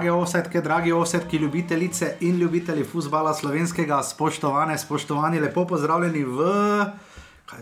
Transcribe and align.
Drage 0.00 0.12
osetke, 0.12 0.60
dragi 0.60 0.92
osetki, 0.92 1.36
ljubitelice 1.36 2.14
in 2.20 2.38
ljubitelji 2.38 2.84
futbola 2.84 3.34
slovenskega, 3.34 4.02
spoštovane, 4.02 4.78
spoštovani, 4.78 5.40
lepo 5.40 5.66
pozdravljeni 5.66 6.24
v 6.24 6.38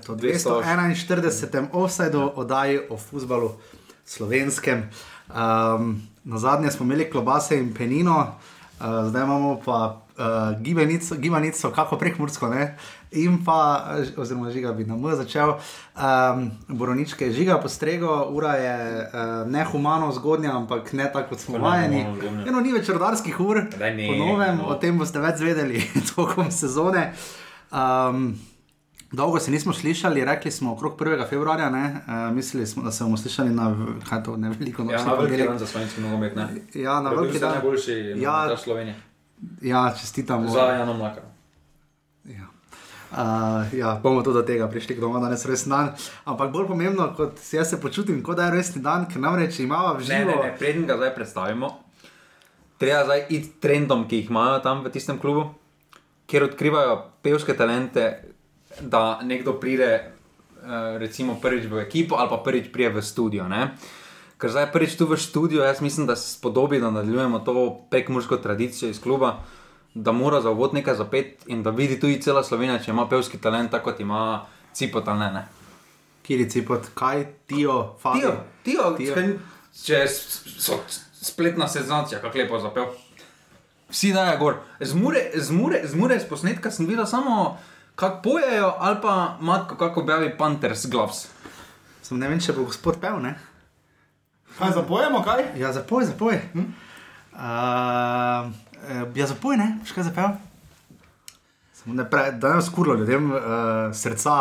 to, 0.07 0.15
241. 0.15 1.67
offsajdu 1.73 2.33
oddaji 2.35 2.79
o 2.91 2.97
futbalu 2.97 3.51
slovenskem. 4.07 4.85
Um, 5.29 6.03
na 6.25 6.39
zadnje 6.39 6.71
smo 6.71 6.87
imeli 6.87 7.11
klobase 7.11 7.59
in 7.59 7.75
penino, 7.75 8.19
uh, 8.21 8.87
zdaj 9.09 9.23
imamo 9.23 9.61
pa 9.65 10.01
uh, 10.19 10.25
gibanico, 10.61 11.15
gibanico, 11.17 11.71
kako 11.71 11.97
prekmursko, 11.97 12.49
ne? 12.49 12.77
in 13.11 13.45
pa, 13.45 13.87
oziroma 14.17 14.51
žiga 14.51 14.73
bi 14.73 14.85
nam 14.85 15.17
začel, 15.17 15.55
um, 15.97 16.51
boroničke 16.69 17.31
žiga 17.33 17.59
postrego, 17.59 18.27
ura 18.31 18.53
je 18.53 18.75
uh, 18.99 19.11
nehumano 19.51 20.13
zgodnja, 20.13 20.57
ampak 20.57 20.93
ne 20.93 21.07
tako 21.13 21.29
kot 21.29 21.41
smo 21.41 21.59
vajeni. 21.59 22.03
Eno 22.47 22.61
ni 22.61 22.73
več 22.73 22.89
rodarskih 22.89 23.41
ur, 23.41 23.63
ne, 23.81 24.07
po 24.09 24.15
novem, 24.17 24.57
no. 24.57 24.67
o 24.67 24.75
tem 24.75 24.99
boste 24.99 25.19
več 25.19 25.37
zvedeli 25.37 25.81
tokom 26.11 26.51
sezone. 26.51 27.13
Um, 27.71 28.35
Dolgo 29.11 29.41
se 29.41 29.51
nismo 29.51 29.73
slišali, 29.73 30.25
rekli 30.25 30.51
smo 30.51 30.73
okrog 30.73 31.01
1. 31.01 31.29
februarja, 31.29 31.71
ne? 31.71 31.97
uh, 31.99 32.35
mislili 32.35 32.67
smo, 32.67 32.83
da 32.83 32.93
se 32.93 33.05
bomo 33.05 33.17
slišali 33.17 33.51
na 33.51 33.73
to, 34.25 34.37
ne 34.37 34.51
veliko 34.51 34.83
Ja, 34.83 34.89
noči. 34.89 35.05
na 35.07 35.15
veliki 35.15 35.43
dan 35.43 35.59
za 35.59 35.67
slovenski 35.67 36.01
nogomet? 36.01 36.33
Ja, 36.75 37.01
na 37.01 37.03
Da 37.03 37.11
je 37.11 37.17
bil 37.17 37.17
veliki 37.17 37.39
zdaj 37.39 37.51
dan. 37.51 37.59
najboljši 37.59 37.93
Ja. 37.93 38.33
nogometaš 38.33 38.63
Slovenije. 38.63 38.95
Ja, 39.63 39.95
čestitamo. 40.01 40.49
Za 40.49 40.61
Jano 40.73 40.95
Mlaka. 40.95 41.21
Ja. 42.25 42.47
Uh, 43.09 43.19
ja, 43.73 43.95
bomo 44.03 44.23
tudi 44.23 44.35
do 44.35 44.43
tega 44.43 44.69
prišli, 44.69 44.95
kdo 44.95 45.09
ima 45.09 45.21
danes 45.21 45.47
resni 45.47 45.71
dan. 45.71 45.95
Ampak 46.25 46.53
bolj 46.53 46.67
pomembno, 46.67 47.15
kot 47.17 47.41
jaz 47.53 47.71
se 47.71 47.81
počutim, 47.81 48.23
kot 48.23 48.37
da 48.37 48.45
je 48.45 48.57
resni 48.59 48.83
dan, 48.83 49.07
ker 49.09 49.21
namreč 49.21 49.61
imamo 49.61 49.95
v 49.95 49.99
Ne, 49.99 50.05
živo. 50.05 50.31
ne, 50.31 50.37
ne, 50.43 50.57
preden 50.59 50.85
ga 50.87 50.97
zdaj 50.97 51.15
predstavimo, 51.15 51.71
treba 52.79 53.05
zdaj 53.05 53.25
iti 53.29 53.49
trendom, 53.61 54.05
ki 54.05 54.17
jih 54.17 54.31
imajo 54.31 54.59
tam 54.61 54.85
v 54.85 54.91
tistem 54.91 55.19
klubu, 55.19 55.47
kjer 56.27 56.45
odkrivajo 56.45 56.99
pevske 57.23 57.57
talente, 57.57 58.05
da 58.81 59.21
nekdo 59.23 59.57
pride 59.57 59.89
eh, 59.89 60.05
recimo 60.99 61.39
prvič 61.41 61.65
v 61.65 61.81
ekipo 61.81 62.17
ali 62.17 62.29
pa 62.29 62.37
prvič 62.37 62.69
prije 62.73 62.91
v 62.91 63.03
studio. 63.03 63.49
Ne? 63.49 63.73
Ker 64.39 64.51
zdaj 64.51 64.69
prvič 64.69 64.95
tu 64.95 65.07
v 65.07 65.17
studio, 65.17 65.63
jaz 65.63 65.81
mislim, 65.81 66.07
da 66.07 66.17
se 66.17 66.33
spodobi, 66.33 66.79
da 66.79 66.91
nadaljujemo 66.91 67.39
to 67.41 67.55
pekmursko 67.91 68.37
tradicijo 68.37 68.89
iz 68.89 69.01
kluba, 69.01 69.37
da 69.95 70.13
mora 70.13 70.41
za 70.41 70.51
uvod 70.51 70.75
nekaj 70.75 70.95
zapet 70.95 71.45
in 71.47 71.63
da 71.63 71.71
vidi 71.73 72.01
tudi 72.01 72.23
cela 72.23 72.45
Slovenija, 72.45 72.79
če 72.79 72.91
ima 72.91 73.09
pevski 73.09 73.39
talent, 73.39 73.71
tako 73.71 73.85
kot 73.87 74.01
ima 74.01 74.45
Cipot 74.73 75.09
ali 75.09 75.19
ne. 75.19 75.33
ne. 75.33 75.47
Kirici 76.23 76.63
pod 76.63 76.87
kaj, 76.95 77.25
Tio, 77.47 77.95
Fabio. 77.99 78.21
Tijo, 78.63 78.95
tijo, 78.95 78.97
Tio. 78.97 79.15
tijo. 79.17 79.39
če 79.85 79.95
s- 79.99 80.29
so 80.59 80.79
spletna 81.15 81.69
senzacija, 81.69 82.21
kako 82.21 82.39
lepo 82.39 82.59
zapel. 82.59 82.85
Vsi 83.89 84.13
dajo 84.13 84.39
gor. 84.39 84.55
Z 84.81 84.95
mure, 84.95 85.31
z 85.35 85.51
mure, 85.51 85.81
z 85.85 85.95
mure 85.95 86.19
z 86.19 86.25
posnetka 86.25 86.71
sem 86.71 86.87
videl 86.87 87.07
samo, 87.07 87.57
kako 87.95 88.23
pojejo, 88.23 88.75
ali 88.79 88.97
pa 89.03 89.15
matko, 89.41 89.77
kako 89.77 90.01
objavi 90.01 90.37
Panthers 90.39 90.87
Gloves. 90.87 91.27
Sem 92.03 92.19
ne 92.19 92.29
vem, 92.29 92.39
če 92.39 92.53
bo 92.53 92.65
gospod 92.65 93.01
pel, 93.01 93.19
ne? 93.19 93.35
Kaj 94.59 94.73
zapojemo, 94.75 95.23
kaj? 95.23 95.45
Ja, 95.57 95.73
zapoj, 95.73 96.05
zapoj. 96.05 96.41
Hm? 96.53 96.65
Uh, 97.33 97.39
ja, 99.15 99.27
zapoj, 99.31 99.55
ne, 99.57 99.69
še 99.87 99.95
kaj 99.95 100.09
zapel. 100.11 100.33
Samo 101.79 101.95
ne 101.95 102.07
pre, 102.11 102.33
da 102.43 102.57
ne 102.57 102.65
skurlo 102.67 102.97
ljudem 102.99 103.31
uh, 103.31 103.43
srca. 103.95 104.41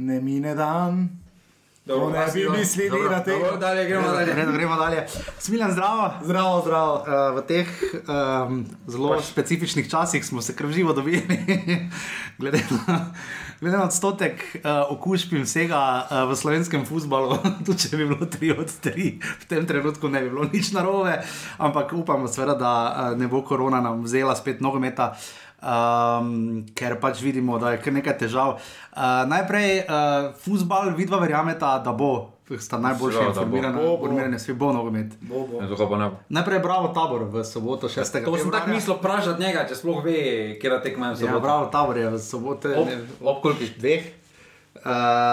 Ne 0.00 0.22
mine 0.24 0.54
dan. 0.56 1.04
To 1.86 2.08
ne 2.10 2.24
bi 2.32 2.46
mislili 2.48 2.90
dobro, 2.90 3.10
na 3.10 3.20
te. 3.26 3.36
Dobro, 3.36 3.56
dalje, 3.60 3.84
gremo 3.90 4.08
dalje. 4.08 4.34
Redo, 4.34 4.52
gremo 4.52 4.76
dalje. 4.80 5.04
Smiljan, 5.38 5.72
zdravo. 5.72 6.10
Zdravo, 6.24 6.62
zdravo. 6.64 6.94
Uh, 6.94 7.36
v 7.36 7.44
teh 7.46 7.68
um, 8.08 8.64
zelo 8.86 9.20
specifičnih 9.20 9.90
časih 9.90 10.24
smo 10.24 10.42
se 10.42 10.56
kar 10.56 10.72
živo 10.72 10.92
dobili, 10.92 11.60
glede 12.40 12.64
na, 12.70 12.98
glede 13.62 13.78
na 13.78 13.84
odstotek 13.86 14.42
uh, 14.58 14.90
okužb 14.90 15.36
in 15.38 15.44
vsega 15.46 15.78
uh, 15.78 16.24
v 16.26 16.34
slovenskem 16.34 16.82
futbalu. 16.82 17.38
Tudi 17.66 17.86
če 17.86 17.94
bi 17.94 18.08
bilo 18.10 18.26
3 18.26 18.58
od 18.58 18.72
3, 18.82 19.06
v 19.22 19.44
tem 19.46 19.62
trenutku 19.70 20.10
ne 20.10 20.24
bi 20.24 20.32
bilo 20.34 20.48
nič 20.50 20.72
narobe, 20.74 21.22
ampak 21.62 21.94
upamo, 21.94 22.26
seveda, 22.26 22.58
da 22.58 22.72
uh, 22.74 23.14
ne 23.14 23.30
bo 23.30 23.44
korona 23.46 23.78
nam 23.78 24.02
vzela 24.02 24.34
spet 24.34 24.58
nogometa. 24.58 25.14
Um, 25.62 26.30
ker 26.74 26.96
pač 26.98 27.20
vidimo, 27.20 27.54
da 27.56 27.70
je 27.70 27.78
kar 27.78 27.92
nekaj 27.92 28.18
težav. 28.18 28.56
Uh, 28.90 29.00
najprej, 29.24 29.78
uh, 29.80 29.94
futbal, 30.36 30.90
vidva 30.92 31.18
verjameta, 31.18 31.78
da 31.78 31.92
bo, 31.92 32.08
sta 32.52 32.78
najboljša 32.78 33.18
Seveda, 33.18 33.32
da 33.32 33.40
bo. 33.40 33.46
informirana, 33.46 33.78
Bo, 33.78 33.84
bo. 33.86 33.92
informirane, 34.02 34.38
svi 34.38 34.54
bo 34.54 34.72
nogomet. 34.72 35.14
Najprej 36.28 36.58
bravo 36.58 36.88
tabor 36.90 37.24
v 37.24 37.44
soboto 37.44 37.86
6. 37.86 38.24
To 38.24 38.36
sem 38.36 38.50
tako 38.50 38.70
mislil 38.70 38.96
vprašati 38.96 39.38
njega, 39.38 39.62
če 39.64 39.74
sploh 39.76 40.02
ve, 40.02 40.16
kje 40.56 40.68
da 40.68 40.80
tekme 40.80 41.06
v 41.06 41.10
Ja, 41.12 41.16
soboto. 41.16 41.40
bravo 41.40 41.66
tabor 41.68 41.96
je 41.96 42.08
v 42.08 42.18
soboto. 42.18 42.68
Ob, 42.74 42.88
ob 43.22 43.40
kolikih? 43.40 43.72
dveh. 43.76 44.02
Uh, 44.74 44.90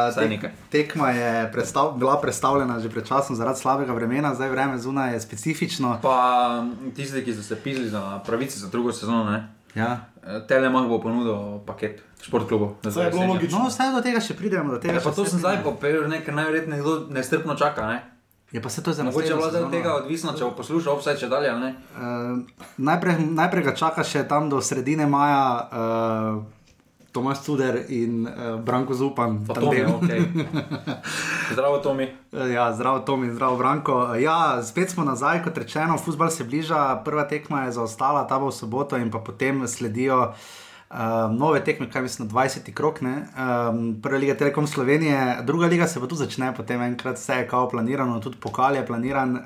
Vsaj 0.07 0.29
nekaj. 0.29 0.51
tekma 0.69 1.09
je 1.09 1.29
predstav, 1.49 1.95
bila 1.95 2.17
predstavljena 2.17 2.77
že 2.77 2.85
pred 2.87 3.01
časom 3.03 3.33
zaradi 3.33 3.57
slabega 3.57 3.89
vremena, 3.89 4.29
zdaj 4.29 4.49
vreme 4.49 4.77
zunaj 4.77 5.13
je 5.13 5.19
specifično. 5.21 5.97
Pa 6.01 6.17
m, 6.61 6.91
tisti, 6.91 7.23
ki 7.23 7.33
so 7.33 7.41
se 7.41 7.55
pisali 7.57 7.89
za 7.89 8.19
pravice 8.19 8.59
za 8.59 8.67
drugo 8.67 8.91
sezono, 8.91 9.23
ne? 9.25 9.47
Ja. 9.75 10.09
Eh, 10.23 10.41
Telemach 10.47 10.87
bo 10.89 10.99
ponudil 11.01 11.59
paket 11.65 12.01
športklubu. 12.21 12.75
Saj 12.83 13.05
je 13.05 13.11
bilo 13.11 13.33
logično. 13.33 13.59
No, 13.59 13.69
vse 13.69 13.89
do 13.95 14.01
tega 14.01 14.21
še 14.21 14.37
pridemo. 14.37 14.73
do 14.73 14.79
Tega 14.79 14.97
Ja, 14.97 15.03
pa 15.03 15.11
še 15.11 15.15
to 15.15 15.25
vse 15.25 15.37
sem 15.37 15.43
zdaj 15.43 15.61
popel, 15.63 16.05
ker 16.25 16.33
najverjetneje 16.35 16.81
kdo 16.81 16.95
nestrpno 17.13 17.55
čaka. 17.55 17.87
Ne? 17.87 17.99
Je 18.51 18.61
pa 18.61 18.69
se 18.69 18.83
to 18.83 18.93
za 18.93 19.03
Mogoče 19.03 19.27
je 19.27 19.49
zdaj 19.49 19.63
od 19.63 19.71
tega 19.71 19.95
odvisno, 19.95 20.33
če 20.33 20.43
bo 20.43 20.51
poslušal 20.57 20.97
vse 20.97 21.13
če 21.21 21.27
dalje. 21.29 21.53
Uh, 21.53 22.41
najprej, 22.77 23.21
najprej 23.37 23.63
ga 23.69 23.73
čaka 23.77 24.03
še 24.03 24.25
tam 24.27 24.49
do 24.49 24.61
sredine 24.61 25.05
maja 25.05 25.69
uh, 25.69 26.41
Tomaš 27.11 27.41
Cuder 27.45 27.85
in 27.89 28.27
uh, 28.27 28.59
Branko 28.61 28.93
Zupan. 28.93 29.45
Tomi, 29.47 29.81
okay. 29.85 30.21
Zdravo, 31.53 31.77
Tomi. 31.77 32.07
Ja, 32.53 32.73
zdravo, 32.73 32.99
Tom 32.99 33.23
in 33.23 33.33
zdravo, 33.33 33.57
Branko. 33.57 34.15
Ja, 34.15 34.63
spet 34.63 34.89
smo 34.89 35.03
nazaj, 35.03 35.43
kot 35.43 35.57
rečeno, 35.57 35.97
futbol 35.97 36.29
se 36.29 36.43
bliža, 36.43 37.01
prva 37.05 37.25
tekma 37.27 37.65
je 37.65 37.71
zaostala, 37.81 38.27
ta 38.27 38.39
bo 38.39 38.53
v 38.53 38.55
soboto, 38.55 38.97
in 38.97 39.11
pa 39.11 39.19
potem 39.19 39.67
sledijo. 39.67 40.33
Um, 40.91 40.97
nove 41.37 41.59
tekme, 41.59 41.89
kaj 41.89 42.01
mislim, 42.01 42.29
20 42.29 42.73
krok, 42.73 43.01
ne? 43.01 43.27
um, 43.69 44.01
prva 44.01 44.17
liga 44.17 44.33
Telekom 44.33 44.67
Slovenije, 44.67 45.37
druga 45.43 45.67
liga 45.67 45.87
se 45.87 45.99
pa 45.99 46.07
tu 46.07 46.15
začne, 46.15 46.55
potem 46.55 46.81
enkrat 46.81 47.15
vse 47.15 47.33
je 47.33 47.47
kao 47.47 47.69
planirano, 47.69 48.19
tudi 48.19 48.37
pokal 48.37 48.75
je 48.75 48.85
planiran. 48.85 49.35
Uh, 49.35 49.41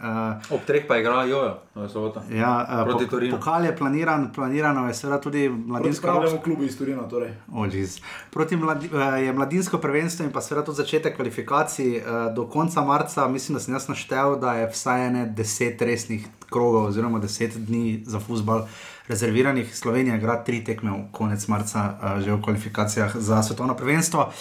Ob 0.49 0.61
treh 0.65 0.85
pa 0.87 0.95
je 0.95 1.01
igrala 1.01 1.23
Jojo 1.23 1.57
v 1.75 1.89
soboto. 1.89 2.21
ja, 2.31 2.53
uh, 2.69 2.83
Proti 2.85 3.03
pok- 3.03 3.09
Torinu. 3.09 3.37
pokal 3.37 3.65
je 3.65 3.77
planiran, 3.77 4.31
planirano 4.31 4.87
je 4.87 4.93
seveda 4.93 5.21
tudi 5.21 5.49
mladinsko 5.49 6.01
Spravljamo 6.01 6.39
klubu 6.39 6.63
iz 6.63 6.77
Turina, 6.77 7.01
torej. 7.03 7.33
Oh, 7.51 7.67
jeez. 7.67 7.99
Proti 8.31 8.55
mladi, 8.55 8.87
uh, 8.87 9.01
je 9.19 9.33
mladinsko 9.33 9.77
prvenstvo 9.77 10.25
in 10.25 10.31
pa 10.31 10.41
seveda 10.41 10.65
tudi 10.65 10.77
začetek 10.77 11.15
kvalifikacij. 11.15 11.97
Uh, 11.97 12.03
do 12.35 12.47
konca 12.47 12.81
marca, 12.83 13.27
mislim, 13.27 13.53
da 13.53 13.59
sem 13.59 13.73
jaz 13.73 13.87
naštel, 13.87 14.39
da 14.39 14.53
je 14.53 14.69
vsaj 14.69 15.07
ene 15.07 15.25
deset 15.27 15.81
resnih 15.81 16.23
krogov, 16.49 16.85
oziroma 16.85 17.19
deset 17.19 17.57
dni 17.57 18.03
za 18.05 18.19
futbol 18.19 18.61
rezerviranih. 19.07 19.75
Slovenija 19.75 20.15
igra 20.15 20.43
tri 20.43 20.63
tekme 20.63 20.91
v 20.91 21.01
konec 21.11 21.47
marca, 21.47 21.97
uh, 22.01 22.21
že 22.23 22.31
v 22.31 22.41
kvalifikacijah 22.41 23.17
za 23.17 23.43
svetovno 23.43 23.75
prvenstvo. 23.75 24.31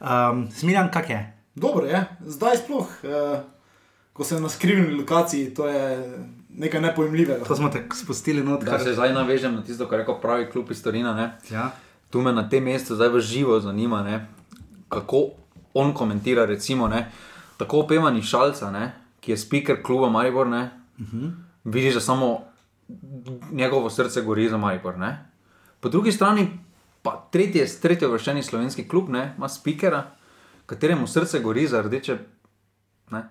Um, 0.00 0.48
Smiljan, 0.52 0.90
kak 0.90 1.10
je? 1.10 1.40
Dobro 1.54 1.86
je, 1.86 2.04
zdaj 2.20 2.56
sploh, 2.56 2.88
eh, 3.04 3.40
ko 4.12 4.24
sem 4.24 4.42
na 4.42 4.48
skrivni 4.48 4.94
lokaciji, 4.96 5.54
to 5.54 5.66
je 5.68 6.14
nekaj 6.56 6.80
nepojmljivega. 6.80 7.44
To 7.44 7.56
smo 7.56 7.68
te 7.68 7.84
spustili 7.94 8.42
not. 8.42 8.64
Da 8.64 8.78
se 8.78 8.92
zdaj 8.92 9.12
navežem 9.12 9.54
na 9.54 9.62
tisto, 9.62 9.88
kar 9.88 9.98
je 9.98 10.02
rekel 10.02 10.20
pravi 10.20 10.50
klub 10.50 10.70
iz 10.70 10.82
Torina. 10.82 11.14
Ne? 11.14 11.38
Ja. 11.50 11.70
Tu 12.10 12.20
me 12.20 12.32
na 12.32 12.48
tem 12.48 12.64
mestu 12.64 12.94
zdaj 12.94 13.08
v 13.08 13.20
živo 13.20 13.60
zanima, 13.60 14.02
ne? 14.02 14.26
kako 14.88 15.30
on 15.74 15.94
komentira, 15.94 16.46
recimo, 16.46 16.88
ne? 16.88 17.10
tako 17.56 17.80
opevani 17.80 18.22
šalca, 18.22 18.70
ne? 18.70 18.92
ki 19.20 19.32
je 19.32 19.36
speaker 19.36 19.82
kluba 19.82 20.08
Maribor. 20.08 20.46
Uh 20.46 20.54
-huh. 20.54 21.30
Vidiš, 21.64 21.94
da 21.94 22.00
samo 22.00 22.49
njegovo 23.52 23.90
srce 23.90 24.22
gori 24.22 24.48
za 24.48 24.56
Maribor. 24.56 24.98
Ne? 24.98 25.30
Po 25.80 25.88
drugi 25.88 26.12
strani 26.12 26.48
pa 27.02 27.28
tretji, 27.32 27.66
tretji 27.82 28.08
vrščeni 28.08 28.42
slovenski 28.42 28.88
klub 28.88 29.08
ne? 29.08 29.34
ima 29.38 29.48
speakera, 29.48 30.10
kateremu 30.66 31.06
srce 31.06 31.40
gori 31.40 31.66
za 31.66 31.82
rdeče. 31.82 32.18
Ne? 33.10 33.28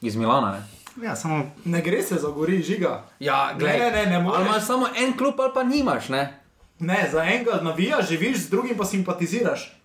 Iz 0.00 0.16
Milana. 0.16 0.52
Ne? 0.52 0.62
Ja, 1.06 1.16
samo 1.16 1.50
Ne 1.64 1.80
gre 1.80 2.02
se 2.02 2.14
za 2.14 2.28
gori 2.28 2.62
žiga. 2.62 3.04
Ja, 3.20 3.56
Ne, 3.60 3.78
ne, 3.78 3.90
ne, 3.90 4.06
ne 4.06 4.18
moreš. 4.18 4.38
Ali 4.38 4.48
imaš 4.48 4.66
samo 4.66 4.86
en 4.96 5.16
klub, 5.16 5.40
ali 5.40 5.50
pa 5.54 5.62
nimaš. 5.62 6.08
Ne? 6.08 6.41
Ne, 6.78 7.08
za 7.12 7.24
enega 7.24 7.60
navijaš, 7.62 8.08
živiš, 8.08 8.38
z 8.46 8.50
drugim 8.50 8.76
pa 8.76 8.84
simpatiziraš. 8.84 9.78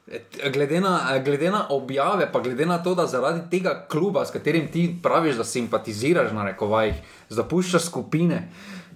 Glede 0.54 0.80
na, 0.82 1.20
glede 1.26 1.52
na 1.52 1.66
objave, 1.70 2.30
pa 2.32 2.40
glede 2.40 2.66
na 2.66 2.84
to, 2.84 2.96
da 2.96 3.08
zaradi 3.08 3.50
tega 3.52 3.86
kluba, 3.90 4.26
s 4.26 4.32
katerim 4.32 4.72
ti 4.72 4.96
praviš, 5.04 5.36
da 5.36 5.44
simpatiziraš, 5.44 6.32
na 6.32 6.46
rekovajih, 6.46 6.96
zapuščaš 7.30 7.86
skupine, 7.86 8.48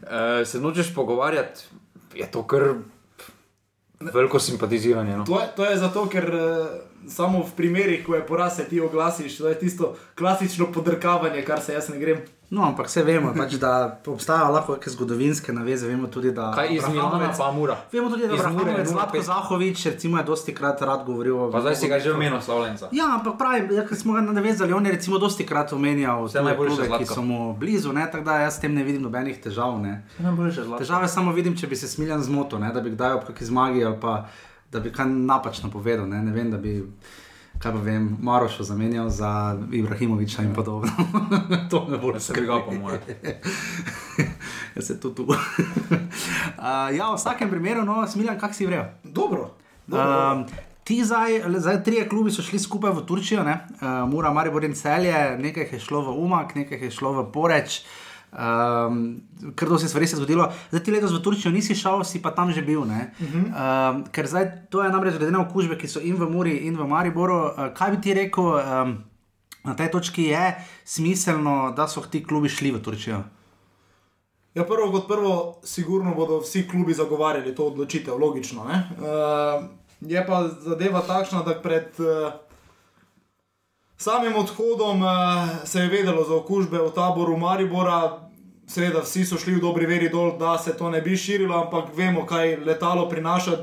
uh, 0.01 0.47
se 0.47 0.59
nočeš 0.59 0.93
pogovarjati, 0.95 1.61
je 2.15 2.31
to 2.31 2.47
kar 2.47 2.63
veliko 4.13 4.39
simpatiziranje. 4.39 5.17
No. 5.17 5.25
To 5.25 5.39
je, 5.39 5.47
to 5.55 5.65
je 5.65 5.77
zato, 5.77 6.05
ker 6.09 6.25
eh, 6.35 7.09
samo 7.09 7.43
v 7.43 7.55
primerih, 7.55 8.05
ko 8.05 8.15
je 8.15 8.25
poraz, 8.25 8.55
se 8.55 8.65
ti 8.65 8.81
oglasiš, 8.81 9.37
to 9.37 9.49
je 9.49 9.59
tisto 9.59 9.95
klasično 10.17 10.71
podrkavanje, 10.71 11.41
kar 11.45 11.61
se 11.61 11.73
jaz 11.73 11.89
ne 11.89 11.99
grem. 11.99 12.21
No, 12.51 12.65
ampak 12.67 12.89
vse 12.89 13.05
vemo, 13.07 13.29
pač, 13.31 13.53
da 13.55 13.99
obstajajo 14.11 14.51
lahko 14.51 14.73
neke 14.75 14.91
zgodovinske 14.91 15.53
naveze. 15.55 15.87
Vemo 15.87 16.09
tudi, 16.11 16.33
da 16.35 16.49
Kaj 16.51 16.73
iz 16.75 16.87
Milana 16.91 17.29
pa 17.37 17.51
Mura. 17.51 17.77
Vemo 17.91 18.09
tudi, 18.11 18.27
da 18.27 18.35
Iz 18.35 18.41
je 18.41 18.49
Mure 18.51 18.71
Abrahamovec, 18.71 18.89
0,5. 18.89 18.91
Zlatko 18.91 19.21
Zahovič, 19.21 19.85
recimo, 19.85 20.17
je 20.17 20.23
dosti 20.23 20.55
krat 20.55 20.81
rad 20.81 21.05
govoril 21.05 21.37
o. 21.39 21.47
Pa 21.51 21.61
zdaj 21.63 21.75
si 21.75 21.87
ga 21.87 21.99
že 21.99 22.11
omenil, 22.11 22.41
Slavljenca. 22.41 22.89
Ja, 22.91 23.07
ampak 23.15 23.37
pravi, 23.39 23.75
ja, 23.75 23.87
ko 23.87 23.95
smo 23.95 24.19
ga 24.19 24.25
navezali, 24.27 24.75
on 24.75 24.85
je 24.85 24.91
recimo 24.91 25.17
dosti 25.17 25.47
krat 25.47 25.71
omenjal 25.73 26.27
Vse 26.27 26.43
najboljše, 26.43 26.89
ki 26.97 27.07
so 27.07 27.23
mu 27.23 27.55
blizu, 27.55 27.95
ne, 27.95 28.03
tako 28.11 28.27
da 28.27 28.41
jaz 28.43 28.59
s 28.59 28.65
tem 28.67 28.75
ne 28.75 28.83
vidim 28.83 29.07
nobenih 29.07 29.39
težav. 29.39 29.79
Ne. 29.79 30.03
Najboljše 30.19 30.67
zlato. 30.67 30.83
Težave 30.83 31.07
samo 31.07 31.31
vidim, 31.31 31.55
če 31.55 31.71
bi 31.71 31.79
se 31.79 31.87
smiljan 31.87 32.19
zmotil, 32.27 32.59
ne, 32.59 32.75
da 32.75 32.83
bi 32.83 32.91
kdaj 32.91 33.21
ob 33.21 33.27
kakšni 33.31 33.47
zmagi 33.47 33.87
ali 33.87 33.95
pa 34.01 34.25
da 34.71 34.83
bi 34.83 34.91
kaj 34.91 35.07
napačno 35.07 35.71
povedal. 35.71 36.03
Ne, 36.09 36.19
ne 36.19 36.35
vem, 36.35 36.51
da 36.51 36.57
bi. 36.57 36.81
Kaj 37.61 37.71
pa 37.71 37.77
vem, 37.77 38.17
Marošo 38.21 38.63
zamenjal 38.63 39.09
za 39.09 39.57
Ibrahimoviča 39.71 40.41
in 40.41 40.53
podobno. 40.53 40.89
to 41.71 41.87
me 41.89 41.97
bolj 41.97 42.19
Se 42.19 42.33
bi 42.33 42.41
ga 42.41 42.59
po 42.65 42.71
mojem. 42.73 42.99
Jaz 44.75 44.87
se 44.87 44.99
tu 44.99 45.13
tu. 45.15 45.23
uh, 45.23 45.35
ja, 46.95 47.11
v 47.11 47.15
vsakem 47.15 47.49
primeru, 47.49 47.85
no, 47.85 48.07
smiljan, 48.07 48.39
kak 48.39 48.55
si 48.55 48.65
vrejo. 48.65 48.85
Dobro. 49.03 49.51
dobro. 49.87 50.33
Um, 50.33 50.45
ti 50.83 51.05
zdaj, 51.05 51.41
zdaj 51.57 51.83
trije 51.83 52.09
klubi 52.09 52.31
so 52.31 52.41
šli 52.41 52.59
skupaj 52.59 52.91
v 52.91 53.05
Turčijo, 53.05 53.43
ne? 53.43 53.59
uh, 53.81 54.09
Mura, 54.09 54.33
Maribor 54.33 54.63
in 54.63 54.73
Celje, 54.73 55.37
nekaj 55.37 55.69
je 55.71 55.79
šlo 55.79 56.01
v 56.01 56.17
Umak, 56.17 56.55
nekaj 56.55 56.81
je 56.81 56.91
šlo 56.91 57.13
v 57.21 57.31
Poreč. 57.31 57.83
Um, 58.31 59.21
ker 59.55 59.67
to 59.67 59.79
se 59.79 59.87
stvari 59.87 60.07
se 60.07 60.15
je 60.15 60.17
zgodilo. 60.17 60.47
Zdaj 60.69 60.83
ti 60.83 60.91
letos 60.91 61.11
v 61.11 61.19
Turčijo 61.19 61.51
nisi 61.51 61.75
šel, 61.75 62.03
si 62.03 62.21
pa 62.21 62.31
tam 62.31 62.51
že 62.51 62.61
bil. 62.61 62.79
Uh 62.79 62.87
-huh. 62.87 63.43
um, 63.51 64.03
ker 64.11 64.27
zdaj 64.27 64.69
to 64.69 64.83
je 64.83 64.89
namreč 64.89 65.17
glede 65.17 65.31
na 65.31 65.41
okužbe, 65.41 65.77
ki 65.77 65.87
so 65.87 65.99
in 65.99 66.15
v 66.15 66.29
Muri, 66.29 66.57
in 66.57 66.77
v 66.77 66.87
Mariboru. 66.87 67.35
Uh, 67.35 67.73
kaj 67.73 67.91
bi 67.91 68.01
ti 68.01 68.13
rekel, 68.13 68.43
um, 68.43 69.03
na 69.63 69.75
tej 69.75 69.91
točki 69.91 70.23
je 70.23 70.55
smiselno, 70.85 71.73
da 71.75 71.87
so 71.87 72.01
ti 72.01 72.23
klubi 72.23 72.49
šli 72.49 72.71
v 72.71 72.81
Turčijo? 72.81 73.23
Ja, 74.53 74.63
prvo 74.63 74.91
kot 74.91 75.07
prvo, 75.07 75.59
sigurno 75.63 76.15
bodo 76.15 76.39
vsi 76.39 76.67
klubi 76.67 76.93
zagovarjali 76.93 77.55
to 77.55 77.65
odločitev, 77.65 78.17
logično. 78.19 78.61
Uh, 78.61 79.63
je 80.01 80.25
pa 80.27 80.47
zadeva 80.47 81.01
takšna, 81.01 81.43
da 81.43 81.61
pred 81.61 81.99
uh, 81.99 82.33
samim 84.01 84.35
odhodom 84.35 85.01
uh, 85.01 85.09
se 85.65 85.79
je 85.79 85.89
vedelo 85.89 86.23
za 86.23 86.35
okužbe 86.35 86.77
v 86.77 86.91
taboru 86.95 87.37
Maribora. 87.37 88.17
Seveda, 88.67 89.01
vsi 89.03 89.25
so 89.25 89.37
šli 89.37 89.57
v 89.57 89.61
dobri 89.61 89.85
veri 89.85 90.09
dol, 90.09 90.37
da 90.39 90.57
se 90.57 90.73
to 90.77 90.89
ne 90.89 91.01
bi 91.01 91.17
širilo, 91.17 91.57
ampak 91.65 91.91
vemo, 91.95 92.25
kaj 92.25 92.55
letalo 92.65 93.09
prinaša. 93.09 93.57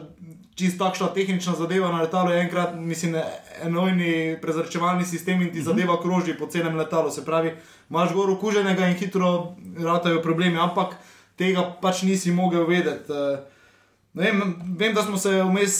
Čist 0.59 0.79
takšna 0.79 1.09
tehnična 1.15 1.55
zadeva 1.55 1.89
na 1.93 2.03
letalu 2.03 2.33
je 2.35 2.41
enkrat, 2.43 2.75
mislim, 2.75 3.15
enojni 3.63 4.39
prezračevalni 4.43 5.05
sistem 5.07 5.43
in 5.43 5.53
ti 5.53 5.63
zadeva 5.63 6.01
kroži 6.03 6.35
po 6.39 6.47
celem 6.47 6.77
letalu. 6.77 7.11
Se 7.11 7.25
pravi, 7.25 7.55
imaš 7.91 8.13
gor 8.13 8.31
okuženega 8.31 8.89
in 8.91 8.99
hitro 8.99 9.55
ratajo 9.79 10.23
problemi, 10.23 10.59
ampak 10.59 10.99
tega 11.39 11.63
pač 11.83 12.03
nisi 12.03 12.35
mogel 12.35 12.67
vedeti. 12.67 13.13
Eh, 13.13 13.39
ne 14.15 14.33
Vem, 14.33 14.55
vem, 14.79 14.95
da 14.95 15.03
smo 15.03 15.19
se 15.19 15.43
vmes, 15.43 15.75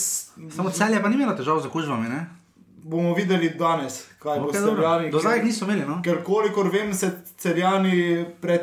Samo 0.55 0.71
celje 0.71 1.01
pa 1.01 1.09
ni 1.09 1.15
imelo 1.15 1.35
težav 1.35 1.59
z 1.59 1.67
okužbami. 1.67 2.09
ne? 2.09 2.38
Bomo 2.83 3.13
videli 3.13 3.49
danes, 3.49 4.05
kaj 4.19 4.39
bo 4.39 4.45
Okay, 4.45 4.61
dobro. 4.61 4.83
celjani. 4.83 5.11
Do 5.11 5.19
zdaj 5.19 5.43
niso 5.43 5.65
imeli. 5.65 5.85
No? 5.87 6.01
Ker 6.03 6.23
kolikor 6.23 6.69
vem, 6.71 6.93
se 6.93 7.11
celjani 7.37 8.25
pred, 8.41 8.61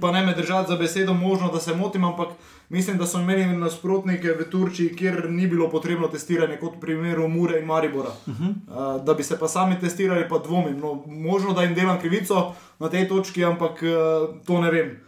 pa 0.00 0.12
ne 0.12 0.26
me 0.26 0.34
držati 0.34 0.68
za 0.68 0.76
besedo, 0.76 1.14
možno 1.14 1.48
da 1.52 1.60
se 1.60 1.74
motim, 1.74 2.04
ampak 2.04 2.28
mislim, 2.68 2.98
da 2.98 3.06
so 3.06 3.20
imeli 3.20 3.46
nasprotnike 3.46 4.32
v 4.32 4.50
Turčiji, 4.50 4.96
kjer 4.96 5.30
ni 5.30 5.46
bilo 5.46 5.70
potrebno 5.70 6.08
testiranje, 6.08 6.56
kot 6.60 6.76
v 6.76 6.80
primeru 6.80 7.28
Mure 7.28 7.60
in 7.60 7.66
Maribora. 7.66 8.10
Uh 8.26 8.34
-huh. 8.34 8.96
uh, 8.98 9.04
da 9.04 9.14
bi 9.14 9.22
se 9.22 9.38
pa 9.38 9.48
sami 9.48 9.80
testirali, 9.80 10.28
pa 10.28 10.38
dvomim. 10.38 10.78
No, 10.78 11.02
možno, 11.06 11.52
da 11.52 11.62
jim 11.62 11.74
delam 11.74 12.00
krivico 12.00 12.54
na 12.78 12.88
tej 12.88 13.08
točki, 13.08 13.44
ampak 13.44 13.82
uh, 13.82 14.40
to 14.46 14.60
ne 14.60 14.70
vem. 14.70 15.00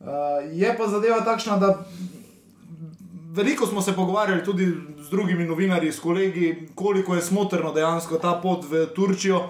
Uh, 0.00 0.06
je 0.52 0.76
pa 0.78 0.86
zadeva 0.86 1.20
takšna, 1.24 1.56
da 1.56 1.84
veliko 3.32 3.66
smo 3.66 3.82
se 3.82 3.92
pogovarjali 3.96 4.44
tudi 4.44 4.66
z 4.98 5.10
drugimi 5.10 5.44
novinarji, 5.44 5.92
s 5.92 6.00
kolegi, 6.00 6.68
koliko 6.74 7.14
je 7.14 7.22
smotrno 7.22 7.72
dejansko 7.72 8.18
ta 8.18 8.34
pot 8.42 8.64
v 8.70 8.86
Turčijo. 8.94 9.42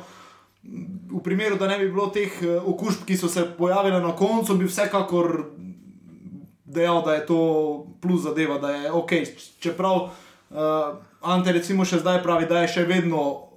V 1.11 1.23
primeru, 1.25 1.57
da 1.57 1.67
ne 1.67 1.79
bi 1.79 1.89
bilo 1.89 2.11
teh 2.13 2.43
eh, 2.43 2.61
okužb, 2.61 3.07
ki 3.09 3.17
so 3.17 3.29
se 3.29 3.47
pojavile 3.59 4.01
na 4.01 4.13
koncu, 4.17 4.55
bi 4.55 4.69
vsekakor 4.69 5.47
dejal, 6.65 7.03
da 7.03 7.15
je 7.15 7.27
to 7.27 7.41
plus 8.01 8.23
zadeva, 8.23 8.59
da 8.59 8.71
je 8.71 8.93
ok. 8.93 9.13
Čeprav 9.61 9.97
uh, 9.97 10.11
Ante 11.21 11.53
recimo 11.53 11.85
še 11.85 11.99
zdaj 12.01 12.23
pravi, 12.23 12.47
da 12.47 12.63
je 12.63 12.75
še 12.77 12.85
vedno 12.87 13.51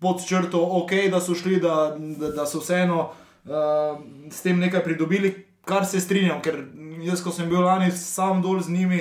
pod 0.00 0.22
črto 0.22 0.60
ok, 0.78 0.92
da 1.10 1.20
so 1.20 1.34
šli, 1.34 1.58
da, 1.60 1.96
da, 1.96 2.30
da 2.36 2.46
so 2.46 2.62
vseeno 2.62 3.08
uh, 3.08 3.98
s 4.30 4.44
tem 4.44 4.60
nekaj 4.60 4.84
pridobili, 4.84 5.32
kar 5.66 5.84
se 5.88 6.00
strinjam, 6.00 6.38
ker 6.44 6.62
jaz, 7.02 7.24
ko 7.24 7.34
sem 7.34 7.50
bil 7.50 7.64
lani 7.66 7.90
sam 7.90 8.44
dol 8.44 8.62
z 8.62 8.72
njimi. 8.76 9.00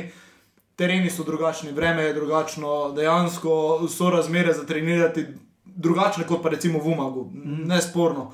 Tereni 0.76 1.10
so 1.10 1.24
drugačni, 1.24 1.72
vreme 1.72 2.04
je 2.04 2.14
drugačno, 2.14 2.92
dejansko 2.92 3.88
so 3.90 4.10
razmere 4.10 4.54
za 4.54 4.66
trenirati 4.66 5.26
drugačne 5.66 6.28
kot 6.28 6.44
pa 6.44 6.50
recimo 6.50 6.80
v 6.80 6.92
Umagu, 6.92 7.30
nesporno. 7.44 8.32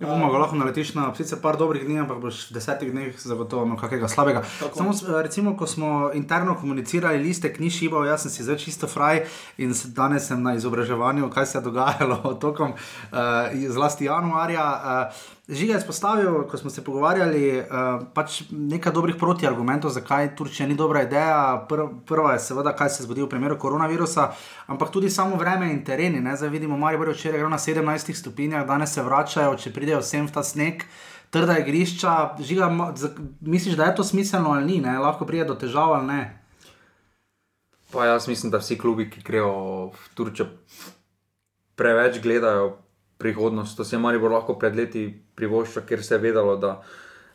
Ja, 0.00 0.08
bomo 0.08 0.30
ga 0.30 0.38
lahko 0.38 0.56
naletiš 0.56 0.94
na 0.94 1.14
sicer 1.14 1.38
par 1.38 1.56
dobrih 1.56 1.84
dni, 1.84 2.00
ampak 2.00 2.18
boš 2.18 2.50
v 2.50 2.54
desetih 2.54 2.90
dneh 2.90 3.14
zagotovo 3.16 3.62
imel 3.62 3.78
kakega 3.78 4.08
slabega. 4.08 4.40
Tako. 4.58 4.76
Samo, 4.76 4.92
s- 4.92 5.04
recimo, 5.16 5.56
ko 5.56 5.66
smo 5.66 5.90
interno 6.12 6.54
komunicirali, 6.54 7.18
listek 7.18 7.60
ni 7.60 7.70
šibal, 7.70 8.06
jaz 8.06 8.22
sem 8.22 8.30
si 8.30 8.42
zdaj 8.42 8.58
čisto 8.58 8.86
fraj 8.86 9.22
in 9.58 9.70
danes 9.88 10.26
sem 10.26 10.42
na 10.42 10.54
izobraževanju, 10.54 11.30
kaj 11.30 11.46
se 11.46 11.58
je 11.58 11.62
dogajalo 11.62 12.18
tokom 12.44 12.72
uh, 12.72 13.18
zlasti 13.68 14.04
januarja. 14.04 14.66
Uh, 15.04 15.14
Žiga 15.48 15.72
je 15.72 15.78
izpostavil, 15.78 16.44
ko 16.44 16.56
smo 16.56 16.70
se 16.70 16.80
pogovarjali, 16.80 17.40
uh, 17.60 17.66
pač 18.14 18.42
nekaj 18.48 18.92
dobrih 18.92 19.16
protiargumentov, 19.16 19.90
zakaj 19.90 20.36
Turčija 20.36 20.68
ni 20.68 20.74
dobra 20.74 21.02
ideja. 21.02 21.38
Prv, 21.68 21.88
prva 22.06 22.32
je 22.32 22.38
seveda, 22.40 22.72
kaj 22.72 22.88
se 22.88 23.02
je 23.02 23.06
zgodilo 23.06 23.26
v 23.26 23.30
primeru 23.30 23.58
koronavirusa, 23.58 24.30
ampak 24.66 24.90
tudi 24.90 25.10
samo 25.10 25.36
vreme 25.36 25.68
in 25.68 25.84
tereni. 25.84 26.20
Ne? 26.20 26.36
Zdaj 26.36 26.48
vidimo, 26.48 26.76
Marijo 26.76 27.04
je 27.04 27.12
včeraj 27.12 27.36
igral 27.36 27.50
na 27.50 27.58
17 27.58 28.14
stopinjah, 28.14 28.66
danes 28.66 28.94
se 28.94 29.02
vračajo, 29.02 29.56
če 29.56 29.72
pridejo 29.82 29.98
sem 30.06 30.22
v 30.22 30.30
ta 30.30 30.46
sneg. 30.46 30.86
Trda 31.34 31.58
igrišča, 31.58 32.38
žiga, 32.38 32.70
misliš, 33.42 33.74
da 33.74 33.90
je 33.90 33.98
to 33.98 34.04
smiselno 34.06 34.54
ali 34.54 34.68
ni, 34.68 34.78
ne? 34.78 34.94
lahko 35.00 35.26
pride 35.26 35.48
do 35.50 35.58
težav 35.58 35.96
ali 35.96 36.06
ne. 36.06 36.22
Pa 37.90 38.06
jaz 38.06 38.28
mislim, 38.30 38.52
da 38.52 38.60
vsi 38.62 38.78
klubi, 38.78 39.08
ki 39.10 39.24
grejo 39.26 39.90
v 39.90 40.04
Turčijo, 40.14 40.46
preveč 41.74 42.20
gledajo 42.22 42.76
prihodnost. 43.18 43.76
To 43.76 43.84
se 43.84 43.96
je 43.96 44.00
Maribor 44.00 44.30
lahko 44.30 44.54
pred 44.54 44.76
leti 44.76 45.08
privoščil, 45.34 45.82
ker 45.88 46.04
se 46.04 46.14
je 46.14 46.22
vedelo, 46.22 46.54
da 46.56 46.78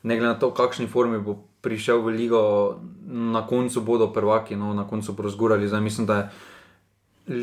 ne 0.07 0.15
glede 0.15 0.31
na 0.31 0.39
to, 0.39 0.53
v 0.53 0.57
kakšni 0.61 0.87
formi 0.87 1.19
bo 1.19 1.41
prišel 1.65 1.99
v 2.05 2.15
ligo, 2.15 2.41
na 3.03 3.43
koncu 3.49 3.83
bodo 3.83 4.13
prvaki, 4.13 4.55
no, 4.55 4.71
na 4.77 4.87
koncu 4.87 5.17
bodo 5.17 5.33
zgurali. 5.33 5.67
Zdaj 5.67 5.83
mislim, 5.83 6.07
da 6.07 6.21
je 6.21 6.25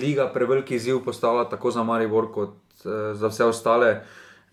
liga 0.00 0.30
preveliki 0.32 0.78
izziv 0.78 1.04
postala 1.04 1.44
tako 1.50 1.74
za 1.74 1.82
Maribor 1.84 2.32
kot 2.32 2.54
uh, 2.86 3.12
za 3.18 3.28
vse 3.28 3.52
ostale. 3.52 3.96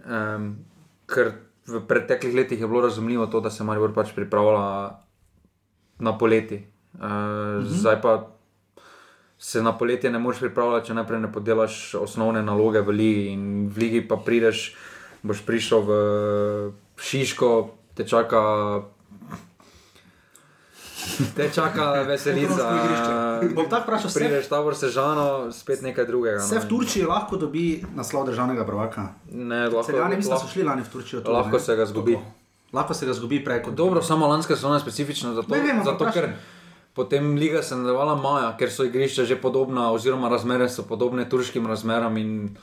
Um, 0.05 0.65
ker 1.05 1.33
v 1.67 1.81
preteklih 1.87 2.35
letih 2.35 2.59
je 2.61 2.67
bilo 2.67 2.81
razumljivo 2.81 3.27
to, 3.27 3.39
da 3.39 3.49
se 3.49 3.63
Maribor 3.63 3.93
pač 3.93 4.15
pripravlja 4.15 4.97
na 5.99 6.17
poleti. 6.17 6.67
Uh, 6.93 7.01
-hmm. 7.01 7.65
Zdaj 7.65 8.01
pa 8.01 8.27
se 9.37 9.63
na 9.63 9.77
poletje 9.77 10.11
ne 10.11 10.19
moreš 10.19 10.39
pripravljati, 10.39 10.87
če 10.87 10.93
najprej 10.93 11.19
ne 11.19 11.31
podelaš 11.33 11.95
osnovne 11.95 12.43
naloge 12.43 12.81
v 12.81 12.89
ligi. 12.89 13.27
In 13.33 13.69
v 13.69 13.77
ligi 13.77 14.07
pa 14.07 14.15
prideš, 14.15 14.75
boš 15.23 15.45
prišel 15.45 15.81
v 15.81 15.91
Šiško, 16.97 17.69
te 17.95 18.07
čaka. 18.07 18.41
Te 21.35 21.49
čaka 21.53 21.91
veselica. 22.07 23.41
Bom 23.55 23.65
tako 23.69 23.83
vprašal, 23.83 24.09
vse, 24.09 24.19
Prideš 24.19 24.47
tabor 24.47 24.75
Sežano, 24.75 25.51
spet 25.51 25.81
nekaj 25.81 26.05
drugega. 26.05 26.41
no. 26.55 26.61
v 26.61 26.69
Turčiji 26.69 27.05
lahko 27.05 27.37
dobi 27.37 27.83
naslov 27.95 28.25
državnega 28.29 28.65
prvaka. 28.65 29.07
Ne, 29.31 29.65
lahko, 29.69 29.83
Celjani 29.83 30.15
mislim, 30.15 30.35
da 30.35 30.39
so 30.39 30.47
šli 30.47 30.63
lani 30.63 30.81
v 30.81 30.89
Turčijo. 30.89 31.21
tudi, 31.21 31.33
lahko 31.33 31.57
ne? 31.57 31.59
se 31.59 31.75
ga 31.75 31.85
zgubi. 31.85 32.17
Lahko 32.73 32.93
se 32.93 33.05
ga 33.05 33.13
zgubi 33.13 33.43
prej 33.43 33.63
kot 33.63 33.73
Dobro, 33.75 34.01
samo 34.01 34.27
lanska 34.27 34.55
sezona 34.55 34.75
je 34.75 34.79
specifična 34.79 35.33
zato, 35.33 35.55
Ne 35.55 35.61
vem, 35.61 35.79
ampak 35.79 35.99
zato 35.99 36.11
ker 36.11 36.29
potem 36.93 37.35
liga 37.35 37.63
se 37.63 37.75
nadaljevala 37.75 38.15
maja, 38.15 38.57
ker 38.57 38.71
so 38.71 38.83
igrišča 38.83 39.25
že 39.25 39.41
podobna, 39.41 39.91
oziroma 39.91 40.29
razmere 40.29 40.69
so 40.69 40.83
podobne 40.83 41.29
turškim 41.29 41.67
razmeram 41.67 42.17
in 42.17 42.55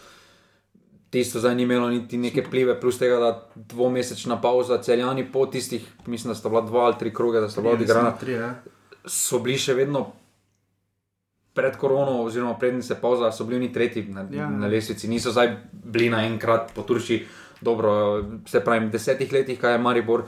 tisto 1.10 1.40
zdaj 1.40 1.54
ni 1.54 1.62
imelo 1.62 1.88
niti 1.88 2.18
neke 2.18 2.42
plive, 2.42 2.80
plus 2.80 2.98
tega, 2.98 3.16
da 3.16 3.30
dvomesečna 3.54 4.40
pauza, 4.40 4.82
celjani 4.82 5.32
po 5.32 5.46
tistih, 5.46 5.84
mislim, 6.06 6.30
da 6.30 6.34
sta 6.34 6.48
bila 6.48 6.60
dva 6.60 6.80
ali 6.80 6.94
tri 6.98 7.14
kroge, 7.14 7.40
da 7.40 7.48
sta 7.48 7.60
bila 7.60 7.74
odigrana, 7.74 8.12
Tri, 8.20 8.32
ja. 8.32 8.54
so 9.06 9.38
bili 9.38 9.58
še 9.58 9.74
vedno 9.74 10.06
pred 11.54 11.76
korono, 11.76 12.22
oziroma 12.22 12.54
prednji 12.54 12.82
se 12.82 12.94
pauza, 12.94 13.32
so 13.32 13.44
bili 13.44 13.56
oni 13.56 13.72
tretji 13.72 14.02
na, 14.04 14.26
Ja. 14.30 14.50
na 14.50 14.66
lesvici, 14.66 15.08
niso 15.08 15.30
zdaj 15.30 15.56
bili 15.72 16.10
naenkrat 16.10 16.70
po 16.74 16.82
Turčiji. 16.82 17.24
Dobro, 17.60 18.22
se 18.46 18.60
pravi, 18.60 18.86
v 18.86 18.90
desetih 18.90 19.32
letih, 19.32 19.58
kaj 19.60 19.72
je 19.72 19.78
Maribor, 19.78 20.22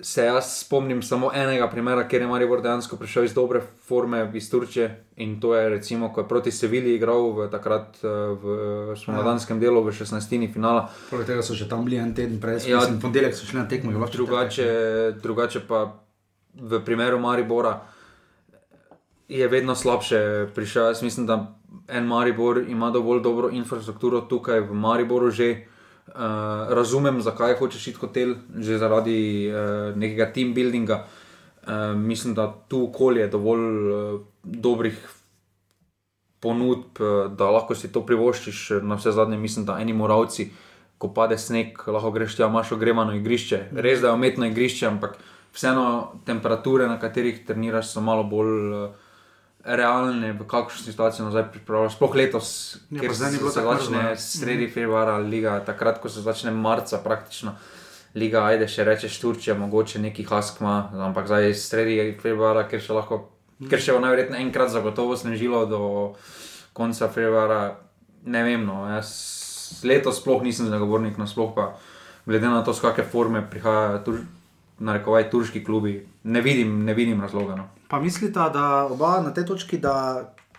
se 0.00 0.24
jaz 0.24 0.58
spomnim 0.60 1.02
samo 1.02 1.30
enega 1.34 1.68
primera, 1.70 2.08
kjer 2.08 2.22
je 2.22 2.28
Maribor 2.28 2.60
dejansko 2.62 2.96
prišel 2.96 3.24
iz 3.24 3.34
dobre 3.34 3.62
forme 3.88 4.30
iz 4.34 4.50
Turčije 4.50 5.04
in 5.16 5.40
to 5.40 5.54
je 5.54 5.68
recimo, 5.68 6.12
ko 6.12 6.20
je 6.20 6.28
proti 6.28 6.52
Sevilji 6.52 6.94
igral 6.94 7.32
v 7.32 7.48
takrat 7.50 7.96
eh, 8.04 8.08
v 8.42 8.96
spomladanskem 8.96 9.60
delu 9.60 9.80
v 9.84 9.92
16. 9.92 10.52
finala. 10.52 10.90
Poleg 11.10 11.26
tega 11.26 11.42
so 11.42 11.54
že 11.54 11.68
tam 11.68 11.84
bili 11.84 11.96
en 11.96 12.14
teden 12.14 12.40
prej, 12.40 12.68
Ja. 12.68 12.80
ja, 12.80 12.98
ponedeljek 13.02 13.34
so 13.34 13.46
šli 13.46 13.58
na 13.58 13.68
tekmo. 13.68 14.06
Drugače, 14.12 14.68
drugače 15.22 15.60
pa 15.68 16.04
v 16.54 16.80
primeru 16.84 17.18
Maribora 17.18 17.80
je 19.28 19.48
vedno 19.48 19.74
slabše 19.74 20.48
prišel. 20.54 20.86
Jaz 20.86 21.02
mislim, 21.02 21.26
da 21.26 21.56
en 21.88 22.04
Maribor 22.04 22.58
ima 22.68 22.90
dovolj 22.90 23.22
dobro 23.22 23.48
infrastrukturo 23.50 24.20
tukaj 24.20 24.60
v 24.60 24.74
Mariboru 24.74 25.30
že. 25.30 25.66
Uh, 26.06 26.70
razumem, 26.70 27.18
zakaj 27.20 27.56
hočeš 27.58 27.88
iti 27.90 27.98
hotel, 27.98 28.36
že 28.62 28.78
zaradi 28.78 29.50
uh, 29.50 29.96
nekega 29.98 30.30
team 30.32 30.54
buildinga. 30.54 31.00
Uh, 31.66 31.98
mislim, 31.98 32.34
da 32.34 32.46
tu 32.68 32.84
okolje 32.84 33.20
je 33.20 33.28
dovolj 33.28 33.90
uh, 33.90 34.20
dobrih 34.42 35.00
ponudb, 36.40 37.00
uh, 37.00 37.32
da 37.32 37.50
lahko 37.50 37.74
si 37.74 37.90
to 37.92 38.04
privoščiš. 38.06 38.68
Na 38.86 39.00
vse 39.00 39.12
zadnje, 39.12 39.38
mislim, 39.38 39.66
da 39.66 39.80
eni 39.82 39.92
moravci, 39.92 40.52
ko 40.98 41.10
pade 41.10 41.38
sneg, 41.38 41.82
lahko 41.90 42.14
greš 42.14 42.38
tja, 42.38 42.46
imaš 42.46 42.70
ogrevano 42.78 43.16
igrišče. 43.16 43.64
Res 43.74 44.00
da 44.00 44.12
je 44.12 44.20
umetno 44.20 44.46
igrišče, 44.46 44.86
ampak 44.86 45.18
vseeno 45.58 46.22
temperature, 46.24 46.86
na 46.86 47.00
katerih 47.02 47.42
treniraš, 47.46 47.90
so 47.96 48.04
malo 48.04 48.24
bolj. 48.30 48.54
Uh, 48.70 49.05
Realne, 49.66 50.30
v 50.32 50.44
kakšno 50.46 50.84
situacijo 50.84 51.24
nazaj 51.26 51.48
pripravljaš, 51.50 51.96
sploh 51.96 52.12
letos, 52.14 52.50
Ja, 52.90 53.00
ker 53.02 53.14
zdaj 53.14 53.32
ni 53.32 53.38
se 53.38 53.42
bilo 53.42 53.50
tako 53.50 53.72
začne 53.74 54.02
sredi 54.22 54.68
februarja, 54.70 55.16
liga, 55.26 55.56
takrat, 55.66 55.98
ko 55.98 56.08
se 56.08 56.22
začne 56.22 56.52
marca, 56.54 57.00
praktično. 57.02 57.56
Liga, 58.14 58.44
ajde, 58.46 58.68
še 58.70 58.86
rečeš 58.86 59.18
Turčija, 59.20 59.56
mogoče 59.58 59.98
neki 60.00 60.24
Haskma, 60.24 60.76
ampak 61.08 61.26
zdaj 61.26 61.50
sredi 61.58 61.98
februarja, 62.22 62.62
ker 62.70 62.80
še 62.80 62.94
lahko, 62.94 63.18
ker 63.66 63.82
še 63.82 63.96
bo 63.96 64.04
najverjetneje 64.06 64.46
enkrat 64.46 64.70
zagotovo 64.70 65.18
snežilo 65.18 65.64
do 65.66 65.82
konca 66.76 67.10
februarja, 67.10 67.74
ne 68.30 68.46
vem, 68.46 68.62
no, 68.64 68.84
jaz 68.94 69.10
letos 69.82 70.22
sploh 70.22 70.46
nisem 70.46 70.70
zagovornik, 70.70 71.18
no 71.18 71.26
sploh 71.26 71.50
pa, 71.58 71.72
glede 72.26 72.46
na 72.46 72.62
to, 72.62 72.70
z 72.70 72.86
kakšne 72.86 73.10
forme 73.10 73.42
prihajajo, 73.50 74.02
tur, 74.06 74.22
narekovaj 74.78 75.30
turški 75.32 75.64
klubi, 75.64 75.98
ne 76.26 76.40
vidim, 76.40 76.84
ne 76.84 76.94
vidim 76.94 77.20
razloga. 77.20 77.54
No. 77.54 77.68
Pa 77.88 78.00
mislite, 78.00 78.40
da 78.52 78.64
oba 78.86 79.20
na 79.20 79.30
tej 79.30 79.44
točki, 79.44 79.78
da 79.78 79.94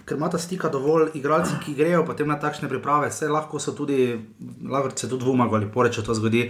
ker 0.05 0.15
imata 0.15 0.37
stika 0.37 0.69
dovolj, 0.69 1.09
igralci, 1.13 1.57
ki 1.59 1.73
grejo 1.75 2.05
potem 2.05 2.27
na 2.27 2.37
takšne 2.37 2.69
priprave, 2.69 3.11
se 3.11 3.27
lahko 3.27 3.59
so 3.59 3.73
tudi, 3.73 4.15
lahko 4.63 4.93
se 4.95 5.09
tudi 5.09 5.23
dvoma 5.23 5.49
ali 5.51 5.67
pore, 5.67 5.91
če 5.91 6.03
to 6.03 6.15
zgodi. 6.15 6.45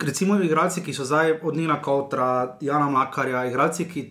Recimo, 0.00 0.34
igralci, 0.36 0.82
ki 0.82 0.92
so 0.92 1.04
zdaj 1.04 1.38
od 1.42 1.56
Nina 1.56 1.78
Kautra, 1.80 2.28
Jana 2.60 2.90
Makarja, 2.90 3.44
igralci, 3.46 3.86
ki 3.86 4.02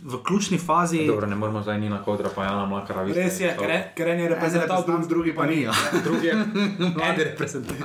v 0.00 0.22
ključni 0.24 0.58
fazi. 0.58 1.06
Dobro, 1.06 1.26
ne 1.26 1.36
moramo 1.36 1.62
zdaj 1.62 1.80
ni 1.80 1.88
na 1.88 1.98
kodra, 2.04 2.30
pa 2.34 2.44
Jana 2.44 2.66
Mlakara 2.66 3.02
videti. 3.02 3.20
Res 3.20 3.40
je, 3.40 3.50
ker, 3.58 3.70
je- 3.70 4.08
en 4.08 4.20
je 4.20 4.28
reprezentant, 4.28 4.86
drugi, 4.86 5.08
drugi 5.08 5.34
pa 5.34 5.46
ni. 5.46 5.62
Ja. 5.62 5.72
Drugi 6.04 6.26
je, 6.26 6.34
Mladi 6.96 7.24
reprezentant. 7.24 7.80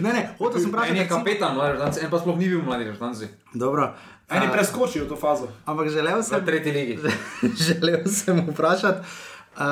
Ne, 0.00 0.12
ne, 0.12 0.28
hotel 0.38 0.60
sem 0.60 0.64
en 0.64 0.72
vprašati. 0.72 0.98
je 0.98 1.08
kapetan, 1.08 1.54
mladi 1.54 1.72
reprezentanci, 1.72 2.04
en 2.04 2.10
pa 2.10 2.18
sploh 2.18 2.38
ni 2.38 2.48
bil 2.48 2.62
mladi 2.62 2.84
reprezentanci. 2.84 3.26
Dobro. 3.54 3.92
En 4.28 4.42
je 4.42 4.52
preskočil 4.52 5.06
to 5.08 5.16
fazo. 5.16 5.46
Ampak 5.64 5.88
želel 5.88 6.18
V 6.18 6.22
sem. 6.22 6.44
tretji 6.44 6.72
ligi. 6.72 6.98
Želel 7.66 8.06
sem 8.06 8.40
vprašati, 8.50 9.06
uh, 9.56 9.62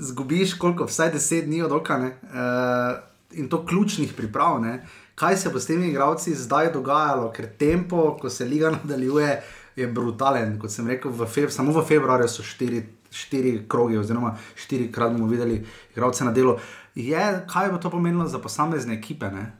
zgubiš 0.00 0.54
koliko, 0.54 0.84
vsaj 0.84 1.10
deset 1.12 1.44
dni 1.44 1.62
od 1.62 1.72
oka, 1.72 1.98
ne, 1.98 2.06
uh, 2.06 2.96
in 3.32 3.48
to 3.48 3.66
ključnih 3.66 4.12
priprav. 4.16 4.60
Ne, 4.60 4.86
kaj 5.14 5.36
se 5.36 5.48
bo 5.48 5.60
s 5.60 5.66
temi 5.66 5.88
igravci 5.88 6.34
zdaj 6.34 6.72
dogajalo, 6.72 7.32
ker 7.32 7.46
tempo, 7.58 8.16
ko 8.20 8.30
se 8.30 8.44
liga 8.44 8.70
nadaljuje, 8.70 9.42
je 9.76 9.86
brutalen. 9.86 10.58
Kot 10.58 10.72
sem 10.72 10.88
rekel, 10.88 11.12
v 11.12 11.26
feb, 11.26 11.50
samo 11.50 11.72
v 11.72 11.84
februarju 11.84 12.28
so 12.28 12.42
štiri, 12.42 12.86
štiri 13.12 13.66
kroge, 13.68 13.98
oziroma 13.98 14.36
štirikrat 14.56 15.12
bomo 15.12 15.28
videli 15.28 15.60
igralce 15.92 16.24
na 16.24 16.32
delu. 16.32 16.56
Je, 16.94 17.44
kaj 17.52 17.70
bo 17.70 17.78
to 17.78 17.90
pomenilo 17.90 18.26
za 18.28 18.38
posamezne 18.38 18.96
ekipe? 18.96 19.28
Ne? 19.30 19.52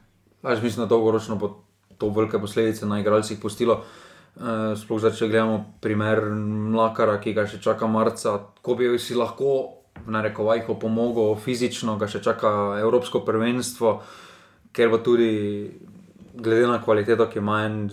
Až 0.43 0.63
mislim, 0.63 0.87
da 0.87 0.89
dolgoročno 0.89 1.37
bo 1.37 1.59
to 1.99 2.09
velike 2.09 2.41
posledice 2.41 2.87
na 2.87 3.01
igralcih 3.01 3.39
pustilo. 3.39 3.75
Uh, 3.75 4.10
sploh 4.77 5.01
zdaj, 5.01 5.17
če 5.19 5.29
gledamo 5.29 5.59
primer 5.85 6.23
Mlakara, 6.33 7.19
ki 7.21 7.35
ga 7.37 7.45
še 7.49 7.61
čaka 7.61 7.89
marca, 7.91 8.39
ko 8.65 8.77
bi 8.79 8.89
si 8.99 9.17
lahko 9.19 9.77
v 10.01 10.15
narekovajih 10.15 10.71
opomogel 10.73 11.35
fizično, 11.37 11.99
ga 12.01 12.09
še 12.09 12.23
čaka 12.25 12.81
Evropsko 12.81 13.21
prvenstvo, 13.27 13.99
ker 14.73 14.89
bo 14.89 15.01
tudi 15.05 15.69
glede 16.41 16.69
na 16.71 16.81
kvaliteto, 16.81 17.29
ki 17.29 17.41
ima 17.43 17.65
en 17.67 17.89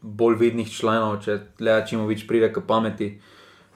bolj 0.00 0.38
vidnih 0.40 0.70
članov, 0.70 1.20
če 1.22 1.38
Lea 1.62 1.82
Čimovič 1.86 2.26
pride 2.26 2.50
k 2.54 2.62
pameti. 2.66 3.10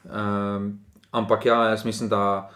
Um, 0.05 0.81
ampak 1.15 1.47
ja, 1.47 1.71
jaz 1.71 1.85
mislim, 1.85 2.11
da 2.11 2.51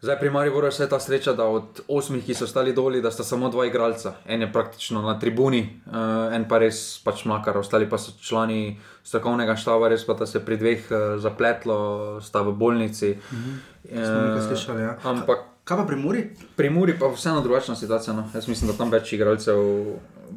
Zdaj 0.00 0.18
pri 0.20 0.30
Mariboru 0.30 0.68
je 0.68 0.88
ta 0.88 1.00
sreča, 1.00 1.32
da 1.32 1.46
od 1.48 1.80
osmih, 1.88 2.24
ki 2.24 2.34
so 2.34 2.46
stali 2.46 2.74
doli, 2.76 3.00
da 3.02 3.10
sta 3.10 3.24
samo 3.24 3.48
dva 3.48 3.66
igralca. 3.66 4.14
En 4.26 4.40
je 4.40 4.52
praktično 4.52 5.02
na 5.02 5.18
tribuni, 5.18 5.80
uh, 5.86 6.34
en 6.36 6.44
pa 6.48 6.58
res 6.58 7.00
pač 7.04 7.24
makar, 7.24 7.56
ostali 7.58 7.88
pa 7.88 7.98
so 7.98 8.12
člani 8.20 8.76
strokovnega 9.04 9.56
štaba, 9.56 9.88
res 9.88 10.04
pa 10.06 10.14
da 10.14 10.26
se 10.26 10.44
pri 10.44 10.60
dveh 10.60 10.90
uh, 10.90 10.98
zapletlo, 11.18 12.20
sta 12.20 12.44
v 12.44 12.52
bolnici. 12.52 13.16
Mhm. 13.32 13.58
Nekaj 13.92 14.42
slišali, 14.48 14.82
ja. 14.82 14.96
Ampak 15.04 15.56
Kaj 15.66 15.82
pa 15.82 15.84
pri 15.84 15.96
Muri? 15.98 16.20
pri 16.54 16.70
Muri 16.70 16.94
pa 16.94 17.08
vseeno 17.10 17.40
drugačna 17.42 17.74
situacija. 17.74 18.14
No. 18.14 18.28
Jaz 18.34 18.46
mislim, 18.48 18.70
da 18.70 18.76
tam 18.78 18.90
več 18.90 19.10
igralcev, 19.12 19.58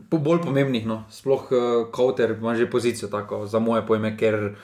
po, 0.10 0.18
bolj 0.18 0.42
pomembnih, 0.42 0.88
no. 0.90 1.04
sploh 1.14 1.52
uh, 1.54 1.60
Kauter 1.94 2.34
ima 2.34 2.56
že 2.58 2.66
pozicijo 2.66 3.12
tako, 3.14 3.46
za 3.46 3.60
moje 3.60 3.86
pojme, 3.86 4.16
ker 4.18 4.56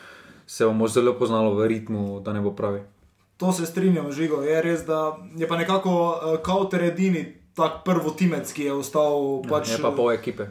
se 0.47 0.65
bomo 0.65 0.87
zelo 0.87 1.13
poznalo 1.13 1.53
v 1.53 1.67
ritmu, 1.69 2.19
da 2.25 2.33
ne 2.33 2.41
bo 2.41 2.55
pravi. 2.57 2.81
To 3.37 3.51
se 3.51 3.65
strinjam, 3.65 4.11
žigo. 4.11 4.41
Je 4.41 4.61
res, 4.61 4.81
da 4.81 4.99
je 5.35 5.45
pa 5.45 5.57
nekako 5.57 5.91
uh, 5.91 6.37
Kauter 6.39 6.83
edini 6.83 7.25
tak 7.53 7.83
prvotimec, 7.83 8.47
ki 8.47 8.63
je 8.63 8.73
ostal. 8.73 9.41
Pač, 9.43 9.69
Je 9.69 9.77
pa 9.77 9.91
pol 9.91 10.11
ekipe. 10.11 10.47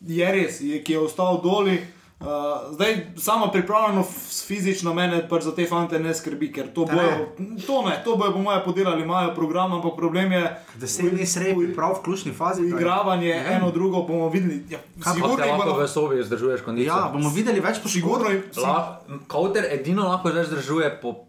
je 0.00 0.26
res, 0.28 0.60
je, 0.60 0.78
ki 0.78 0.92
je 0.92 0.98
ostal 1.00 1.40
doli. 1.40 1.78
Uh, 2.20 2.28
zdaj, 2.70 2.90
sama 3.16 3.48
pripravljenost 3.48 4.14
fizično 4.46 4.92
mene 4.92 5.28
pač 5.28 5.42
za 5.42 5.52
te 5.52 5.66
fante 5.66 5.98
ne 5.98 6.12
skrbi, 6.12 6.52
ker 6.52 6.68
to 6.68 6.84
Ne. 6.84 6.94
bojo, 6.94 7.26
to 7.60 7.82
ne, 7.82 7.96
to 8.04 8.14
bojo 8.14 8.30
po 8.30 8.38
mojem 8.40 8.62
podelali, 8.62 9.02
imajo 9.02 9.34
program, 9.34 9.72
ampak 9.72 9.96
problem 9.96 10.32
je 10.32 10.42
Deset 10.76 11.10
dni 11.10 11.26
sredi, 11.26 11.74
prav 11.74 11.92
v 11.92 12.02
ključni 12.02 12.32
fazi. 12.32 12.62
da- 12.62 12.68
igravanje, 12.70 13.32
eno 13.48 13.70
drugo 13.70 14.02
bomo 14.02 14.28
videli. 14.28 14.62
Ja, 14.70 14.78
sigurno 15.04 15.34
jih 15.36 15.50
lahko 15.52 15.66
bodo- 15.68 15.82
v 15.82 15.88
sobi 15.88 16.16
vzdržuješ 16.16 16.62
kondicijo? 16.62 16.94
Ja, 16.94 17.10
bomo 17.10 17.28
videli 17.30 17.58
več 17.60 17.82
Sigurno 17.84 18.18
poškodb. 18.20 18.30
jim- 18.32 18.52
si- 18.52 18.60
La, 18.60 19.00
kauter 19.26 19.64
edino 19.72 20.02
lahko 20.04 20.30
zdaj 20.30 20.44
zdržuje 20.44 20.98
po 21.02 21.26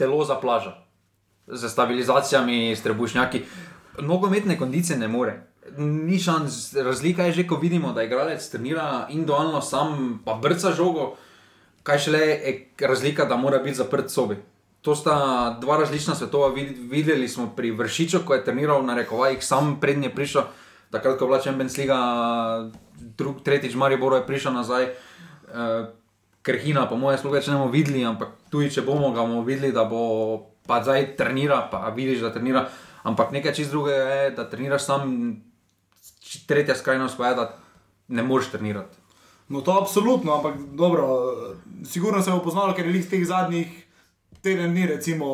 telo 0.00 0.24
za 0.24 0.40
plažo, 0.40 0.72
z 1.46 1.68
stabilizacijami, 1.68 2.72
s 2.72 2.82
trebušnjaki. 2.82 3.44
Nogometne 4.00 4.56
kondicije 4.58 4.96
ne 4.98 5.08
more. 5.08 5.36
Ni 5.76 6.18
šans, 6.18 6.72
razlika 6.74 7.28
je 7.28 7.32
že, 7.32 7.46
ko 7.46 7.60
vidimo, 7.60 7.92
da 7.92 8.02
igralec 8.02 8.42
trenira 8.50 9.06
individualno, 9.10 9.60
sam 9.60 10.22
pa 10.24 10.34
brca 10.34 10.72
žogo, 10.72 11.12
kaj 11.82 11.98
šele 11.98 12.18
je 12.18 12.54
razlika, 12.80 13.24
da 13.24 13.36
mora 13.36 13.58
biti 13.58 13.76
zaprt 13.78 14.10
sobi. 14.10 14.40
To 14.80 14.94
sta 14.96 15.14
dva 15.60 15.76
različna 15.76 16.14
svetova. 16.14 16.48
Vid- 16.56 16.88
Videli 16.90 17.28
smo 17.28 17.50
pri 17.56 17.70
Vršiču, 17.70 18.24
ko 18.24 18.34
je 18.34 18.44
treniral 18.44 18.80
na 18.80 18.94
rekovajih, 18.96 19.44
sam 19.44 19.76
prednji 19.80 20.08
je 20.08 20.14
prišel, 20.14 20.42
takrat 20.90 21.18
ko 21.18 21.24
je 21.24 21.28
bila 21.28 21.42
Champions 21.42 21.76
League, 21.76 22.72
tretjič 23.44 23.74
Maribor 23.76 24.16
je 24.16 24.26
prišel 24.26 24.56
nazaj. 24.56 24.88
Uh, 25.50 25.92
Krhina, 26.42 26.86
po 26.88 26.96
mojem, 26.96 27.18
sploh 27.18 27.36
ne 27.36 27.56
bomo 27.56 27.68
videli, 27.72 28.04
ampak 28.04 28.32
tudi 28.50 28.70
če 28.72 28.84
bomo 28.86 29.12
ga 29.12 29.26
bomo 29.26 29.42
videli, 29.44 29.72
da 29.76 29.84
bo 29.84 30.02
pa 30.66 30.80
zdaj 30.82 31.16
trenira, 31.18 31.66
pa 31.70 31.90
vidiš, 31.92 32.22
da 32.24 32.32
trenira. 32.32 32.64
Ampak 33.02 33.32
nekaj 33.32 33.54
čist 33.56 33.72
drugega 33.72 34.14
je, 34.14 34.30
da 34.36 34.46
treniraš 34.48 34.84
sam, 34.84 35.10
tretja 36.46 36.76
skrajnost 36.76 37.16
pa 37.18 37.28
je, 37.32 37.34
da 37.34 37.46
ne 38.08 38.22
moreš 38.22 38.50
trenirati. 38.54 38.96
No, 39.50 39.60
to 39.66 39.74
absolutno, 39.80 40.36
ampak 40.36 40.56
dobro, 40.78 41.06
sigurno 41.84 42.22
se 42.22 42.30
bo 42.30 42.38
poznalo, 42.44 42.74
ker 42.76 42.86
je 42.86 42.92
lih 42.92 43.08
teh 43.10 43.24
zadnjih 43.26 43.89
teden 44.42 44.70
dni, 44.70 44.86
recimo, 44.86 45.26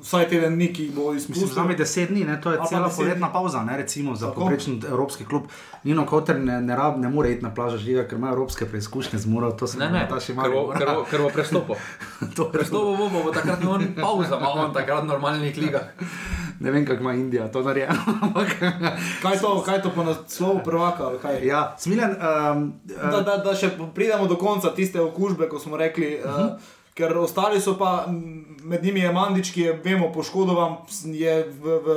vsaj 0.00 0.28
teden 0.28 0.54
dni, 0.54 0.72
ki 0.72 0.90
bo 0.90 1.12
izpustil. 1.14 1.48
za 1.48 1.64
me 1.64 1.74
deset 1.74 2.08
dni, 2.08 2.24
ne? 2.24 2.40
to 2.40 2.52
je 2.52 2.58
cela 2.68 2.88
poletna 2.88 3.26
dni. 3.26 3.32
pauza, 3.32 3.64
ne? 3.64 3.76
recimo 3.76 4.14
za 4.14 4.26
Tako. 4.26 4.40
povprečen 4.40 4.82
evropski 4.88 5.24
klub. 5.24 5.42
Nino 5.84 6.06
Koter 6.06 6.40
ne, 6.40 6.60
ne, 6.60 6.76
rab, 6.76 6.98
ne 6.98 7.08
more 7.08 7.32
iti 7.32 7.42
na 7.42 7.54
plažo 7.54 7.76
žiga, 7.76 8.08
ker 8.08 8.18
ima 8.18 8.28
evropske 8.28 8.66
preizkušnje 8.66 9.18
z 9.18 9.26
Muro, 9.26 9.52
to 9.52 9.66
se 9.66 9.78
Ne, 9.78 9.90
ne, 9.90 10.06
ta 10.08 10.20
še 10.20 10.34
ker 10.34 10.50
bo, 10.50 10.72
ker 10.72 10.88
bo, 10.94 11.04
ker 11.04 11.20
bo 11.20 11.28
prestopil. 11.28 11.74
To 12.36 12.42
je 12.42 12.52
Prestopil 12.52 12.96
bo, 12.96 13.08
bo, 13.08 13.22
bo 13.22 13.32
takrat 13.32 13.60
ne 13.60 13.68
on 13.68 13.94
pauza, 13.94 14.38
ima 14.38 14.48
on 14.48 14.72
takrat 14.72 15.04
normalnih 15.04 15.56
ligah. 15.58 15.82
Ne 16.60 16.70
vem, 16.70 16.86
kako 16.86 17.00
ima 17.00 17.12
Indija 17.12 17.48
to 17.48 17.62
narejeno. 17.62 17.98
ampak- 18.22 18.54
Kaj 19.22 19.38
to, 19.40 19.62
kaj 19.62 19.82
to 19.82 19.90
po 19.90 20.04
naslovu 20.04 20.60
prvaka? 20.64 21.04
ali 21.04 21.18
kaj? 21.18 21.46
ja, 21.46 21.74
Smilen, 21.78 22.10
um, 22.10 22.72
Da, 22.84 23.20
da, 23.20 23.36
da 23.36 23.54
še 23.54 23.70
pridemo 23.94 24.26
do 24.26 24.36
konca 24.36 24.70
tiste 24.70 25.00
okužbe, 25.00 25.48
ko 25.48 25.58
smo 25.58 25.76
rekli. 25.76 26.20
Uh 26.24 26.30
-huh. 26.30 26.80
Ker 26.92 27.16
ostali 27.16 27.56
so 27.56 27.72
pa, 27.74 28.04
med 28.62 28.84
njimi 28.84 29.00
je 29.00 29.12
Mandič, 29.12 29.50
ki 29.50 29.60
je, 29.62 29.80
vemo, 29.84 30.10
poškodovan, 30.12 30.74
je 31.06 31.30
v, 31.54 31.78
v 31.78 31.88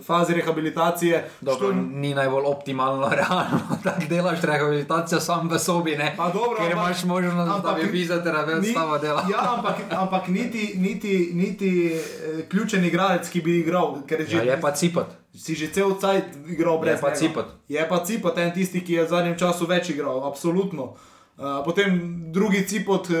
fazi 0.00 0.34
rehabilitacije. 0.34 1.20
Dobro, 1.40 1.68
Šturm- 1.68 1.92
ni 1.94 2.10
najbolj 2.10 2.44
optimalno, 2.44 3.06
realno, 3.20 3.60
da 3.84 3.94
delaš 4.02 4.42
rehabilitacijo 4.42 5.20
sam 5.20 5.46
v 5.48 5.58
sobi, 5.58 5.94
ne? 5.94 6.14
Pa 6.16 6.26
dobro, 6.28 6.56
ker 6.56 6.66
ampak- 6.66 6.72
imaš 6.74 7.04
možnost, 7.04 7.36
da 7.38 7.54
ampak 7.54 7.76
bi 7.76 7.88
fizioterapeut 7.88 8.62
ni- 8.62 8.68
s 8.68 8.74
tabo 8.74 8.98
delal. 8.98 9.30
Ja, 9.30 9.54
ampak, 9.54 9.76
ampak 9.92 10.28
niti, 10.28 10.74
niti, 10.76 11.14
niti 11.34 11.70
eh, 11.88 12.02
ključen 12.48 12.84
igralec, 12.84 13.28
ki 13.28 13.40
bi 13.40 13.60
igral, 13.60 14.02
ker 14.04 14.20
je 14.20 14.26
že, 14.26 14.36
Ja, 14.38 14.42
je 14.48 14.60
pa 14.60 14.70
cipat. 14.72 15.06
si 15.32 15.54
že 15.54 15.68
cel 15.68 15.94
cajt 15.94 16.24
igral 16.48 16.78
brez 16.78 16.94
Je 16.94 17.00
pa 17.00 17.08
njega. 17.08 17.18
Cipat. 17.18 17.46
Je 17.68 17.88
pa 17.88 17.98
Cipat 18.00 18.38
en 18.38 18.50
tisti, 18.52 18.80
ki 18.80 18.92
je 18.92 19.04
v 19.04 19.08
zadnjem 19.08 19.36
času 19.36 19.66
več 19.66 19.90
igral, 19.90 20.24
absolutno. 20.24 20.96
Uh, 21.36 21.60
potem 21.64 22.16
drugi 22.32 22.64
Cipot, 22.64 23.08
uh, 23.10 23.16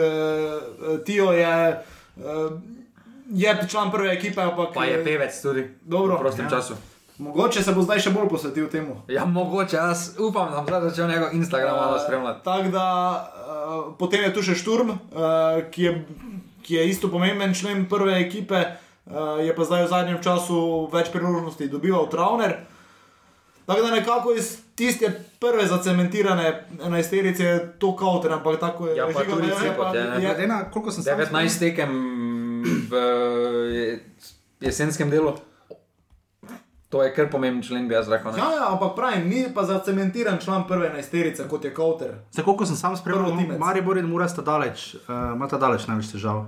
Tijo 1.04 1.32
je, 1.32 1.84
uh, 2.16 2.52
je 3.28 3.58
član 3.68 3.90
prve 3.90 4.12
ekipe, 4.12 4.40
ampak 4.40 4.72
Pa 4.74 4.84
je 4.84 5.04
pevec 5.04 5.42
tudi. 5.42 5.68
Dobro, 5.82 6.16
v 6.16 6.20
prostem 6.20 6.44
ja. 6.44 6.50
času. 6.50 6.74
Mogoče 7.18 7.62
se 7.62 7.72
bo 7.72 7.82
zdaj 7.82 8.00
še 8.04 8.10
bolj 8.12 8.28
posvetil 8.28 8.68
temu. 8.72 8.98
Ja, 9.08 9.24
mogoče, 9.24 9.76
jaz 9.76 10.16
upam, 10.20 10.50
da 10.52 10.64
bom 10.64 10.88
začel 10.88 11.08
njegov 11.08 11.32
Instagram 11.32 11.76
malo 11.76 11.98
spremljati. 11.98 12.44
Tako 12.44 12.72
da 12.72 12.86
uh, 13.12 13.94
potem 13.98 14.24
je 14.24 14.34
tu 14.36 14.44
še 14.44 14.56
Šturm, 14.56 14.92
uh, 14.96 15.60
ki, 15.72 15.82
je, 15.82 15.92
ki 16.64 16.76
je 16.76 16.88
isto 16.88 17.08
pomemben 17.12 17.54
člen 17.56 17.86
prve 17.88 18.20
ekipe, 18.20 18.60
uh, 18.64 19.40
je 19.40 19.52
pa 19.56 19.64
zdaj 19.64 19.86
v 19.86 19.92
zadnjem 19.92 20.20
času 20.24 20.88
več 20.92 21.08
priložnosti 21.12 21.68
dobival 21.72 22.08
Travner. 22.12 22.64
Tako 23.64 23.80
da 23.82 23.96
nekako 23.96 24.36
iz 24.36 24.65
tiste 24.76 25.08
prve 25.40 25.66
zacementirane 25.66 26.50
enajsterice 26.80 27.42
je 27.42 27.72
to 27.78 27.96
kauter, 27.96 28.32
ampak 28.32 28.60
tako 28.60 28.86
je. 28.86 28.96
Ja, 28.96 29.06
pa 29.06 29.24
tudi 29.24 29.48
Cipot, 29.50 29.76
pa- 29.78 29.94
ja, 29.94 30.04
ne. 30.06 30.14
je- 30.16 30.20
Glede 30.26 30.46
na 30.46 30.64
koliko 30.64 30.90
sem 30.90 31.02
sam 31.02 31.18
19 31.18 31.58
tekem 31.60 31.90
v 32.84 32.94
je- 33.72 34.00
jesenskem 34.60 35.10
delu. 35.10 35.32
To 36.88 37.02
je 37.02 37.10
kar 37.12 37.26
pomemben 37.26 37.62
člen, 37.62 37.88
bi 37.88 37.94
jaz 37.94 38.08
rekel. 38.08 38.30
Ja, 38.30 38.50
ja, 38.52 38.66
ampak 38.68 38.94
pravim, 38.94 39.28
ni 39.28 39.46
pa 39.54 39.64
zacementiran 39.64 40.38
član 40.38 40.66
prve 40.66 40.86
enajsterice, 40.86 41.48
kot 41.48 41.64
je 41.64 41.74
kauter. 41.74 42.14
Za 42.30 42.42
koliko 42.42 42.66
sem 42.66 42.76
sam 42.76 42.96
spremljal. 42.96 43.32
Maribor 43.58 43.98
in 43.98 44.06
Mura 44.06 44.28
sta 44.28 44.42
daleč, 44.42 44.94
uh, 44.94 45.00
imata 45.34 45.58
daleč 45.58 45.86
največ 45.86 46.06
težav. 46.08 46.44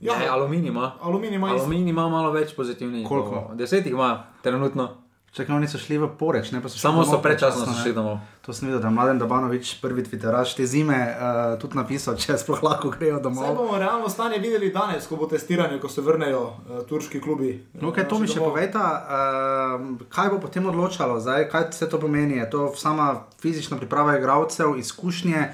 Ja, 0.00 0.18
Ne, 0.18 0.28
aluminij 0.28 0.68
ima. 0.68 0.92
aluminij 1.00 1.34
ima. 1.34 1.48
Aluminij 1.48 1.90
ima 1.90 2.08
malo 2.08 2.30
več 2.30 2.52
pozitivnih. 2.52 3.06
Koliko? 3.08 3.50
Deset 3.54 3.86
jih 3.86 3.92
ima, 3.92 4.10
trenutno. 4.42 5.05
Čakaj, 5.36 5.56
oni 5.56 5.68
so 5.68 5.76
šli 5.76 5.98
v 6.00 6.06
poreč, 6.16 6.48
ne 6.48 6.62
pa 6.64 6.68
so 6.68 6.78
šli 6.78 6.80
Samo 6.80 7.04
so 7.04 7.18
predčasno 7.20 7.60
počasno, 7.60 7.76
ne. 7.76 7.82
šli 7.82 7.92
domov. 7.92 8.18
To 8.46 8.52
sem 8.56 8.68
videl, 8.68 8.80
da 8.80 8.88
Mladen 8.90 9.18
Dabanovič, 9.20 9.74
prvi 9.84 10.00
Twitteraš 10.00 10.54
te 10.56 10.64
zime, 10.64 10.96
uh, 10.96 11.58
tudi 11.60 11.76
napisal, 11.76 12.16
če 12.16 12.38
sploh 12.40 12.62
lahko 12.64 12.88
grejo 12.94 13.18
Zdaj 13.20 13.24
domov. 13.26 13.52
bomo 13.52 13.76
realno 13.76 14.08
stanje 14.08 14.38
videli 14.40 14.72
danes, 14.72 15.04
ko 15.04 15.20
bo 15.20 15.28
testiranje, 15.28 15.76
ko 15.76 15.92
se 15.92 16.00
vrnejo 16.00 16.40
uh, 16.40 16.80
turški 16.88 17.20
klubi. 17.20 17.52
No, 17.76 17.92
kaj 17.92 18.08
to 18.08 18.18
mi 18.18 18.32
še 18.32 18.40
povejta, 18.40 18.80
uh, 18.80 20.08
kaj 20.08 20.32
bo 20.32 20.40
potem 20.40 20.72
odločalo, 20.72 21.20
zdaj, 21.20 21.50
kaj 21.52 21.68
vse 21.68 21.90
to 21.92 22.00
pomeni? 22.00 22.40
Je 22.40 22.50
to 22.50 22.72
sama 22.72 23.26
fizična 23.36 23.76
priprava 23.76 24.16
igralcev, 24.16 24.78
izkušnje, 24.80 25.50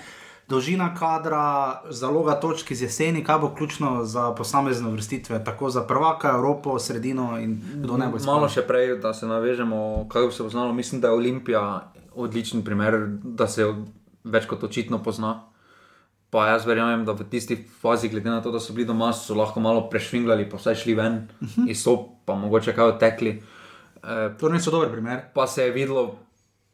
dolžina 0.53 0.91
kadra, 0.95 1.81
zaloga 1.91 2.35
točk 2.41 2.71
iz 2.71 2.83
jeseni, 2.83 3.25
kaj 3.25 3.39
bo 3.41 3.49
ključno 3.57 4.05
za 4.05 4.31
posamezne 4.37 4.91
vrstitve, 4.93 5.41
tako 5.45 5.71
za 5.71 5.85
prvaka, 5.89 6.35
Evropo, 6.37 6.79
sredino 6.79 7.39
in 7.41 7.57
kdo 7.75 7.97
ne 7.97 8.07
bo 8.13 8.19
Malo 8.27 8.47
izpadel? 8.47 8.49
še 8.49 8.67
prej, 8.69 8.97
da 9.01 9.15
se 9.17 9.27
navežemo, 9.27 9.79
kaj 10.13 10.27
bi 10.29 10.37
se 10.37 10.45
poznalo. 10.45 10.73
Mislim, 10.77 11.01
da 11.01 11.09
je 11.09 11.21
Olimpija 11.21 11.65
odličen 12.15 12.65
primer, 12.65 12.99
da 13.25 13.49
se 13.49 13.65
več 14.25 14.47
kot 14.51 14.65
očitno 14.69 15.01
pozna. 15.03 15.39
Pa 16.33 16.47
jaz 16.49 16.65
verjamem, 16.69 17.05
da 17.05 17.13
v 17.13 17.25
tisti 17.29 17.57
fazi, 17.81 18.09
glede 18.09 18.31
na 18.31 18.41
to, 18.41 18.53
da 18.53 18.61
so 18.61 18.73
bili 18.73 18.87
doma, 18.89 19.11
so 19.13 19.35
lahko 19.37 19.61
malo 19.61 19.87
prešvingali, 19.93 20.49
pa 20.49 20.61
vsaj 20.61 20.75
šli 20.85 20.95
ven 20.97 21.17
uh 21.41 21.49
-huh. 21.49 21.71
iz 21.71 21.83
sob, 21.83 22.07
pa 22.25 22.35
mogoče 22.35 22.73
kaj 22.73 22.85
odtekli. 22.85 23.43
E, 24.03 24.31
To 24.41 24.49
niso 24.49 24.71
dober 24.71 24.91
primer. 24.93 25.21
pa 25.35 25.47
se 25.47 25.65
je 25.65 25.71
videlo 25.71 26.19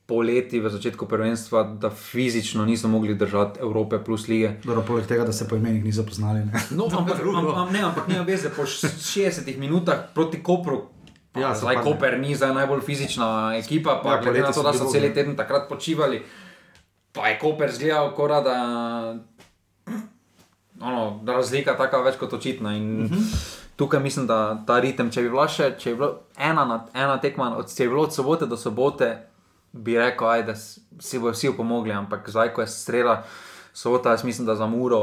poleti 0.08 0.56
v 0.56 0.68
začetku 0.68 1.04
prvenstva, 1.04 1.62
da 1.76 1.90
fizično 1.90 2.64
niso 2.64 2.88
mogli 2.88 3.14
držati 3.14 3.60
Evrope 3.60 3.98
plus 3.98 4.24
lige. 4.26 4.54
Dobro, 4.64 4.82
poleg 4.82 5.04
tega, 5.04 5.24
da 5.24 5.32
se 5.32 5.44
po 5.44 5.56
imenih 5.56 5.84
niso 5.84 6.02
poznali. 6.02 6.40
Ne? 6.40 6.52
No, 6.70 6.88
ampak, 6.88 7.20
am, 7.20 7.48
am, 7.48 7.68
ne, 7.68 7.82
ampak 7.82 8.08
nima 8.08 8.22
veze, 8.22 8.48
po 8.50 8.62
š- 8.64 8.88
60 8.88 9.58
minutah 9.58 10.08
proti 10.14 10.40
Kopru. 10.40 10.88
Ja, 11.34 11.40
Ja, 11.42 11.54
zdaj 11.54 11.74
zapadne. 11.74 11.92
Koper 11.92 12.18
ni 12.18 12.32
zdaj 12.32 12.54
najbolj 12.54 12.80
fizična 12.82 13.26
ekipa, 13.56 14.00
pa 14.02 14.08
Ja, 14.08 14.16
ja, 14.16 14.22
glede 14.22 14.40
na 14.40 14.50
to, 14.50 14.62
da 14.62 14.72
so 14.72 14.84
bogi. 14.84 14.92
cel 14.94 15.12
teden 15.12 15.36
takrat 15.36 15.68
počivali, 15.68 16.22
pa 17.12 17.28
je 17.28 17.38
Koper 17.38 17.68
zgledal, 17.70 18.10
kora, 18.12 18.40
da, 18.40 18.56
ono, 20.80 21.04
razlika 21.26 21.70
je 21.70 21.76
taka 21.78 21.98
več 21.98 22.16
kot 22.16 22.32
očitna. 22.32 22.72
In 22.72 23.02
uh 23.02 23.10
-huh. 23.10 23.36
tukaj 23.76 24.00
mislim, 24.00 24.26
da 24.26 24.38
ta 24.66 24.80
ritem, 24.80 25.10
če 25.10 25.22
bi 25.22 25.30
bila 25.30 25.48
še, 25.48 25.74
če 25.78 25.90
bi 25.90 25.96
bila 25.96 26.14
ena, 26.38 26.64
na- 26.64 26.86
ena 26.94 27.18
tekma, 27.18 27.56
od, 27.56 27.68
če 27.68 27.82
bi 27.82 27.88
bilo 27.88 28.02
od 28.02 28.14
sobote 28.14 28.46
do 28.46 28.56
sobote, 28.56 29.18
bi 29.72 29.98
rekel, 29.98 30.28
aj, 30.28 30.42
da 30.48 30.54
si 30.56 31.18
bojo 31.18 31.34
vsi 31.36 31.52
pomogli, 31.56 31.92
ampak 31.92 32.28
zdaj, 32.30 32.52
ko 32.54 32.64
je 32.64 32.70
sreda. 32.72 33.22
Sobota, 33.78 34.10
jaz 34.10 34.24
mislim, 34.24 34.46
da 34.46 34.56
za 34.56 34.66
Muro 34.66 34.98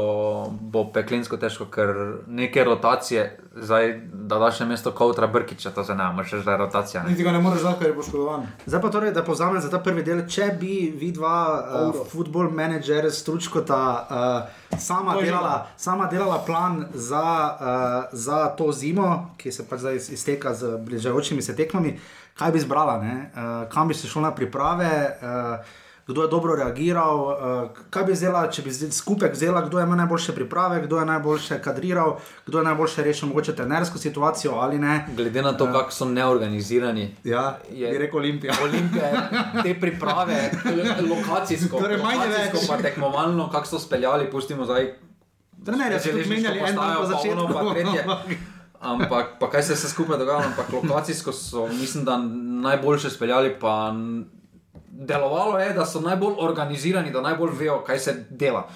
bo 0.50 0.92
peklensko 0.92 1.36
težko, 1.36 1.64
ker 1.64 1.86
neke 2.26 2.64
rotacije, 2.64 3.22
zdaj, 3.54 4.00
da 4.04 4.38
daš 4.38 4.60
na 4.60 4.66
mesto 4.66 4.90
Kautra 4.92 5.26
Brkiča, 5.26 5.70
to 5.70 5.84
se 5.84 5.94
ne 5.94 6.12
moreš 6.12 6.30
da 6.30 6.52
je 6.52 6.56
rotacija. 6.58 7.02
Ne? 7.02 7.10
Niti 7.10 7.22
ga 7.22 7.32
ne 7.32 7.38
moreš 7.38 7.60
zdaj, 7.60 7.72
ker 7.78 7.86
je 7.86 7.94
poškodovan. 7.94 8.44
Zdaj 8.66 8.82
pa 8.82 8.90
torej, 8.90 9.12
da 9.12 9.22
povzamem 9.24 9.60
za 9.60 9.70
ta 9.70 9.78
prvi 9.78 10.02
del, 10.02 10.20
če 10.28 10.50
bi 10.60 10.92
vidva, 10.96 11.38
Dobro. 11.72 12.00
uh, 12.00 12.06
football 12.06 12.50
manager, 12.50 13.08
stručkota, 13.12 13.78
uh, 14.10 14.78
sama, 14.78 15.14
To 15.14 15.22
delala, 15.22 15.66
sama 15.76 16.06
delala 16.06 16.38
plan 16.46 16.84
za, 16.94 17.24
uh, 17.54 18.12
za 18.12 18.46
to 18.48 18.72
zimo, 18.72 19.08
ki 19.36 19.52
se 19.52 19.64
pač 19.64 19.80
zdaj 19.80 19.96
iz- 19.96 20.10
izteka 20.10 20.54
z 20.54 20.76
bližajočimi 20.78 21.42
se 21.42 21.56
tekmami, 21.56 21.96
kaj 22.34 22.52
bi 22.52 22.58
izbrala, 22.58 23.00
ne? 23.00 23.16
uh, 23.32 23.72
kam 23.72 23.88
bi 23.88 23.94
se 23.94 24.08
šlo 24.08 24.22
na 24.22 24.34
priprave. 24.34 24.92
Uh, 25.22 25.85
Kdo 26.06 26.22
je 26.22 26.28
dobro 26.28 26.54
reagiral, 26.54 27.18
uh, 27.18 27.34
kaj 27.90 28.04
bi 28.04 28.12
vzela, 28.12 28.44
če 28.48 28.62
bi 28.62 28.70
skupaj 28.90 29.30
vzela, 29.30 29.60
kdo 29.62 29.78
je 29.78 29.84
imel 29.84 29.96
najboljše 29.98 30.32
priprave, 30.32 30.82
kdo 30.82 30.98
je 30.98 31.06
najboljše 31.06 31.58
kadriral, 31.58 32.12
kdo 32.46 32.58
je 32.58 32.64
najboljše 32.64 33.02
rešil 33.02 33.28
mogoče 33.28 33.54
trenersko 33.54 33.98
situacijo 33.98 34.52
ali 34.54 34.78
ne. 34.78 35.06
Glede 35.12 35.42
na 35.42 35.52
to, 35.54 35.66
kako 35.66 35.90
so 35.92 36.04
neorganizirani. 36.06 37.14
Ja, 37.24 37.58
Je- 37.70 37.88
je 37.88 37.98
rekel 37.98 38.18
Olimpija. 38.18 38.54
Olimpije, 38.62 39.12
te 39.62 39.80
priprave, 39.80 40.50
lo- 40.64 41.08
lokacijsko, 41.12 41.78
Torej, 41.78 41.96
lokacijsko 41.96 42.56
več. 42.56 42.68
pa 42.68 42.76
tekmovalno, 42.78 43.50
kako 43.50 43.66
so 43.66 43.78
speljali, 43.80 44.30
pustimo 44.30 44.64
zdaj. 44.64 44.92
Trenerja 45.64 45.98
so 46.00 46.04
železniško 46.04 46.30
menjali, 46.32 46.58
en 46.60 46.64
dan 46.66 46.74
postajo, 46.76 46.94
po 46.94 47.02
pa 47.02 47.06
začetku. 47.08 47.38
ono, 47.38 47.54
pa 47.54 47.74
tretje. 47.74 48.04
Ampak, 48.80 49.26
pa 49.40 49.50
kaj 49.50 49.62
se 49.62 49.72
je 49.72 49.76
vse 49.76 49.88
skupaj 49.88 50.18
dogajalo, 50.18 50.44
ampak 50.44 50.66
lokacijsko 50.74 51.32
so, 51.34 51.66
mislim, 51.68 52.04
da 52.04 52.16
najboljše 52.62 53.10
speljali, 53.10 53.56
pa 53.60 53.92
delovalo 54.96 55.58
je, 55.58 55.72
da 55.72 55.86
so 55.86 56.00
najbolj 56.00 56.34
organizirani, 56.38 57.12
da 57.12 57.20
najbolj 57.20 57.50
vejo, 57.58 57.80
kaj 57.86 57.98
se 57.98 58.14
dela. 58.30 58.68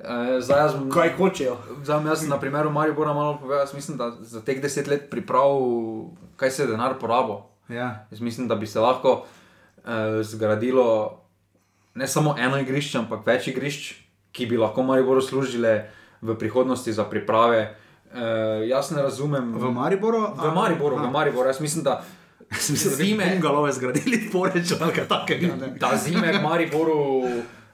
E, 0.00 0.40
zdaj, 0.40 0.60
jaz, 0.60 0.72
Kaj 0.92 1.12
hočejo. 1.18 1.56
Zdaj, 1.84 2.04
jaz 2.08 2.26
na 2.28 2.40
primeru 2.40 2.70
Maribora 2.70 3.14
malo 3.14 3.38
povedal, 3.38 3.62
jaz 3.66 3.74
mislim, 3.74 3.98
da 3.98 4.10
za 4.20 4.40
teh 4.40 4.62
deset 4.62 4.88
let 4.88 5.10
priprav, 5.10 5.60
kaj 6.36 6.50
se 6.50 6.62
je 6.62 6.66
denar 6.66 6.98
porabil. 7.00 7.44
Ja. 7.68 8.06
Jaz 8.10 8.20
mislim, 8.20 8.48
da 8.48 8.54
bi 8.54 8.66
se 8.66 8.80
lahko 8.80 9.24
eh, 9.84 10.22
zgradilo 10.22 11.20
ne 11.94 12.06
samo 12.08 12.34
eno 12.38 12.58
igrišče, 12.58 12.98
ampak 12.98 13.26
več 13.26 13.48
igrišč, 13.50 13.94
ki 14.32 14.46
bi 14.46 14.56
lahko 14.56 14.82
Mariboru 14.82 15.22
služile 15.22 15.90
v 16.22 16.36
prihodnosti 16.38 16.92
za 16.92 17.04
priprave. 17.04 17.74
Eh, 18.14 18.66
jaz 18.68 18.90
ne 18.90 19.02
razumem. 19.02 19.52
V 19.54 19.70
Mariboru? 19.74 20.20
v 20.34 20.54
Mariboru, 20.54 20.96
v 20.96 21.10
Mariboru. 21.10 21.48
Jaz 21.48 21.60
mislim, 21.60 21.84
da 21.84 22.02
zime, 22.98 23.26
bungalove 23.34 23.72
zgradili 23.72 24.30
poreč 24.32 24.74
ali 24.80 24.92
kaj 24.92 25.08
takega. 25.08 25.56
ne. 25.56 25.72
da 25.78 25.94
zime 25.96 26.32
v 26.32 26.42
Mariboru 26.42 26.98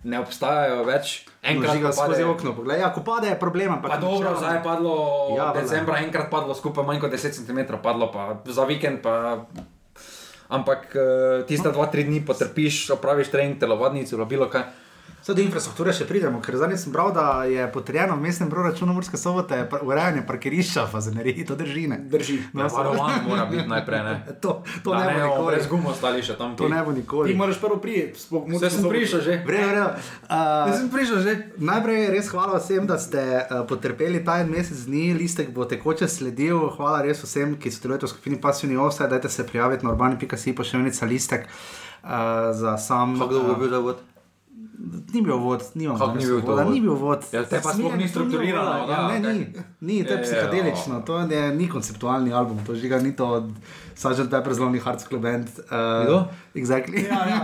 ne 0.07 0.21
obstajajo 0.23 0.85
več. 0.87 1.25
Enkrat 1.43 1.79
ko 1.79 1.91
pade- 1.91 1.97
skozi 1.97 2.25
okno. 2.27 2.53
Poglej, 2.55 2.81
ja, 2.83 2.91
ko 2.95 3.03
pade, 3.07 3.31
je 3.33 3.39
problem. 3.39 3.79
ampak 3.79 3.91
Pa 3.91 3.99
dobro, 4.03 4.35
zdaj 4.39 4.59
je 4.59 4.62
padlo 4.62 4.95
Ja, 5.35 5.51
ja, 5.51 5.62
decembra, 5.62 5.99
enkrat 6.03 6.31
padlo 6.31 6.55
skupaj 6.55 6.87
manj 6.87 7.01
kot 7.03 7.15
10 7.15 7.39
cm, 7.43 7.79
padlo 7.83 8.11
pa 8.12 8.43
za 8.45 8.65
vikend. 8.65 9.03
Pa... 9.03 9.47
Ampak 10.47 10.95
uh, 10.95 11.43
tiste 11.43 11.73
dva, 11.75 11.91
tri 11.91 12.07
dni 12.07 12.23
potrpiš, 12.23 12.95
opraviš 12.95 13.33
trening, 13.35 13.59
telovadnici, 13.59 14.15
ali 14.15 14.27
bilo 14.31 14.47
kaj. 14.47 14.62
Zdaj 15.27 15.35
do 15.35 15.43
infrastrukture 15.43 15.91
še 15.91 16.05
pridemo, 16.07 16.39
ker 16.39 16.55
zadnjič 16.55 16.81
sem 16.81 16.93
bral, 16.93 17.09
da 17.11 17.23
je 17.45 17.65
potrjeno 17.67 18.15
v 18.15 18.23
mestnem 18.23 18.47
proračunu 18.47 18.95
Murske 18.95 19.19
sobote 19.19 19.67
pa- 19.67 19.81
urejanje 19.83 20.23
parkirišča, 20.23 20.85
pa 20.87 21.01
zaneriji, 21.01 21.43
to 21.43 21.57
drži. 21.57 21.89
Ne? 21.89 21.99
Drži. 22.01 22.37
No, 22.53 22.62
Ja, 22.62 22.69
so- 22.69 22.79
varovan 22.79 23.27
mora 23.27 23.45
biti 23.45 23.67
najprej. 23.67 24.01
Ne? 24.01 24.15
to, 24.43 24.53
to 24.85 24.93
Da 24.93 25.01
ne 25.01 25.05
bo 25.05 25.19
ne, 25.19 25.25
nikoli. 25.27 25.51
brez 25.51 25.67
gumo 25.67 25.91
stali 25.93 26.23
še 26.23 26.37
tam. 26.37 26.55
To 26.55 26.69
ne 26.69 26.79
bo 26.81 26.93
Ti 26.93 26.99
nikoli. 27.01 27.35
moraš 27.35 27.59
prvo 27.59 27.81
sploh 28.15 28.47
v 28.47 28.55
Vse 28.55 28.71
sem 28.71 28.87
prišel 28.87 29.21
že. 29.21 29.35
Vredo. 29.43 29.85
Jaz 30.31 30.71
Uh, 30.71 30.79
sem 30.79 30.89
prišel 30.89 31.19
že. 31.21 31.33
najprej 31.59 32.07
res 32.09 32.31
hvala 32.31 32.55
vsem, 32.57 32.87
da 32.87 32.95
ste 32.97 33.19
uh, 33.19 33.67
potrpeli 33.67 34.23
ta 34.23 34.39
en 34.39 34.49
mesec 34.49 34.79
dni, 34.81 35.11
listek 35.12 35.51
bo 35.51 35.67
tekoče 35.67 36.07
sledil. 36.07 36.71
Hvala 36.71 37.03
res 37.03 37.19
vsem, 37.19 37.59
ki 37.59 37.67
sodelujete 37.69 38.07
v 38.07 38.11
skupini 38.11 38.37
Pasivni 38.39 38.79
Offside, 38.79 39.11
dajte 39.11 39.27
se 39.29 39.43
prijaviti 39.43 39.83
na 39.83 39.91
urbani.si, 39.91 40.55
pošiljnica 40.55 41.03
listek 41.05 41.51
uh, 41.51 42.11
za 42.53 42.79
sam. 42.79 43.19
Dolgo 43.19 43.43
je 43.49 43.59
bil 43.59 43.71
zavod? 43.71 43.99
Ni 44.87 45.22
bil 45.22 45.37
vod, 45.37 45.62
nimam 45.75 45.99
Kako 45.99 46.14
ni 46.14 46.27
bil 46.27 46.40
to 46.40 46.46
voda, 46.46 46.62
vod? 46.64 46.72
ni 46.75 46.81
bil 46.81 46.94
vod. 46.94 47.25
Ja, 47.33 47.42
te 47.44 47.61
pa 47.62 47.72
sploh 47.75 47.96
ni 47.96 48.09
strukturirano, 48.09 48.87
da, 48.87 48.92
Ja, 48.92 49.18
ne, 49.18 49.35
ni, 49.35 49.46
ni, 49.81 50.05
to 50.05 50.14
je 50.14 50.18
Je, 50.18 50.22
psihadelično, 50.22 51.01
to 51.07 51.18
je, 51.18 51.55
ni 51.55 51.68
konceptualni 51.68 52.33
album, 52.33 52.59
to 52.66 52.75
žiga 52.75 52.99
ni 53.03 53.16
to 53.16 53.27
od 53.27 53.51
Sgt. 53.96 54.31
Pepper's 54.31 54.61
Lonely 54.61 54.79
Hearts 54.79 55.09
Club 55.09 55.22
Band. 55.22 55.49
Kdo? 56.05 56.16
Uh, 56.16 56.27
exactly. 56.55 57.09
Ja, 57.09 57.27
ja. 57.29 57.40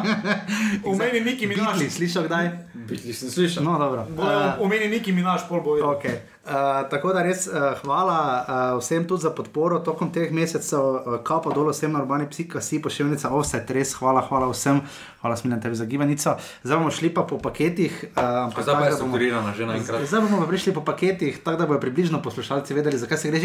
V 0.85 0.97
meni 0.99 1.21
Niki 1.25 1.47
Minaš. 1.47 1.81
Slišal 1.89 2.29
kdaj? 2.29 2.51
Biti 2.89 3.13
sem 3.13 3.31
slišal. 3.31 3.65
No, 3.65 3.79
dobro. 3.79 4.05
Uh, 4.19 4.61
V 4.61 4.69
meni 4.69 4.89
Niki 4.93 5.13
Minaš, 5.13 5.49
pol 5.49 5.65
bo 5.65 5.75
vedel. 5.75 5.89
Okay. 5.97 6.17
Uh, 6.43 6.51
tako 6.91 7.13
da 7.13 7.23
res 7.23 7.47
uh, 7.47 7.55
hvala 7.85 8.45
uh, 8.75 8.79
vsem 8.81 9.05
tudi 9.09 9.23
za 9.23 9.31
podporo 9.31 9.79
tokom 9.79 10.09
teh 10.13 10.33
mesecev, 10.35 10.81
uh, 10.81 11.21
kapo 11.23 11.53
dol 11.55 11.71
vsem 11.71 11.93
na 11.93 12.01
urbani 12.03 12.27
psika, 12.27 12.59
si 12.61 12.81
pošiljnica, 12.83 13.31
offset, 13.31 13.71
res 13.71 13.95
hvala, 13.95 14.25
hvala 14.27 14.49
vsem, 14.51 14.81
hvala 15.21 15.37
smiljam 15.39 15.61
tebi 15.63 15.79
za 15.79 15.85
gibanico. 15.85 16.35
Zdaj 16.65 16.79
bomo 16.79 16.91
šli 16.91 17.13
pa 17.15 17.23
po 17.23 17.39
paketih. 17.39 17.95
Uh, 18.17 18.23
ampak 18.23 18.65
Zdaj 18.65 18.75
pa 18.75 18.87
je 18.87 18.93
strukturirana 18.93 19.55
že 19.55 19.67
naenkrat. 19.67 20.03
Zdaj 20.03 20.21
bomo 20.21 20.41
pa 20.43 20.47
prišli 20.51 20.75
po 20.75 20.83
paketih, 20.83 21.39
tako 21.45 21.57
da 21.59 21.67
bodo 21.67 21.81
približno 21.81 22.23
poslušalci 22.23 22.75
vedeli, 22.75 22.99
zakaj 22.99 23.19
se 23.19 23.31
gre 23.31 23.41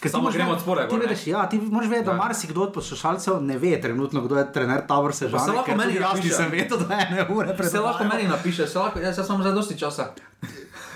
ti 0.00 0.08
Samo 0.08 0.30
gremo 0.30 0.52
od 0.52 0.60
spodaj 0.60 0.88
Ti 0.88 0.96
veš, 1.08 1.26
ja, 1.26 1.48
ti 1.48 1.56
moraš 1.56 1.88
vedeti, 1.88 2.06
da 2.06 2.12
Ja. 2.12 2.16
marsikdo 2.16 2.62
od 2.62 2.72
poslušalcev 2.72 3.40
ne 3.42 3.58
ve 3.58 3.80
trenutno, 3.80 4.20
kdo 4.20 4.36
je 4.36 4.52
trener 4.52 4.86
Tabor 4.86 5.14
Sežana. 5.14 5.44
se 5.44 5.52
lahko 5.52 5.76
meni 5.76 5.98
napiše. 6.00 6.28
nisem 6.28 6.50
vedel, 6.50 6.78
da 6.78 6.94
je 6.94 7.08
ene 7.10 7.26
ure 7.32 7.56
pred 7.56 7.70
Se 7.70 7.80
lahko 7.80 8.04
meni 8.04 8.28
napiše, 8.28 8.66
se 8.66 8.78
lahko, 8.78 9.00
jaz 9.00 9.16
sem 9.26 9.42
za 9.42 9.52
dosti 9.52 9.78
časa. 9.78 10.12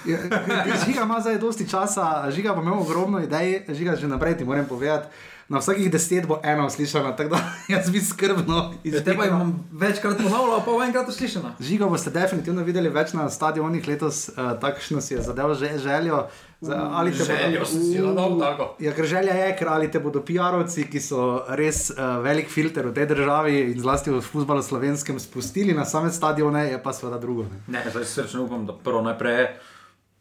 Ja, 0.07 0.19
Žiga 0.87 1.03
ima 1.03 1.21
zdaj 1.21 1.38
dosti 1.38 1.69
časa, 1.69 2.31
žiga 2.31 2.55
bo 2.55 2.62
imel 2.62 2.81
ogromno 2.81 3.21
idej, 3.21 3.64
žiga 3.69 3.97
že 3.97 4.09
naprej 4.09 4.38
ti 4.38 4.45
moram 4.45 4.66
povedati. 4.66 5.07
Na 5.49 5.61
vsakih 5.62 5.90
deset 5.92 6.27
bo 6.27 6.40
ena 6.42 6.66
uslišana, 6.66 7.12
tako 7.16 7.37
da 7.37 7.38
jaz 7.75 7.90
bi 7.90 8.01
skrbno 8.01 8.75
Ja, 8.85 8.99
te 8.99 9.05
pa 9.05 9.11
izbral. 9.11 9.29
imam 9.29 9.69
večkrat 9.73 10.16
ponavljal, 10.19 10.62
pa 10.66 10.85
enkrat 10.87 11.09
uslišana. 11.09 11.53
Žiga 11.61 11.87
boste 11.87 12.11
definitivno 12.11 12.64
videli 12.66 12.88
več 12.90 13.12
na 13.14 13.29
stadionih 13.31 13.87
letos, 13.88 14.29
uh, 14.29 14.59
takšno 14.59 15.01
si 15.01 15.14
je 15.14 15.23
zadev 15.23 15.55
že, 15.55 15.79
željo. 15.79 16.25
Za, 16.61 16.88
ali 16.92 17.12
te 17.12 17.25
Željo 17.25 17.64
sem 17.64 17.81
si 17.81 18.01
zadal 18.01 18.40
tako. 18.40 18.66
Ja, 18.81 18.92
ker 18.92 19.07
želja 19.07 19.35
je, 19.35 19.57
ker 19.59 19.69
ali 19.69 19.90
te 19.90 20.01
bodo 20.01 20.21
PR-ovci, 20.25 20.88
ki 20.90 21.01
so 21.01 21.45
res 21.49 21.90
uh, 21.90 22.19
velik 22.25 22.51
filter 22.51 22.87
v 22.88 22.95
tej 22.97 23.07
državi 23.07 23.61
in 23.71 23.81
zlasti 23.81 24.11
v 24.11 24.21
futbalu 24.25 24.62
slovenskem, 24.62 25.21
spustili 25.21 25.77
na 25.77 25.85
same 25.85 26.11
stadione, 26.11 26.64
je 26.73 26.83
pa 26.83 26.92
seveda 26.97 27.19
drugo. 27.23 27.47
Ne. 27.69 27.79
Ne, 27.79 27.85
zdaj 27.90 28.05
srčno 28.05 28.49
upam, 28.49 28.66
da 28.66 28.73
prvo 28.73 29.03
najprej, 29.05 29.47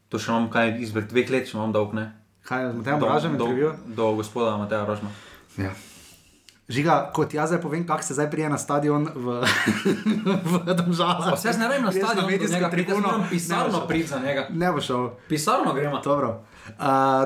to 0.09 0.19
še 0.19 0.29
imam 0.29 0.49
kaj 0.49 0.77
izbred 0.79 1.07
dveh 1.07 1.29
let, 1.29 1.45
še 1.45 1.57
imam 1.57 1.71
dolg, 1.71 1.93
ne? 1.93 2.11
Kaj 2.43 2.61
je 2.61 2.71
z 2.71 2.75
Matejem 2.75 2.99
Do, 2.99 3.05
Bražem 3.05 3.37
do, 3.37 3.45
intervju? 3.45 3.69
do 3.87 4.11
gospoda 4.13 4.57
Mateja 4.57 4.85
Rožma. 4.85 5.09
Ja. 5.57 5.71
Žiga, 6.65 7.11
kot 7.11 7.33
jaz 7.33 7.49
zdaj 7.49 7.61
povem, 7.61 7.85
kako 7.85 8.03
se 8.03 8.13
zdaj 8.13 8.31
prije 8.31 8.49
na 8.49 8.57
stadion 8.57 9.05
v, 9.05 9.41
v 10.65 10.73
Domžalah. 10.75 11.29
Pa 11.29 11.37
se 11.37 11.47
jaz 11.47 11.57
ne 11.57 11.67
rabim 11.67 11.85
na 11.85 11.91
stadion, 11.91 12.15
do 12.17 12.27
medijsko 12.27 12.55
njega 12.55 12.69
tribuno. 12.69 13.25
pisarno 13.29 13.87
priti 13.87 14.07
za 14.07 14.19
njega. 14.19 14.47
Ne 14.49 14.71
bo 14.71 14.81
šel. 14.81 15.09
Pisarno 15.29 15.73
gremo. 15.73 16.01
Dobro. 16.01 16.41
Uh, 16.67 16.75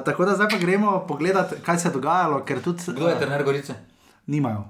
tako 0.06 0.26
da 0.26 0.36
zdaj 0.36 0.50
pa 0.50 0.58
gremo 0.58 1.06
pogledat, 1.08 1.54
kaj 1.64 1.78
se 1.78 1.88
je 1.88 1.94
dogajalo, 1.94 2.44
ker 2.44 2.60
tudi 2.62 2.84
Kdo 2.88 3.08
je 3.08 3.18
trener 3.18 3.44
Gorice? 3.44 3.74
nimajo. 4.28 4.68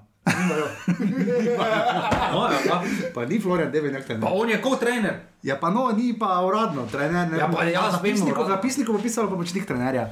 No, 2.31 2.41
ja, 2.45 2.59
pa. 2.67 2.77
Pa 3.13 3.25
ni 3.25 3.39
Florian 3.39 3.71
Debenjak 3.71 4.05
trener. 4.05 4.21
pa 4.21 4.29
on 4.29 4.49
je 4.49 4.61
kot 4.61 4.79
trener. 4.79 5.15
Ja, 5.43 5.55
pa 5.55 5.69
no, 5.69 5.91
ni 5.91 6.13
pa 6.13 6.41
uradno, 6.41 6.85
trener. 6.85 7.31
Ne, 7.31 7.37
Ja, 7.37 7.47
pa 7.47 7.65
zapisniku, 7.91 8.31
uradno. 8.31 8.55
zapisniku 8.55 8.93
bo 8.93 8.99
pisalo 8.99 9.29
pomočnik 9.29 9.65
trenerja. 9.65 10.09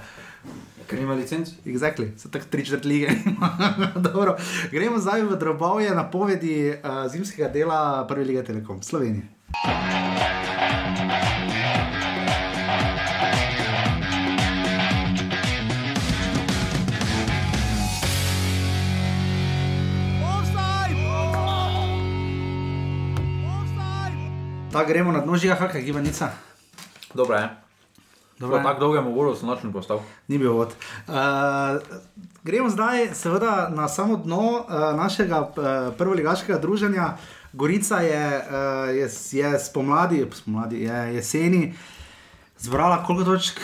Ker 0.87 0.99
nima 0.99 1.13
licenc. 1.13 1.49
Exactly. 1.65 2.15
So 2.17 2.29
tako 2.29 2.45
tri 2.49 2.65
četrt 2.65 2.85
lige. 2.85 3.11
Gremo 4.71 4.97
zdaj 4.97 5.21
v 5.21 5.35
drobovje 5.35 5.91
napovedi 5.91 6.71
uh, 6.71 7.11
zimskega 7.11 7.49
dela 7.49 8.05
Prve 8.07 8.23
lige 8.23 8.43
Telekom 8.43 8.79
Slovenije. 8.81 9.27
Tako 24.77 24.89
gremo 24.89 25.11
na 25.11 25.19
dno 25.19 25.37
žiga, 25.37 25.55
kakšna 25.55 25.79
gibanica. 25.79 26.29
Dobro 27.13 27.35
je. 27.35 27.49
Dobro 28.39 28.55
Po 28.55 28.57
je. 28.57 28.63
tako 28.63 28.79
dolgem 28.79 29.07
uru 29.07 29.35
sem 29.35 29.47
nočen 29.47 29.73
postal. 29.73 29.99
Ni 30.27 30.37
bil 30.37 30.53
vod. 30.53 30.75
Uh, 31.07 31.13
gremo 32.43 32.69
zdaj, 32.69 33.07
seveda, 33.13 33.69
na 33.73 33.87
samo 33.87 34.17
dno 34.17 34.37
uh, 34.37 34.65
našega 34.97 35.39
uh, 35.41 35.49
prvoligaškega 35.97 36.59
druženja. 36.59 37.17
Gorica 37.53 37.97
je, 37.97 38.45
uh, 38.49 38.95
je, 38.95 39.09
je 39.31 39.59
spomladi, 39.59 40.27
spomladi 40.33 40.81
je 40.81 41.15
jeseni 41.15 41.73
zbrala 42.57 43.03
koliko 43.03 43.31
točk, 43.31 43.59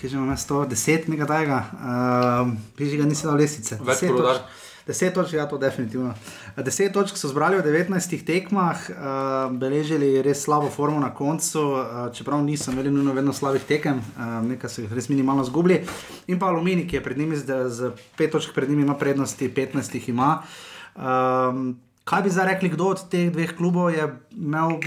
ki 0.00 0.08
že 0.08 0.16
imamo 0.16 0.32
110, 0.32 1.08
nekaj 1.08 1.26
tajega, 1.26 1.64
uh, 1.72 2.52
piši 2.76 2.96
ga 2.96 3.04
nisi 3.04 3.26
dal 3.26 3.38
lesice. 3.38 3.78
Več 3.84 4.02
10 4.02 4.16
kot 4.16 4.26
točk. 4.26 4.59
Udar. 4.86 4.94
10 4.94 5.14
točk, 5.14 5.32
ja, 5.32 5.46
to 5.48 5.58
definitivno. 5.58 6.14
10 6.56 6.92
točk 6.92 7.16
so 7.16 7.28
zbrali 7.28 7.56
v 7.56 7.62
19 7.62 8.24
tekmah, 8.26 8.76
uh, 8.90 9.52
beležili 9.52 10.22
res 10.22 10.42
slabo 10.42 10.70
formo 10.70 11.00
na 11.00 11.14
koncu, 11.14 11.60
uh, 11.60 12.12
čeprav 12.12 12.42
niso 12.44 12.72
imeli 12.72 12.90
nujno 12.90 13.12
vedno 13.12 13.32
slabih 13.32 13.62
tekem, 13.64 13.98
uh, 13.98 14.40
nekaj 14.46 14.70
so 14.70 14.82
jih 14.82 14.92
res 14.92 15.08
minimalno 15.08 15.44
zgubili. 15.44 15.84
In 16.26 16.38
pa 16.38 16.46
Alumini, 16.46 16.86
ki 16.88 16.96
je 16.96 17.02
pred 17.02 17.18
njimi, 17.18 17.36
z, 17.36 17.68
z 17.68 17.92
5 18.18 18.30
točk 18.30 18.54
pred 18.54 18.70
njimi 18.70 18.82
ima 18.82 18.94
prednosti, 18.94 19.48
15 19.48 19.94
jih 19.94 20.08
ima. 20.08 20.42
Um, 20.96 21.78
Kaj 22.10 22.22
bi 22.22 22.30
zdaj 22.32 22.46
rekli, 22.46 22.68
kdo 22.72 22.88
od 22.90 23.02
teh 23.06 23.28
dveh 23.30 23.52
klubov 23.54 23.92
je 23.94 24.02
imel 24.34 24.80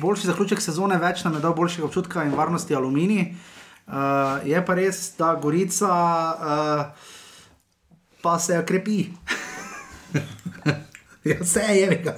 boljši 0.00 0.30
zaključek 0.30 0.62
sezone, 0.64 0.96
več 0.96 1.24
nam 1.26 1.34
je 1.36 1.40
dal 1.42 1.52
boljšega 1.52 1.84
občutka 1.84 2.24
in 2.24 2.32
varnosti 2.32 2.74
Alumini? 2.74 3.34
Uh, 3.90 4.38
je 4.48 4.62
pa 4.64 4.78
res, 4.78 5.10
da 5.18 5.34
Gorica 5.34 5.90
uh, 5.90 7.10
pa 8.22 8.38
se 8.38 8.64
krepi. 8.66 9.10
Ja, 11.24 11.36
vse 11.40 11.60
je 11.60 11.86
vega. 11.88 12.14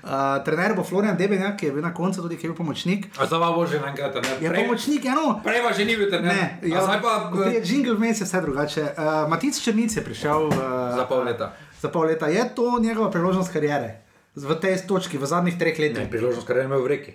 Uh, 0.00 0.40
trener 0.44 0.74
bo 0.76 0.84
Florian 0.84 1.16
Debenjak, 1.16 1.58
ki 1.60 1.66
je 1.66 1.72
bil 1.72 1.82
na 1.82 1.94
koncu 1.94 2.22
tudi 2.22 2.34
je 2.34 2.48
bil 2.48 2.56
pomočnik. 2.56 3.06
A 3.18 3.26
zdaj 3.26 3.52
bo 3.52 3.66
že 3.66 3.76
enkrat 3.76 4.12
trener. 4.12 4.36
Je 4.40 4.48
pomočnik, 4.48 5.04
eno. 5.04 5.40
Prej 5.44 5.60
pa 5.62 5.72
že 5.72 5.84
ni 5.84 5.96
bil 5.96 6.08
trener. 6.08 6.32
Ne, 6.32 6.44
A 6.62 6.66
ja, 6.66 6.80
zdaj 6.80 7.00
pa 7.02 7.30
ko 7.30 7.42
pride 7.42 7.60
jingle 7.64 7.94
vmes 7.94 8.20
je 8.20 8.24
vse 8.24 8.40
drugače. 8.40 8.84
Uh, 8.96 9.28
Matic 9.28 9.60
Črnic 9.60 9.96
je 9.96 10.02
prišel 10.04 10.48
uh, 10.48 10.54
za 10.96 11.04
pol 11.04 11.24
leta. 11.24 11.52
Za 11.80 11.88
pol 11.88 12.06
leta 12.08 12.26
je 12.28 12.44
to 12.54 12.80
njegova 12.80 13.10
priložnost 13.10 13.52
karijere. 13.52 14.00
V 14.36 14.54
tej 14.56 14.86
točki, 14.86 15.18
v 15.18 15.26
zadnjih 15.26 15.58
treh 15.58 15.74
Ne, 15.78 15.84
letih. 15.88 16.08
priložnost, 16.08 16.46
kar 16.46 16.56
je 16.56 16.64
imel 16.64 16.80
v 16.80 16.86
reki. 16.86 17.12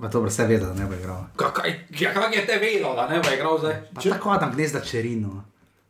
Pa 0.00 0.08
dobro, 0.08 0.30
vse 0.30 0.46
vedo, 0.46 0.66
da 0.66 0.74
ne 0.74 0.86
bo 0.86 0.94
igral. 0.94 1.26
Kakaj, 1.36 1.86
ja, 2.00 2.14
kak 2.14 2.34
je 2.34 2.46
te 2.46 2.58
vedel, 2.58 2.94
da 2.96 3.06
ne 3.08 3.20
bo 3.20 3.30
igral 3.30 3.58
zdaj? 3.58 3.74
Pa 3.94 4.00
tako 4.00 4.30
Adam 4.30 4.50
gnezda 4.54 4.80
čerino. 4.80 5.44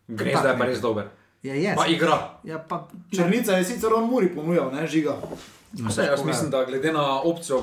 Gre 0.09 0.37
zdaj 0.37 0.59
pa 0.59 0.65
res 0.65 0.81
dober. 0.81 1.09
Ja, 1.45 1.55
je. 1.55 1.75
Pa 1.77 1.87
igra. 1.87 2.19
Ja, 2.45 2.59
pa, 2.59 2.89
Črnica 3.13 3.59
je 3.61 3.65
sicer 3.69 3.93
on 3.93 4.09
Muri 4.09 4.31
ponujal, 4.35 4.73
ne 4.73 4.87
žiga. 4.89 5.19
Vse, 5.73 6.07
jaz 6.11 6.25
mislim, 6.25 6.51
da 6.51 6.65
glede 6.65 6.93
na 6.93 7.21
opcijo 7.21 7.61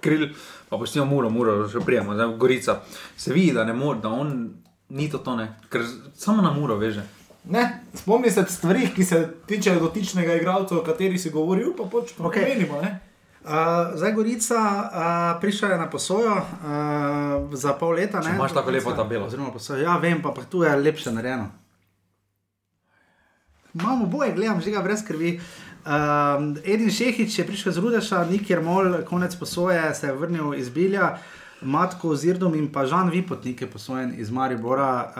kril, 0.00 0.28
pa 0.68 0.78
pustimo 0.78 1.04
muro, 1.04 1.30
muro, 1.30 1.68
še 1.68 1.82
prijemo, 1.84 2.14
zdaj 2.14 2.36
Gorica. 2.38 2.80
Se 3.16 3.32
vidi, 3.32 3.52
da 3.56 3.64
ne 3.64 3.74
more, 3.74 3.98
da 4.00 4.08
on 4.08 4.54
ni 4.88 5.10
to 5.10 5.18
to, 5.18 5.36
ne. 5.36 5.48
Ker 5.72 5.82
samo 6.14 6.42
na 6.42 6.52
muro 6.52 6.76
veže. 6.78 7.02
Ne, 7.50 7.64
spomni 7.94 8.30
se 8.30 8.44
stvari, 8.48 8.90
ki 8.94 9.04
se 9.04 9.20
tičejo 9.48 9.80
dotičnega 9.80 10.36
igralca, 10.36 10.76
o 10.78 10.84
kateri 10.86 11.18
si 11.18 11.32
govoril, 11.34 11.72
pa 11.76 11.88
pač 11.90 12.12
Okej. 12.18 12.42
pomenimo. 12.44 12.80
Okay. 12.80 12.98
Uh, 13.40 13.96
zdaj 13.96 14.12
Gorica 14.12 14.60
uh, 14.60 15.40
prišla 15.40 15.68
je 15.68 15.78
na 15.80 15.86
posojo 15.90 16.34
uh, 16.36 17.54
za 17.56 17.72
pol 17.80 17.96
leta. 17.96 18.20
Če 18.20 18.34
ne, 18.34 18.36
imaš 18.36 18.52
tako 18.52 18.74
lepo 18.76 18.92
tabelo. 18.92 19.26
Oziroma, 19.26 19.50
posojo. 19.54 19.80
Ja, 19.80 19.96
vem, 19.96 20.20
pa, 20.22 20.34
pa 20.36 20.44
tu 20.44 20.60
je 20.62 20.74
lepše 20.76 21.12
narejeno. 21.16 21.48
Imamo 23.74 24.06
boje, 24.06 24.32
gledam, 24.32 24.60
že 24.60 24.70
ga 24.70 24.82
brez 24.82 25.04
krvi. 25.06 25.40
Um, 25.80 26.56
Edin 26.64 26.90
Šehič 26.90 27.38
je 27.38 27.46
prišel 27.46 27.72
z 27.72 27.78
Rudeša, 27.78 28.24
Nikjer 28.24 28.60
Mol, 28.60 29.02
konec 29.02 29.36
posoje, 29.36 29.94
se 29.94 30.06
je 30.06 30.12
vrnil 30.12 30.54
iz 30.54 30.68
Bilja, 30.68 31.18
Matko 31.62 32.16
Zirdom 32.16 32.54
in 32.54 32.72
pa 32.72 32.86
Žan 32.86 33.10
Vipotnik 33.10 33.60
je 33.60 33.66
posojen 33.66 34.14
iz 34.16 34.30
Maribora. 34.30 34.90
Uh, 35.06 35.12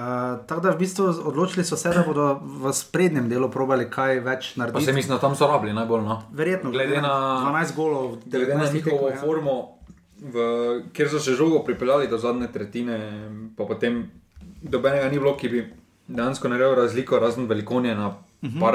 tako 0.46 0.60
da 0.60 0.70
v 0.70 0.78
bistvu 0.78 1.04
odločili 1.24 1.64
so 1.64 1.76
se, 1.76 1.90
da 1.90 2.02
bodo 2.02 2.26
v 2.42 2.72
sprednjem 2.72 3.28
delu 3.28 3.50
probali 3.50 3.90
kaj 3.90 4.20
več 4.20 4.54
Pa 4.54 4.58
narediti. 4.58 4.84
se 4.84 4.92
mislim, 4.92 5.14
da 5.14 5.20
tam 5.20 5.36
so 5.36 5.46
rabili 5.46 5.72
najbolj, 5.72 6.02
no. 6.02 6.22
Verjetno, 6.32 6.70
glede 6.70 7.00
na- 7.00 7.44
12 7.44 7.76
golov, 7.76 8.16
Glede 8.26 8.54
na 8.54 8.64
19 8.64 8.74
njihovo 8.74 9.08
ja. 9.08 9.16
formo, 9.16 9.68
v, 10.18 10.34
kjer 10.92 11.08
so 11.08 11.18
se 11.18 11.32
žogo 11.32 11.58
pripeljali 11.58 12.08
do 12.08 12.18
zadnje 12.18 12.48
tretjine, 12.48 12.96
pa 13.56 13.64
potem 13.64 14.10
dobenega 14.62 15.08
ni 15.08 15.18
bilo, 15.18 15.36
ki 15.36 15.48
bi 15.48 15.72
dejansko 16.08 16.48
naredil 16.48 16.74
razliko, 16.74 17.18
razen 17.18 17.46
velikonje 17.46 17.94
na 17.94 18.14
par 18.60 18.74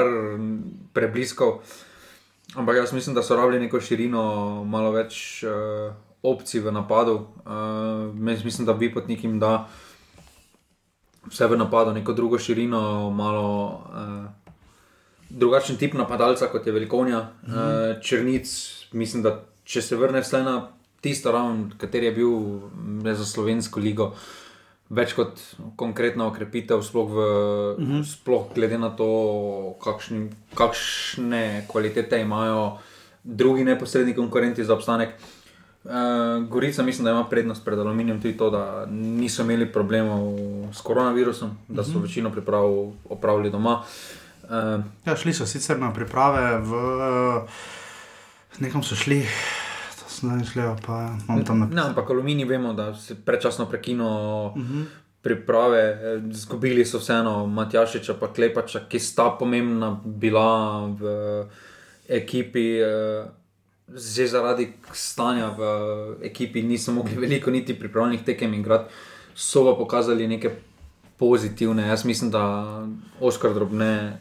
prebliskov. 0.92 1.60
Ampak 2.54 2.76
jaz 2.76 2.92
mislim, 2.92 3.14
da 3.14 3.22
so 3.22 3.36
rabili 3.36 3.60
neko 3.60 3.80
širino, 3.80 4.64
malo 4.64 4.92
več 4.94 5.42
uh, 5.44 5.92
opcij 6.22 6.60
v 6.60 6.72
napadu. 6.72 7.26
Uh, 7.44 8.14
mislim, 8.14 8.66
da 8.66 8.72
bi 8.72 8.92
potnik 8.94 9.24
jim 9.24 9.38
da 9.42 9.66
vse 11.26 11.46
v 11.46 11.58
napadu, 11.58 11.92
neko 11.92 12.12
drugo 12.12 12.38
širino, 12.38 13.10
malo. 13.10 13.46
Uh, 13.90 14.46
drugačen 15.30 15.76
tip 15.76 15.94
napadalca 15.94 16.46
kot 16.46 16.66
je 16.66 16.72
Velikonja. 16.72 17.20
Mm 17.20 17.52
-hmm. 17.52 17.96
uh, 17.96 18.02
Črnic, 18.02 18.48
mislim, 18.92 19.22
da 19.22 19.42
če 19.64 19.82
se 19.82 19.96
vrne 19.96 20.20
vse 20.20 20.42
na 20.42 20.68
tisto 21.00 21.32
ravno, 21.32 21.70
kateri 21.78 22.06
je 22.06 22.12
bil 22.12 22.30
za 23.14 23.24
slovensko 23.24 23.80
ligo. 23.80 24.14
Več 24.86 25.16
kot 25.18 25.40
konkretna 25.74 26.28
okrepitev, 26.30 26.82
sploh, 26.82 27.08
v, 27.10 27.18
uh 27.18 27.78
-huh. 27.78 28.04
sploh 28.06 28.52
glede 28.54 28.78
na 28.78 28.90
to, 28.90 29.74
kakšni, 29.82 30.30
kakšne 30.54 31.66
kvalitete 31.66 32.20
imajo 32.20 32.78
drugi 33.24 33.64
neposredni 33.64 34.14
konkurenti 34.14 34.64
za 34.64 34.74
obstanek. 34.74 35.18
Uh, 35.84 35.92
Gorica 36.48 36.82
mislim, 36.82 37.04
da 37.04 37.10
ima 37.10 37.24
prednost 37.24 37.64
pred 37.64 37.78
aluminijem 37.78 38.22
tudi 38.22 38.36
to, 38.36 38.50
da 38.50 38.86
niso 38.90 39.42
imeli 39.42 39.72
problemov 39.72 40.34
s 40.72 40.80
koronavirusom, 40.80 41.50
da 41.68 41.84
so 41.84 41.90
uh 41.90 41.96
-huh. 41.96 42.02
večino 42.02 42.30
priprav 42.30 42.92
opravili 43.08 43.50
doma. 43.50 43.82
Uh, 44.42 44.84
ja, 45.04 45.16
šli 45.16 45.32
so 45.32 45.46
sicer 45.46 45.78
na 45.78 45.92
priprave, 45.92 46.58
v, 46.58 46.72
nekam 48.58 48.82
so 48.82 48.94
šli. 48.94 49.26
Šlejo, 50.20 50.76
pa, 50.86 51.16
ne, 51.28 51.82
ampak 51.82 52.10
aluminij 52.10 52.44
vemo, 52.44 52.72
da 52.72 52.94
se 52.94 53.14
predčasno 53.14 53.66
prekino 53.66 54.08
uh 54.56 54.62
-huh. 54.62 54.84
priprave. 55.22 55.98
Zgubili 56.32 56.84
so 56.84 56.98
vseeno 56.98 57.46
Matjašiča, 57.46 58.14
pa 58.20 58.32
Klepača, 58.32 58.80
ki 58.88 58.98
sta 58.98 59.30
pomembna 59.38 60.00
bila 60.04 60.86
v 60.86 61.02
ekipi. 62.08 62.80
Uh, 62.82 63.30
že 63.94 64.26
zaradi 64.26 64.74
stanja 64.90 65.54
v 65.54 65.60
ekipi 66.26 66.62
niso 66.62 66.90
mogli 66.92 67.14
veliko 67.24 67.50
niti 67.50 67.78
pripravljenih 67.78 68.24
tekem 68.24 68.54
igrati, 68.54 68.90
so 69.34 69.64
pa 69.64 69.78
pokazali 69.78 70.28
neke 70.28 70.50
pozitivne. 71.16 71.86
Jaz 71.86 72.04
mislim, 72.04 72.30
da 72.30 72.42
Oskar 73.20 73.54
Drobne 73.54 74.20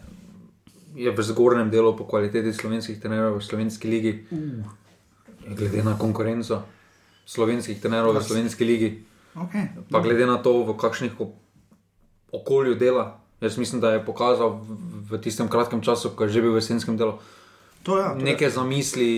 je 0.95 1.11
v 1.11 1.21
zgornjem 1.21 1.69
delu 1.69 1.95
po 1.97 2.05
kvaliteti 2.07 2.53
slovenskih 2.53 2.99
trenerjev 3.01 3.35
v 3.35 3.43
slovenski 3.43 3.87
ligi, 3.89 4.13
uh. 4.31 4.63
Glede 5.45 5.83
na 5.83 5.97
konkurenco 5.97 6.61
slovenskih 7.25 7.81
trenerjev 7.81 8.17
v 8.17 8.23
slovenski 8.23 8.65
ligi. 8.65 8.89
Okay. 9.35 9.67
Pa 9.91 9.99
glede 9.99 10.25
na 10.25 10.37
to, 10.37 10.63
v 10.63 10.77
kakšnih 10.77 11.13
okolju 12.31 12.75
dela. 12.75 13.19
Jaz 13.41 13.57
mislim, 13.57 13.81
da 13.81 13.91
je 13.91 14.05
pokazal 14.05 14.63
v, 15.09 15.19
tistem 15.21 15.49
kratkem 15.51 15.81
času, 15.81 16.15
ko 16.15 16.23
je 16.23 16.29
že 16.29 16.41
bil 16.41 16.55
v 16.55 16.63
jesenskem 16.63 16.97
delu, 16.97 17.19
To, 17.85 18.01
ja, 18.01 18.17
to 18.17 18.25
neke 18.25 18.49
je. 18.49 18.49
zamisli, 18.49 19.11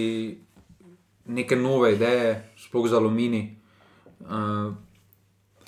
neke 1.25 1.55
nove 1.55 1.93
ideje, 1.95 2.51
sploh 2.59 2.89
za 2.89 2.99
aluminij. 2.99 3.55
Uh, 4.27 4.75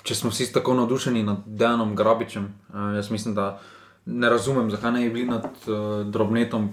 če 0.04 0.14
smo 0.14 0.28
vsi 0.28 0.50
tako 0.52 0.74
navdušeni 0.76 1.22
nad 1.24 1.46
Dejanom 1.46 1.94
Grabičem, 1.96 2.50
uh, 2.68 2.92
jaz 2.98 3.08
mislim, 3.08 3.34
da 3.34 3.56
ne 4.04 4.28
razumem, 4.28 4.68
zakaj 4.68 4.92
ne 4.92 5.06
bi 5.06 5.14
bili 5.14 5.30
nad 5.30 5.46
uh, 5.46 6.04
Drobnetom, 6.04 6.68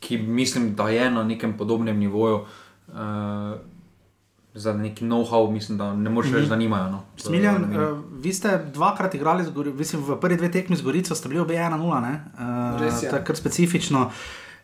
ki 0.00 0.18
mislim, 0.18 0.74
da 0.74 0.90
je 0.92 1.08
na 1.10 1.24
nekem 1.24 1.56
podobnem 1.56 1.96
nivoju. 1.96 2.44
Uh, 2.44 2.59
Za 4.54 4.72
neki 4.72 5.04
know-how, 5.04 5.50
mislim, 5.50 5.78
da 5.78 5.92
ne 5.94 6.10
moreš 6.10 6.32
več 6.32 6.48
zanimajo. 6.50 6.88
No, 6.90 7.00
Smiljan, 7.16 7.64
uh, 7.70 7.98
vi 8.18 8.32
ste 8.34 8.56
dvakrat 8.74 9.14
igrali, 9.14 9.44
zgori, 9.44 9.72
mislim, 9.72 10.02
v 10.02 10.16
prvi 10.20 10.36
dve 10.36 10.50
tekmi 10.50 10.76
z 10.76 10.82
Gorico, 10.82 11.14
ste 11.14 11.28
bili 11.28 11.40
obe 11.40 11.54
1-0, 11.54 11.78
uh, 11.78 12.80
Res 12.80 13.02
je. 13.02 13.12
je 13.12 13.20
kar 13.24 13.36
specifično. 13.36 14.08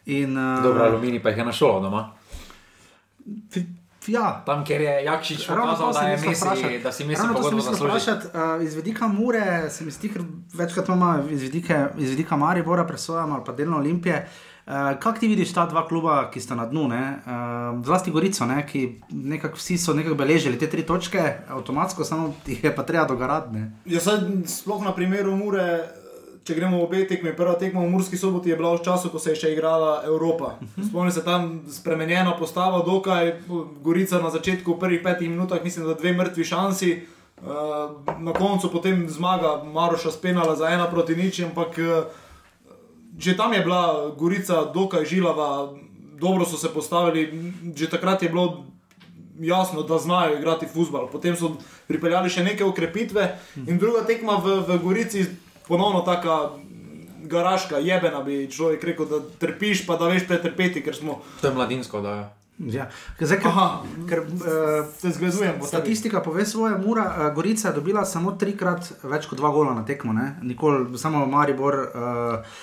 In, 0.06 0.34
uh, 0.34 0.62
Dobro, 0.62 0.84
aluminij 0.84 1.22
pa 1.22 1.30
jih 1.30 1.38
je 1.38 1.44
našel 1.44 1.80
doma. 1.82 2.02
Ja, 4.06 4.42
Tam, 4.46 4.64
kjer 4.64 4.80
je 4.80 5.04
Jakšič 5.04 5.46
pokazal, 5.46 5.76
to 5.76 5.86
da, 5.86 5.92
sem 5.92 6.08
je 6.08 6.16
mislil 6.16 6.30
Messi, 6.30 6.44
vprašati. 6.46 6.82
da 6.82 6.92
si 6.92 7.04
Messi 7.04 7.22
Ravno 7.22 7.34
to 7.34 7.42
sem 7.42 7.42
pogodbo 7.42 7.56
mislil 7.56 7.72
zasluži. 7.72 7.90
vprašati, 7.90 8.26
uh, 8.34 8.66
iz 8.66 8.74
vidika 8.74 9.08
Mure, 9.08 9.70
se 9.70 9.84
mi 9.84 9.90
zdi, 9.90 10.12
ker 10.12 10.22
večkrat 10.54 10.88
imamo 10.88 11.30
iz, 11.30 11.42
vidike, 11.42 11.86
iz 11.98 12.10
vidika 12.10 12.36
Maribora 12.36 12.84
presojamo 12.86 13.34
ali 13.34 13.44
pa 13.46 13.52
delno 13.52 13.76
Olimpije. 13.76 14.14
Uh, 14.16 14.55
Kako 14.66 15.18
ti 15.18 15.28
vidiš 15.28 15.52
ta 15.54 15.66
dva 15.66 15.86
kluba, 15.88 16.30
ki 16.30 16.40
sta 16.40 16.54
na 16.58 16.66
dnu, 16.66 16.88
ne? 16.88 17.18
uh, 17.22 17.84
zlasti 17.84 18.10
Gorico, 18.10 18.46
ne? 18.46 18.64
ki 18.66 18.98
nekako 19.10 19.56
vsi 19.56 19.78
so 19.78 19.94
nekako 19.94 20.18
beležili 20.18 20.58
te 20.58 20.66
tri 20.66 20.82
točke, 20.82 21.22
avtomatsko, 21.48 22.04
samo 22.04 22.34
jih 22.46 22.64
je 22.64 22.72
pa 22.74 22.82
treba 22.82 23.04
dogaraditi. 23.06 23.62
Ja, 23.86 24.02
saj, 24.02 24.26
sploh 24.50 24.82
na 24.82 24.90
primeru 24.94 25.36
Mure, 25.38 25.86
če 26.42 26.58
gremo 26.58 26.82
obe 26.82 27.04
tekmi, 27.06 27.30
prva 27.38 27.54
tekma 27.60 27.84
v 27.84 27.92
Murski 27.94 28.18
soboti 28.18 28.50
je 28.50 28.58
bila 28.58 28.74
v 28.74 28.82
času, 28.82 29.12
ko 29.14 29.22
se 29.22 29.36
je 29.36 29.38
še 29.44 29.54
igrala 29.54 30.00
Evropa. 30.06 30.56
Spomnim 30.88 31.14
se 31.14 31.22
tam 31.22 31.62
spremenjena 31.70 32.34
postava, 32.34 32.82
dokaj 32.82 33.36
Gorica 33.86 34.18
na 34.18 34.34
začetku, 34.34 34.74
v 34.74 34.82
prvih 34.82 35.02
petih 35.06 35.30
minutah, 35.30 35.62
mislim, 35.62 35.86
da 35.86 35.94
dve 35.94 36.10
mrtvi 36.18 36.42
šansi. 36.42 36.96
Uh, 37.36 37.92
na 38.18 38.32
koncu 38.32 38.70
potem 38.72 39.06
zmaga 39.12 39.60
Maroša 39.62 40.10
spenala 40.10 40.56
za 40.56 40.70
ena 40.72 40.90
proti 40.90 41.14
nič, 41.14 41.44
ampak 41.44 41.76
uh, 41.78 42.24
že 43.18 43.36
tam 43.36 43.52
je 43.52 43.60
bila 43.60 44.12
Gorica 44.18 44.64
dokaj 44.74 45.04
žilava, 45.04 45.72
dobro 46.20 46.44
so 46.44 46.56
se 46.56 46.68
postavili, 46.68 47.52
že 47.76 47.90
takrat 47.90 48.22
je 48.22 48.28
bilo 48.28 48.64
jasno, 49.40 49.82
da 49.82 49.98
znajo 49.98 50.38
igrati 50.38 50.66
futbol. 50.66 51.08
Potem 51.12 51.36
so 51.36 51.56
pripeljali 51.88 52.30
še 52.30 52.44
neke 52.44 52.64
ukrepitve 52.64 53.38
in 53.66 53.78
druga 53.78 54.04
tekma 54.06 54.40
v, 54.40 54.60
v 54.68 54.78
Gorici, 54.82 55.26
ponovno 55.68 56.00
taka 56.00 56.56
garaška, 57.26 57.78
jebena 57.78 58.22
bi 58.22 58.46
človek 58.50 58.84
rekel, 58.84 59.06
da 59.10 59.20
trpiš, 59.40 59.86
pa 59.86 59.96
da 59.96 60.08
veš 60.08 60.28
pretrpeti, 60.28 60.82
ker 60.82 60.94
smo. 60.94 61.20
To 61.40 61.48
je 61.48 61.54
mladinsko, 61.54 62.00
da 62.00 62.14
je. 62.14 62.24
Ja. 62.58 62.88
Zdaj, 63.20 63.38
ker, 63.38 63.48
Aha. 63.48 63.82
ker, 64.08 64.20
uh, 64.20 64.86
Se 64.98 65.10
zgledujem. 65.10 65.60
Statistika 65.62 66.20
pove 66.20 66.46
svoje, 66.46 66.78
Mura, 66.78 67.04
uh, 67.04 67.34
Gorica 67.34 67.68
je 67.68 67.74
dobila 67.74 68.04
samo 68.04 68.32
trikrat 68.32 68.88
več 69.02 69.26
kot 69.28 69.36
dva 69.38 69.50
gola 69.52 69.74
na 69.76 69.84
tekmo, 69.84 70.14
ne? 70.16 70.30
Nikoli, 70.42 70.96
samo 70.98 71.26
Maribor, 71.28 71.76
uh, 71.76 72.62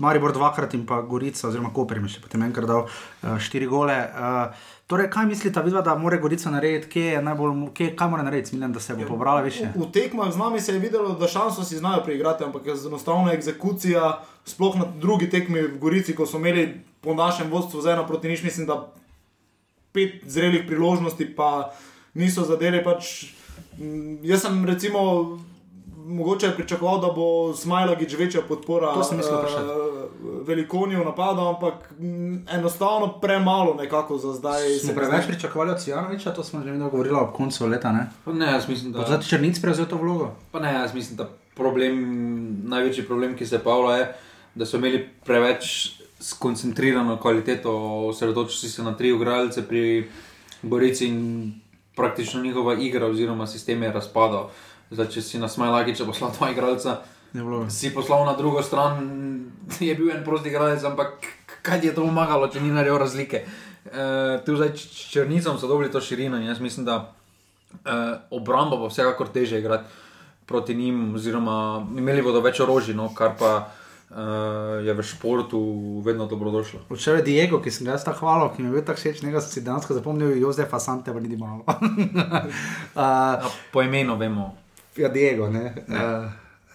Maribor 0.00 0.32
dvakrat 0.32 0.74
in 0.74 0.86
pa 0.88 1.02
Gorica, 1.04 1.50
oziroma 1.50 1.68
Koper 1.76 2.00
mi 2.00 2.08
še 2.08 2.24
potem 2.24 2.46
enkrat 2.48 2.70
dal 2.70 2.88
uh, 2.88 3.36
štiri 3.36 3.68
gole. 3.68 3.92
Uh, 3.92 4.72
torej, 4.88 5.10
kaj 5.12 5.28
mislite, 5.28 5.60
vidva, 5.68 5.84
da 5.84 5.98
mora 6.00 6.16
Gorica 6.16 6.50
narediti, 6.56 6.88
kje 6.96 7.06
je 7.18 7.22
najbolj, 7.28 7.54
kje, 7.76 7.92
kaj 8.00 8.12
mora 8.16 8.24
narediti, 8.24 8.56
mislim, 8.56 8.72
da 8.72 8.80
se 8.80 8.96
bo 8.96 9.04
pobrala 9.12 9.44
više? 9.44 9.68
V, 9.76 9.84
v 9.84 9.92
tekmah 9.92 10.32
z 10.32 10.40
nami 10.40 10.64
se 10.64 10.72
je 10.72 10.80
videlo, 10.80 11.12
da 11.12 11.28
šanso 11.28 11.64
si 11.64 11.76
znajo 11.76 12.00
preigrati, 12.08 12.48
ampak 12.48 12.72
je 12.72 12.80
enostavno 12.88 13.36
eksekucija, 13.36 14.14
sploh 14.48 14.80
na 14.80 14.88
drugi 14.96 15.28
tekmi 15.28 15.60
v 15.74 15.78
Gorici, 15.82 16.16
ko 16.16 16.24
smo 16.24 16.40
imeli 16.40 16.70
po 17.04 17.14
našem 17.14 17.52
vodstvu 17.52 17.84
za 17.84 17.92
eno 17.92 18.06
proti 18.06 18.32
nič, 18.32 18.42
mislim, 18.42 18.66
da 18.66 18.86
pet 19.96 20.20
zrelih 20.28 20.66
priložnosti, 20.68 21.24
pa 21.36 21.72
niso 22.14 22.44
zadeli. 22.44 22.84
Pač, 22.84 23.32
mm, 23.80 24.20
jaz 24.28 24.44
sem 24.46 24.64
recimo. 24.68 25.02
Mogoče 26.06 26.46
je 26.46 26.54
pričakoval, 26.54 27.00
da 27.02 27.08
bo 27.10 27.50
Smajlagič 27.50 28.12
večja 28.14 28.42
podpora 28.46 28.92
mislil 28.94 29.38
vprašati. 29.40 29.72
velikonju 30.46 31.00
napada, 31.04 31.48
ampak 31.48 31.88
mm, 31.98 32.46
enostavno 32.54 33.08
premalo 33.20 33.74
nekako 33.74 34.18
za 34.18 34.32
zdaj. 34.32 34.68
Smo 34.84 34.94
preveč 34.94 35.24
zdi. 35.24 35.32
pričakovali 35.32 35.70
od 35.70 35.80
Cijanoviča, 35.82 36.34
to 36.34 36.44
smo 36.44 36.62
že 36.62 36.70
vedno 36.70 36.90
govorili 36.90 37.16
ob 37.18 37.32
koncu 37.34 37.66
leta. 37.66 37.92
Ne? 37.92 38.06
Pa 38.24 38.32
Ne, 38.32 38.46
jaz 38.52 38.68
mislim, 38.68 38.92
da. 38.92 39.02
Zdaj 39.06 39.22
Črnic 39.22 39.58
prevzel 39.60 39.86
to 39.86 39.96
vlogo? 39.96 40.30
Pa 40.52 40.60
ne, 40.60 40.72
jaz 40.72 40.94
mislim, 40.94 41.16
da 41.16 41.28
problem, 41.56 41.98
največji 42.68 43.06
problem, 43.06 43.36
ki 43.36 43.46
se 43.46 43.58
pojavlja, 43.58 43.96
je, 43.96 44.14
da 44.54 44.66
so 44.66 44.76
imeli 44.76 45.08
preveč 45.24 45.92
skoncentrirano 46.20 47.18
kvaliteto, 47.20 47.72
osredotočili 48.08 48.72
se 48.72 48.82
na 48.82 48.96
tri 48.96 49.08
igralce 49.08 49.68
pri 49.68 50.10
Gorici 50.62 51.06
in 51.06 51.52
praktično 51.96 52.42
njihova 52.42 52.74
igra 52.74 53.06
oziroma 53.06 53.46
sistem 53.46 53.82
je 53.82 53.92
razpadal. 53.92 54.50
Zdaj, 54.90 55.08
če 55.10 55.22
si 55.22 55.38
na 55.38 55.48
Smajlagiča 55.48 56.04
poslal 56.04 56.30
dva 56.38 56.50
igralca, 56.50 57.00
si 57.68 57.94
poslal 57.94 58.24
na 58.26 58.36
drugo 58.36 58.62
stran, 58.62 59.00
je 59.80 59.94
bil 59.94 60.10
en 60.10 60.24
prosti 60.24 60.48
igralec, 60.48 60.84
ampak 60.84 61.26
kaj 61.62 61.84
je 61.84 61.94
to 61.94 62.04
pomagalo, 62.06 62.48
če 62.48 62.60
ni 62.60 62.70
naredil 62.70 62.98
razlike. 62.98 63.42
E, 63.86 64.06
tu 64.46 64.56
zdaj 64.56 64.76
s 64.76 65.10
črnicom 65.10 65.58
so 65.58 65.68
dobili 65.68 65.90
to 65.90 66.00
širino 66.00 66.36
in 66.36 66.46
jaz 66.46 66.60
mislim, 66.60 66.86
da 66.86 67.12
e, 67.84 67.96
obramba 68.30 68.76
bo 68.76 68.88
vsekakor 68.88 69.28
teže 69.34 69.58
igrati 69.58 70.04
proti 70.46 70.74
njim, 70.74 71.14
oziroma 71.14 71.86
imeli 71.98 72.22
bodo 72.22 72.40
več 72.40 72.60
orožij, 72.62 72.94
no, 72.94 73.10
kar 73.14 73.34
pa 73.38 73.52
e, 74.10 74.84
je 74.86 74.94
v 74.94 75.02
športu 75.02 75.60
vedno 76.04 76.26
dobrodošlo. 76.26 76.80
Včeraj 76.90 77.20
je 77.20 77.24
Diego, 77.24 77.60
ki 77.62 77.70
sem 77.70 77.86
ga 77.86 77.96
jaz 77.96 78.04
tako 78.04 78.26
hvalil, 78.26 78.50
ki 78.54 78.62
mi 78.62 78.68
je 78.68 78.72
bil 78.72 78.86
tako 78.86 79.00
všeč, 79.00 79.20
sem 79.20 79.40
si 79.40 79.64
dejansko 79.66 79.94
zapomnil, 79.94 80.36
Jozefa 80.38 80.80
Sante, 80.80 81.12
pa 81.12 81.20
niti 81.20 81.36
malo. 81.36 81.64
uh, 81.66 83.50
po 83.72 83.82
imenu 83.82 84.16
vemo. 84.16 84.54
ja, 84.96 85.08
Diego, 85.08 85.50
ne. 85.50 85.74
Uh, 85.88 86.30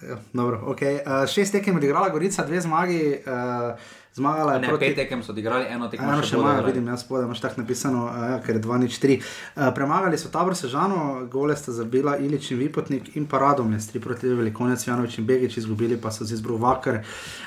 ja, 0.10 0.17
dobro, 0.34 0.62
okay. 0.74 1.02
uh, 1.06 1.28
šest 1.30 1.52
tekem 1.52 1.76
je 1.76 1.78
odigrala 1.78 2.10
Gorica, 2.10 2.46
dve 2.46 2.62
zmagi, 2.62 3.22
uh, 3.26 3.76
zmagala 4.13 4.54
je 4.54 4.60
Ne, 4.60 4.67
proti. 4.67 4.86
pet 4.86 4.95
tekem 4.95 5.24
so 5.24 5.32
odigrali, 5.32 5.65
eno 5.69 5.88
tekmo 5.88 6.12
Eno 6.12 6.24
še 6.24 6.38
imajo, 6.38 6.65
vidim, 6.65 6.88
jaz 6.88 7.06
spodaj 7.06 7.26
imaš 7.26 7.41
tako 7.41 7.62
napisano, 7.62 8.08
ja, 8.08 8.39
ker 8.45 8.56
je 8.56 8.62
2-3. 8.62 9.19
Uh, 9.19 9.69
premagali 9.76 10.17
so 10.17 10.32
tabor 10.34 10.56
Sežano, 10.56 11.28
gole 11.32 11.56
sta 11.56 11.71
zabila 11.71 12.17
Ilič 12.17 12.52
in 12.52 12.60
Vipotnik 12.60 13.15
in 13.15 13.26
pa 13.26 13.39
Radom 13.39 13.71
je 13.74 13.80
3 13.80 14.04
proti 14.04 14.34
Velikonec, 14.34 14.88
Janovič 14.88 15.19
in 15.19 15.30
Begič, 15.30 15.58
izgubili 15.58 16.02
pa 16.02 16.12
so 16.12 16.26
z 16.26 16.39
izbruh 16.39 16.60
Vakar. 16.60 17.04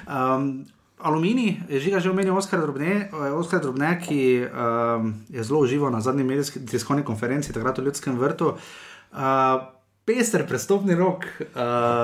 Um, 0.09 0.65
Aluminij, 1.05 1.61
je 1.69 1.81
žiga 1.85 2.01
že 2.01 2.09
omenil 2.09 2.33
Oskar 2.33 2.61
Drobne, 2.65 3.13
eh, 3.13 3.33
Oskar 3.37 3.61
Drobne 3.61 4.01
ki 4.01 4.41
um, 4.41 5.13
je 5.29 5.43
zelo 5.45 5.61
užival 5.61 5.93
na 5.93 6.01
zadnji 6.01 6.25
medijski 6.25 6.65
tiskovni 6.67 7.05
konferenci, 7.05 7.53
takrat 7.53 7.79
v 7.79 7.85
Ljudskem 7.85 8.17
vrtu. 8.17 8.57
Uh, 9.13 9.74
pester 10.05 10.47
prestopni 10.49 10.95
rok 10.95 11.25
uh, 11.25 11.47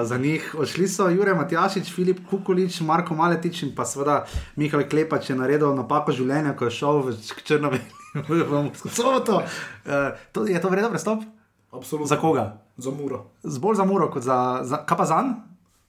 za 0.03 0.19
njih. 0.19 0.55
Odšli 0.59 0.89
so 0.89 1.09
Jurek 1.09 1.37
Matjašič, 1.37 1.93
Filip 1.95 2.21
Kukulič, 2.31 2.81
Marko 2.81 3.15
Maletič 3.15 3.63
in 3.63 3.75
pa 3.77 3.85
seveda 3.85 4.25
Mihael 4.57 4.89
Klepač 4.89 5.31
je 5.31 5.37
naredil 5.37 5.75
napako 5.77 6.13
življenja, 6.17 6.57
ko 6.57 6.69
je 6.69 6.77
šel 6.81 7.03
v 7.05 7.17
Črnovi. 7.45 7.81
Soboto. 8.97 9.43
Uh, 9.85 10.17
to, 10.33 10.47
je 10.49 10.61
to 10.61 10.73
vredno 10.73 10.91
prestop? 10.91 11.23
Absolutno. 11.71 12.09
Za 12.09 12.17
koga? 12.17 12.65
Za 12.77 12.91
muro. 12.91 13.31
Zbolj 13.43 13.77
za 13.77 13.85
muro, 13.85 14.11
kot 14.11 14.25
za, 14.27 14.61
za 14.65 14.83
kaj 14.87 14.99
pa 14.99 15.05
za 15.05 15.21
en? 15.23 15.35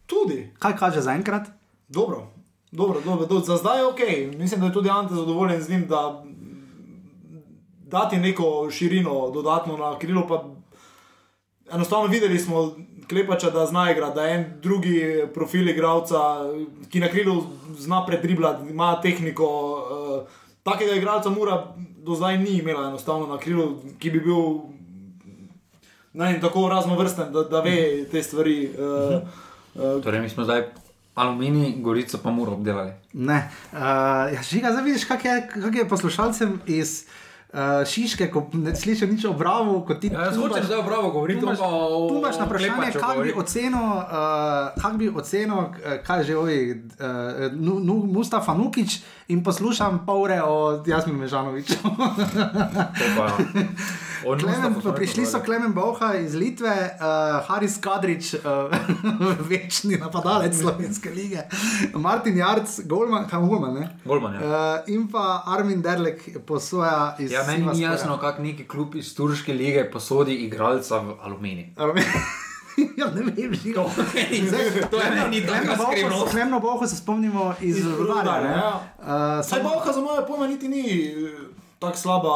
Tudi. 0.05 0.51
Kaj 0.59 0.77
kaže 0.77 1.01
za 1.01 1.15
enkrat? 1.15 1.47
Dobro. 1.87 2.27
Dobro, 2.71 3.01
dobro, 3.05 3.25
dobro. 3.25 3.45
Za 3.45 3.57
zdaj 3.57 3.79
je 3.79 3.85
ok. 3.85 4.01
Mislim, 4.37 4.59
da 4.59 4.67
je 4.67 4.73
tudi 4.73 4.89
Ante 4.89 5.15
zadovoljen 5.15 5.61
z 5.61 5.69
njim, 5.69 5.87
da 5.87 6.23
dati 7.91 8.17
neko 8.17 8.69
širino 8.71 9.29
dodatno 9.31 9.77
na 9.77 9.99
krilo. 9.99 10.27
Pa 10.27 10.43
enostavno 11.73 12.07
videli 12.07 12.39
smo 12.39 12.75
klepača, 13.09 13.49
da 13.49 13.65
zna 13.65 13.91
igrati, 13.91 14.15
da 14.15 14.25
je 14.25 14.35
en 14.35 14.45
drugi 14.61 15.23
profil 15.33 15.69
igralca, 15.69 16.17
ki 16.89 16.99
na 16.99 17.07
krilu 17.07 17.43
zna 17.77 18.05
predriblati, 18.05 18.69
ima 18.69 19.01
tehniko. 19.01 19.45
Uh, 19.45 20.27
takega 20.63 20.95
igralca 20.95 21.29
mora 21.29 21.75
do 21.97 22.15
zdaj 22.15 22.37
ni 22.37 22.57
imela 22.57 22.87
enostavno 22.87 23.27
na 23.27 23.37
krilu, 23.37 23.81
ki 23.99 24.11
bi 24.11 24.19
bil 24.19 24.59
vem, 26.13 26.41
tako 26.41 26.69
raznovrsten, 26.69 27.33
da, 27.33 27.43
da 27.43 27.61
ve 27.61 28.05
te 28.11 28.23
stvari. 28.23 28.71
Uh, 28.77 29.21
uh, 29.75 30.03
Torej, 30.03 30.21
mi 30.21 30.29
smo 30.29 30.43
zdaj 30.43 30.63
aluminij, 31.15 31.73
gorico 31.77 32.17
pa 32.23 32.31
muro 32.31 32.51
obdelali. 32.51 32.91
Ne. 33.13 33.49
Uh, 33.71 33.79
ja, 34.33 34.41
žiga, 34.49 34.71
zdaj 34.71 34.83
vidiš, 34.83 35.05
kak 35.05 35.25
je, 35.25 35.47
kak 35.53 35.75
je 35.75 35.87
poslušalcem 35.87 36.59
iz 36.67 37.05
uh, 37.53 37.83
Šiške, 37.83 38.27
ko 38.27 38.47
ne 38.53 38.71
slišiš 38.71 39.07
nič 39.07 39.25
o 39.25 39.33
Bravo, 39.33 39.81
kot 39.81 39.97
ti 39.97 40.07
Ja, 40.07 40.23
jaz 40.23 40.35
hočem 40.35 40.63
zdaj 40.63 40.77
o 40.77 40.83
Bravo 40.83 41.11
govoriti, 41.11 41.39
Tu 41.39 41.47
pa 41.47 41.53
o- 41.61 42.07
tu 42.07 42.17
imaš 42.17 42.35
na 42.35 42.45
vprašanje, 42.45 42.91
kako 42.91 43.07
bi 43.07 43.13
govoriti. 43.13 43.37
ocenil, 43.37 43.77
uh, 43.77 44.01
kak 44.77 44.95
bi 44.95 45.11
ocenil 45.11 45.55
uh, 45.55 45.65
kaj 46.01 46.23
že 46.23 46.35
ovi, 46.35 46.83
uh, 46.93 47.05
nu, 47.53 47.79
nu, 47.79 48.07
Mustafa 48.07 48.53
Nukič 48.53 49.01
in 49.27 49.41
poslušam 49.41 50.05
pol 50.05 50.21
ure 50.21 50.41
o 50.41 50.81
Jasminu 50.81 51.19
Mežanoviču. 51.19 51.73
Klemen, 54.21 54.75
prišli 54.95 55.25
so. 55.25 55.39
Klemen 55.45 55.73
Boha 55.73 56.13
iz 56.15 56.35
Litve, 56.35 56.69
uh, 56.69 57.47
Haris 57.47 57.77
Kadrič, 57.81 58.33
uh, 58.33 58.41
večni 59.49 59.97
napadalec 59.97 60.59
Slovenske 60.59 61.09
lige, 61.09 61.43
Martin 61.93 62.37
Jarc, 62.37 62.79
Golman, 62.85 63.29
kam 63.29 63.49
Golman, 63.49 63.73
ne? 63.73 63.89
Golman, 64.05 64.33
ja. 64.33 64.41
Uh, 64.41 64.93
in 64.93 65.07
pa 65.11 65.43
Armin 65.47 65.81
Derlek 65.81 66.45
posoja 66.45 67.15
iz 67.19 67.31
Ja, 67.31 67.43
meni 67.47 67.65
ni 67.73 67.81
jasno, 67.81 68.17
kako 68.17 68.41
neki 68.41 68.67
klub 68.67 68.95
iz 68.95 69.15
Turške 69.15 69.53
lige 69.53 69.91
posodi 69.91 70.35
igralca 70.35 70.97
v 70.97 71.15
aluminij. 71.21 71.73
ja, 72.99 73.07
ne 73.15 73.21
vem, 73.23 73.53
žiga. 73.53 73.83
To 74.91 74.97
je 74.97 75.11
meni 75.15 75.47
taka 75.47 75.77
skrivnost. 75.77 76.31
Klemno 76.31 76.59
boho 76.59 76.87
se 76.87 76.95
spomnimo 76.95 77.53
iz, 77.61 77.77
Iz 77.77 77.85
Rudarja. 77.85 78.51
Ja. 78.51 78.81
Uh, 78.99 79.45
Saj 79.45 79.63
Bovha 79.63 79.93
za 79.93 80.01
moje 80.01 80.27
pojme 80.27 80.47
niti 80.47 80.67
ni 80.67 81.07
eh, 81.07 81.29
tako 81.81 81.97
slaba 81.97 82.33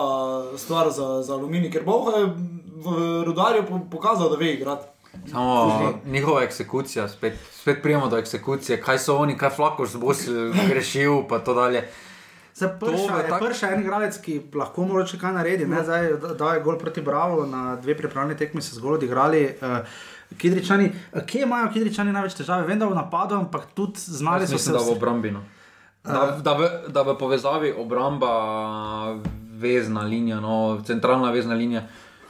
stvar 0.58 0.90
za, 0.90 1.22
za 1.22 1.34
aluminij, 1.34 1.72
ker 1.72 1.84
Bovha 1.84 2.18
je 2.18 2.26
v 2.78 2.88
rudarju 3.24 3.64
po, 3.64 3.80
pokazal, 3.88 4.30
da 4.30 4.36
ve 4.38 4.54
igrati. 4.54 4.88
Samo 5.26 5.54
njihova 6.06 6.44
eksekucija, 6.44 7.08
spet, 7.10 7.34
spet 7.52 7.82
prijemo 7.82 8.08
do 8.08 8.18
eksekucije, 8.18 8.82
kaj 8.82 9.00
so 9.00 9.16
oni, 9.18 9.38
kaj 9.38 9.50
flako 9.52 9.86
z 9.86 9.98
bosi 9.98 10.32
grešil, 10.68 11.24
pa 11.24 11.40
to 11.40 11.54
dalje. 11.54 11.86
Zdaj, 12.54 12.70
prša, 12.80 13.16
je 13.16 13.30
tak- 13.30 13.42
prša 13.42 13.70
en 13.70 13.82
igralec, 13.82 14.18
ki 14.18 14.42
lahko 14.54 14.84
mogoče 14.84 15.20
kaj 15.20 15.34
naredi. 15.34 15.66
Ne, 15.66 15.84
zdaj, 15.84 16.10
da- 16.34 16.54
je 16.54 16.62
gol 16.62 16.78
proti 16.78 17.02
Bravo, 17.02 17.46
na 17.46 17.76
dve 17.76 17.98
pripravljeni 17.98 18.38
tekmi 18.38 18.62
se 18.62 18.76
zgolj 18.76 18.94
odigrali. 18.96 19.42
Uh, 19.62 19.78
Kidričani, 20.38 20.86
uh, 21.14 21.22
kje 21.22 21.42
imajo 21.42 21.70
Kidričani 21.70 22.12
največ 22.12 22.34
težave? 22.34 22.64
Vem, 22.64 22.80
da 22.80 22.88
v 22.88 22.96
napadu, 22.96 23.36
ampak 23.36 23.66
tudi 23.74 24.00
znali 24.00 24.42
Jaz 24.42 24.50
so 24.50 24.58
se 24.58 24.62
mislim, 24.62 24.74
da 24.74 24.80
v 24.80 24.86
vsi- 24.86 24.92
obrambi. 24.94 25.32
No. 25.32 25.42
Da, 26.06 26.38
da, 26.44 26.54
v, 26.54 26.70
da 26.88 27.02
v 27.02 27.18
povezavi 27.18 27.74
obramba, 27.78 28.32
vezna 29.58 30.02
linija, 30.02 30.39
no, 30.39 30.82
centralna 30.86 31.32
vezna 31.32 31.56
linija, 31.56 31.84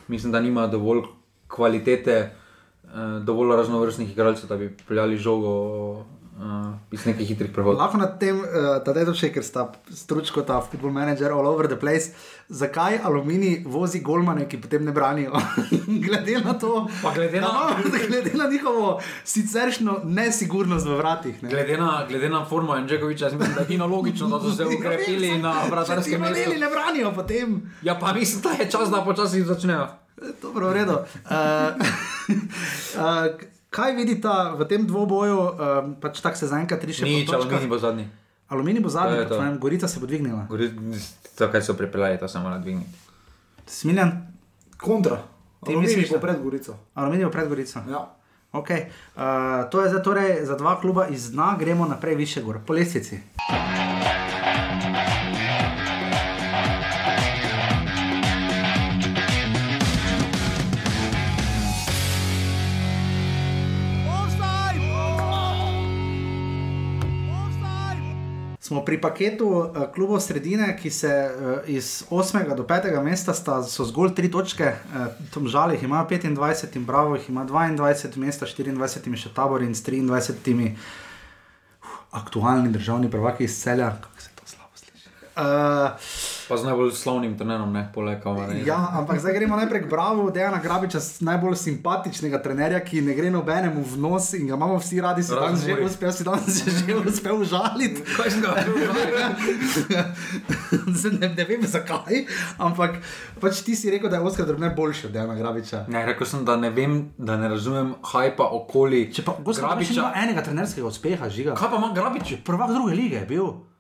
mislim, 0.08 0.32
da 0.32 0.40
nima 0.40 0.68
dovolj 0.68 1.02
kvalitete, 1.48 2.12
eh, 2.12 3.20
dovolj 3.24 3.56
raznovrstnih 3.58 4.12
igralcev, 4.12 4.50
da 4.50 4.58
bi 4.58 4.78
peljali 4.88 5.18
žogo 5.18 6.06
eh, 6.36 6.44
iz 6.92 7.06
nekih 7.06 7.28
hitrih 7.28 7.52
prehodov. 7.52 7.80
Lahko 7.80 7.98
na 7.98 8.08
tem, 8.10 8.36
uh, 8.36 8.46
da 8.86 8.92
je 8.94 9.06
to 9.06 9.14
še, 9.14 9.30
ker 9.30 9.44
sta 9.44 9.64
stručko 9.88 10.42
ta 10.42 10.62
football 10.62 10.92
manager 10.92 11.32
all 11.32 11.48
over 11.48 11.68
the 11.68 11.76
place. 11.76 12.12
Zakaj 12.50 13.00
aluminij 13.04 13.64
vozi 13.66 14.00
golmane, 14.00 14.46
ki 14.46 14.58
potem 14.58 14.86
ne 14.86 14.92
branijo? 14.92 15.32
glede 16.06 16.40
na 16.40 16.54
to, 16.54 16.88
Pa 17.02 17.14
glede 17.14 17.42
na- 17.42 17.48
da, 17.48 18.00
glede 18.08 18.32
na 18.34 18.50
njihovo 18.50 19.02
siceršno 19.26 20.02
nesigurnost 20.04 20.86
v 20.86 20.98
vratih. 20.98 21.44
Ne? 21.44 21.50
Glede 21.50 21.78
na, 21.78 22.06
glede 22.10 22.30
na 22.30 22.46
formo 22.46 22.74
Anžekoviča, 22.74 23.26
jaz 23.26 23.34
mislim, 23.34 23.56
da 23.56 23.62
je 23.62 23.66
edino 23.66 23.88
logično, 23.88 24.28
da 24.28 24.40
so 24.40 24.52
se 24.52 24.66
ukrepili 24.78 25.38
na 25.40 25.56
vratarskem 25.72 26.22
mestu. 26.22 26.50
ne 26.60 26.70
branijo, 26.70 27.12
potem. 27.14 27.72
Ja, 27.82 27.96
pa 27.96 28.14
mislim, 28.14 28.42
da 28.42 28.64
je 28.64 28.72
čas, 28.72 28.90
da 28.90 29.02
počasi 29.02 29.44
začnejo. 29.44 29.88
Dobro, 30.42 30.70
v 30.70 30.74
redu. 30.74 30.94
Uh, 31.26 31.76
uh, 32.96 33.55
kaj 33.76 33.92
vidite 33.94 34.28
v 34.56 34.64
tem 34.66 34.82
dvoboju? 34.84 35.36
Uh, 35.36 35.52
pač 35.98 36.20
tako 36.20 36.38
se 36.38 36.48
zaenkrat 36.48 36.80
riše. 36.82 37.02
po 37.02 37.10
Nič, 37.10 37.28
aluminij 37.30 37.68
bo 37.68 37.78
zadnji. 37.78 38.06
Aluminij 38.48 38.80
bo 38.80 38.88
To 38.88 38.94
zadnji, 38.94 39.18
je 39.18 39.24
po 39.24 39.30
to. 39.30 39.36
tvojem, 39.36 39.60
Gorica 39.60 39.88
se 39.88 40.00
bo 40.00 40.06
dvignila. 40.06 40.48
To, 41.36 41.44
kaj 41.46 41.62
so 41.62 41.74
pripeljali, 41.74 42.16
to 42.18 42.28
se 42.28 42.40
mora 42.40 42.58
dvigniti. 42.58 42.90
Smiljan, 43.68 44.12
Kontra. 44.78 45.18
Ti 45.18 45.24
Aluminij 45.68 45.82
misliš, 45.88 46.10
bo 46.10 46.16
da- 46.16 46.22
pred 46.22 46.38
Gorico. 46.40 46.74
aluminij 46.94 47.26
bo 47.26 47.32
pred 47.32 47.48
Gorico. 47.48 47.80
Ja. 47.86 48.04
Okay. 48.54 48.88
Uh, 49.12 49.22
to 49.68 49.82
je 49.82 49.90
za, 49.90 50.00
torej, 50.00 50.46
za 50.46 50.56
dva 50.56 50.80
kluba 50.80 51.08
iz 51.08 51.32
dna, 51.32 51.56
gremo 51.60 51.86
naprej 51.86 52.16
više 52.16 52.42
gor, 52.42 52.60
po 52.62 52.74
lestvici. 52.74 53.20
Smo 68.66 68.82
pri 68.82 68.98
paketu 68.98 69.46
uh, 69.46 69.76
klubov 69.94 70.24
sredine, 70.26 70.72
ki 70.74 70.90
se 70.90 71.08
uh, 71.08 71.70
iz 71.70 72.04
8. 72.10 72.56
do 72.58 72.64
5. 72.64 73.04
mesta 73.04 73.34
sta, 73.38 73.60
so 73.64 73.86
zgolj 73.86 74.16
tri 74.18 74.32
točke, 74.32 74.72
uh, 74.74 75.12
tam 75.34 75.46
žal 75.46 75.76
jih 75.76 75.84
ima 75.86 76.02
25 76.10 76.80
in 76.80 76.86
Bravo 76.86 77.14
jih 77.16 77.30
ima 77.30 77.46
22 77.46 78.18
mesta, 78.18 78.48
24 78.50 79.12
je 79.12 79.22
še 79.22 79.34
tabor 79.38 79.62
in 79.62 79.76
s 79.78 79.86
23 79.86 80.72
uh, 80.72 80.80
aktualni 82.12 82.74
državni 82.74 83.12
prvaki 83.12 83.46
iz 83.46 83.62
celja. 83.62 83.92
Kako 84.02 84.22
se? 84.22 84.35
Uh, 85.36 85.92
Pa 86.48 86.58
z 86.58 86.64
najbolj 86.64 86.92
slavnim 86.94 87.38
trenerom, 87.38 87.74
ne 87.74 87.90
polekava. 87.94 88.46
Ja, 88.66 88.90
ampak 88.94 89.20
zdaj 89.20 89.34
gremo 89.34 89.58
najprej 89.58 89.82
k 89.84 89.90
Bravo, 89.90 90.30
Dejana 90.32 90.62
Grabiča, 90.64 91.02
najbolj 91.26 91.56
simpatičnega 91.58 92.40
trenerja, 92.40 92.80
ki 92.86 93.02
ne 93.02 93.16
gre 93.18 93.32
nobenemu 93.34 93.82
v 93.82 93.98
nos 94.00 94.30
in 94.38 94.46
ga 94.48 94.56
imamo 94.56 94.78
vsi 94.80 95.02
radi, 95.02 95.24
si 95.26 95.34
danes 95.36 95.66
že 95.66 95.76
uspel, 95.82 96.12
si 96.14 96.24
danes 96.24 96.62
že 96.64 96.96
uspel 97.02 97.42
užaliti. 97.42 98.06
Kaj 98.06 98.30
sem 98.32 98.42
ga 98.46 98.54
Zdaj 101.02 101.18
ne, 101.20 101.28
ne 101.34 101.44
vem 101.50 101.66
zakaj, 101.68 102.24
ampak 102.62 103.02
pač 103.42 103.66
ti 103.66 103.76
si 103.76 103.90
rekel, 103.92 104.08
da 104.08 104.22
je 104.22 104.30
Oskar 104.30 104.46
Drobne 104.46 104.70
boljši 104.72 105.10
od 105.10 105.18
Dejana 105.18 105.36
Grabiča. 105.36 105.90
Ne, 105.92 106.06
rekel 106.06 106.30
sem, 106.30 106.46
da 106.46 106.56
ne 106.56 106.70
vem, 106.70 107.10
da 107.18 107.36
ne 107.42 107.50
razumem 107.52 107.98
hajpa 108.14 108.54
okoli. 108.56 109.10
Če 109.12 109.26
pa 109.26 109.36
Oskar 109.42 109.74
Grabič 109.74 109.98
nima 109.98 110.14
enega 110.16 110.46
trenerskega 110.46 110.88
uspeha, 110.88 111.28
žiga. 111.28 111.58
Kaj 111.58 111.74
pa 111.74 111.82
ima 111.82 111.90
Grabič? 111.96 112.38
Prvak 112.46 112.70
druge 112.72 112.94
lige 112.96 113.26
je 113.26 113.32
bil. 113.34 113.75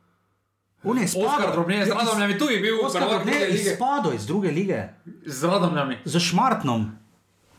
On 0.85 0.97
je 0.97 1.03
Oskar 1.03 1.21
izpadel. 1.21 1.51
Drobne 1.51 1.75
je 1.75 1.85
z 1.85 1.89
Radomljami 1.89 2.37
tu 2.37 2.49
je 2.49 2.59
bil, 2.59 2.77
Oskar 2.85 3.09
druge 3.09 3.31
je 3.31 3.49
izpadel 3.49 4.13
iz 4.13 4.25
druge 4.25 4.51
lige. 4.51 4.83
Z 5.25 5.43
Radomljami. 5.43 5.97
Za 6.05 6.19
Šmartnom. 6.19 6.91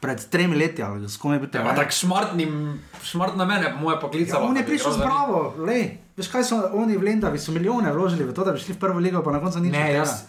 Pred 0.00 0.28
tremi 0.30 0.56
leti, 0.56 0.82
ali 0.82 1.08
s 1.08 1.16
kom 1.16 1.32
je 1.32 1.38
bil 1.40 1.48
Ja, 1.54 1.64
pa 1.64 1.74
tak 1.74 1.90
šmartnim, 1.90 2.78
šmart 3.02 3.36
na 3.36 3.44
mene, 3.44 3.72
po 3.72 3.80
moje 3.80 3.96
poklical. 4.00 4.42
Ja, 4.42 4.48
on 4.48 4.56
je 4.56 4.66
prišel 4.66 4.92
z 4.92 4.98
Bravo, 5.00 5.54
lej. 5.58 5.96
Veš 6.16 6.28
kaj 6.32 6.44
so 6.44 6.60
oni 6.72 6.96
v 6.96 7.02
Lendavi, 7.02 7.40
so 7.40 7.52
milijone 7.52 7.92
vložili 7.92 8.24
v 8.24 8.32
to, 8.36 8.44
da 8.44 8.52
bi 8.52 8.60
šli 8.60 8.76
v 8.76 8.80
prvo 8.80 9.00
ligo, 9.00 9.24
pa 9.24 9.32
na 9.32 9.40
koncu 9.40 9.60
nič. 9.60 9.72
Ne, 9.72 9.96
jaz, 9.96 10.28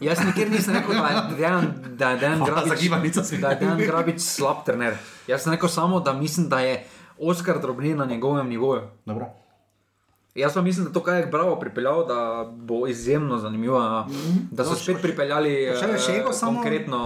jaz 0.00 0.24
nikjer 0.24 0.50
nisem 0.50 0.80
rekel, 0.80 0.96
da 0.96 1.08
je 1.08 1.36
Dejan, 1.36 1.64
da 1.96 2.10
je 2.10 2.16
Dejan 2.24 2.38
Hvala 2.44 2.66
za 2.66 2.76
Grabič, 2.76 3.16
da 3.40 3.48
je 3.52 3.56
Dejan 3.60 3.80
Grabič 3.80 4.20
slab 4.20 4.64
trener. 4.64 4.96
Jaz 5.28 5.44
sem 5.44 5.52
rekel 5.52 5.68
samo, 5.68 6.00
da 6.00 6.12
mislim, 6.12 6.48
da 6.48 6.60
je 6.64 6.84
Oskar 7.20 7.60
Drobne 7.60 7.94
na 7.94 8.04
njegovem 8.04 8.48
nivoju. 8.48 8.88
Dobro. 9.04 9.45
Jaz 10.36 10.54
pa 10.54 10.62
mislim, 10.62 10.84
da 10.84 10.92
to, 10.92 11.00
kar 11.00 11.14
je 11.16 11.26
Bravo 11.26 11.56
pripeljal, 11.56 12.06
da 12.06 12.18
bo 12.52 12.86
izjemno 12.86 13.38
zanimivo. 13.38 14.06
Da 14.50 14.64
so 14.64 14.74
spet 14.74 14.96
pripeljali 15.02 15.64
eh, 15.64 15.76
Šego 15.98 16.32
samo- 16.32 16.54
konkretno. 16.54 16.98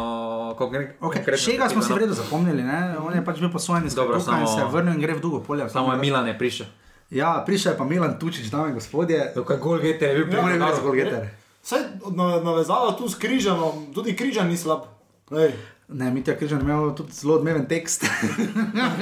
konkre- 0.50 0.78
Okay. 0.90 0.98
konkretno 1.00 1.36
Šega 1.36 1.68
smo 1.68 1.82
si 1.82 1.86
ekipo, 1.86 1.94
v 1.94 2.08
no. 2.08 2.14
zapomnili, 2.14 2.62
ne? 2.62 2.94
on 2.98 3.14
je 3.14 3.24
pač 3.24 3.38
bil 3.38 3.50
Dobro, 3.96 4.14
Kruka 4.14 4.32
in 4.32 4.46
samo- 4.46 4.58
se 4.60 4.66
vrnil 4.66 4.94
in 4.94 5.00
gre 5.00 5.14
v 5.14 5.20
drugo 5.20 5.40
polje. 5.40 5.68
Samo 5.68 5.92
je 5.92 5.98
Milan 5.98 6.26
je 6.26 6.38
prišel. 6.38 6.66
Ja, 7.10 7.42
prišel 7.46 7.72
je 7.72 7.78
pa 7.78 7.84
Milan 7.84 8.18
Tučič, 8.18 8.46
dame 8.46 8.68
in 8.68 8.74
gospodje. 8.74 9.32
Tukaj 9.34 9.56
gol 9.58 9.78
geter 9.78 10.08
je 10.10 10.14
bil 10.16 10.22
On 10.22 10.28
je 10.28 10.32
bil 10.32 10.42
pripeljal. 10.44 10.70
res 10.70 10.80
golgeter. 10.80 11.28
Saj 11.62 11.80
na- 12.10 12.40
navezava 12.40 12.92
tu 12.92 13.04
s 13.04 13.14
križanom, 13.14 13.94
tudi 13.94 14.16
križan 14.16 14.48
ni 14.48 14.56
slab. 14.56 14.80
Lej. 15.30 15.52
Ne, 15.92 16.10
Mitja 16.10 16.36
Križan 16.36 16.60
imel 16.60 16.94
tudi 16.94 17.12
zelo 17.12 17.34
odmeven 17.34 17.64
tekst. 17.66 18.04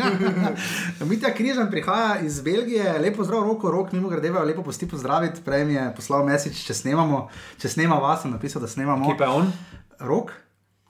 Mitja 1.02 1.34
Križan 1.34 1.70
prihaja 1.70 2.20
iz 2.20 2.40
Belgije, 2.40 2.98
lepo 2.98 3.24
zdrav, 3.24 3.42
roko, 3.42 3.70
rok, 3.70 3.92
mimo 3.92 4.08
grede, 4.08 4.30
lepo 4.30 4.62
posti 4.62 4.88
pozdraviti. 4.88 5.40
Prej 5.44 5.64
mi 5.64 5.74
je 5.74 5.92
poslal 5.96 6.24
mesič, 6.24 6.64
če 6.64 6.74
snemamo, 6.74 7.28
če 7.58 7.68
snema 7.68 7.94
vas, 7.96 8.22
sem 8.22 8.30
napisal, 8.30 8.62
da 8.62 8.68
snemamo. 8.68 9.04
Kje 9.06 9.18
pa 9.18 9.24
je 9.24 9.30
on? 9.32 9.52
Rok, 10.00 10.32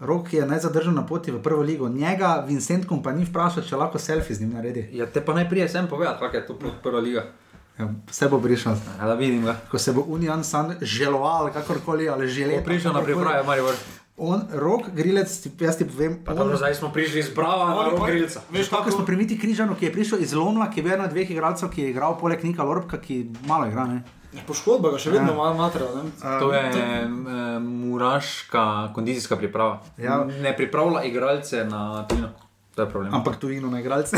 rok 0.00 0.32
je 0.32 0.46
najzadržen 0.46 0.94
na 0.94 1.02
poti 1.02 1.30
v 1.30 1.42
prvo 1.42 1.62
ligo. 1.62 1.88
Njega 1.88 2.44
Vincent 2.48 2.86
Kompani 2.86 3.24
vpraša, 3.24 3.62
če 3.62 3.76
lahko 3.76 3.98
selfie 3.98 4.36
z 4.36 4.40
njim 4.40 4.54
naredi. 4.54 4.88
Ja, 4.92 5.06
te 5.06 5.20
pa 5.20 5.34
naj 5.34 5.48
prije 5.48 5.68
sem 5.68 5.88
povedati, 5.88 6.20
kak 6.20 6.34
je 6.34 6.46
to 6.46 6.54
pr- 6.54 6.78
prva 6.82 7.00
liga. 7.00 7.26
Ja, 7.78 7.86
Vse 8.08 8.26
bo 8.26 8.40
prišel. 8.40 8.74
Ja, 8.98 9.06
da 9.06 9.14
vidim 9.14 9.44
ga. 9.44 9.54
Ko 9.70 9.78
se 9.78 9.92
bo 9.92 10.02
Union 10.08 10.44
San 10.44 10.74
želoval, 10.80 11.52
kakorkoli, 11.52 12.08
ali 12.08 12.28
že 12.28 12.42
Ko 12.42 12.50
lepo. 12.50 12.64
prišel 12.64 12.92
na 12.92 13.02
priprave, 13.02 13.42
Maribor. 13.42 13.74
On, 14.18 14.42
rok, 14.52 14.90
grilec, 14.90 15.30
jaz 15.56 15.76
ti 15.76 15.84
povem. 15.84 16.18
Pa 16.24 16.32
on- 16.32 16.38
dobro, 16.38 16.56
zdaj 16.56 16.74
smo 16.74 16.88
prišli 16.90 17.20
iz 17.20 17.30
Brava 17.30 17.64
na 17.64 17.76
On- 17.76 17.86
on- 17.86 17.90
Rogrilca. 17.92 18.40
Veš, 18.50 18.68
Tako 18.68 18.82
smo 18.82 18.90
kako 18.92 19.06
pri 19.06 19.16
Miti 19.16 19.38
Križanu, 19.38 19.74
ki 19.74 19.84
je 19.84 19.92
prišel 19.92 20.18
iz 20.20 20.34
Lomla, 20.34 20.70
ki 20.70 20.80
je 20.80 20.84
bil 20.84 20.92
eden 20.92 21.04
od 21.04 21.10
dveh 21.10 21.30
igralcev, 21.30 21.70
ki 21.70 21.82
je 21.82 21.90
igral 21.90 22.18
poleg 22.18 22.44
Nika 22.44 22.62
Lorbka, 22.62 22.98
ki 22.98 23.18
malo 23.46 23.66
igra. 23.66 23.84
Ne? 23.86 24.02
poškodba 24.46 24.90
ga 24.90 24.98
še 24.98 25.10
vedno 25.10 25.28
Ja. 25.28 25.34
ima 25.34 25.54
matra. 25.54 25.86
ne. 25.94 26.10
To 26.40 26.52
je 26.52 26.60
eh, 26.60 27.08
muraška 27.58 28.64
kondicijska 28.94 29.36
priprava. 29.36 29.80
Ja. 29.98 30.24
Ne 30.24 30.56
pripravlja 30.56 31.02
igralce 31.02 31.64
na 31.64 32.04
tujino. 32.04 32.28
To 32.78 32.82
je 32.82 32.88
problem. 32.88 33.10
Ampak 33.12 33.36
tujino 33.36 33.66
na 33.68 33.80
igralce. 33.80 34.16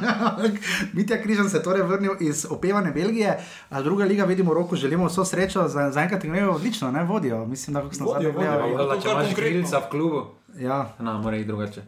Mitja 0.92 1.16
Križan 1.16 1.48
se 1.48 1.56
je 1.56 1.62
torej 1.62 1.82
vrnil 1.82 2.12
iz 2.20 2.46
opevane 2.46 2.90
Belgije, 2.90 3.38
a 3.70 3.82
druga 3.82 4.04
liga, 4.04 4.24
vidimo, 4.24 4.54
roko 4.54 4.76
želimo 4.76 5.06
vso 5.06 5.24
srečo, 5.24 5.68
za- 5.68 5.90
zaenkrat 5.90 6.24
jih 6.24 6.32
grejo 6.32 6.52
odlično, 6.52 6.90
ne 6.90 7.04
vodijo. 7.04 7.46
Mislim, 7.46 7.74
da 7.74 7.80
kako 7.80 7.94
smo 7.94 8.06
zadnji 8.08 8.32
gledali. 8.32 9.02
če 9.02 9.08
imaš 9.10 9.34
krilca 9.34 9.78
v 9.78 9.90
klubu, 9.90 10.22
Ja, 10.54 10.92
na, 10.98 11.14
mora 11.14 11.36
iti 11.36 11.46
drugače. 11.46 11.82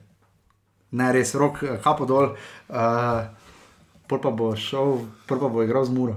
ne 0.91 1.13
res, 1.13 1.35
rok, 1.35 1.53
kapo 1.83 2.07
dol. 2.07 2.25
Uh, 2.69 2.77
pol 4.07 4.21
pa 4.21 4.31
bo 4.31 4.57
šel, 4.57 4.97
prvo 5.27 5.41
pa 5.43 5.49
bo 5.51 5.63
igral 5.63 5.85
z 5.85 5.91
Muro. 5.91 6.17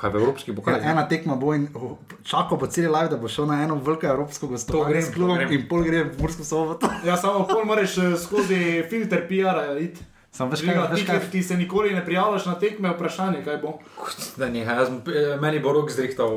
Kaj 0.00 0.10
v 0.10 0.16
evropski 0.16 0.50
Ja, 0.50 0.54
pokal? 0.54 0.80
ena 0.82 1.04
tekma 1.04 1.34
bo 1.36 1.52
in 1.52 1.68
oh, 1.74 1.94
čakal 2.24 2.56
po 2.56 2.66
celi 2.66 2.88
live, 2.88 3.08
da 3.08 3.16
bo 3.16 3.28
šel 3.28 3.44
na 3.46 3.60
eno 3.60 3.74
veliko 3.76 4.06
evropsko 4.08 4.46
To 4.46 4.50
gostovanje 4.50 4.90
grem, 4.90 5.02
s 5.02 5.06
to 5.06 5.12
klubom 5.12 5.36
in 5.50 5.66
pol 5.68 5.82
gre 5.82 6.04
v 6.06 6.16
Mursko 6.18 6.42
soboto. 6.42 6.88
Ja, 7.04 7.16
samo 7.16 7.44
pol 7.44 7.64
moraš 7.64 7.98
eh, 7.98 8.16
skozi 8.16 8.60
filter 8.84 9.26
PR-a 9.26 9.76
iti. 9.78 10.00
Sam 10.30 10.48
veš 10.48 10.62
kaj, 10.62 10.76
veš 10.86 11.00
ti, 11.00 11.06
kaj, 11.06 11.18
ki- 11.20 11.30
ki 11.32 11.42
se 11.42 11.56
nikoli 11.56 11.90
ne 11.90 12.00
prijavljaš 12.00 12.46
na 12.46 12.54
tekme, 12.54 12.90
vprašanje, 12.90 13.42
kaj 13.42 13.56
bo. 13.58 13.72
Da 14.36 14.48
nehaj, 14.48 14.76
jaz, 14.76 14.88
sem- 14.88 15.02
eh, 15.06 15.36
meni 15.36 15.58
bo 15.58 15.72
rok 15.72 15.90
zrihtal, 15.90 16.30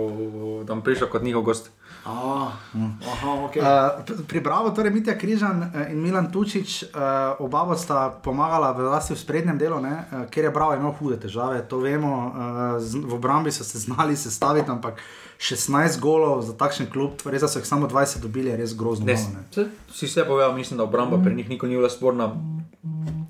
da 0.60 0.70
bom 0.70 0.82
prišel 0.82 1.08
kot 1.08 1.22
njihov 1.22 1.44
gost. 1.44 1.70
A, 2.04 2.52
aha, 3.00 3.32
ok. 3.48 3.56
Uh, 3.56 4.26
pri 4.28 4.44
Bravo, 4.44 4.76
torej 4.76 4.92
Mitja 4.92 5.16
Križan 5.16 5.72
eh, 5.72 5.96
in 5.96 6.04
Milan 6.04 6.28
Tučič, 6.28 6.92
uh, 6.92 7.40
oba 7.40 7.64
sta 7.80 8.12
pomagala 8.12 8.76
v 8.76 8.84
vlasti 8.92 9.16
v 9.16 9.24
sprednjem 9.24 9.56
delu, 9.56 9.80
ne, 9.80 10.04
uh, 10.12 10.28
ker 10.28 10.44
je 10.44 10.52
Bravo 10.52 10.76
imel 10.76 10.92
hude 11.00 11.16
težave, 11.16 11.64
to 11.64 11.80
vemo. 11.80 12.12
Uh, 12.12 12.76
z, 12.84 13.00
v 13.00 13.14
obrambi 13.16 13.56
so 13.56 13.64
se 13.64 13.80
znali 13.80 14.20
sestaviti, 14.20 14.68
ampak 14.68 15.00
16 15.40 15.96
golov 16.04 16.44
za 16.44 16.52
takšen 16.60 16.92
klub, 16.92 17.24
res 17.24 17.40
da 17.40 17.48
so 17.48 17.64
jih 17.64 17.68
samo 17.72 17.88
20 17.88 18.20
dobili, 18.20 18.52
je 18.52 18.60
res 18.60 18.76
grozno. 18.76 19.08
Ne, 19.08 19.16
malo, 19.16 19.48
ne. 19.56 19.72
si 19.88 20.04
vse 20.04 20.28
povedal, 20.28 20.52
mislim, 20.60 20.78
da 20.78 20.84
obramba 20.84 21.24
pri 21.24 21.36
njih 21.40 21.48
nikoli 21.56 21.72
ni 21.72 21.80
bila 21.80 21.90
sporna. 21.90 22.36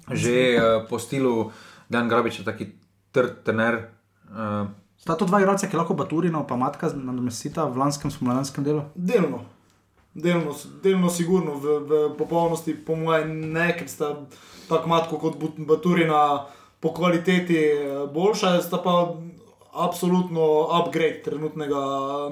Že 0.09 0.37
uh, 0.57 0.61
po 0.89 0.97
stilu 0.97 1.53
Dan 1.93 2.09
Grabič 2.09 2.41
je 2.41 2.45
taki 2.45 2.73
trd 3.13 3.45
trener. 3.45 3.93
Uh, 4.33 4.65
Sta 5.03 5.17
to 5.19 5.25
dva 5.27 5.41
igralca, 5.43 5.67
ki 5.67 5.75
lahko 5.75 5.97
Baturino 5.99 6.45
pa 6.47 6.55
Matka 6.55 6.87
nadomestita 6.95 7.65
v 7.67 7.75
lanskem 7.75 8.11
spomladanskem 8.11 8.63
delu? 8.63 8.85
Delno. 8.95 9.41
Delno, 10.15 10.53
delno 10.83 11.09
sigurno, 11.11 11.57
v, 11.59 11.79
v 11.83 11.99
popolnosti, 12.15 12.71
po 12.71 12.95
mojem, 12.95 13.33
ne, 13.51 13.73
ker 13.75 13.89
sta 13.91 14.13
tako 14.69 14.87
matko 14.87 15.19
kot 15.19 15.35
Baturina 15.67 16.45
po 16.79 16.93
kvaliteti 16.95 17.59
eh, 17.59 18.05
boljša, 18.15 18.61
sta 18.63 18.79
pa 18.79 18.93
absolutno 19.75 20.69
upgrade 20.79 21.19
trenutnega 21.25 21.83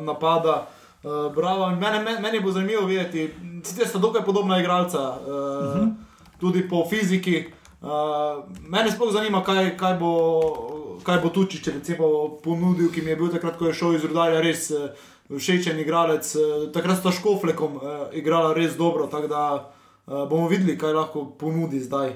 napada. 0.07 0.69
Uh, 1.01 1.33
bravo, 1.33 1.71
in 1.73 1.79
mene, 1.81 1.99
mene, 2.05 2.19
meni 2.21 2.39
bo 2.39 2.51
zanimivo 2.53 2.85
videti, 2.85 3.23
sicer 3.65 3.87
sta 3.89 3.97
dokaj 3.99 4.21
podobna 4.21 4.59
igralca, 4.61 4.99
uh, 5.01 5.27
uh 5.27 5.75
-huh. 5.75 5.89
tudi 6.39 6.69
po 6.69 6.85
fiziki. 6.89 7.47
Uh, 7.81 7.89
mene 8.69 8.91
sploh 8.91 9.11
zanima, 9.13 9.43
kaj, 9.43 9.77
kaj 9.77 9.97
bo, 9.97 10.11
kaj 11.03 11.21
bo 11.23 11.29
Tučič 11.29 11.67
recimo 11.67 12.37
ponudil, 12.43 12.91
ki 12.91 13.01
mi 13.01 13.13
je 13.13 13.19
bil 13.19 13.31
takrat, 13.33 13.57
ko 13.59 13.69
je 13.69 13.77
šel 13.77 13.95
iz 13.97 14.07
Rudarja, 14.07 14.41
res 14.41 14.69
uh, 14.71 14.89
všečen 15.29 15.79
igralec. 15.79 16.27
Uh, 16.35 16.67
takrat 16.73 16.99
sta 16.99 17.11
škoflekom 17.11 17.77
uh, 17.77 17.85
igrala 18.13 18.53
res 18.57 18.77
dobro, 18.79 19.07
tako 19.11 19.31
da 19.31 19.45
bomo 20.11 20.47
videli, 20.49 20.73
kaj 20.75 20.91
lahko 20.97 21.21
ponudi 21.39 21.79
zdaj. 21.79 22.09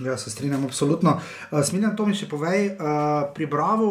Ja, 0.00 0.14
se 0.16 0.30
strinjam, 0.30 0.62
absolutno. 0.64 1.18
Smiljan, 1.50 1.96
to 1.98 2.06
mi 2.06 2.14
še 2.16 2.30
povej, 2.30 2.70
pri 3.34 3.48
Bravo. 3.50 3.90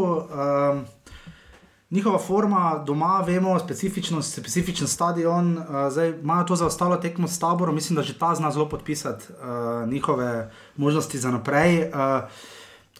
Njihova 1.91 2.19
forma 2.19 2.83
doma, 2.85 3.23
vemo, 3.27 3.59
specifičnost, 3.59 4.33
specifičen 4.33 4.87
stadion, 4.87 5.57
uh, 5.57 5.65
zdaj 5.89 6.09
imajo 6.21 6.43
to 6.43 6.55
zaostalo 6.55 6.97
tekmo 6.97 7.27
s 7.27 7.39
taborom, 7.39 7.75
mislim, 7.75 7.95
da 7.95 8.03
že 8.03 8.17
ta 8.19 8.35
zna 8.35 8.51
zelo 8.51 8.69
podpisati 8.69 9.25
uh, 9.29 9.89
njihove 9.89 10.51
možnosti 10.77 11.17
za 11.17 11.31
naprej. 11.31 11.89
Uh, 11.89 12.29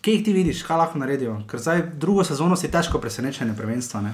kje 0.01 0.13
jih 0.13 0.25
ti 0.25 0.33
vidiš, 0.33 0.63
kaj 0.63 0.77
lahko 0.77 0.99
naredijo? 0.99 1.41
Ker 1.47 1.59
zdaj 1.59 1.81
drugo 1.99 2.23
sezono 2.23 2.55
si 2.55 2.71
težko 2.71 2.99
presenečenje 2.99 3.53
prvenstva. 3.57 4.01
Ne? 4.01 4.13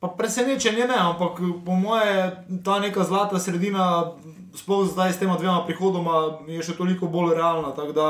Pa 0.00 0.08
presenečenje 0.08 0.86
ne, 0.86 0.94
ampak 0.94 1.40
po 1.66 1.74
moje 1.74 2.30
ta 2.64 2.78
neka 2.78 3.04
zlata 3.04 3.38
sredina, 3.38 4.12
sploh 4.54 4.86
zdaj 4.86 5.12
s 5.12 5.18
tema 5.18 5.34
dvema 5.38 5.64
prihodoma, 5.66 6.38
je 6.46 6.62
še 6.62 6.76
toliko 6.78 7.10
bolj 7.10 7.34
realna. 7.34 7.74
Tako 7.74 7.92
da, 7.92 8.08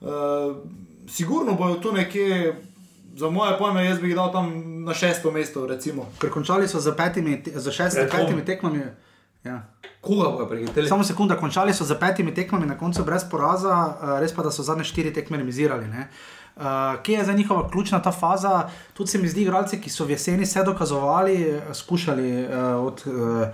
uh, 0.00 0.56
sigurno 1.08 1.54
bojo 1.56 1.80
tu 1.80 1.92
nekje, 1.92 2.56
za 3.16 3.30
moje 3.30 3.56
pojme, 3.58 3.84
jaz 3.84 3.98
bi 4.00 4.12
jih 4.12 4.16
dal 4.16 4.32
tam 4.32 4.52
na 4.84 4.94
šesto 4.94 5.32
mesto. 5.32 5.64
Recimo. 5.66 6.10
Ker 6.20 6.30
končali 6.30 6.68
so 6.68 6.80
z 6.80 6.92
petimi, 6.96 7.42
te- 7.42 7.56
z 7.56 7.72
šestimi, 7.72 8.08
Pred 8.08 8.20
petimi 8.20 8.44
tekmami. 8.44 8.84
Ja. 9.44 9.62
koga 10.04 10.28
bojo 10.36 10.44
prehiteli? 10.48 10.88
Samo 10.88 11.04
sekunda, 11.04 11.36
končali 11.40 11.72
so 11.72 11.84
z 11.88 11.96
petimi 11.96 12.34
tekmami, 12.36 12.66
na 12.68 12.76
koncu 12.76 13.04
brez 13.04 13.24
poraza, 13.24 13.72
uh, 13.72 14.18
res 14.20 14.36
pa, 14.36 14.44
da 14.44 14.52
so 14.52 14.62
zadnje 14.62 14.84
štiri 14.84 15.12
tekme 15.16 15.40
remizirali. 15.40 15.88
Ne? 15.88 16.08
Uh, 16.56 16.62
kje 17.02 17.14
je 17.14 17.24
za 17.24 17.32
njihova 17.32 17.68
ključna 17.70 18.02
ta 18.02 18.12
faza? 18.12 18.68
Tudi 18.92 19.10
se 19.10 19.18
mi 19.18 19.28
zdi, 19.28 19.42
igralci, 19.42 19.80
ki 19.80 19.90
so 19.90 20.04
v 20.04 20.10
jeseni 20.10 20.46
se 20.46 20.64
dokazovali, 20.64 21.42
eh, 21.42 21.74
skušali 21.74 22.44
uh, 22.44 22.86
od. 22.86 23.02
Uh, 23.06 23.48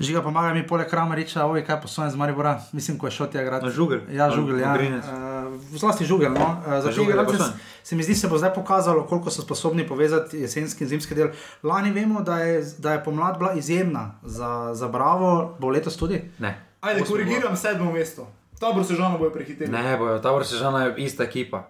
Žiga 0.00 0.22
pomaga 0.22 0.54
mi 0.54 0.66
poleg 0.66 0.88
Kramariča, 0.88 1.44
oj, 1.46 1.60
kaj 1.64 1.80
poslojen 1.80 2.10
z 2.10 2.16
Maribora, 2.16 2.54
mislim, 2.72 2.98
ko 2.98 3.06
je 3.06 3.10
šel 3.10 3.26
tja 3.26 3.42
igrati. 3.42 3.66
Na 3.66 3.70
Žugelj? 3.70 4.00
Ja, 4.12 4.30
žugel, 4.30 4.60
ja. 4.60 4.72
Uh, 4.72 5.60
zlasti 5.76 6.04
žugel. 6.04 6.32
No. 6.32 6.56
Uh, 6.66 6.80
za 6.82 6.88
te 6.88 7.00
je 7.00 7.04
igralce 7.04 7.36
se 7.82 7.96
mi 7.96 8.02
zdi, 8.02 8.14
se 8.14 8.28
bo 8.28 8.38
zdaj 8.38 8.54
pokazalo, 8.54 9.06
koliko 9.06 9.30
so 9.30 9.42
sposobni 9.42 9.86
povezati 9.86 10.38
jesenski 10.38 10.84
in 10.84 10.88
zimski 10.88 11.14
del. 11.14 11.28
Lani 11.62 11.90
vemo, 11.90 12.20
da 12.20 12.38
je, 12.38 12.64
da 12.78 12.92
je 12.92 13.04
pomlad 13.04 13.38
bila 13.38 13.52
izjemna 13.52 14.14
za, 14.22 14.70
za 14.74 14.88
Bravo, 14.88 15.56
bo 15.58 15.68
letos 15.68 15.96
tudi. 15.96 16.22
Ne. 16.38 16.66
Ajde, 16.80 17.04
korigiram 17.04 17.56
sedmo 17.56 17.92
mesto. 17.92 18.28
Tabor 18.60 18.84
se 18.84 18.94
žano 18.94 19.18
bojo 19.18 19.30
prehiteli. 19.30 19.72
Ne, 19.72 19.96
bojo, 19.98 20.18
ta 20.18 20.30
vrsta 20.30 20.56
žena 20.56 20.84
je 20.84 20.94
ista 20.96 21.24
ekipa. 21.24 21.66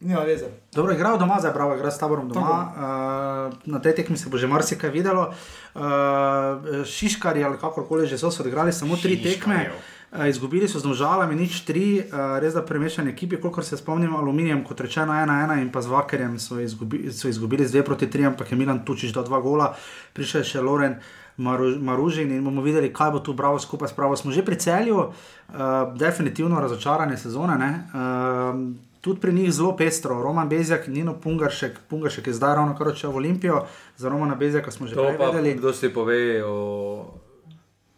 Nima 0.00 0.20
veze. 0.20 0.46
Dobro, 0.72 0.92
igral 0.92 1.18
doma, 1.18 1.36
zdaj 1.40 1.52
Bravo, 1.52 1.74
igra 1.74 1.90
s 1.90 1.98
taborom 1.98 2.28
doma. 2.28 2.72
Uh, 2.76 3.54
na 3.64 3.78
tej 3.80 3.94
tekmi 3.94 4.16
se 4.16 4.28
bo 4.28 4.36
že 4.36 4.46
marsikaj 4.46 4.90
videlo. 4.90 5.32
Uh, 5.74 5.82
Šiškari 6.84 7.44
ali 7.44 7.58
kakorkoli 7.58 8.06
že 8.06 8.18
so, 8.18 8.30
so 8.30 8.42
odigrali 8.42 8.72
samo 8.72 8.96
tri 8.96 9.22
tekme. 9.22 9.70
Uh, 10.12 10.28
izgubili 10.28 10.68
so 10.68 10.78
z 10.78 10.84
nožalami, 10.84 11.34
nič 11.34 11.64
tri, 11.64 12.04
uh, 12.04 12.38
res 12.38 12.54
da 12.54 12.62
premešani 12.62 13.10
ekipi, 13.10 13.40
kolikor 13.40 13.64
se 13.64 13.76
spomnim, 13.76 14.14
aluminijem, 14.16 14.64
kot 14.64 14.80
rečeno, 14.80 15.14
ena 15.14 15.40
ena 15.44 15.56
in 15.62 15.72
pa 15.72 15.80
z 15.82 15.88
Vakerjem 15.90 16.38
so, 16.38 16.60
izgubi, 16.60 17.10
so 17.12 17.28
izgubili 17.28 17.66
z 17.66 17.72
dve 17.72 17.82
proti 17.84 18.10
tri, 18.10 18.26
ampak 18.26 18.52
je 18.52 18.58
Milan 18.58 18.84
Tučič 18.84 19.10
dal 19.14 19.24
dva 19.24 19.40
gola, 19.40 19.74
prišel 20.12 20.42
je 20.42 20.50
še 20.54 20.60
Loren. 20.60 20.98
Maru- 21.36 21.82
Maružin 21.82 22.30
in 22.30 22.44
bomo 22.46 22.62
videli, 22.62 22.92
kaj 22.94 23.10
bo 23.10 23.18
tu 23.18 23.32
bravo 23.34 23.58
skupaj 23.58 23.90
s 23.90 23.92
pravo. 23.92 24.14
Smo 24.14 24.30
že 24.30 24.44
pri 24.46 24.54
celju, 24.54 24.98
uh, 24.98 25.10
definitivno 25.98 26.60
razočarane 26.62 27.18
sezone. 27.18 27.90
Uh, 27.90 28.93
tudi 29.04 29.20
pri 29.20 29.32
njih 29.32 29.52
zelo 29.52 29.76
pestro, 29.76 30.22
Roman 30.22 30.48
Bezjak, 30.48 30.86
Nino 30.88 31.12
Pungaršek, 31.20 31.78
Pungaršek 31.88 32.26
je 32.26 32.32
zdaj 32.32 32.54
ravno 32.56 32.72
kar 32.76 32.88
odšel 32.88 33.12
v 33.12 33.20
Olimpijo, 33.20 33.66
za 33.96 34.08
Romana 34.08 34.34
Bezjaka 34.34 34.72
smo 34.72 34.86
že 34.88 34.96
To 34.96 35.04
prej 35.04 35.18
pa 35.18 35.28
vedeli. 35.28 35.54
kdo 35.60 35.72
si 35.72 35.92
pove 35.92 36.40
o 36.44 36.56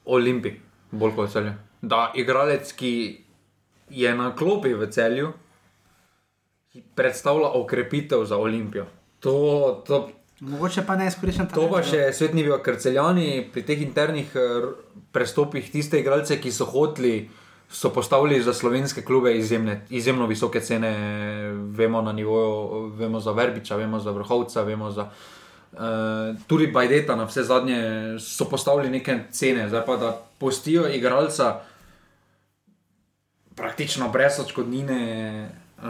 Olimpiji, 0.04 0.58
bolj 0.90 1.14
kot 1.14 1.30
celju. 1.30 1.54
Da 1.82 2.10
igralec, 2.14 2.72
ki 2.72 3.22
je 3.90 4.14
na 4.18 4.34
klopi 4.34 4.74
v 4.74 4.90
celju, 4.90 5.30
predstavlja 6.98 7.54
okrepitev 7.54 8.24
za 8.26 8.36
Olimpijo. 8.36 8.86
To, 9.22 9.82
to, 9.86 10.08
Mogoče 10.40 10.82
pa 10.86 10.96
ne 10.96 11.06
izkoriščen 11.06 11.46
to 11.54 11.70
pa 11.70 11.80
še 11.86 12.10
svet 12.12 12.34
ni 12.34 12.42
bil, 12.44 12.58
ker 12.60 12.76
celjani 12.82 13.46
pri 13.52 13.62
teh 13.62 13.78
internih 13.80 14.34
eh, 14.34 14.66
prestopih 15.14 15.70
tiste 15.70 16.02
igralce, 16.02 16.40
ki 16.42 16.50
so 16.52 16.66
hoteli. 16.66 17.30
So 17.70 17.90
postavili 17.90 18.42
za 18.42 18.54
slovenske 18.54 19.02
klube 19.02 19.36
izjemne, 19.38 19.86
izjemno 19.90 20.26
visoke 20.26 20.60
cene, 20.60 20.92
vemo 21.52 22.02
na 22.02 22.12
nivoju, 22.12 22.86
vemo 22.86 23.20
za 23.20 23.32
Verbiča, 23.32 23.76
vemo 23.76 24.00
za 24.00 24.10
Vrhovca, 24.10 24.62
vemo 24.62 24.90
za 24.90 25.08
Uh, 25.72 25.82
tudi 26.46 26.66
Bajdeta 26.66 27.16
na 27.16 27.24
vse 27.24 27.42
zadnje 27.42 27.80
so 28.18 28.44
postavili 28.48 28.90
neke 28.90 29.18
cene, 29.30 29.68
zdaj 29.68 29.82
pa 29.86 29.96
da 29.96 30.22
postijo 30.38 30.88
igralca 30.88 31.60
praktično 33.54 34.08
brez 34.08 34.40
odškodnine 34.40 35.50
uh, 35.78 35.84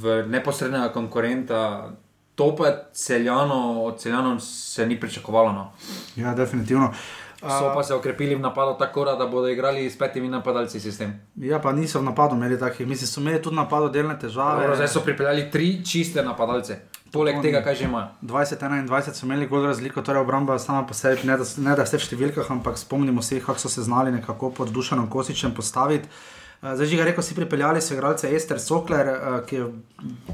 v 0.00 0.26
neposrednega 0.28 0.88
konkurenta. 0.92 1.90
To 2.34 2.56
pa 2.56 2.72
celjano, 2.92 3.82
od 3.82 4.00
celjanov 4.00 4.40
se 4.40 4.86
ni 4.86 5.00
pričakovalo. 5.00 5.52
No. 5.52 5.72
Ja, 6.16 6.34
definitivno. 6.34 6.92
So 7.40 7.70
pa 7.74 7.82
se 7.82 7.94
okrepili 7.94 8.34
v 8.34 8.40
napadu 8.40 8.78
tako, 8.78 9.04
da 9.04 9.26
bodo 9.26 9.48
igrali 9.48 9.90
s 9.90 9.98
petimi 9.98 10.28
napadalci 10.28 10.80
sistem. 10.80 11.20
Ja, 11.36 11.58
pa 11.58 11.72
niso 11.72 12.00
v 12.00 12.04
napadu 12.04 12.34
imeli 12.34 12.58
takih, 12.58 12.86
mislim, 12.86 13.06
so 13.06 13.20
imeli 13.20 13.42
tudi 13.42 13.56
napado 13.56 13.88
delne 13.88 14.18
težave. 14.18 14.60
Dobro, 14.60 14.76
zdaj 14.76 14.88
so 14.88 15.00
pripeljali 15.00 15.50
tri 15.50 15.84
čiste 15.86 16.22
napadalce. 16.22 16.78
Poleg 17.12 17.34
Oni- 17.34 17.42
tega, 17.42 17.62
kaj 17.62 17.74
že 17.74 17.84
imajo. 17.84 18.08
20-21 18.22 19.14
so 19.14 19.26
imeli 19.26 19.46
gol 19.46 19.64
razliko, 19.64 20.02
torej 20.02 20.20
obramba 20.20 20.58
sama 20.58 20.82
po 20.86 20.94
sebi, 20.94 21.20
ne 21.24 21.36
da, 21.36 21.44
ne 21.56 21.76
da 21.76 21.82
vse 21.82 21.96
v 21.96 22.00
številkah, 22.00 22.50
ampak 22.50 22.78
spomnimo 22.78 23.22
se, 23.22 23.40
kako 23.40 23.58
so 23.58 23.68
se 23.68 23.82
znali 23.82 24.12
nekako 24.12 24.50
pod 24.50 24.68
Dušanom 24.68 25.08
Kosičem 25.10 25.54
postaviti. 25.54 26.08
Eh, 26.62 26.74
Zdaj, 26.74 26.86
že 26.86 26.96
ga 26.96 27.04
rekel, 27.04 27.22
si 27.22 27.34
pripeljali 27.34 27.80
so 27.80 27.94
igralce 27.94 28.34
Ester 28.34 28.58
Sokler, 28.58 29.06
eh, 29.06 29.46
ki 29.46 29.56
je 29.56 29.64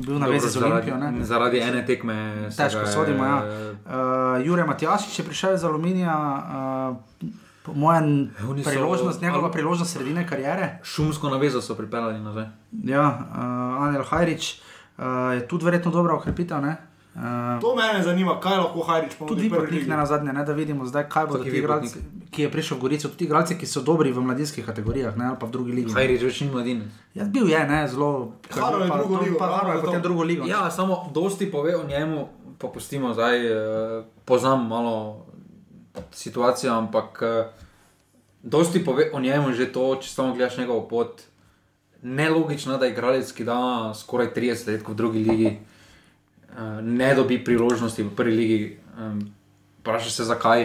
bil 0.00 0.18
na 0.18 0.26
vezi 0.26 0.48
z 0.48 0.56
Olimpijo. 0.56 0.96
ne. 0.96 1.24
zaradi 1.24 1.58
ene 1.60 1.84
tekme. 1.86 2.48
se 2.50 2.56
Težko 2.56 2.80
ga 2.80 2.86
sodimo. 2.86 3.24
Ja. 3.24 3.36
Uh, 3.44 4.46
Jure 4.46 4.64
Matjašič 4.64 5.18
je 5.18 5.24
prišel 5.24 5.54
iz 5.54 5.64
Aluminija, 5.64 6.16
uh, 7.20 7.28
po 7.62 7.72
mojem, 7.72 8.30
priložnost, 8.64 9.20
njegova 9.20 9.50
priložnost 9.50 9.92
sredine 9.92 10.28
kariere. 10.28 10.78
Šumsko 10.82 11.28
navezo 11.28 11.60
so 11.60 11.74
pripeljali 11.74 12.20
nazaj. 12.20 12.46
Ja, 12.84 13.04
uh, 13.04 13.84
Anel 13.84 14.02
Hajrič 14.04 14.60
uh, 14.98 15.04
je 15.34 15.48
tudi 15.48 15.64
verjetno 15.64 15.90
dobra 15.90 16.14
okrepitev. 16.14 16.62
ne? 16.62 16.76
Uh, 17.14 17.20
To 17.60 17.76
me 17.76 18.02
zanima, 18.02 18.40
kaj 18.40 18.58
lahko 18.58 18.82
Hajrič 18.82 19.14
ponudi. 19.14 19.46
Tudi 19.46 19.86
ne 19.86 19.96
na 19.96 20.02
zadnje, 20.04 20.32
ne, 20.32 20.44
da 20.44 20.52
vidimo 20.52 20.82
zdaj, 20.82 21.06
kaj 21.06 21.26
bodo 21.26 21.38
Taki 21.38 21.50
ti 21.50 21.58
igralci, 21.58 21.98
ki 22.30 22.42
je 22.42 22.50
prišel 22.50 22.74
v 22.74 22.80
Gorico, 22.80 23.08
tudi 23.08 23.24
igralci, 23.24 23.54
ki 23.54 23.66
so 23.66 23.82
dobri 23.82 24.10
v 24.10 24.18
mladinskih 24.20 24.66
kategorijah, 24.66 25.14
ne, 25.14 25.24
ali 25.26 25.38
pa 25.38 25.46
v 25.46 25.50
drugi 25.52 25.72
ligi. 25.72 25.94
Hajri 25.94 26.18
že 26.18 26.26
več 26.26 26.40
ni 26.40 26.50
mladine. 26.50 26.84
Ja, 27.14 27.24
bil 27.24 27.46
je, 27.46 27.60
ne, 27.60 27.86
zelo. 27.86 28.34
Haro 28.50 28.82
je 28.82 28.88
pa- 28.88 28.98
drugo 28.98 29.20
ligo, 29.20 29.38
Pa 29.38 29.46
Haro 29.48 29.68
je 29.68 29.76
zato. 29.76 29.86
potem 29.86 30.02
drugo 30.02 30.22
ligo. 30.22 30.42
Ja, 30.44 30.70
samo 30.70 31.10
dosti 31.12 31.46
pove 31.46 31.76
o 31.76 31.84
njemu, 31.84 32.26
pa 32.58 32.66
pustimo 32.68 33.14
zdaj, 33.14 33.36
eh, 33.38 33.54
poznam 34.24 34.66
malo 34.66 35.22
situacijo, 36.10 36.72
ampak 36.74 37.22
eh, 37.22 37.46
dosti 38.42 38.82
pove 38.82 39.10
o 39.12 39.20
njemu 39.20 39.52
že 39.52 39.70
to, 39.70 39.96
če 39.96 40.10
samo 40.10 40.34
gledaš 40.34 40.58
njegovo 40.58 40.82
pot. 40.82 41.22
Nelogično, 42.02 42.76
da 42.76 42.86
igralec, 42.86 43.32
ki 43.32 43.44
da 43.44 43.56
skoraj 43.94 44.34
30 44.34 44.66
let 44.68 44.82
v 44.82 44.94
drugi 44.94 45.18
ligi, 45.20 45.58
ne 46.82 47.14
dobi 47.14 47.38
priložnosti 47.44 48.02
v 48.02 48.14
prvi 48.14 48.32
ligi. 48.36 48.58
Vprašaj 49.80 50.10
se 50.10 50.24
zakaj. 50.24 50.62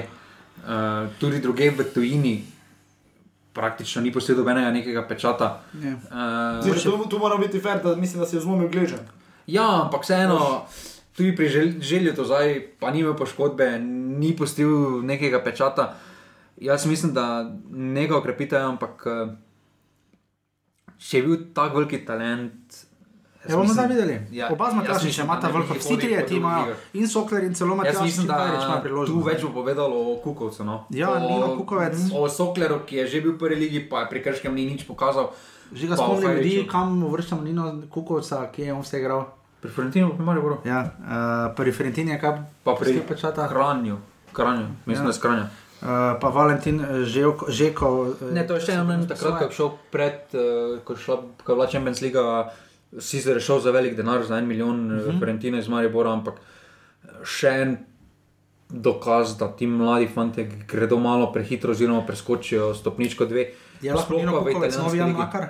Eh, 0.59 1.09
Tudi 1.19 1.39
druge 1.39 1.71
v 1.71 1.83
tujini 1.93 2.43
praktično 3.53 4.01
ni 4.01 4.11
posledil 4.11 4.43
nobenega 4.43 4.71
nekega 4.71 5.03
pečata. 5.07 5.63
Ja. 5.73 5.95
Eh, 5.95 6.61
Zdaj, 6.63 6.83
tu, 6.83 7.09
tu 7.09 7.19
mora 7.19 7.37
biti 7.37 7.59
fair, 7.59 7.81
da 7.83 7.95
mislim, 7.95 8.19
da 8.19 8.27
se 8.27 8.37
je 8.37 8.41
zlomil 8.41 8.69
gležen. 8.69 8.99
Ja, 9.47 9.83
ampak 9.83 10.03
vseeno, 10.03 10.67
tudi 11.17 11.35
pri 11.35 11.49
žel, 11.49 11.67
želju 11.81 12.15
to 12.15 12.25
zdaj, 12.25 12.59
pa 12.79 12.91
ni 12.91 12.99
imel 12.99 13.15
poškodbe, 13.17 13.79
ni 14.19 14.35
pustil 14.35 15.01
nekega 15.03 15.41
pečata. 15.43 15.95
Jaz 16.57 16.85
mislim, 16.85 17.13
da 17.13 17.49
ne 17.69 18.07
ga 18.07 18.17
okrepite, 18.17 18.59
ampak 18.59 19.03
eh, 19.07 19.33
če 20.99 21.17
je 21.17 21.23
bil 21.23 21.37
tako 21.55 21.81
veliki 21.81 22.05
talent. 22.05 22.85
Ja, 23.49 23.57
bomo 23.57 23.73
zdaj 23.73 23.87
videli. 23.87 24.15
Ja, 24.31 24.49
Oba 24.51 24.69
Matjašičem 24.71 25.05
mislim, 25.05 25.27
da 25.27 25.33
imata 25.33 25.47
vrh, 25.49 25.65
vsi 25.71 25.89
hodili 25.89 26.01
trije 26.01 26.21
po 26.21 26.27
ti 26.27 26.35
imajo, 26.35 26.65
drugih 26.65 26.79
in 26.93 27.07
Sokler 27.07 27.43
in 27.43 27.53
celo 27.53 27.69
Jaz 27.69 27.77
Matjašič, 27.77 28.01
mislim, 28.03 28.25
in 28.25 28.31
Hajrič 28.31 28.63
ima 28.63 28.75
da 28.75 28.81
priložnost. 28.81 29.13
tu 29.13 29.25
več 29.25 29.41
bo 29.41 29.49
povedalo 29.51 29.95
o 30.03 30.15
Kukovcu. 30.17 30.63
No. 30.63 30.75
Ja, 30.89 31.09
o, 31.11 31.19
Nino 31.19 31.47
Kukovec. 31.57 31.97
O 32.13 32.29
Sokleru, 32.29 32.79
ki 32.85 32.95
je 32.95 33.07
že 33.07 33.21
bil 33.21 33.31
v 33.31 33.37
prvi 33.37 33.55
ligi, 33.57 33.79
pa 33.81 33.99
je 33.99 34.09
pri 34.09 34.23
Krškem 34.23 34.55
ni 34.55 34.65
nič 34.65 34.83
pokazal. 34.83 35.31
Že 35.73 35.87
ga 35.87 35.95
spomnim 35.95 36.31
ljudi, 36.31 36.67
kam 36.67 37.03
uvrščamo 37.03 37.41
Nino 37.41 37.81
Kukovca, 37.89 38.49
ki 38.51 38.61
je 38.61 38.73
on 38.73 38.81
vse 38.81 38.99
igral. 38.99 39.25
Pri 39.59 39.69
Florentinu, 39.69 40.13
pri 40.15 40.23
Mariboru. 40.23 40.57
Ja, 40.63 40.81
uh, 40.83 41.55
pri 41.55 41.71
Ferentini 41.71 42.11
je 42.11 42.19
kaj 42.19 42.37
Pa 42.63 42.73
pri 42.73 43.01
pečata. 43.01 43.47
Kranju. 43.47 43.97
Kranju. 44.33 44.67
Mislim, 44.85 45.03
Ja. 45.03 45.03
da 45.03 45.09
je 45.09 45.13
skranja. 45.13 45.45
Uh, 45.79 45.87
pa 46.21 46.27
Valentin 46.29 46.81
eh, 46.81 47.03
Željko, 47.03 47.45
Žeko. 47.49 48.07
eh, 48.21 48.33
Ne, 48.33 48.47
to 48.47 48.53
je 48.53 48.61
še 48.61 48.71
eno, 48.73 49.05
takrat, 49.07 49.37
ko 49.39 49.43
je 49.45 49.51
šel 49.51 49.69
pred, 49.91 50.19
uh, 50.33 50.79
ko 50.79 50.93
je 50.93 50.99
šla, 50.99 51.15
je 51.47 51.67
Champions 51.71 52.01
League, 52.01 52.19
sicer 52.99 53.35
je 53.35 53.41
šel 53.41 53.59
za 53.59 53.71
velik 53.71 53.95
denar, 53.95 54.23
za 54.23 54.37
en 54.37 54.47
milijon, 54.47 54.85
uh 54.87 54.97
Mhm. 54.97 55.05
-huh. 55.05 55.19
Fiorentina 55.19 55.59
iz 55.59 55.67
Maribora, 55.67 56.11
ampak 56.11 56.33
še 57.23 57.47
en 57.49 57.77
dokaz, 58.69 59.37
da 59.37 59.47
ti 59.49 59.67
mladi 59.67 60.07
fanti 60.07 60.43
gredo 60.67 60.97
malo 60.97 61.31
prehitro, 61.33 61.71
oziroma 61.71 62.01
preskočijo 62.01 62.73
stopničko 62.73 63.25
dve. 63.25 63.47
Je 63.81 63.93
lahko 63.93 64.13
Kukovec, 64.13 64.49
italijanski 64.49 64.81
novi 64.81 64.97
Jan. 64.97 65.11
Makar? 65.11 65.47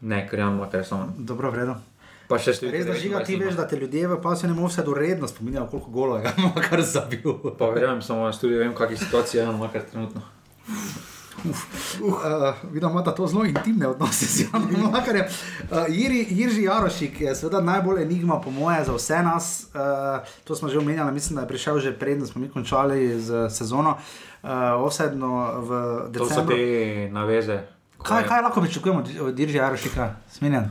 Ne, 0.00 0.28
ker 0.28 0.38
Jan 0.38 0.54
Makar 0.54 0.80
je 0.80 0.84
samo. 0.84 1.14
Dobro, 1.18 1.50
vredo. 1.50 1.74
Pa 2.28 2.38
še 2.38 2.52
številka. 2.52 2.76
Res 2.76 2.86
da 2.86 2.94
žiga, 2.94 3.24
ti 3.24 3.36
29 3.36 3.44
veš, 3.46 3.54
da 3.54 3.66
te 3.68 3.76
ljudje 3.76 4.08
v 4.08 4.20
pasivnem 4.22 4.58
offsetu 4.58 4.94
redno 4.94 5.28
spominjajo, 5.28 5.66
koliko 5.66 5.90
golov 5.90 6.16
je 6.18 6.32
kar 6.70 6.82
zabil. 6.82 7.34
Pa 7.58 7.66
verjamem, 7.66 8.02
samo 8.02 8.26
jaz 8.26 8.38
tudi 8.38 8.54
vem, 8.54 8.74
kakšna 8.74 8.96
situacija 8.96 9.42
je 9.42 9.46
Jan 9.46 9.58
Makar 9.58 9.82
trenutno. 9.82 10.20
Uh, 11.44 11.50
Vidim, 12.64 12.90
da 12.96 13.12
to 13.12 13.26
zelo 13.26 13.44
intimne 13.44 13.88
odnose 13.88 14.26
z 14.26 14.40
Janom 14.42 14.70
Makarjem. 14.92 15.24
Uh, 15.62 15.78
Jiri, 15.88 16.26
Jirži 16.30 16.62
Jarošik 16.62 17.20
je 17.20 17.34
seveda 17.34 17.60
najbolj 17.62 18.02
enigma, 18.02 18.40
po 18.40 18.50
moje, 18.52 18.84
za 18.84 18.92
vse 18.92 19.18
nas. 19.18 19.66
Uh, 19.66 19.80
to 20.44 20.54
smo 20.54 20.68
že 20.68 20.78
omenjali, 20.78 21.12
mislim, 21.12 21.36
da 21.36 21.42
je 21.42 21.48
prišel 21.48 21.78
že 21.78 21.92
predno, 21.94 22.26
smo 22.26 22.40
mi 22.40 22.48
končali 22.48 23.20
z 23.20 23.48
sezono. 23.50 23.96
Uh, 24.42 24.50
Offsetno 24.78 25.30
v 25.58 25.68
To 26.08 26.18
so 26.20 26.28
decembru. 26.28 26.56
te 26.56 26.64
naveze. 27.10 27.60
Kaj, 27.98 28.24
kaj 28.24 28.42
lahko 28.42 28.60
pričakujemo 28.60 29.02
od- 29.20 29.38
Jirži 29.38 29.56
Jarošika? 29.56 30.14
Smenjen. 30.28 30.70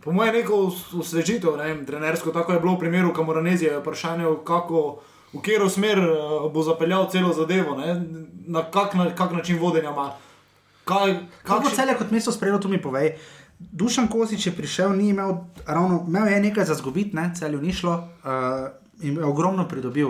Po 0.00 0.12
mojem, 0.12 0.34
neko 0.34 0.54
os- 0.56 0.94
osvežitev, 0.94 1.56
ne 1.56 1.64
vem, 1.64 1.86
trenersko, 1.86 2.30
tako 2.30 2.52
je 2.52 2.60
bilo 2.60 2.72
v 2.72 2.78
primeru 2.78 3.12
Kamoranezije, 3.12 3.78
vprašanje, 3.78 4.24
kako, 4.44 4.98
v 5.32 5.38
katero 5.38 5.68
smer 5.68 5.98
eh, 5.98 6.10
bo 6.48 6.62
zapeljal 6.62 7.06
celo 7.06 7.32
zadevo, 7.32 7.76
ne, 7.76 8.02
na 8.46 8.64
kak, 8.64 8.94
na 8.94 9.10
kak 9.10 9.32
način 9.32 9.58
vodenja 9.58 9.90
ima. 9.90 10.12
Kaj, 10.84 11.14
Kako 11.42 11.62
kakšen- 11.62 11.76
celje 11.76 11.94
kot 11.94 12.10
mesto 12.10 12.32
sprejelo, 12.32 12.58
tu 12.58 12.68
mi 12.68 12.78
povej. 12.78 13.14
Dušan 13.60 14.08
Kosič 14.08 14.46
je 14.46 14.52
prišel, 14.52 14.92
ni 14.92 15.08
imel, 15.08 15.34
ravno, 15.66 16.04
imel 16.08 16.28
je 16.28 16.40
nekaj 16.40 16.64
za 16.64 16.74
zgubiti, 16.74 17.16
ne, 17.16 17.30
celju 17.34 17.60
ni 17.60 17.72
šlo 17.72 17.92
uh, 17.92 18.68
in 19.00 19.14
je 19.14 19.24
ogromno 19.24 19.68
pridobil. 19.68 20.08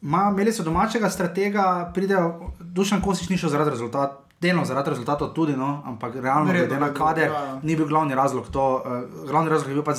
Ma, 0.00 0.28
imeli 0.28 0.52
so 0.52 0.62
domačega 0.62 1.08
stratega, 1.08 1.64
pridejo, 1.94 2.26
Dušan 2.60 3.00
Kosič 3.00 3.28
ni 3.28 3.38
šel 3.38 3.50
zaradi 3.50 3.70
rezultatov. 3.70 4.27
Delno 4.40 4.64
zaradi 4.64 4.90
rezultatov 4.90 5.32
tudi, 5.34 5.56
no, 5.56 5.82
ampak 5.86 6.14
realno, 6.14 6.52
glede 6.52 6.78
na 6.78 6.92
kader, 6.94 7.26
ja, 7.26 7.40
ja. 7.44 7.60
ni 7.62 7.74
bil 7.76 7.88
glavni 7.90 8.14
razlog. 8.14 8.46
To, 8.54 8.66
uh, 8.86 9.24
glavni 9.26 9.50
razlog 9.50 9.70
je 9.70 9.74
bil 9.74 9.82
pač 9.82 9.96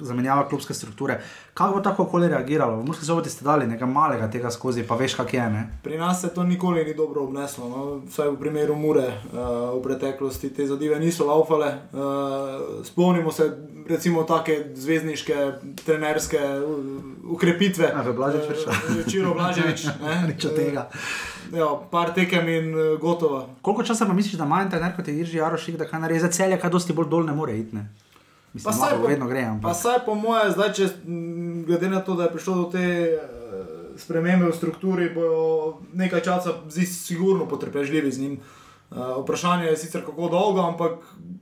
zamenjava 0.00 0.44
klubske 0.48 0.74
strukture. 0.74 1.18
Kako 1.54 1.74
bo 1.74 1.80
tako 1.82 2.02
okolje 2.02 2.28
reagiralo? 2.28 2.76
V 2.76 2.86
Murski 2.86 3.04
soboti 3.04 3.30
ste 3.30 3.44
dali 3.44 3.66
nekaj 3.66 3.88
malega 3.90 4.30
tega 4.30 4.50
skozi, 4.54 4.86
pa 4.86 4.94
veš, 4.94 5.16
kak 5.18 5.34
je. 5.34 5.48
Ne? 5.50 5.64
Pri 5.82 5.98
nas 5.98 6.22
se 6.22 6.30
to 6.30 6.44
nikoli 6.46 6.84
ni 6.84 6.94
dobro 6.94 7.24
obneslo. 7.24 7.68
No? 7.68 7.82
Vsaj 8.06 8.30
v 8.30 8.38
primeru 8.38 8.78
Mure 8.78 9.08
uh, 9.08 9.74
v 9.74 9.82
preteklosti 9.82 10.54
te 10.54 10.66
zadeve 10.66 11.00
niso 11.02 11.26
laufale. 11.26 11.74
Uh, 11.92 12.86
spomnimo 12.86 13.32
se 13.32 13.50
recimo 13.88 14.22
take 14.22 14.64
zvezdniške, 14.74 15.52
trenerske 15.84 16.38
uh, 16.38 17.34
ukrepitve. 17.34 17.90
A, 17.90 18.06
v 18.06 18.14
Blažević 18.14 18.48
prišel. 18.48 18.72
Uh, 18.72 19.10
Čiro 19.10 19.34
Blaževič. 19.34 19.86
ne. 19.98 20.22
Nič 20.30 20.44
od 20.44 20.54
tega. 20.54 20.86
Ja, 21.52 21.66
par 21.90 22.14
tekem 22.14 22.48
in 22.48 22.74
uh, 22.74 23.00
gotovo. 23.00 23.48
Koliko 23.62 23.82
časa 23.82 24.06
pa 24.06 24.12
misliš, 24.12 24.38
da 24.38 24.44
ima 24.44 24.62
internet 24.62 24.96
kot 24.96 25.08
je 25.08 25.18
Irži 25.20 25.38
Jarošik, 25.38 25.76
da 25.76 25.88
kaj 25.88 26.00
naredi 26.00 26.20
za 26.20 26.28
celje, 26.28 26.60
kaj 26.60 26.70
dosti 26.70 26.92
bolj 26.92 27.08
dol 27.08 27.26
ne 27.26 27.32
more 27.32 27.58
iti? 27.58 27.76
Ne? 27.76 27.88
Mislim, 28.52 28.74
saj 28.74 28.90
da 28.90 29.02
po- 29.02 29.08
vedno 29.08 29.26
gre. 29.26 29.42
Pa 29.42 29.50
Ampak. 29.50 29.76
saj 29.76 29.98
po 30.06 30.14
moje, 30.14 30.50
zdaj, 30.50 30.72
če, 30.72 30.88
glede 31.66 31.88
na 31.88 32.00
to, 32.00 32.14
da 32.14 32.28
je 32.28 32.32
prišlo 32.32 32.54
do 32.54 32.64
te 32.72 32.84
eh, 32.84 33.20
spremembe 33.96 34.46
v 34.50 34.56
strukturi, 34.56 35.10
bojo 35.14 35.78
nekaj 35.92 36.20
časa 36.20 36.52
zdi 36.68 36.86
sigurno 36.86 37.48
potrpežljivi 37.48 38.12
z 38.12 38.20
njim. 38.20 38.38
Uh, 38.90 39.22
vprašanje 39.22 39.66
je 39.66 39.76
sicer 39.76 40.02
kako 40.04 40.28
dolgo, 40.28 40.60
ampak 40.60 40.92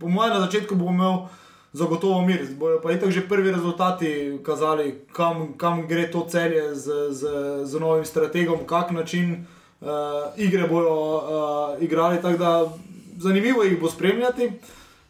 po 0.00 0.08
mojem 0.08 0.34
na 0.34 0.40
začetku 0.40 0.74
bo 0.74 0.86
imel 0.94 1.26
zagotovo 1.72 2.22
mir. 2.22 2.46
Bojo 2.58 2.80
pa 2.82 2.92
itak 2.92 3.10
že 3.10 3.28
prvi 3.28 3.50
rezultati 3.50 4.38
kazali, 4.46 4.94
kam, 5.12 5.54
kam 5.58 5.86
gre 5.88 6.10
to 6.10 6.26
celje 6.30 6.74
z, 6.74 7.10
z, 7.10 7.26
z 7.64 7.80
novim 7.80 8.04
strategom, 8.04 8.58
kak 8.66 8.90
način 8.90 9.46
uh, 9.80 9.88
igre 10.36 10.68
bojo 10.68 11.16
uh, 11.16 11.82
igrali. 11.82 12.22
Tako 12.22 12.38
da 12.38 12.72
zanimivo 13.16 13.62
jih 13.62 13.80
bo 13.80 13.90
spremljati. 13.90 14.52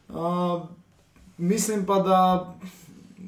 Uh, 0.08 0.62
mislim 1.38 1.86
pa, 1.86 1.98
da 1.98 2.54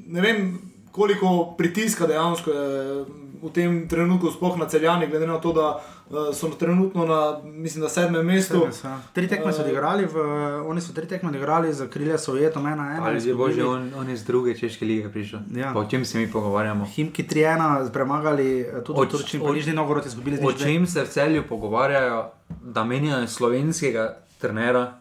ne 0.07 0.21
vem, 0.21 0.61
koliko 0.91 1.55
pritiska 1.57 2.07
dejansko 2.07 2.51
je 2.51 3.05
v 3.43 3.51
tem 3.51 3.71
trenutku, 3.85 4.29
sploh 4.29 4.55
na 4.55 4.65
celjani, 4.65 5.07
glede 5.07 5.27
na 5.27 5.35
to, 5.37 5.51
da 5.51 5.65
uh, 5.75 6.31
so 6.31 6.47
trenutno 6.49 7.03
na, 7.03 7.17
mislim, 7.43 7.83
na 7.83 7.89
sedmem 7.89 8.23
mestu. 8.23 8.59
Sedmes, 8.61 8.79
ja. 8.81 8.93
Tri 9.11 9.27
tekme 9.27 9.51
so 9.51 9.61
odigrali, 9.61 10.05
v, 10.05 10.15
oni 10.63 10.79
so 10.79 10.91
tri 10.91 11.03
tekme 11.05 11.27
odigrali 11.27 11.73
za 11.73 11.87
krilje 11.87 12.15
Sovjetom 12.17 12.63
1-1. 12.63 13.01
Ali 13.01 13.19
je 13.19 13.35
bože, 13.35 13.51
izgubili. 13.51 13.63
on, 13.65 13.91
on 13.95 14.07
je 14.07 14.13
iz 14.13 14.23
druge 14.23 14.55
češke 14.55 14.85
lige 14.85 15.09
prišel. 15.09 15.39
Ja. 15.53 15.73
Pa 15.73 15.79
o 15.79 15.85
čem 15.85 16.01
se 16.03 16.17
mi 16.17 16.25
pogovarjamo? 16.27 16.85
Himki 16.87 17.23
3-1 17.25 17.91
premagali 17.91 18.47
eh, 18.61 18.81
tudi 18.81 18.95
O 18.95 19.03
v 19.03 19.09
Turčiji, 19.09 19.27
č- 19.33 19.43
pa 19.43 19.49
o- 19.49 19.53
Nižni 19.53 19.73
Novgorod 19.73 20.05
izgubili 20.05 20.37
z 20.37 20.41
O 20.41 20.53
čem 20.53 20.87
se 20.87 21.03
v 21.03 21.09
celju 21.09 21.43
pogovarjajo, 21.43 22.23
da 22.63 22.83
menjajo 22.83 23.27
slovenskega 23.27 24.07
trenera? 24.37 24.93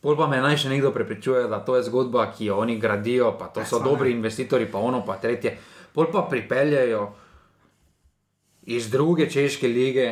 Pol 0.00 0.16
pa 0.16 0.26
me 0.26 0.38
naj 0.38 0.56
še 0.56 0.68
nekdo 0.68 0.90
prepričuje, 0.90 1.44
da 1.46 1.60
to 1.60 1.76
je 1.76 1.84
zgodba, 1.84 2.26
ki 2.28 2.46
jo 2.46 2.56
oni 2.58 2.74
gradijo, 2.76 3.36
pa 3.38 3.46
to 3.46 3.62
so 3.62 3.76
Jasno, 3.76 3.86
dobri 3.86 4.10
ne. 4.10 4.16
investitorji, 4.16 4.66
pa 4.66 4.78
ono 4.80 4.98
pa 5.00 5.14
tretje. 5.16 5.52
Pol 5.92 6.06
pa 6.12 6.22
pripeljajo 6.22 7.12
iz 8.64 8.90
druge 8.90 9.30
češke 9.30 9.68
lige. 9.68 10.06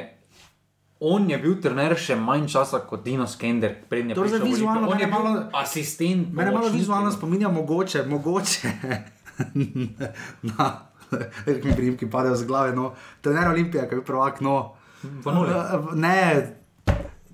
On 1.00 1.30
je 1.30 1.38
bil 1.38 1.54
trener 1.62 1.94
še 1.96 2.12
manj 2.14 2.46
časa 2.46 2.78
kot 2.80 3.00
Dino 3.04 3.24
Skender, 3.26 3.74
prednje 3.88 4.14
Torej, 4.14 4.34
zdaj 4.34 4.44
vizualno 4.44 4.88
On 4.88 5.00
je 5.00 5.06
mene 5.06 5.16
bil 5.16 5.24
malo- 5.24 5.46
asistent. 5.54 6.28
Mene 6.32 6.50
malo 6.50 6.68
vizualno 6.68 7.12
spominja, 7.12 7.48
mogoče, 7.48 8.02
mogoče. 8.06 8.72
na, 10.48 10.66
ki 11.44 11.60
mi 11.64 11.76
primki 11.76 12.10
padejo 12.10 12.36
z 12.36 12.44
glave. 12.44 12.74
No. 12.76 12.92
Trener 13.20 13.48
Olimpije, 13.48 13.88
ki 13.88 13.94
je 13.94 14.00
bil 14.00 14.04
prvak. 14.04 14.40
No. 14.40 14.74
Ponuli. 15.24 15.54
Ne, 15.94 16.16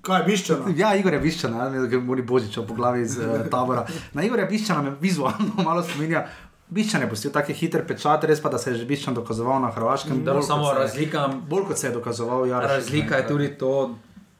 Kaj 0.01 0.21
je 0.21 0.25
biščano? 0.25 0.71
ja, 0.77 0.93
Igor 0.95 1.13
je 1.13 1.19
Biščana, 1.19 1.67
ki 1.89 1.97
mu 1.97 2.15
ni 2.15 2.21
božičal 2.23 2.63
po 2.63 2.73
glavi 2.73 3.01
iz 3.01 3.17
uh, 3.19 3.41
tabora. 3.51 3.83
Na 4.13 4.23
Igor 4.23 4.39
je 4.39 4.45
Biščana 4.47 4.81
me 4.81 4.93
vizualno 5.01 5.51
malo 5.67 5.83
spominja. 5.83 6.21
Biščan 6.69 7.01
je 7.01 7.09
pustil 7.09 7.31
tako 7.31 7.53
hiter 7.55 7.85
pečat, 7.87 8.25
res 8.27 8.41
pa 8.43 8.49
da 8.51 8.57
se 8.59 8.73
je 8.73 8.81
že 8.81 8.85
Biščan 8.85 9.15
dokazoval 9.15 9.61
na 9.63 9.69
Hrvaškem. 9.71 10.23
Da, 10.25 10.35
samo 10.43 10.73
razlika, 10.75 11.27
Bolj 11.49 11.69
kot 11.69 11.79
se 11.79 11.87
je 11.87 11.93
dokazoval, 11.95 12.47
ja. 12.47 12.59
razlika 12.59 13.21
je 13.21 13.27
tudi 13.27 13.47
to, 13.57 13.95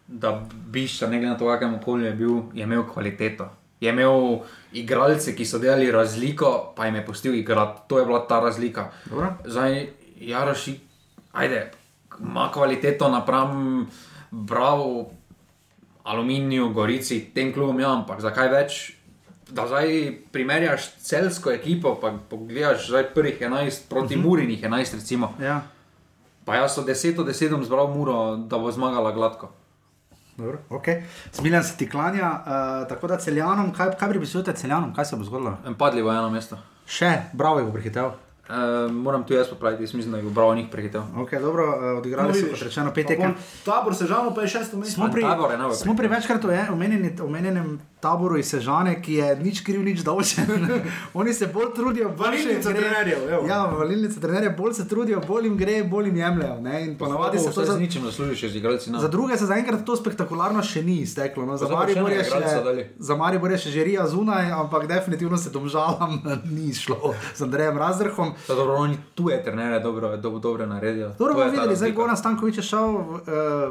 da 0.08 0.34
Bišča, 0.52 1.08
ne 1.08 1.20
glede 1.20 1.32
na 1.32 1.38
to, 1.38 1.48
v 1.48 1.56
kakšnem 1.56 1.80
okolju 1.80 2.06
je 2.06 2.14
bil, 2.20 2.36
je 2.54 2.68
imel 2.68 2.84
kvaliteto. 2.84 3.48
Je 3.80 3.94
imel 3.94 4.42
igralce, 4.74 5.36
ki 5.36 5.46
so 5.46 5.60
delali 5.62 5.92
razliko, 5.92 6.74
pa 6.76 6.86
jim 6.86 6.96
je 6.96 7.06
pustil 7.06 7.36
igrati. 7.36 7.88
To 7.88 8.00
je 8.00 8.06
bila 8.06 8.20
ta 8.28 8.40
razlika. 8.40 8.90
Dobro. 9.06 9.32
Zdaj, 9.46 9.88
Jaroši, 10.20 10.80
ajde, 11.32 11.72
ima 12.20 12.50
kvaliteto 12.52 13.10
napram 13.10 13.88
Bravo, 14.32 15.12
Aluminiju, 16.04 16.70
Gorici, 16.70 17.32
tem 17.36 17.54
klubom, 17.54 17.80
ja, 17.80 17.92
ampak 17.94 18.22
zakaj 18.22 18.50
več? 18.52 18.97
Da 19.50 19.68
zdaj 19.68 20.18
primerjaš 20.32 20.90
celsko 21.00 21.52
ekipo, 21.52 21.96
pa 22.02 22.14
pogledaš 22.30 22.88
zdaj 22.88 23.14
prvih 23.14 23.42
11 23.42 23.90
proti 23.90 24.16
uh 24.16 24.22
-huh. 24.22 24.26
Murinih 24.26 24.64
11, 24.64 24.96
recimo. 24.96 25.34
Ja. 25.42 25.62
Pa 26.46 26.56
jaz 26.56 26.76
so 26.76 26.84
10 26.84 27.20
od 27.20 27.28
10 27.28 27.64
zbral 27.64 27.88
Muro, 27.88 28.36
da 28.36 28.58
bo 28.58 28.72
zmagala 28.72 29.12
gladko. 29.12 29.52
Dobro, 30.38 30.58
okay. 30.70 31.02
Smiljan 31.32 31.64
se 31.64 31.78
ti 31.78 31.90
klanja, 31.90 32.32
uh, 32.32 32.90
tako 32.90 33.08
da 33.08 33.18
celjanom, 33.18 33.74
kaj, 33.74 33.92
kaj 34.00 34.10
pripisujete 34.10 34.54
celjanom, 34.54 34.94
kaj 34.94 35.06
se 35.06 35.16
bo 35.16 35.24
zgodilo? 35.24 35.58
Padli 35.78 36.02
v 36.02 36.10
eno 36.10 36.30
mesto. 36.30 36.58
Še, 36.86 37.12
bravo, 37.34 37.60
je 37.60 37.66
bo 37.66 37.72
prehitel. 37.72 38.12
E, 38.50 38.92
moram 38.92 39.24
tu 39.24 39.34
jaz 39.34 39.48
popraviti, 39.48 39.84
jaz 39.84 39.94
mislim, 39.94 40.12
da 40.12 40.18
je 40.18 40.24
bil 40.24 40.32
Bravo 40.32 40.56
njih 40.56 40.68
prehitel. 40.72 41.02
Okay, 41.16 41.42
dobro, 41.42 41.66
uh, 41.68 41.98
odigrali 41.98 42.28
No, 42.28 42.36
so, 42.36 42.52
kot 42.52 42.62
rečeno, 42.62 42.94
pet 42.94 43.08
tekem. 43.08 43.36
Tabor 43.66 43.96
Sežano 43.96 44.32
pa 44.36 44.42
je 44.42 44.48
šesto 44.48 44.78
mesto. 44.78 44.94
Smo 44.94 45.10
pri, 45.12 45.22
Tabor 45.22 45.52
je 45.52 45.58
najbolj 45.58 45.76
smo 45.76 45.96
pri 45.96 46.08
večkrat 46.08 46.46
omenjenem 47.20 47.80
taboru 48.08 48.38
iz 48.40 48.50
Sežane, 48.52 48.96
ki 49.02 49.20
je 49.20 49.28
nič 49.44 49.62
kriv, 49.68 49.84
nič 49.84 50.04
dolžen. 50.08 50.48
Oni 51.20 51.34
se 51.34 51.50
bolj 51.52 51.74
trudijo, 51.76 52.10
bolj 52.10 52.28
Valilnica 52.28 52.74
trenerjev, 52.74 53.24
evo. 53.30 53.48
Ja, 53.48 53.60
valilnice 53.66 54.22
trenerjev 54.24 54.56
bolj 54.58 54.74
se 54.80 54.88
trudijo, 54.88 55.22
bolj 55.28 55.50
jim 55.50 55.58
gre, 55.58 55.84
bolj 55.84 56.12
jim 56.12 56.18
jemljajo. 56.18 56.62
ne, 56.62 56.96
ponavadi 57.00 57.40
se 57.40 57.52
to 57.52 57.66
za 57.66 57.78
ničem 57.80 58.06
zaslužiš 58.06 58.52
z 58.52 58.56
igralci. 58.56 58.92
No. 58.92 59.00
za 59.00 59.08
druge 59.08 59.38
se 59.38 59.46
zaenkrat 59.46 59.84
to 59.86 59.96
spektakularno 59.96 60.64
še 60.64 60.84
ni 60.84 61.00
izteklo. 61.04 61.46
No. 61.46 61.58
Za, 61.58 61.68
Maribor 61.68 62.12
še 62.12 62.24
je 63.56 63.60
še, 63.60 63.68
še 63.68 63.74
žirija 63.76 64.08
zunaj, 64.08 64.52
ampak 64.52 64.88
definitivno 64.88 65.38
se 65.38 65.50
domžalam 65.50 66.22
ni 66.56 66.74
šlo 66.74 67.14
z 67.36 67.44
Andrejem 67.44 67.78
Razrhom. 67.78 68.34
Da, 68.48 68.56
dobro, 68.56 68.80
oni 68.86 68.98
tuje 69.16 69.42
trenere 69.44 69.80
dobro, 69.84 70.16
dobro, 70.18 70.40
dobro 70.40 70.66
naredijo. 70.66 71.12
Dobro 71.20 71.34
To 71.34 71.40
bomo 71.40 71.52
videli, 71.52 71.76
zdaj. 71.76 71.92
Goran 71.92 72.18
Stankovič 72.18 72.62
je 72.62 72.64
šel 72.64 72.96
uh, 72.96 73.20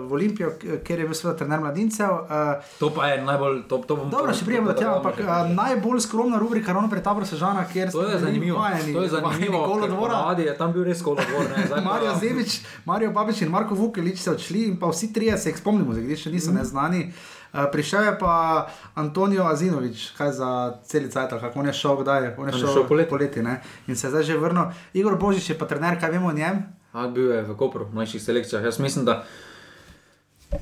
v 0.09 0.13
Olimpijo, 0.13 0.53
kjer 0.85 1.05
je 1.05 1.09
bil 1.09 1.17
seveda 1.17 1.39
trener 1.39 1.61
mladincev. 1.61 2.13
Uh, 2.27 2.75
To 2.79 2.91
pa 2.95 3.13
je 3.13 3.23
najbolj, 3.25 3.63
to, 3.69 3.79
to 3.89 3.97
bom 3.97 4.11
Dobro, 4.11 4.26
še 4.33 4.45
prijemo 4.45 4.73
tega, 4.73 4.95
ampak 4.95 5.17
uh, 5.17 5.27
najbolj 5.53 6.01
skromna 6.01 6.37
rubrika 6.37 6.73
ravno 6.73 6.89
pred 6.89 7.01
tabor 7.01 7.25
Sežana, 7.25 7.65
kjer 7.65 7.91
smo 7.91 8.03
zanimivo. 8.17 8.59
vajeni- 8.59 8.93
To 8.93 9.03
je 9.03 9.09
zanimivo. 9.11 9.65
Kolo 9.65 9.87
dvora. 9.87 10.13
ponavadi 10.13 10.43
je 10.43 10.55
tam 10.55 10.73
bil 10.73 10.85
res 10.85 11.01
kolo 11.01 11.17
dvor. 11.19 11.45
ne, 11.49 11.67
zdaj 11.67 11.77
pa- 11.77 11.85
Marijo 11.87 12.15
Zevič, 12.17 12.51
Marijo 12.85 13.13
Babič 13.13 13.41
in 13.41 13.49
Marko 13.49 13.75
Vukelič 13.75 14.19
so 14.19 14.33
odšli 14.33 14.63
in 14.65 14.77
pa 14.77 14.87
vsi 14.87 15.11
trije 15.11 15.37
se 15.37 15.49
jih 15.49 15.57
spomnimo, 15.57 15.93
zdaj 15.93 16.17
še 16.17 16.31
niso 16.31 16.49
Mhm. 16.49 16.57
neznani. 16.57 17.03
Uh, 17.49 17.65
prišel 17.67 18.03
je 18.05 18.19
pa 18.19 18.67
Antonijo 18.95 19.45
Azinovič, 19.45 20.13
kaj 20.13 20.33
za 20.33 20.51
celi 20.83 21.07
cajt, 21.07 21.33
ali 21.33 21.41
kako 21.41 21.59
on 21.59 21.67
je 21.67 21.73
šel, 21.75 21.97
kdaj 21.97 22.19
je, 22.19 22.29
on 22.31 22.43
je 22.43 22.43
On 22.45 22.49
je 22.51 22.53
šel, 22.59 22.69
šel 22.71 22.85
poleti. 22.85 23.09
poleti 23.09 23.41
ne? 23.41 23.55
in 23.87 23.95
se 23.95 24.07
je 24.07 24.11
zdaj 24.11 24.23
že 24.25 24.37
vrnil. 24.37 24.65
Igor 24.93 25.17
Božič 25.17 25.47
je 25.47 25.55
pa 25.55 25.65
trener, 25.65 25.97
kaj 25.97 26.11
vemo 26.11 26.29
o 26.29 26.33
njem? 26.33 26.67
A, 26.93 27.07
bil 27.09 27.31
je 27.31 27.43
v 27.43 27.55
Kopru, 27.55 27.85
v 27.85 27.95
mlajših 27.95 28.23
selekcijah. 28.23 28.63
Jaz 28.63 28.79
mislim, 28.79 29.05
da, 29.05 29.25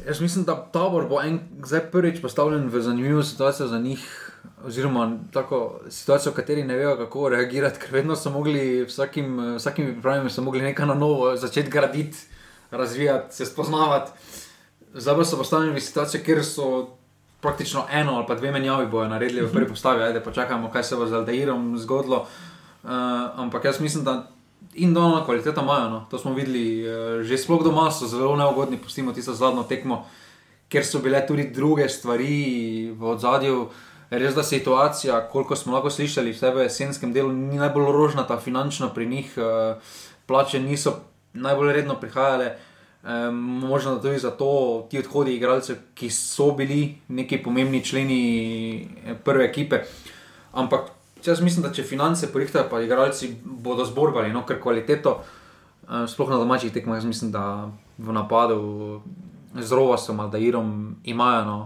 jaz 0.06 0.20
mislim, 0.20 0.44
da 0.44 0.56
tabor 0.72 1.08
bo 1.08 1.22
en, 1.22 1.40
zdaj 1.64 1.90
prvič 1.90 2.22
postavljen 2.22 2.68
v 2.68 2.80
zanimivo 2.80 3.22
situacijo 3.22 3.68
za 3.68 3.78
njih, 3.78 4.30
oziroma 4.64 5.18
tako 5.32 5.80
situacijo, 5.88 6.32
v 6.32 6.34
kateri 6.34 6.64
ne 6.64 6.76
vejo, 6.76 6.96
kako 6.96 7.28
reagirati, 7.28 7.80
ker 7.80 7.92
vedno 7.92 8.16
so 8.16 8.30
mogli, 8.30 8.84
vsakim, 8.84 9.56
vsakim 9.56 9.92
pripravami 9.92 10.30
so 10.30 10.42
mogli 10.42 10.62
nekaj 10.62 10.86
na 10.86 10.94
novo 10.94 11.36
začeti 11.36 11.70
graditi, 11.70 12.18
razvijati, 12.70 13.36
se 13.36 13.46
spoznavati. 13.46 14.12
Zdaj 14.94 15.16
pa 15.16 15.24
so 15.24 15.36
postavljeni 15.36 15.76
v 15.76 15.80
situacijo, 15.80 16.22
kjer 16.24 16.44
so 16.44 16.88
praktično 17.40 17.84
eno 17.92 18.16
ali 18.16 18.26
pa 18.26 18.34
dve 18.34 18.50
menjavi 18.52 18.86
bojo 18.86 19.08
naredili 19.08 19.42
v 19.46 19.52
prvi 19.52 19.68
postavi, 19.68 20.02
ajde 20.02 20.20
počakajmo, 20.20 20.70
kaj 20.70 20.82
se 20.82 20.96
bo 20.96 21.06
z 21.06 21.12
Aldeirom 21.12 21.78
zgodilo. 21.78 22.26
Uh, 22.84 22.90
ampak 23.36 23.64
jaz 23.64 23.80
mislim, 23.80 24.04
da 24.04 24.30
in 24.74 24.94
dolna 24.94 25.24
kvaliteta 25.24 25.62
imajo. 25.62 25.90
No. 25.90 26.06
To 26.10 26.18
smo 26.18 26.34
videli, 26.34 26.82
uh, 26.82 27.22
že 27.22 27.38
sploh 27.38 27.64
doma 27.64 27.90
so 27.90 28.06
zelo 28.06 28.36
neugodni, 28.36 28.78
pustimo 28.78 29.12
tisto 29.12 29.34
zadnjo 29.34 29.62
tekmo, 29.68 30.04
ker 30.68 30.84
so 30.84 30.98
bile 30.98 31.26
tudi 31.26 31.50
druge 31.50 31.88
stvari 31.88 32.92
v 32.96 33.10
ozadju. 33.14 33.68
Res 34.10 34.34
da 34.34 34.42
situacija, 34.42 35.28
koliko 35.32 35.56
smo 35.56 35.74
lahko 35.74 35.90
slišali 35.90 36.32
vse 36.32 36.50
v 36.54 36.68
jesenskem 36.68 37.12
delu, 37.12 37.32
ni 37.32 37.56
najbolj 37.58 37.92
rožnata 37.92 38.38
finančno 38.40 38.92
pri 38.94 39.06
njih, 39.06 39.32
uh, 39.36 39.80
plače 40.26 40.60
niso 40.60 41.00
najbolj 41.34 41.72
redno 41.72 41.98
prihajale. 42.00 42.56
Um, 43.04 43.34
možno 43.68 43.94
da 43.94 44.00
tudi 44.02 44.18
zato 44.18 44.86
ti 44.90 44.98
odhodi 44.98 45.34
igralcev, 45.36 45.76
ki 45.94 46.10
so 46.10 46.50
bili 46.56 46.94
neki 47.08 47.42
pomembni 47.42 47.84
členi 47.84 48.88
eh, 49.04 49.14
prve 49.24 49.44
ekipe. 49.44 49.82
Ampak 50.52 50.93
jaz 51.26 51.40
mislim, 51.40 51.62
da 51.62 51.72
če 51.72 51.82
finance 51.82 52.32
porihtajo, 52.32 52.68
pa 52.70 52.80
igralci 52.80 53.34
bodo 53.44 53.84
zborbali, 53.84 54.32
no, 54.32 54.44
ker 54.46 54.60
kvaliteto, 54.62 55.20
eh, 55.88 56.06
sploh 56.08 56.30
na 56.30 56.40
domačih 56.42 56.72
tekmah, 56.72 56.96
jaz 56.96 57.04
mislim, 57.04 57.32
da 57.32 57.70
v 57.98 58.12
napadu 58.12 59.00
z 59.54 59.72
Rovasom, 59.72 60.20
Aldairom 60.20 60.96
imajo. 61.04 61.44
No, 61.44 61.58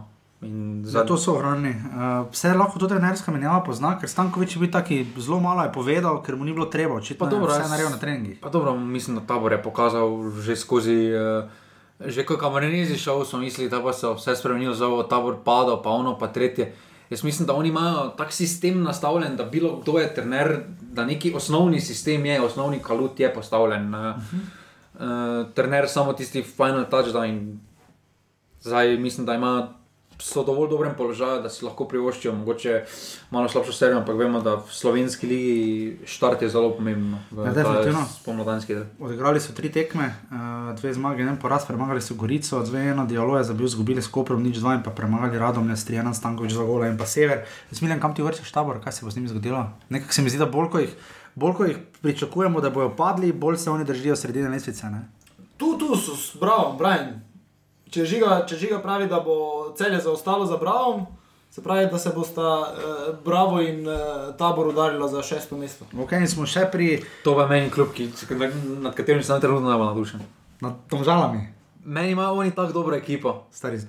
in 0.42 0.84
Zato 0.86 1.16
so 1.16 1.32
ohranjeni. 1.34 1.74
Uh, 1.74 2.26
vse 2.30 2.52
lahko 2.54 2.78
tudi 2.78 2.94
trenerska 2.94 3.32
menjava 3.34 3.62
pozna, 3.66 3.96
ker 3.98 4.10
Stankovič 4.10 4.54
je 4.54 4.60
bil 4.62 4.70
taki 4.70 5.06
zelo 5.18 5.40
malo 5.40 5.64
je 5.66 5.72
povedal, 5.72 6.22
ker 6.22 6.36
mu 6.36 6.44
ni 6.44 6.52
bilo 6.54 6.66
treba, 6.66 6.94
očitno 6.94 7.26
Pa 7.26 7.30
dobro, 7.30 7.50
je 7.50 7.58
vse 7.58 7.64
jaz- 7.66 7.70
naredil 7.70 7.90
na 7.90 7.98
treningih. 7.98 8.38
Pa 8.42 8.48
dobro, 8.48 8.76
mislim, 8.76 9.18
da 9.18 9.26
tabor 9.26 9.52
je 9.52 9.62
pokazal 9.62 10.30
že 10.40 10.56
skozi. 10.56 11.10
Uh, 11.10 11.50
že 11.98 12.22
ko 12.22 12.34
je 12.34 12.38
kamerenezi 12.38 12.94
šel, 12.94 13.24
smo 13.24 13.42
mislili, 13.42 13.70
da 13.70 13.82
pa 13.82 13.92
se 13.92 14.06
je 14.06 14.14
vse 14.14 14.36
spremenilo, 14.36 14.74
bo 14.90 15.02
tabor 15.02 15.42
padal, 15.44 15.82
pa 15.82 15.90
ono, 15.90 16.18
pa 16.18 16.28
tretje. 16.30 16.72
Jaz 17.10 17.24
mislim, 17.24 17.46
da 17.46 17.54
oni 17.54 17.68
imajo 17.68 18.08
tak 18.08 18.32
sistem 18.32 18.82
nastavljen, 18.82 19.36
da 19.36 19.44
bilo 19.44 19.80
kdo 19.80 19.98
je 19.98 20.14
trener, 20.14 20.60
da 20.80 21.04
neki 21.04 21.34
osnovni 21.34 21.80
sistem 21.80 22.26
je, 22.26 22.40
osnovni 22.40 22.78
kalut 22.78 23.20
je 23.20 23.34
postavljen. 23.34 23.94
Uh, 23.94 24.00
uh, 24.94 25.00
trener 25.54 25.88
samo 25.88 26.12
tisti 26.12 26.42
final 26.42 26.84
touchdown. 26.90 27.56
Zdaj 28.60 28.96
mislim, 28.96 29.26
da 29.26 29.34
ima. 29.34 29.77
So 30.20 30.42
v 30.42 30.46
dovolj 30.46 30.70
dobrem 30.70 30.94
položaju, 30.98 31.42
da 31.42 31.50
si 31.50 31.62
lahko 31.64 31.84
privoščijo, 31.86 32.32
mogoče 32.34 32.80
malo 33.30 33.48
slabšo 33.48 33.72
serijo, 33.72 34.00
ampak 34.00 34.16
vemo, 34.18 34.40
da 34.42 34.56
v 34.58 34.72
slovenski 34.74 35.26
ligi 35.30 36.06
štart 36.10 36.42
je 36.42 36.48
zelo 36.50 36.72
pomembno. 36.74 37.20
v 37.30 37.46
Ja. 37.46 38.02
Spomladanski 38.10 38.74
del. 38.74 38.84
Odigrali 38.98 39.40
so 39.40 39.54
tri 39.54 39.70
tekme, 39.70 40.08
uh, 40.10 40.74
dve 40.80 40.90
zmage, 40.94 41.22
en 41.22 41.38
poraz, 41.38 41.66
premagali 41.66 42.02
so 42.02 42.18
Gorico, 42.18 42.62
dve 42.66 42.90
eno, 42.90 43.06
dialog 43.06 43.38
je 43.38 43.44
za 43.44 43.54
bil 43.54 43.70
izgubili 43.70 44.02
s 44.02 44.10
Koprom, 44.10 44.42
nič 44.42 44.58
dva 44.58 44.74
in 44.74 44.82
pa 44.82 44.90
premagali 44.90 45.38
Radomlje, 45.38 45.76
s 45.76 45.86
Trijanom 45.86 46.14
Stankovič 46.14 46.52
za 46.52 46.66
gola 46.66 46.90
in 46.90 46.98
pa 46.98 47.06
Sever. 47.06 47.46
Zmiljam, 47.70 48.00
kam 48.00 48.14
ti 48.14 48.22
vrčeš 48.22 48.50
tabor, 48.50 48.82
kaj 48.82 48.92
se 48.92 49.04
bo 49.04 49.10
z 49.10 49.16
njimi 49.16 49.28
zgodilo? 49.28 49.70
Nekako 49.88 50.12
se 50.12 50.22
mi 50.22 50.34
zdi, 50.34 50.42
da 50.42 50.50
bolj 50.50 50.70
ko 50.70 50.78
jih, 50.82 50.98
bolj 51.34 51.54
ko 51.54 51.64
jih 51.64 51.78
pričakujemo, 52.02 52.60
da 52.60 52.70
bojo 52.70 52.90
padli, 52.96 53.32
bolj 53.32 53.56
se 53.56 53.70
oni 53.70 53.84
držijo 53.84 54.16
sredine 54.16 54.48
lestvice. 54.50 54.90
ne. 54.90 55.06
Tu, 55.56 55.78
tu 55.78 55.94
so, 55.96 56.38
bravo, 56.40 56.74
Brian. 56.78 57.27
Če 57.88 58.04
žiga, 58.04 58.44
če 58.44 58.56
žiga 58.56 58.78
pravi, 58.78 59.06
da 59.06 59.20
bo 59.20 59.36
celje 59.72 60.00
zaostalo 60.00 60.46
za 60.46 60.56
Bravom, 60.56 61.06
Se 61.50 61.62
pravi, 61.62 61.86
da 61.86 61.98
se 61.98 62.10
bosta 62.10 62.42
uh, 62.42 62.66
Bravo 63.24 63.60
in 63.60 63.78
uh, 63.82 63.94
tabor 64.36 64.66
udarila 64.66 65.08
za 65.08 65.22
šesto 65.22 65.56
mesto. 65.56 65.86
Ok, 65.94 66.12
in 66.12 66.28
smo 66.28 66.44
še 66.44 66.66
pri 66.68 66.88
To 67.24 67.32
pa 67.32 67.46
meni 67.46 67.70
kljub, 67.70 67.88
ki, 67.90 68.10
nad 68.78 68.92
katerim 68.92 69.22
sem 69.22 69.40
trenutno 69.40 69.64
najbolj 69.66 69.86
navdušen. 69.86 70.20
nad 70.60 70.76
Tomžalami. 70.86 71.48
Meni 71.86 72.10
imajo 72.10 72.34
oni 72.34 72.50
tako 72.52 72.72
dobro 72.74 72.96
ekipo. 72.96 73.46
Stari, 73.50 73.80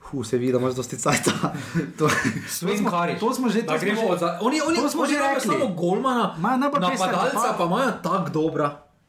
hu, 0.00 0.22
se 0.22 0.38
vidi, 0.38 0.52
da 0.52 0.58
imaš 0.58 0.74
dosti 0.74 0.96
cajta. 0.98 1.50
to, 1.98 2.06
smo- 2.48 2.70
to 3.18 3.34
smo 3.34 3.48
že- 3.48 3.62
Da 3.62 3.74
to 3.74 3.82
smo 3.96 4.06
od 4.06 4.18
za- 4.18 4.38
Oni, 4.40 4.60
oni, 4.62 4.76
to 4.76 4.88
smo 4.88 5.02
oni 5.02 5.12
že 5.12 5.18
rekli. 5.18 5.40
samo 5.50 5.66
golmana, 5.68 6.34
Imajo 6.38 6.56
najbolj 6.58 6.80
pesem 6.82 6.94
napadalca 7.00 7.34
napad. 7.36 7.58
pa 7.58 7.64
imajo 7.64 7.90
tako 8.02 8.30
dobra. 8.30 8.68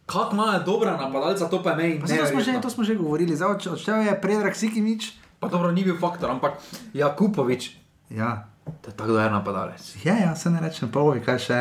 Kako 0.10 0.34
imajo 0.34 0.60
dobra 0.62 0.98
napadalca, 0.98 1.46
to 1.46 1.62
pa 1.62 1.70
je 1.70 1.78
meni 1.78 1.94
to, 2.00 2.26
smo 2.26 2.42
že, 2.42 2.58
to 2.58 2.70
smo 2.70 2.84
že 2.84 2.96
govorili, 2.96 3.32
zdaj 3.32 3.50
odš- 3.52 3.72
odštel 3.72 4.02
je 4.02 4.18
Predrag 4.18 4.56
Sikimič. 4.56 5.12
Pa 5.40 5.48
dobro, 5.48 5.70
ni 5.70 5.84
bil 5.84 5.96
faktor, 5.96 6.30
ampak 6.30 6.58
Jakupovič, 6.94 7.78
Ja, 8.10 8.50
to 8.82 8.90
je 8.90 8.94
tako 8.94 9.08
dober 9.10 9.32
napadalec. 9.32 9.96
ja, 10.04 10.16
ja 10.16 10.36
se 10.36 10.50
ne 10.50 10.60
rečem, 10.60 10.90
pa 10.90 11.00
oj, 11.00 11.22
kaj 11.22 11.38
še. 11.40 11.60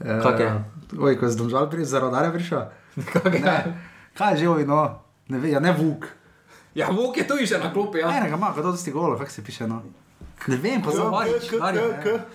Eh, 0.00 0.20
Kak 0.22 0.40
je? 0.40 0.48
Oj, 0.96 1.18
ko 1.18 1.26
je 1.26 1.30
z 1.30 1.36
Domžal 1.36 1.66
pri 1.66 1.84
Zarodarja 1.84 2.30
prišel. 2.30 2.62
Kak 3.12 3.26
je? 3.26 3.40
Ne, 3.40 3.56
kaj 4.14 4.32
je 4.32 4.38
že 4.38 4.48
oj, 4.48 4.64
no, 4.64 5.02
ne 5.28 5.38
ve, 5.38 5.50
ja, 5.50 5.58
ne 5.58 5.72
Vuk. 5.72 6.06
Ja, 6.72 6.86
Vuk 6.88 7.12
je 7.12 7.26
tu 7.26 7.34
še 7.36 7.58
na 7.58 7.68
klopi, 7.68 7.98
ja. 7.98 8.08
Enega 8.08 8.34
ima, 8.34 8.48
kako 8.48 8.70
dosti 8.70 8.90
golo, 8.90 9.18
kako 9.18 9.30
se 9.30 9.42
piše, 9.42 9.66
no. 9.66 9.82
Ne 10.46 10.56
vem, 10.56 10.82
pa 10.82 10.90
zelo. 10.90 11.04
Kolobarič, 11.04 11.50
Darjo. 11.52 11.82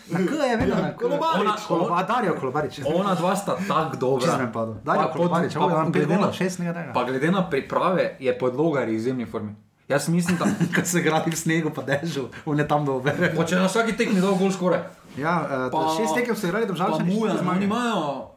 Na 0.08 0.20
K 0.20 0.32
je 0.32 0.58
vedno 0.58 0.76
na. 0.76 0.94
Kolobarič. 0.94 1.62
Koloba, 1.68 2.04
Darjo 2.04 2.36
Kolobarič. 2.36 2.80
Ona 2.86 3.16
dva 3.16 3.36
sta 3.36 3.58
tako 3.58 3.98
dobra. 3.98 4.50
Pod- 4.50 4.78
Kolobarič, 5.10 5.56
ovo 5.56 5.70
je 5.70 5.76
vam 5.76 5.92
glede 5.92 6.16
na- 6.16 6.22
na 6.22 6.32
šestnega 6.32 6.74
tega. 6.74 6.94
Pa 6.94 7.04
glede 7.04 7.32
na 7.32 7.42
priprave 7.44 8.18
je 8.20 8.32
podlogar 8.34 8.86
v 8.86 8.94
izjemni 8.94 9.26
formi. 9.26 9.56
Jaz 9.88 10.08
mislim, 10.08 10.38
da 10.38 10.46
Ko 10.76 10.82
se 10.84 11.02
gradi 11.02 11.32
v 11.32 11.36
snegu, 11.36 11.70
pa 11.70 11.82
dežu, 11.84 12.26
on 12.46 12.60
je 12.60 12.68
tam 12.68 12.86
dober. 12.86 13.14
če 13.44 13.56
na 13.56 13.66
vsaki 13.66 13.94
tekmi 13.94 14.22
dol 14.22 14.36
gol 14.36 14.52
skoraj. 14.52 14.80
Ja, 15.16 15.34
eh, 15.42 15.72
Pa- 15.72 15.94
šest 15.96 16.14
tekem 16.14 16.36
so 16.36 16.48
igrali 16.48 16.66
Pa 16.66 16.68
Domžalčani. 16.68 17.10
muja, 17.12 17.34
oni 17.42 17.66
imajo 17.66 18.32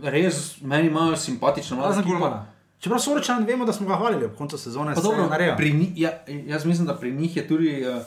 res, 0.00 0.60
meni 0.62 0.86
imajo 0.86 1.16
simpatično 1.16 1.76
mlado 1.76 1.90
Razen. 1.90 2.04
Gulmana. 2.04 2.46
Čeprav 2.78 3.00
Soročan 3.00 3.44
vemo, 3.44 3.64
da 3.64 3.72
smo 3.72 3.88
ga 3.88 3.96
hvalili 3.96 4.24
ob 4.24 4.34
koncu 4.34 4.58
sezone. 4.58 4.94
Pa 4.94 5.00
se 5.00 5.04
dobro, 5.04 5.28
njih, 5.70 5.92
ja, 5.96 6.10
jaz 6.46 6.64
mislim, 6.64 6.86
da 6.86 6.94
pri 6.94 7.12
njih 7.12 7.36
je 7.36 7.48
tudi 7.48 7.84
uh, 7.88 8.02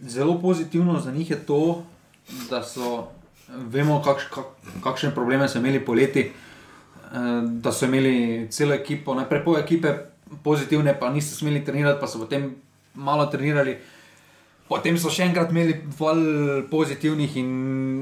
zelo 0.00 0.38
pozitivno 0.40 1.00
za 1.00 1.12
njih 1.12 1.30
je 1.30 1.38
to, 1.46 1.84
da 2.50 2.62
so, 2.62 3.08
vemo, 3.48 4.02
kakš, 4.04 4.24
kak, 4.34 4.44
kakšne 4.84 5.14
probleme 5.14 5.48
so 5.48 5.58
imeli 5.58 5.84
poleti, 5.84 6.30
uh, 6.30 7.44
da 7.44 7.72
so 7.72 7.86
imeli 7.86 8.48
celo 8.50 8.74
ekipo, 8.74 9.14
najprej 9.14 9.44
pol 9.44 9.58
ekipe 9.58 9.94
pozitivne, 10.44 10.96
pa 11.00 11.10
niso 11.10 11.36
smeli 11.36 11.64
trenirati, 11.64 12.00
pa 12.00 12.06
so 12.06 12.18
potem 12.18 12.54
malo 12.94 13.26
trenirali. 13.26 13.76
Potem 14.66 14.96
so 14.98 15.12
še 15.14 15.28
enkrat 15.28 15.52
imeli 15.54 15.76
val 15.98 16.18
pozitivnih 16.70 17.36
in 17.38 17.50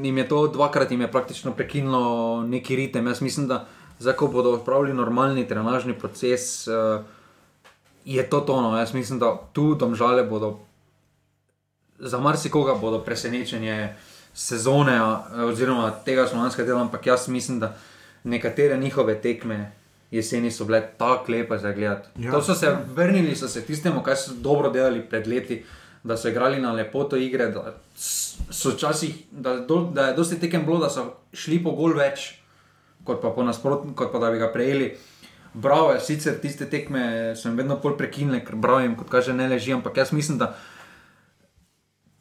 jim 0.05 0.19
je 0.19 0.29
to 0.29 0.47
dvakrat 0.49 0.91
jim 0.91 1.03
je 1.05 1.11
praktično 1.13 1.53
prekinilo 1.53 2.43
neki 2.49 2.77
ritem. 2.77 3.07
Jaz 3.07 3.21
mislim, 3.21 3.49
da 3.49 3.67
zdaj, 3.99 4.17
ko 4.17 4.31
bodo 4.33 4.55
odpravili 4.57 4.97
normalni 4.97 5.45
trenažni 5.49 5.93
proces, 5.93 6.65
uh, 6.67 7.05
je 8.05 8.25
to 8.31 8.41
tono. 8.41 8.79
Jaz 8.79 8.95
mislim, 8.95 9.19
da 9.19 9.37
tu 9.53 9.75
domžale 9.75 10.25
bodo 10.25 10.59
za 11.99 12.19
marsikoga 12.21 12.75
bodo 12.75 12.99
presenečenje 12.99 13.95
sezone, 14.35 15.01
oziroma 15.47 15.91
tega 16.05 16.27
slovanskega 16.27 16.67
dela, 16.67 16.81
ampak 16.81 17.07
jaz 17.07 17.29
mislim, 17.29 17.61
da 17.61 17.77
nekatere 18.25 18.77
njihove 18.77 19.21
tekme 19.21 19.73
jeseni 20.11 20.51
so 20.51 20.65
bile 20.65 20.83
tako 20.99 21.33
lepe 21.33 21.59
za 21.59 21.73
gledati. 21.73 22.09
Ja. 22.17 22.27
Ja. 22.27 22.33
To 22.33 22.43
so 22.43 22.55
se 22.55 22.77
vrnili, 22.95 23.37
so 23.37 23.49
se 23.49 23.63
tistemu, 23.63 24.03
kar 24.03 24.17
so 24.17 24.33
dobro 24.35 24.71
delali 24.71 25.03
pred 25.03 25.27
leti, 25.27 25.65
da 26.03 26.17
so 26.17 26.29
igrali 26.29 26.61
na 26.61 26.73
lepoto 26.73 27.17
igre, 27.17 27.49
da 27.51 27.75
so 28.51 28.71
včasih, 28.71 29.15
da, 29.31 29.57
do, 29.57 29.91
da 29.93 30.07
je 30.07 30.15
dosti 30.15 30.41
tekem 30.41 30.65
bilo, 30.67 30.79
da 30.79 30.91
so 30.91 31.07
šli 31.33 31.63
po 31.65 31.73
gol 31.73 31.97
več, 31.97 32.35
kot 33.05 33.23
pa, 33.23 33.31
po 33.31 33.43
nasprotni, 33.43 33.95
kot 33.97 34.13
pa 34.13 34.19
da 34.19 34.31
bi 34.31 34.39
ga 34.39 34.53
prejeli. 34.53 34.95
Bravo, 35.55 35.93
je, 35.93 36.01
sicer 36.01 36.39
tiste 36.43 36.67
tekme 36.71 37.35
jim 37.39 37.57
vedno 37.57 37.79
bolj 37.83 37.97
prekinile, 37.99 38.43
ker 38.45 38.57
bravo 38.57 38.83
jim, 38.83 38.97
kot 38.99 39.11
kaže, 39.11 39.33
ne 39.33 39.49
leži, 39.49 39.73
ampak 39.73 39.97
jaz 39.97 40.13
mislim, 40.13 40.39
da 40.39 40.55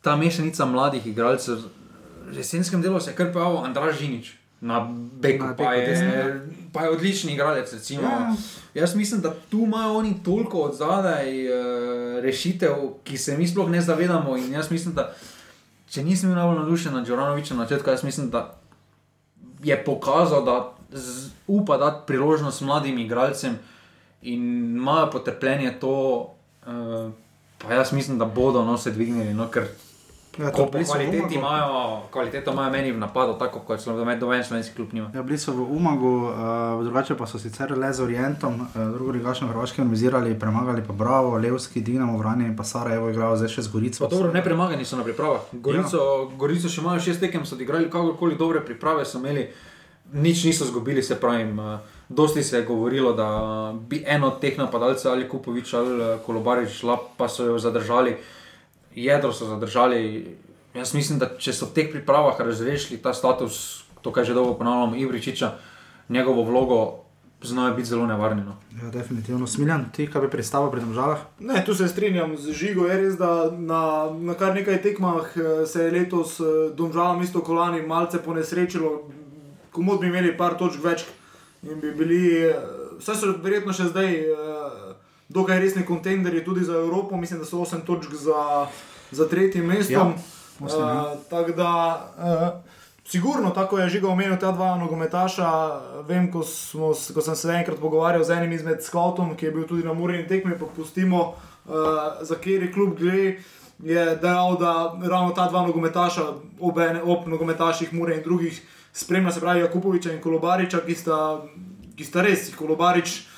ta 0.04 0.16
mešanica 0.20 0.66
mladih 0.66 1.08
igralcev, 1.08 1.64
v 2.28 2.38
jesenskem 2.38 2.82
delu 2.82 2.99
se 2.99 3.12
je 3.12 3.16
kar 3.16 3.32
pojavil 3.34 3.64
Andraž 3.64 3.99
Žinič. 3.99 4.34
Na 4.62 4.80
Beku, 5.20 5.45
Na 5.45 5.56
pa, 5.56 5.64
Beku, 5.64 5.88
desno, 5.88 6.06
je, 6.06 6.49
pa 6.74 6.84
je 6.84 6.89
odlični 6.89 7.34
igralec. 7.34 7.74
Recimo. 7.74 8.04
Ja. 8.04 8.36
Jaz 8.74 8.95
mislim, 8.95 9.22
da 9.22 9.34
tu 9.49 9.58
imajo 9.58 9.97
oni 9.97 10.24
toliko 10.24 10.60
od 10.60 10.76
zadaj 10.76 11.47
uh, 11.47 12.20
rešitev, 12.24 12.76
ki 13.04 13.18
se 13.18 13.38
mi 13.38 13.47
sploh 13.47 13.70
ne 13.70 13.82
zavedamo. 13.82 14.38
In 14.38 14.54
jaz 14.54 14.72
mislim, 14.72 14.95
da 14.95 15.14
če 15.89 16.04
nisem 16.04 16.30
bil 16.30 16.38
najbolj 16.38 16.60
navdušen 16.60 16.93
nad 16.93 17.08
Džoranovičem 17.08 17.58
na 17.58 17.68
začetku, 17.68 17.89
jaz 17.89 18.04
mislim, 18.04 18.30
da 18.30 18.56
je 19.64 19.78
pokazal, 19.84 20.45
da 20.45 20.74
z, 20.91 21.30
upa 21.47 21.78
dati 21.78 22.08
priložnost 22.08 22.62
mladim 22.62 22.97
igralcem 22.97 23.60
in 24.22 24.43
imajo 24.78 25.12
potrpljenje 25.12 25.80
to. 25.80 25.95
Uh, 26.68 27.12
pa 27.58 27.74
jaz 27.74 27.91
mislim, 27.93 28.20
da 28.20 28.26
bodo 28.26 28.64
no, 28.66 28.78
se 28.78 28.91
dvignili, 28.91 29.34
no, 29.34 29.47
ker 29.51 29.68
Ja, 30.38 30.52
ko 30.52 30.66
bili 30.72 30.86
so 30.86 30.94
kvaliteti 30.94 31.36
imajo, 31.36 32.02
kvaliteto 32.12 32.52
imajo 32.52 32.72
meni 32.72 32.92
v 32.92 32.98
napadu, 32.98 33.34
tako 33.40 33.60
kot 33.60 33.82
so 33.82 33.94
v 33.94 34.16
doben 34.20 34.44
slovenski 34.44 34.76
klub 34.76 34.94
nima. 34.94 35.12
Ja, 35.14 35.22
bili 35.24 35.38
so 35.38 35.54
v 35.54 35.62
Umagu, 35.62 36.14
uh, 36.26 36.84
drugače 36.84 37.18
pa 37.18 37.28
so 37.28 37.40
sicer 37.40 37.78
le 37.78 37.94
z 37.94 38.04
Orientom, 38.04 38.62
uh, 38.62 38.94
drugo 38.94 39.12
ligašno 39.12 39.48
Hrvaške 39.48 39.82
organizirali, 39.82 40.40
premagali 40.40 40.82
pa 40.88 40.94
Bravo, 40.94 41.38
Levski, 41.38 41.82
Dinamo, 41.82 42.18
Vranje 42.18 42.48
in 42.48 42.56
pa 42.58 42.64
Sarajevo 42.64 43.10
igrajo 43.10 43.36
zdaj 43.36 43.50
še 43.50 43.62
z 43.62 43.74
Gorico. 43.74 44.06
Pa 44.08 44.10
dobro, 44.16 44.34
nepremagani 44.34 44.86
so 44.86 44.98
na 44.98 45.04
pripravah. 45.04 45.54
Gorico, 45.54 46.02
ja. 46.02 46.38
Gorico 46.38 46.70
še 46.70 46.82
imajo 46.82 47.06
šest 47.06 47.22
tekem, 47.22 47.46
so 47.46 47.54
odigrali 47.56 47.92
kakorkoli 47.94 48.36
dobre 48.40 48.66
priprave, 48.66 49.06
so 49.06 49.22
imeli, 49.22 49.48
nič 50.14 50.44
niso 50.50 50.66
izgubili, 50.66 51.04
se 51.04 51.20
pravi. 51.20 51.46
Dosti 52.10 52.44
se 52.44 52.58
je 52.58 52.66
govorilo, 52.66 53.14
da 53.14 53.74
bi 53.90 54.04
eno 54.08 54.28
od 54.28 54.40
teh 54.42 54.58
napadalcev 54.58 55.12
ali 55.12 55.30
Kupovič 55.30 55.74
ali 55.74 56.02
eh, 56.02 56.18
Kolobarič 56.26 56.70
šla, 56.82 56.98
pa 57.18 57.30
so 57.30 57.46
jo 57.46 57.60
zadržali, 57.60 58.18
jedro 58.96 59.34
so 59.34 59.46
zadržali. 59.46 60.38
Jaz 60.74 60.94
mislim, 60.94 61.20
da 61.20 61.30
če 61.38 61.54
so 61.54 61.70
v 61.70 61.76
teh 61.78 61.91
pripravah 61.91 62.39
razrešili 62.41 63.02
ta 63.02 63.14
status, 63.14 63.84
to 64.02 64.12
kar 64.12 64.26
že 64.26 64.34
dolgo 64.34 64.56
ponavljamo, 64.58 64.96
Ivričiča, 64.96 65.52
njegovo 66.10 66.44
vlogo 66.44 67.04
znajo 67.44 67.76
biti 67.76 67.89
zelo 67.89 68.08
nevarni. 68.08 68.41
No. 68.41 68.56
Ja, 68.82 68.89
definitivno. 68.89 69.48
Smiljan, 69.48 69.86
ti 69.91 70.08
kaj 70.08 70.22
bi 70.22 70.30
predstavil 70.30 70.72
pri 70.72 70.82
državah? 70.82 71.20
Ne, 71.39 71.64
tu 71.66 71.76
se 71.76 71.88
strinjam 71.88 72.38
z 72.38 72.52
Žigo. 72.52 72.88
Je 72.88 72.98
res, 72.98 73.18
da 73.18 73.52
na, 73.52 74.10
na 74.20 74.34
kar 74.34 74.56
nekaj 74.56 74.82
tekmah 74.82 75.36
eh, 75.36 75.66
se 75.66 75.84
je 75.84 75.91
letos 75.91 76.39
eh, 76.39 76.72
Domžalom 76.76 77.22
isto 77.22 77.41
kolani 77.41 77.82
malce 77.82 78.24
ponesrečilo. 78.24 79.10
Komod 79.72 80.00
bi 80.00 80.08
imeli 80.08 80.38
par 80.38 80.58
točk 80.58 80.84
več 80.84 81.06
in 81.64 81.80
bi 81.80 81.91
bili, 81.91 82.44
eh, 82.48 82.56
vse 83.00 83.16
so 83.16 83.36
verjetno 83.44 83.74
še 83.74 83.89
zdaj 83.91 84.14
eh, 84.14 84.34
dokaj 85.34 85.60
resni 85.60 85.86
kontenderi 85.86 86.46
tudi 86.46 86.64
za 86.64 86.74
Evropo. 86.74 87.18
Mislim, 87.18 87.40
da 87.40 87.46
so 87.46 87.58
8 87.58 87.86
točk 87.86 88.14
za, 88.14 88.68
za 89.12 89.30
tretjim 89.30 89.66
mestom. 89.66 90.14
Ja. 90.62 91.14
Eh, 91.14 91.18
Tako 91.30 91.52
da. 91.52 91.74
Uh, 92.18 92.74
Sigurno, 93.06 93.50
tako 93.50 93.80
je 93.80 93.90
žiga 93.90 94.08
omenil 94.08 94.38
ta 94.40 94.52
dva 94.52 94.78
nogometaša. 94.78 95.50
Vem, 96.08 96.32
ko, 96.32 96.44
smo, 96.44 96.94
ko 97.14 97.22
sem 97.22 97.36
se 97.36 97.50
enkrat 97.52 97.80
pogovarjal 97.80 98.24
z 98.24 98.38
enim 98.38 98.52
izmed 98.56 98.80
skautom, 98.84 99.36
ki 99.36 99.46
je 99.46 99.52
bil 99.52 99.66
tudi 99.68 99.84
na 99.84 99.94
Murni 99.94 100.24
tekmi, 100.28 100.56
pa 100.60 100.70
pustimo, 100.76 101.34
uh, 101.66 101.76
za 102.22 102.36
kateri 102.36 102.72
klub 102.72 102.96
gre. 103.00 103.42
Je 103.84 104.06
dejal, 104.22 104.56
da 104.58 104.96
ravno 105.10 105.34
ta 105.36 105.50
dva 105.52 105.66
nogometaša, 105.68 106.30
ob, 106.60 106.80
ene, 106.80 107.04
ob 107.04 107.28
nogometaših 107.28 107.92
Mure 107.94 108.16
in 108.16 108.24
drugih, 108.24 108.62
spremlja 108.94 109.32
se 109.32 109.44
pravi 109.44 109.60
Jakupoviča 109.60 110.14
in 110.14 110.22
Kolobariča, 110.22 110.80
ki 110.86 110.96
sta, 110.96 111.20
ki 111.98 112.08
sta 112.08 112.24
res 112.24 112.54
Kolobarič. 112.56 113.33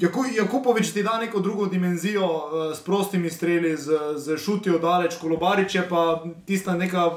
Jaku, 0.00 0.24
Jakupovič 0.36 0.92
ti 0.92 1.02
da 1.02 1.18
neko 1.18 1.40
drugo 1.40 1.66
dimenzijo 1.66 2.24
uh, 2.26 2.76
s 2.76 2.80
prostimi 2.80 3.30
streli, 3.30 3.76
z, 3.76 3.98
z 4.16 4.36
šutijo 4.36 4.78
daleč, 4.78 5.14
Kolobarič 5.20 5.74
je 5.74 5.88
pa 5.88 6.24
tista 6.46 6.74
neka 6.76 7.10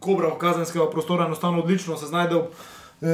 kobra 0.00 0.30
kazenskega 0.38 0.90
prostora, 0.90 1.26
enostavno 1.26 1.62
odlično 1.62 1.96
se 1.96 2.06
znajde 2.06 2.34
v 2.34 2.42
eh, 3.00 3.06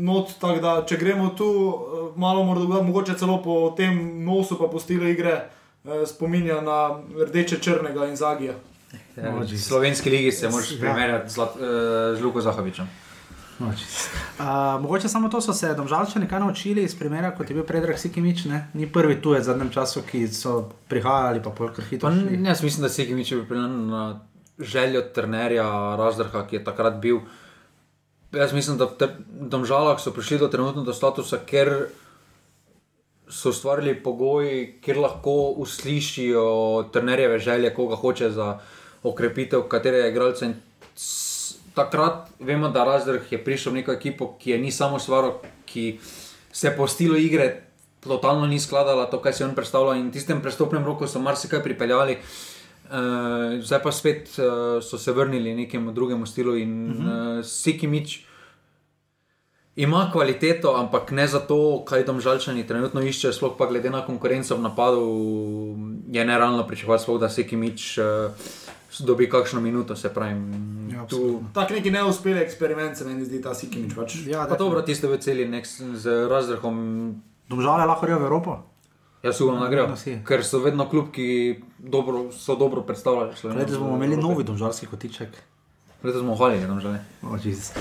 not. 0.00 0.30
Tako 0.40 0.60
da, 0.60 0.72
če 0.86 0.96
gremo 0.96 1.28
tu 1.28 1.46
eh, 1.46 2.18
malo, 2.18 2.44
morda, 2.44 2.82
mogoče 2.82 3.14
celo 3.18 3.42
po 3.42 3.74
tem 3.76 4.24
nosu, 4.24 4.58
pa 4.58 4.66
po 4.66 4.80
stilu 4.80 5.08
igre, 5.08 5.44
spominja 6.06 6.60
na 6.60 7.00
rdeče 7.26 7.58
črnega 7.60 8.06
in 8.06 8.16
zagija. 8.16 8.52
V 9.16 9.58
slovenski 9.58 10.10
ligi 10.10 10.32
se 10.32 10.48
moraš 10.48 10.72
Ja. 10.72 10.78
primerjati 10.80 11.30
z 12.18 12.22
Luko 12.22 12.40
Zahovičem. 12.40 12.86
No, 13.60 13.68
uh, 13.68 14.82
mogoče 14.82 15.08
samo 15.08 15.28
to 15.28 15.40
so 15.40 15.52
se 15.52 15.74
domžalčani 15.74 16.28
kaj 16.28 16.40
naučili 16.40 16.82
iz 16.82 16.94
primera, 16.98 17.34
kot 17.36 17.50
je 17.50 17.54
bil 17.54 17.64
Predrag 17.68 17.98
Sikimič, 17.98 18.44
ne? 18.44 18.62
ni 18.74 18.88
prvi 18.92 19.18
tujec 19.20 19.42
v 19.42 19.46
zadnjem 19.50 19.70
času, 19.70 20.02
ki 20.08 20.24
so 20.32 20.70
prihajali 20.88 21.42
pa 21.44 21.50
polkar 21.50 21.84
hitro. 21.84 22.08
Pa, 22.08 22.14
šli. 22.16 22.40
jaz 22.46 22.62
mislim, 22.62 22.82
da 22.82 22.88
se 22.88 23.02
je 23.02 23.06
Kimič 23.08 23.34
pripeljal 23.36 23.68
na 23.68 24.20
željo 24.58 25.02
trenerja 25.14 25.96
Razdrha, 25.96 26.46
ki 26.46 26.56
je 26.56 26.64
takrat 26.64 26.96
bil. 27.00 27.20
Jaz 28.32 28.52
mislim, 28.52 28.78
da 28.78 28.88
v 28.88 28.96
ter- 28.96 29.16
Domžalah 29.28 30.00
so 30.00 30.12
prišli 30.12 30.38
do 30.38 30.48
trenutno 30.48 30.82
do 30.82 30.92
statusa, 30.96 31.42
ker 31.46 31.90
so 33.28 33.52
ustvarili 33.52 33.94
pogoji, 34.02 34.80
kjer 34.80 34.98
lahko 34.98 35.52
uslišijo 35.60 36.88
trenerjeve 36.92 37.38
želje, 37.38 37.74
koga 37.74 37.96
hoče 37.96 38.30
za 38.30 38.58
okrepitev, 39.02 39.68
katere 39.68 40.08
igralce. 40.08 40.54
Takrat 41.74 42.28
vemo, 42.40 42.68
da 42.68 42.84
Razdrh 42.84 43.32
je 43.32 43.38
prišel 43.44 43.72
v 43.72 43.76
neko 43.80 43.92
ekipo, 43.92 44.34
ki 44.38 44.50
je 44.50 44.58
ni 44.58 44.72
samo 44.72 44.98
stvar, 44.98 45.32
ki 45.66 46.00
se 46.52 46.72
po 46.76 46.86
stilu 46.86 47.16
igre 47.16 47.70
totalno 48.00 48.46
ni 48.46 48.60
skladala 48.60 49.06
to, 49.06 49.20
kar 49.22 49.34
si 49.34 49.44
on 49.44 49.54
predstavljal. 49.54 50.00
In 50.00 50.08
v 50.08 50.16
tistem 50.16 50.42
prestopnem 50.42 50.84
roku 50.84 51.06
so 51.06 51.20
marsikaj 51.22 51.62
pripeljali. 51.62 52.18
Uh, 52.90 53.62
zdaj 53.62 53.82
pa 53.84 53.92
spet 53.94 54.32
uh, 54.42 54.82
so 54.82 54.98
se 54.98 55.12
vrnili 55.12 55.54
nekemu 55.54 55.92
drugemu 55.92 56.26
stilu 56.26 56.56
in 56.56 56.90
uh 56.90 56.96
-huh. 56.96 57.38
uh, 57.38 57.44
Sikimič 57.46 58.24
ima 59.76 60.10
kvaliteto, 60.12 60.74
ampak 60.74 61.10
ne 61.10 61.26
za 61.26 61.38
to, 61.40 61.84
kaj 61.84 62.04
tam 62.04 62.20
žalčani 62.20 62.66
trenutno 62.66 63.00
iščejo, 63.00 63.32
sploh 63.32 63.54
pa 63.58 63.66
glede 63.66 63.90
na 63.90 64.02
konkurenco 64.06 64.56
v 64.56 64.60
napadu, 64.60 65.06
je 66.10 66.24
nerealno 66.24 66.66
pričakovati, 66.66 67.02
sploh, 67.02 67.20
da 67.20 67.28
Sikimič 67.28 67.98
uh, 67.98 68.04
dobi 68.98 69.28
kakšno 69.30 69.60
minuto, 69.60 69.96
se 69.96 70.10
pravi. 70.14 70.34
Ja, 70.92 71.06
tu. 71.06 71.42
Tak 71.54 71.70
neki 71.70 71.90
neuspeli 71.90 72.40
eksperiment 72.40 72.98
se 72.98 73.04
meni 73.04 73.24
zdi 73.24 73.42
ta 73.42 73.54
Sikimič. 73.54 73.94
Pač. 73.94 74.16
Ja, 74.26 74.46
pa 74.50 74.58
dobro, 74.58 74.82
tiste 74.82 75.06
v 75.06 75.18
celi 75.22 75.46
nek 75.48 75.66
z 75.66 76.26
razrehom. 76.30 76.76
Domžale 77.48 77.86
lahko 77.86 78.06
grejo 78.06 78.18
v 78.18 78.26
Evropo. 78.26 78.58
Jaz 79.22 79.40
upam, 79.40 79.60
da 79.60 79.68
grejo, 79.68 79.96
si. 80.00 80.16
ker 80.24 80.40
so 80.44 80.62
vedno 80.64 80.88
klub, 80.88 81.10
ki 81.12 81.60
dobro, 81.78 82.30
so 82.32 82.56
dobro 82.56 82.82
predstavljali. 82.82 83.36
Slovenijo. 83.36 83.64
Letos 83.66 83.78
bomo 83.78 83.96
imeli 83.96 84.16
novi 84.16 84.44
domžalski 84.44 84.86
kotiček. 84.86 85.36
Letos 86.02 86.22
smo 86.22 86.34
hvalili, 86.34 86.66
domžale. 86.66 87.04
Oh, 87.22 87.36
Jezus. 87.44 87.72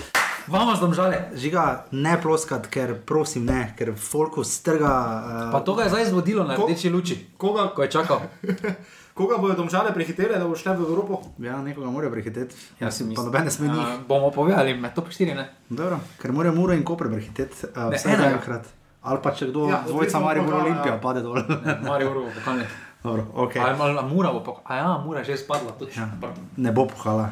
Vama 0.48 0.76
z 0.76 0.82
domžale. 0.82 1.30
Žiga, 1.36 1.86
ne 1.92 2.18
ploskat, 2.22 2.68
ker 2.68 2.96
prosim 3.06 3.46
ne, 3.46 3.74
ker 3.78 3.94
folku 3.96 4.44
strga. 4.44 4.92
Uh, 4.92 5.52
Pa 5.54 5.62
to 5.64 5.76
ga 5.78 5.86
je 5.86 5.94
zdaj 5.94 6.10
zvodilo 6.10 6.44
na 6.44 6.58
rdeči 6.58 6.90
luči, 6.90 7.20
Koga, 7.38 7.70
ko 7.76 7.86
je 7.86 7.92
čakal. 7.92 8.22
koga 9.20 9.36
bodo 9.38 9.54
domžale 9.56 9.92
prehitele, 9.92 10.34
da 10.34 10.48
bo 10.48 10.56
šle 10.56 10.74
v 10.74 10.86
Evropo? 10.86 11.20
Ja, 11.38 11.60
nekoga 11.60 11.90
morajo 11.90 12.12
prehiteti. 12.12 12.56
Jaz 12.80 12.96
si 12.96 13.04
Pa 13.04 13.10
mislim. 13.10 13.26
noben 13.26 13.44
ne 13.44 13.52
sme 13.52 13.68
njih. 13.68 13.88
Uh, 13.90 14.08
bomo 14.08 14.32
povedali, 14.32 14.74
me 14.74 14.88
to 14.90 15.02
pištiri, 15.02 15.34
ne? 15.34 15.50
Dobro, 15.70 16.00
ker 16.18 16.32
morajo 16.32 16.56
muro 16.56 16.74
in 16.74 16.84
kopre 16.84 17.10
prehiteti. 17.10 17.68
Uh, 17.68 17.90
Ne, 17.90 17.98
vsaj 17.98 18.14
enega. 18.14 18.32
enkrat. 18.34 18.64
Ali 19.02 19.20
pa 19.20 19.32
če 19.32 19.48
kdo, 19.48 19.68
Ja, 19.68 19.72
ja, 19.74 19.84
dvojca 19.86 20.20
Maribor 20.20 20.48
pokala, 20.50 20.64
Olimpija, 20.66 20.94
ja. 20.94 21.00
pade 21.00 21.22
dol. 21.22 21.36
Marijo 21.82 22.12
Uro, 22.12 22.24
pokalni. 22.36 22.64
Dobro, 23.00 23.24
okay. 23.38 23.60
A, 23.60 23.72
a, 23.74 23.96
a 23.96 24.04
Mura 24.04 24.32
bo 24.32 24.40
pokal. 24.42 24.64
A 24.66 24.76
ja, 24.78 24.98
Mura 24.98 25.20
je 25.20 25.26
že 25.28 25.38
spadla. 25.38 25.72
točno. 25.74 26.04
Ja. 26.04 26.32
Ne 26.58 26.72
bo 26.72 26.84
puhala, 26.86 27.30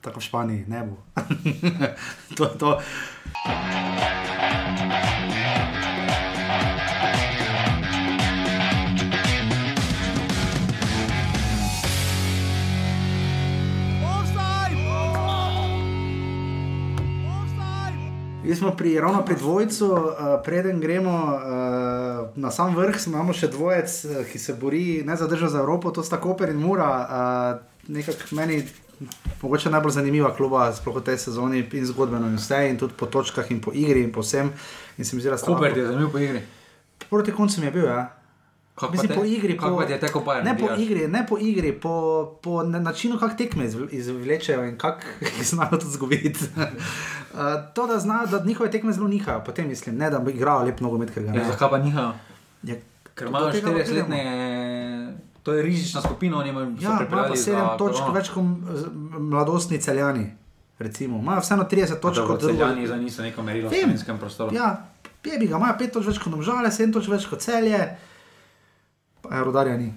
tako 0.00 0.18
v 0.18 0.24
Španiji, 0.24 0.64
ne 0.66 0.80
bo. 0.82 0.96
to 2.36 2.44
je 2.44 2.54
to. 2.56 2.70
Mi 18.50 18.56
smo 18.56 18.70
pri, 18.76 19.00
ravno 19.00 19.24
pri 19.24 19.36
dvojcu, 19.36 19.86
uh, 19.86 20.02
preden 20.44 20.80
gremo 20.80 21.10
uh, 21.10 22.28
na 22.36 22.50
sam 22.50 22.74
vrh, 22.76 22.96
imamo 23.06 23.30
še 23.30 23.46
dvojec, 23.46 23.92
uh, 24.04 24.24
ki 24.26 24.38
se 24.42 24.56
bori 24.58 25.04
ne 25.06 25.14
za 25.16 25.28
državo 25.30 25.50
za 25.52 25.60
Evropo, 25.62 25.92
to 25.94 26.02
sta 26.02 26.18
Koper 26.18 26.50
in 26.50 26.58
Mura. 26.58 26.88
Uh, 26.98 27.92
nekako 27.94 28.34
meni 28.34 28.64
mogoče 29.42 29.70
najbolj 29.70 29.94
zanimiva 30.00 30.32
kluba, 30.34 30.66
sploh 30.74 30.98
v 30.98 31.04
tej 31.12 31.20
sezoni 31.22 31.62
in 31.62 31.86
zgodbeno 31.86 32.26
in 32.26 32.40
vse, 32.42 32.58
in 32.72 32.78
tudi 32.78 32.98
po 32.98 33.06
točkah 33.06 33.46
in 33.54 33.62
po 33.62 33.70
igri 33.70 34.02
in 34.02 34.10
po 34.10 34.26
vsem. 34.26 34.50
In 34.98 35.06
se 35.06 35.14
mi 35.14 35.22
zdi, 35.22 35.30
da 35.30 35.38
sta 35.38 35.46
Koper 35.46 35.78
je 35.78 35.86
zanimiv 35.86 36.10
po 36.10 36.18
igri. 36.18 36.42
Proti 37.06 37.30
koncu 37.30 37.62
je 37.62 37.70
bil, 37.70 37.86
ja. 37.86 38.08
Kako 38.80 38.92
Mislim, 38.92 39.10
po 39.10 39.24
igri, 39.26 39.56
Kako 39.56 39.76
po, 39.76 39.82
je 39.82 40.00
teko 40.00 40.20
Bayern? 40.20 40.44
ne 40.44 40.58
po 40.58 40.68
igri, 40.74 41.08
ne 41.08 41.26
po 41.26 41.36
igri, 41.38 41.72
po, 41.74 41.92
po 42.42 42.62
na- 42.62 42.78
načinu, 42.80 43.18
kako 43.18 43.34
tekme 43.36 43.64
izv- 43.66 43.88
izvlečejo 43.90 44.64
in 44.64 44.78
kako 44.78 45.00
jih 45.30 45.44
znajo 45.44 45.70
tudi 45.72 45.90
zgubiti. 45.90 46.44
uh, 46.56 46.64
to, 47.74 47.86
da 47.86 47.98
znajo, 47.98 48.26
da 48.28 48.44
njihove 48.44 48.70
tekme 48.70 48.92
zelo 48.92 49.08
nihajo, 49.08 49.42
potem 49.42 49.68
mislim, 49.68 49.96
ne 49.96 50.10
da 50.10 50.18
bi 50.20 50.32
igrali 50.32 50.66
lep 50.66 50.80
nogomet, 50.80 51.10
ker 51.10 51.22
ga 51.22 51.28
Ja, 51.28 51.34
ne. 51.34 51.44
zakaj 51.46 51.70
pa 51.70 51.78
nihajo? 51.78 52.12
Ja, 52.62 52.74
Ker 53.14 53.28
imajo 53.28 53.50
tega 53.50 53.66
pa 53.68 53.74
40-letne, 53.74 54.20
to 55.42 55.52
je 55.52 55.62
rizična 55.62 56.00
skupina, 56.00 56.38
oni 56.38 56.48
imajo 56.48 56.72
Ja, 56.80 56.90
pa 56.90 56.96
pripeljali 56.98 57.36
7 57.38 57.44
za 57.44 57.76
točk 57.78 58.02
več 58.14 58.28
kot 58.28 58.44
mladostni 59.20 59.78
celjani. 59.78 60.30
Recimo. 60.78 61.18
Imajo 61.18 61.40
vseeno 61.40 61.64
30 61.64 62.00
točk 62.00 62.20
kot 62.22 62.40
drugi. 62.40 62.56
Celjani 62.56 62.86
za 62.86 62.96
niso 62.96 63.22
neko 63.22 63.42
merilo 63.42 63.68
v 63.68 63.74
slovenskem 63.74 64.18
prostoru. 64.18 64.54
Ja, 64.54 64.86
Pebi 65.22 65.46
ga 65.46 65.56
imajo 65.56 65.74
5 65.74 65.90
točk 65.90 66.06
več 66.06 66.18
kot 66.18 66.32
domžale, 66.32 66.68
7 66.70 66.92
točk 66.92 67.08
več 67.08 67.26
kot 67.26 67.40
celje, 67.40 67.80
je 69.36 69.44
rodarja 69.44 69.76
ni. 69.76 69.94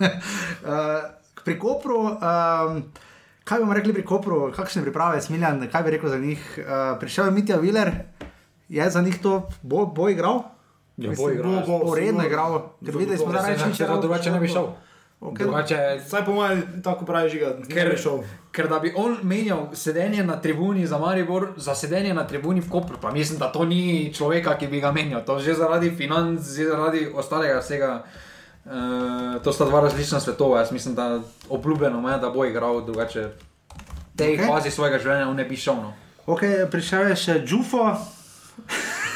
uh, 0.00 0.08
pri 1.44 1.58
Kopru, 1.58 2.00
um, 2.00 2.82
kaj 3.44 3.60
bomo 3.60 3.74
rekli 3.74 3.94
pri 3.96 4.04
Kopru, 4.04 4.52
kakšne 4.52 4.82
priprave, 4.82 5.20
Smiljan, 5.22 5.68
kaj 5.72 5.82
bi 5.82 5.90
rekel 5.90 6.10
za 6.10 6.18
njih? 6.18 6.58
Uh, 6.58 6.98
prišel 7.00 7.30
je 7.30 7.30
Mitja 7.30 7.56
Viler, 7.56 7.92
je 8.68 8.90
za 8.90 9.00
njih 9.00 9.22
to 9.22 9.48
bo, 9.62 9.86
bo 9.86 10.08
igral? 10.08 10.42
Ja, 10.96 11.10
Mislim, 11.10 11.26
bo 11.26 11.32
igral, 11.32 11.62
bo, 11.66 11.78
bo 11.84 11.94
redno 11.94 12.26
igral, 12.26 12.60
ker 12.84 12.96
videli 12.96 13.18
smo, 13.18 13.32
da 13.32 13.46
reči, 13.46 13.72
Če 13.76 13.88
drugače 13.88 14.30
ne 14.30 14.40
bi 14.40 14.48
šel. 14.48 14.68
Okay. 15.20 15.44
Drugače, 15.44 16.00
Saj 16.08 16.24
po 16.24 16.32
mojem, 16.32 16.62
tako 16.84 17.04
pravi 17.04 17.30
žiga, 17.30 17.46
Ker- 17.46 17.74
ker 17.74 17.90
je 17.92 17.96
šel. 17.98 18.22
ker 18.52 18.68
da 18.68 18.78
bi 18.78 18.92
on 18.96 19.18
menjal 19.22 19.68
sedenje 19.74 20.24
na 20.24 20.40
tribuni 20.40 20.86
za 20.86 20.98
Maribor, 20.98 21.48
za 21.56 21.74
sedenje 21.74 22.14
na 22.14 22.26
tribuni 22.26 22.60
v 22.60 22.70
Kopru, 22.70 22.96
pa 23.00 23.10
mislim, 23.12 23.38
da 23.38 23.52
to 23.52 23.64
ni 23.64 24.14
človeka, 24.14 24.56
ki 24.58 24.66
bi 24.66 24.80
ga 24.80 24.92
menjal. 24.92 25.20
To 25.24 25.38
že 25.38 25.54
zaradi 25.54 25.90
financ, 25.90 26.40
že 26.40 26.64
zaradi 26.64 27.08
ostalega 27.14 27.60
vsega. 27.60 28.02
Uh, 28.64 29.42
to 29.44 29.52
sta 29.52 29.64
dva 29.64 29.80
različna 29.80 30.20
svetova. 30.20 30.58
Jaz 30.58 30.72
mislim, 30.72 30.94
da 30.94 31.20
obljubljeno 31.48 32.00
me, 32.00 32.18
da 32.18 32.30
bo 32.30 32.44
igral 32.44 32.84
drugače. 32.84 33.28
Tej 34.16 34.34
Okej. 34.34 34.44
okay. 34.44 34.48
fazi 34.48 34.70
svojega 34.70 34.98
življenja 34.98 35.32
ne 35.34 35.44
bi 35.44 35.56
šel. 35.56 35.74
No. 35.74 35.92
Okay, 36.26 36.70
prišel 36.70 37.08
je 37.08 37.16
še 37.16 37.42
Džufo. 37.44 37.96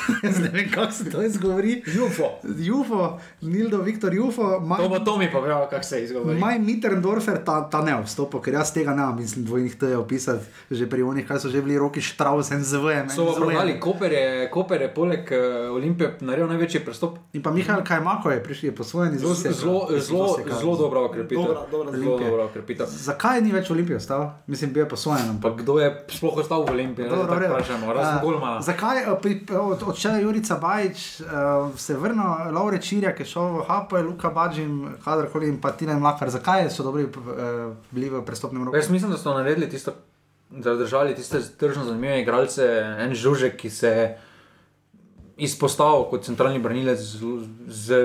Ne 0.34 0.48
vem, 0.50 0.70
kako 0.70 0.92
se 0.92 1.04
to 1.06 1.22
izgovori. 1.22 1.82
Jufo. 1.88 2.28
Jufo, 2.58 3.02
Nildo, 3.42 3.78
Viktor 3.78 4.14
Jufo, 4.14 4.60
Maj, 4.60 4.78
To 4.78 4.88
bo 4.88 4.98
to 5.00 5.16
mi 5.16 5.28
povedal, 5.28 5.66
kako 5.66 5.84
se 5.84 6.04
izgovori. 6.04 6.38
Maj 6.38 6.58
Mitterndorfer, 6.58 7.38
ta, 7.40 7.60
ta 7.64 7.80
ne 7.80 8.02
vstopa, 8.02 8.40
ker 8.40 8.54
jaz 8.54 8.72
tega 8.72 8.92
ne 8.92 9.06
mislim, 9.14 9.44
dvojnih 9.44 9.74
T 9.74 9.86
je 9.86 9.96
opisati, 9.96 10.40
že 10.70 10.86
pri 10.86 11.02
onih, 11.02 11.24
kaj 11.24 11.38
so 11.38 11.48
že 11.48 11.60
bili 11.60 11.78
roki 11.78 12.00
Štraus, 12.00 12.50
NZV. 12.50 13.08
So 13.08 13.32
prodali, 13.34 13.78
Koper 13.78 14.12
je, 14.12 14.24
Koper 14.50 14.80
je 14.80 14.90
poleg 14.90 15.24
uh, 15.26 15.38
Olimpije 15.72 16.16
naredil 16.20 16.48
največji 16.48 16.80
prestop. 16.80 17.18
In 17.32 17.42
pa 17.42 17.50
Mihajl 17.50 17.82
Kajmako 17.82 18.30
je 18.30 18.40
prišel 18.40 18.72
po 18.72 18.84
svojem 18.84 19.14
izvozu. 19.14 19.52
Zelo, 19.52 19.88
zelo, 19.90 20.28
zelo 20.50 20.76
dobra 20.76 21.00
okrepitev. 21.02 21.44
Dobra, 21.44 21.60
dobra 21.68 21.90
zelo 21.90 22.04
Olimpije. 22.04 22.30
dobra 22.30 22.44
okrepitev. 22.44 22.86
Zakaj 22.88 23.40
ni 23.40 23.52
več 23.52 23.70
Olimpije 23.70 23.96
ostal? 23.96 24.30
Mislim, 24.46 24.72
bil 24.72 24.82
je 24.82 24.88
po 24.88 24.96
svojem. 24.96 25.26
ampak- 25.30 25.42
Pa 25.44 25.62
kdo 25.62 25.78
je 25.78 25.88
sploh 26.08 26.36
ostal 26.36 26.62
v 26.62 26.70
Olimpiji? 26.70 27.04
Dobro, 27.04 27.18
Dobro, 27.18 27.34
v 27.34 27.40
redu. 27.40 27.54
vprašamo, 27.54 27.92
razen 27.92 28.14
Eh, 28.14 28.20
Golmana. 28.22 28.60
Zakaj 28.62 28.98
eh, 28.98 29.16
pri- 29.18 29.32
od, 29.50 29.80
odšel 29.94 30.18
Jurica 30.26 30.58
Bajič, 30.58 31.22
uh, 31.22 31.70
se 31.78 31.94
vrnil 31.94 32.50
Laure 32.54 32.80
Čirja, 32.82 33.14
ki 33.14 33.22
je 33.22 33.30
šel 33.30 33.60
v 33.60 33.64
Hapo, 33.68 34.00
Luka 34.02 34.30
Badžim, 34.34 34.98
kadarkoli 35.04 35.48
in 35.54 35.60
pa 35.62 35.70
Tina 35.72 35.94
Mlakar. 35.98 36.30
Zakaj 36.34 36.66
so 36.74 36.82
dobri 36.82 37.06
uh, 37.06 37.72
bili 37.94 38.10
v 38.10 38.24
prestopnem 38.26 38.66
roku? 38.66 38.76
Jaz 38.76 38.90
mislim, 38.90 39.14
da 39.14 39.18
so 39.18 39.32
naredili 39.38 39.70
tisto, 39.70 39.94
zadržali 40.50 41.14
tiste 41.14 41.40
tržno 41.58 41.86
zanimive 41.86 42.20
igralce, 42.22 42.66
en 43.06 43.14
žužek, 43.14 43.56
ki 43.62 43.70
se 43.70 43.88
je 43.88 44.06
izpostavil 45.36 46.08
kot 46.10 46.26
centralni 46.26 46.58
branilec, 46.62 46.98
z, 46.98 47.38
z, 47.66 48.02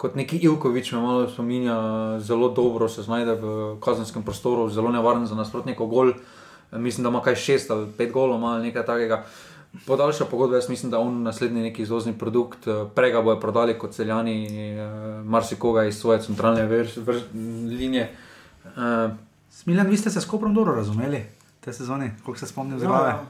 kot 0.00 0.16
neki 0.16 0.40
Ivkovič, 0.48 0.92
me 0.92 1.04
malo 1.04 1.28
spominja, 1.28 1.76
zelo 2.24 2.48
dobro 2.48 2.88
se 2.88 3.02
znajde 3.02 3.36
v 3.40 3.52
kazenskem 3.84 4.24
prostoru, 4.24 4.68
zelo 4.72 4.92
nevaren 4.92 5.26
za 5.26 5.36
nasprotnikov 5.36 5.92
gol. 5.92 6.12
Mislim, 6.72 7.04
da 7.04 7.08
ima 7.08 7.22
kaj 7.24 7.36
šest 7.40 7.70
ali 7.70 7.86
pet 7.96 8.12
golov, 8.12 8.36
ima 8.36 8.56
ali 8.56 8.68
nekaj 8.68 8.84
takega. 8.84 9.22
Podaljša 9.86 10.24
pogodba, 10.24 10.56
jaz 10.56 10.68
mislim, 10.68 10.90
da 10.90 10.98
on 10.98 11.22
naslednji 11.22 11.62
neki 11.62 11.82
izvozni 11.82 12.18
produkt, 12.18 12.66
eh, 12.66 12.84
prej 12.94 13.12
ga 13.12 13.22
bojo 13.22 13.40
prodali 13.40 13.78
kot 13.78 13.92
celjani, 13.92 14.46
eh, 14.46 15.22
marsikoga 15.24 15.84
iz 15.84 15.98
svoje 15.98 16.22
centralne 16.22 16.66
vrš, 16.66 16.96
vrš, 16.96 17.22
linije. 17.78 18.16
Eh, 18.64 19.10
Smiljan, 19.50 19.86
vi 19.86 19.96
ste 19.96 20.10
se 20.10 20.20
s 20.20 20.24
Koprom 20.24 20.54
dobro 20.54 20.74
razumeli 20.74 21.22
te 21.60 21.72
sezone, 21.72 22.16
koliko 22.24 22.38
se 22.38 22.46
spomnim 22.46 22.78
zdrave. 22.78 23.08
Ja, 23.08 23.24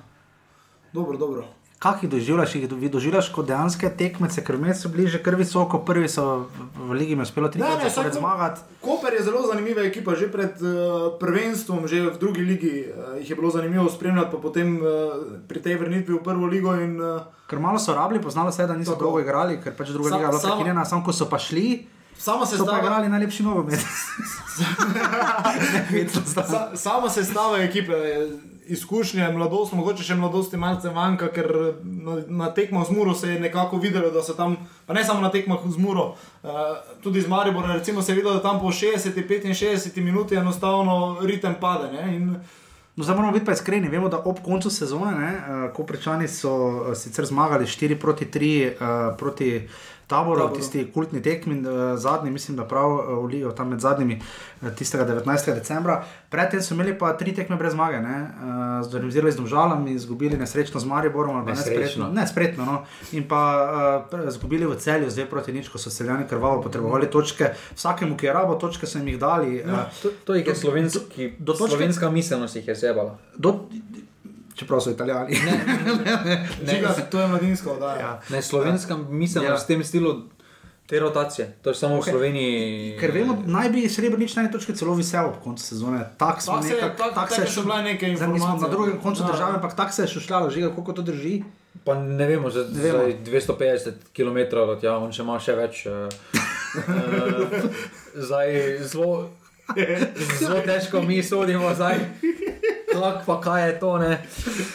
Dobro, 0.92 1.16
dobro. 1.16 1.44
Kak 1.78 2.02
jih 2.02 2.10
doživljaš, 2.10 2.54
jih 2.54 2.90
doživljaš 2.90 3.28
kot 3.30 3.46
dejanske 3.46 3.86
tekmece, 3.94 4.42
ker 4.42 4.56
med 4.58 4.74
so 4.74 4.88
bili 4.90 5.06
že 5.06 5.20
kar 5.22 5.36
visoko, 5.38 5.78
prvi 5.78 6.08
so 6.10 6.48
v 6.74 6.90
ligi 6.92 7.14
mi 7.14 7.22
uspelo 7.22 7.48
tri 7.48 7.62
leta 7.62 7.86
to- 7.86 8.10
zmagati. 8.12 8.60
Koper 8.82 9.14
je 9.14 9.22
zelo 9.22 9.46
zanimiva 9.46 9.84
ekipa, 9.86 10.16
že 10.18 10.26
pred 10.26 10.58
uh, 10.58 11.14
prvenstvom, 11.20 11.86
že 11.86 12.02
v 12.10 12.18
drugi 12.18 12.42
ligi 12.42 12.74
uh, 12.82 13.14
jih 13.22 13.30
je 13.30 13.36
bilo 13.36 13.50
zanimivo 13.50 13.86
spremljati, 13.86 14.30
pa 14.32 14.38
potem 14.38 14.74
uh, 14.76 14.90
pri 15.46 15.62
tej 15.62 15.78
vrnitvi 15.78 16.18
v 16.18 16.22
prvo 16.22 16.46
ligo. 16.46 16.74
In, 16.74 16.98
uh, 16.98 17.22
Ker 17.46 17.62
malo 17.62 17.78
so 17.78 17.94
rabili, 17.94 18.18
poznalo 18.22 18.52
se 18.52 18.62
je, 18.62 18.66
da 18.66 18.76
niso 18.76 18.92
Tako. 18.92 19.04
dolgo 19.04 19.20
igrali, 19.20 19.60
ker 19.62 19.72
pač 19.72 19.88
druga 19.88 20.10
Sa- 20.10 20.16
liga 20.16 20.26
je 20.26 20.34
bila 20.34 20.42
prekinjena, 20.42 20.84
samo 20.84 21.04
ko 21.04 21.12
so 21.12 21.30
pa 21.30 21.38
šli, 21.38 21.86
sama 22.18 22.42
so 22.42 22.58
pa 22.58 22.58
sestava, 22.58 22.78
igrali 22.78 23.08
najlepši 23.08 23.42
nogomet. 23.42 23.78
Sa, 26.34 26.76
sama 26.76 27.06
sestava 27.10 27.62
ekipe 27.62 27.92
je, 27.92 28.18
izkušnje, 28.68 29.30
mladosti, 29.32 29.76
mogoče 29.76 30.04
še 30.04 30.16
mladosti 30.18 30.60
malce 30.60 30.92
manjka, 30.94 31.30
ker 31.32 31.48
na, 31.82 32.18
na 32.28 32.50
tekmah 32.54 32.86
z 32.86 32.96
Muro 32.96 33.14
se 33.14 33.32
je 33.32 33.40
nekako 33.40 33.80
videlo, 33.82 34.10
da 34.14 34.22
so 34.22 34.36
tam, 34.36 34.56
pa 34.86 34.94
ne 34.94 35.04
samo 35.04 35.20
na 35.24 35.32
tekmah 35.34 35.64
z 35.66 35.80
Muro, 35.80 36.12
uh, 36.42 36.50
tudi 37.02 37.20
z 37.24 37.28
Mariborom, 37.28 37.72
recimo 37.72 38.02
se 38.02 38.12
je 38.12 38.20
videlo, 38.20 38.38
da 38.38 38.44
tam 38.44 38.60
po 38.60 38.72
60-65 38.72 40.00
minuti 40.04 40.36
enostavno 40.36 41.18
ritem 41.22 41.54
pade. 41.60 41.92
Ne? 41.92 42.16
In 42.16 42.32
No, 42.98 43.04
zdaj 43.04 43.16
moramo 43.16 43.32
biti 43.32 43.46
pa 43.46 43.52
iskreni. 43.52 43.88
Vemo, 43.88 44.08
da 44.08 44.18
ob 44.24 44.40
koncu 44.42 44.70
sezone, 44.70 45.12
ne, 45.14 45.28
uh, 45.30 45.72
ko 45.74 45.84
prečani 45.86 46.26
so 46.28 46.50
uh, 46.50 46.96
sicer 46.98 47.26
zmagali 47.26 47.66
4 47.66 47.94
proti 47.94 48.26
3 48.26 48.72
uh, 48.72 49.16
proti 49.18 49.50
taboru, 49.60 49.68
Taboru. 50.08 50.48
tisti 50.50 50.90
kultni 50.92 51.22
tekmi, 51.22 51.60
uh, 51.60 51.66
zadnji, 51.96 52.30
mislim, 52.30 52.56
da 52.56 52.64
prav 52.64 52.90
v 53.18 53.26
Ligo, 53.26 53.50
tam 53.52 53.68
med 53.68 53.80
zadnjimi, 53.80 54.20
uh, 54.62 54.68
tistega 54.70 55.04
19. 55.06 55.24
decembra. 55.54 55.98
Predtem 56.28 56.62
so 56.62 56.74
imeli 56.74 56.94
pa 56.94 57.12
tri 57.12 57.32
tekme 57.32 57.56
brez 57.56 57.72
zmage, 57.72 57.98
ne, 57.98 58.16
zorganizirali 58.82 59.32
z 59.32 59.36
Domžalami, 59.36 59.92
izgubili 59.92 60.36
nesrečno 60.36 60.80
z 60.80 60.84
Mariborom, 60.84 61.36
ali 61.36 61.44
pa 61.44 61.50
Nesrečno. 61.50 61.78
nespretno, 62.04 62.12
nespretno 62.12 62.64
no. 62.64 62.76
in 63.12 63.28
pa 63.28 63.42
uh, 64.12 64.28
izgubili 64.28 64.66
v 64.66 64.76
celju, 64.76 65.10
zdaj 65.10 65.26
proti 65.26 65.52
nič, 65.52 65.68
ko 65.68 65.78
so 65.78 65.90
seljani 65.90 66.24
krvavo 66.26 66.62
potrebovali 66.62 67.06
točke. 67.06 67.44
Vsakemu, 67.74 68.16
ki 68.16 68.26
je 68.26 68.32
rabo, 68.32 68.54
točke 68.54 68.86
so 68.86 68.98
jim 68.98 69.08
jih 69.08 69.18
dali. 69.18 69.62
Uh, 69.62 69.78
To, 70.02 70.10
to 70.24 70.34
jih 70.34 70.46
je 70.46 70.54
slovenski, 70.54 71.32
do 71.38 71.52
točke- 71.52 71.68
slovenska 71.68 72.10
miselnost 72.10 72.56
jih 72.56 72.68
je 72.68 72.74
zebala. 72.76 73.18
do, 73.36 73.68
čeprav 74.58 74.80
so 74.80 74.90
italijani. 74.90 75.38
Žiga, 76.64 76.94
to 77.06 77.16
je 77.16 77.28
mladinsko, 77.28 77.76
da 77.76 77.92
je. 77.92 78.00
Ja. 78.00 78.20
Ne, 78.28 78.42
slovenska 78.42 78.96
miselnost 78.98 79.50
Ja. 79.60 79.64
v 79.64 79.68
tem 79.68 79.84
stilu 79.84 80.22
te 80.86 80.98
rotacije. 80.98 81.56
To 81.62 81.70
je 81.70 81.76
samo 81.76 81.94
Okej. 81.94 82.02
v 82.02 82.10
Sloveniji. 82.10 82.96
Ker 82.96 83.10
vemo, 83.12 83.36
naj 83.46 83.68
bi 83.68 83.86
srebrnič 83.86 84.34
na 84.34 84.42
eni 84.42 84.50
točki 84.50 84.72
celo 84.74 84.94
visel 84.94 85.26
ob 85.26 85.36
koncu 85.38 85.60
sezone. 85.62 86.00
Tak 86.16 86.42
smo 86.42 86.54
Tak 86.54 86.64
se 86.64 86.70
je- 86.70 86.74
nekako- 86.76 86.96
tak- 86.98 87.14
tak 87.14 87.28
se 87.30 87.40
mi 88.02 88.10
smo 88.10 88.48
informacije. 88.48 88.62
Na 88.62 88.68
drugem 88.68 88.98
koncu 88.98 89.22
Ja. 89.22 89.26
države, 89.26 89.52
ampak 89.54 89.76
tako 89.76 89.92
se 89.92 90.02
je 90.02 90.08
šušljalo, 90.08 90.50
že 90.50 90.62
koliko 90.64 90.92
to 90.92 91.02
drži. 91.02 91.42
Pa 91.84 91.94
ne 91.94 92.26
vemo, 92.26 92.50
za, 92.50 92.64
Ne 92.64 92.82
vemo. 92.82 92.98
za 93.00 93.12
250 93.20 93.92
km 94.12 94.36
od 94.58 94.80
tja, 94.80 94.96
on 94.96 95.12
še 95.12 95.22
ima 95.22 95.38
še 95.38 95.52
več. 95.54 95.86
Uh, 95.86 95.92
uh, 95.92 97.70
zdaj 98.24 98.48
zelo, 98.80 99.28
zelo 100.40 100.60
težko 100.62 101.02
mi 101.02 101.22
sodimo, 101.22 101.74
zdaj. 101.74 102.00
Kako 102.92 103.22
pa 103.26 103.40
kaj 103.40 103.68
je 103.68 103.80
to? 103.80 103.98
Ne? 103.98 104.24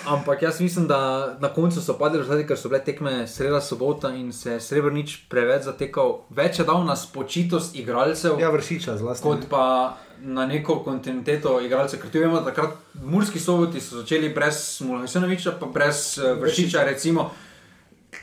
Ampak 0.07 0.41
jaz 0.41 0.61
mislim, 0.61 0.87
da 0.87 1.33
na 1.39 1.49
koncu 1.49 1.81
so 1.81 1.97
padli 1.97 2.19
rezultati, 2.19 2.47
ker 2.47 2.57
so 2.57 2.69
bile 2.69 2.83
tekme 2.83 3.27
sreda 3.27 3.61
sobota 3.61 4.13
in 4.13 4.33
se 4.33 4.51
je 4.51 4.61
Srebrnič 4.61 5.17
preveč 5.29 5.63
zatekal. 5.63 6.19
Več 6.29 6.59
je 6.59 6.65
dal 6.65 6.85
na 6.85 6.95
spočitost 6.95 7.75
igralcev. 7.75 8.39
Ja, 8.39 8.49
vršiča 8.49 8.97
zlasti. 8.97 9.23
kot 9.23 9.49
pa 9.49 9.97
na 10.21 10.45
neko 10.45 10.79
kontinuiteto 10.85 11.59
igralcev. 11.61 12.01
Ker 12.01 12.11
tu 12.11 12.19
vemo, 12.19 12.39
da 12.39 12.51
takrat 12.51 12.77
Murski 13.03 13.39
soboti 13.39 13.81
so 13.81 14.01
začeli 14.01 14.29
brez 14.29 14.81
Mulhajsenoviča, 14.85 15.57
pa 15.59 15.65
brez 15.65 16.17
uh, 16.17 16.37
Vršiča, 16.41 16.83
recimo, 16.83 17.31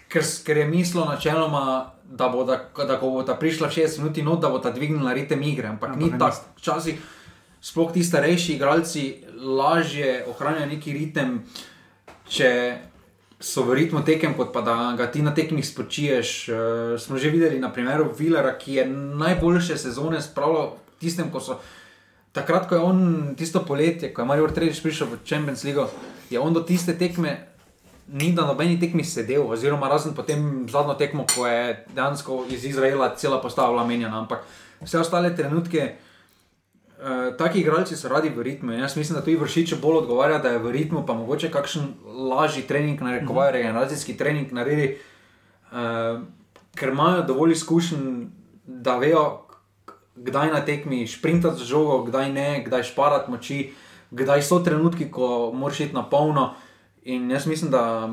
ker, 0.09 0.23
ker 0.47 0.57
je 0.57 0.67
mislil 0.67 1.05
načeloma, 1.05 1.93
da 2.05 2.29
bo, 2.29 2.45
da, 2.45 2.63
da 2.87 2.99
bo 3.01 3.23
ta 3.23 3.35
prišla 3.35 3.71
60 3.71 3.99
minut, 3.99 4.23
not, 4.25 4.41
da 4.41 4.49
bo 4.49 4.59
ta 4.59 4.71
dvignila 4.71 5.13
ritem 5.13 5.43
igre. 5.43 5.69
Ampak 5.69 5.91
Ampak 5.95 6.03
ni 6.03 6.19
tako. 6.19 6.47
Včasih 6.57 6.99
sploh 7.61 7.93
ti 7.93 8.05
starejši 8.05 8.55
igralci 8.55 9.03
lažje 9.41 10.25
ohranjajo 10.29 10.69
neki 10.71 10.93
ritem, 10.93 11.41
če 12.29 12.51
so 13.41 13.65
v 13.65 13.75
ritmu 13.81 14.05
tekem, 14.05 14.37
kot 14.37 14.53
pa 14.53 14.61
da 14.61 14.77
ga 14.99 15.09
ti 15.09 15.25
na 15.25 15.33
tekmih 15.35 15.65
spočiješ. 15.65 16.31
Uh, 16.49 16.57
smo 17.01 17.19
že 17.19 17.33
videli 17.33 17.61
na 17.61 17.73
primeru 17.73 18.13
Vilera, 18.13 18.53
ki 18.59 18.75
je 18.75 18.87
najboljše 19.17 19.79
sezone 19.81 20.21
spravljal 20.23 20.77
tistem, 21.01 21.33
ko 21.33 21.41
so. 21.41 21.61
Takrat, 22.31 22.69
ko 22.71 22.77
je 22.79 22.81
on 22.81 22.99
tisto 23.35 23.65
poletje, 23.67 24.13
ko 24.15 24.23
je 24.23 24.27
Marijo 24.27 24.51
Tretjič 24.55 24.79
prišel 24.85 25.09
v 25.11 25.17
Champions 25.27 25.65
League, 25.67 25.83
je 26.31 26.39
on 26.39 26.55
do 26.55 26.63
tiste 26.63 26.95
tekme 26.95 27.51
ni 28.13 28.33
na 28.33 28.47
nobeni 28.47 28.79
tekmi 28.81 29.05
sedel, 29.05 29.47
oziroma 29.47 29.89
razen 29.89 30.15
potem 30.15 30.67
zadnjo 30.71 30.95
tekmo, 30.99 31.27
ko 31.31 31.47
je 31.47 31.87
dejansko 31.95 32.45
iz 32.51 32.65
Izraela 32.65 33.15
cela 33.17 33.41
postava 33.43 33.71
bila 33.71 33.87
menjena. 33.87 34.19
Ampak 34.21 34.43
vse 34.83 34.99
ostale 34.99 35.35
trenutke, 35.37 35.95
uh, 37.01 37.37
taki 37.37 37.61
igralci 37.61 37.97
so 37.97 38.09
radi 38.09 38.29
v 38.29 38.43
ritmu. 38.43 38.73
Jaz 38.73 38.97
mislim, 38.97 39.19
da 39.19 39.25
tudi 39.25 39.37
vršiče 39.37 39.77
bolj 39.83 39.97
odgovarja, 39.97 40.39
da 40.39 40.49
je 40.49 40.59
v 40.59 40.71
ritmu, 40.71 41.05
pa 41.07 41.15
mogoče 41.15 41.51
kakšen 41.51 41.95
lažji 42.31 42.63
trening, 42.63 43.01
narekovajo 43.01 43.53
regeneracijski 43.53 44.17
trening 44.17 44.53
naredi, 44.53 44.97
uh, 45.73 46.21
ker 46.75 46.93
imajo 46.93 47.23
dovolj 47.23 47.53
izkušenj, 47.53 48.27
da 48.67 48.97
vejo, 48.99 49.47
kdaj 50.17 50.53
na 50.53 50.65
tekmi 50.65 51.07
šprintati 51.07 51.61
z 51.61 51.73
žogo, 51.73 52.03
kdaj 52.05 52.33
ne, 52.33 52.49
kdaj 52.67 52.83
šparati 52.93 53.31
moči, 53.31 53.61
kdaj 54.11 54.43
so 54.43 54.61
trenutki, 54.65 55.11
ko 55.11 55.51
moraš 55.55 55.81
iti 55.81 55.95
na 55.95 56.03
polno. 56.03 56.55
In 57.05 57.31
jaz 57.31 57.47
mislim, 57.47 57.71
da 57.71 58.11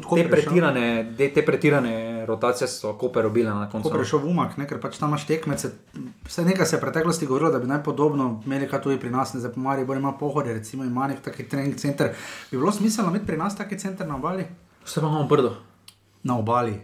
te 0.00 0.20
je 0.20 0.30
pretirane, 0.30 1.14
te, 1.18 1.28
te 1.34 1.44
pretirane 1.46 2.26
rotacije 2.26 2.68
so 2.68 2.92
koper 2.98 3.22
robile 3.24 3.50
na 3.50 3.68
koncu. 3.70 3.88
Ko 3.88 3.94
prešel 3.96 4.18
v 4.18 4.30
umak, 4.30 4.56
ne, 4.56 4.66
ker 4.66 4.80
pač 4.80 4.98
tam 4.98 5.10
imaš 5.12 5.26
tekmece. 5.26 5.70
Vse 6.26 6.44
nekaj 6.44 6.66
se 6.66 6.76
je 6.76 6.80
v 6.80 6.84
preteklosti 6.86 7.26
govorilo, 7.26 7.50
da 7.50 7.58
bi 7.58 7.66
naj 7.66 7.82
podobno 7.84 8.42
imeli 8.46 8.68
kot 8.68 8.82
tudi 8.82 8.98
pri 9.00 9.10
nas, 9.10 9.34
ne 9.34 9.40
zdaj 9.40 9.52
po 9.54 9.60
Mariju, 9.60 9.94
ima 9.94 10.12
pohode, 10.12 10.52
recimo 10.52 10.84
ima 10.84 11.08
nek 11.08 11.20
taki 11.24 11.48
trening 11.48 11.76
center. 11.76 12.12
Bi 12.50 12.58
bilo 12.58 12.72
smiselno 12.72 13.10
imeti 13.10 13.26
pri 13.26 13.36
nas 13.36 13.56
taki 13.56 13.78
center 13.78 14.08
na 14.08 14.16
obali? 14.16 14.44
Vse 14.84 15.00
pa 15.00 15.06
imamo 15.06 15.24
brdo. 15.28 15.54
Na 16.22 16.38
obali. 16.38 16.74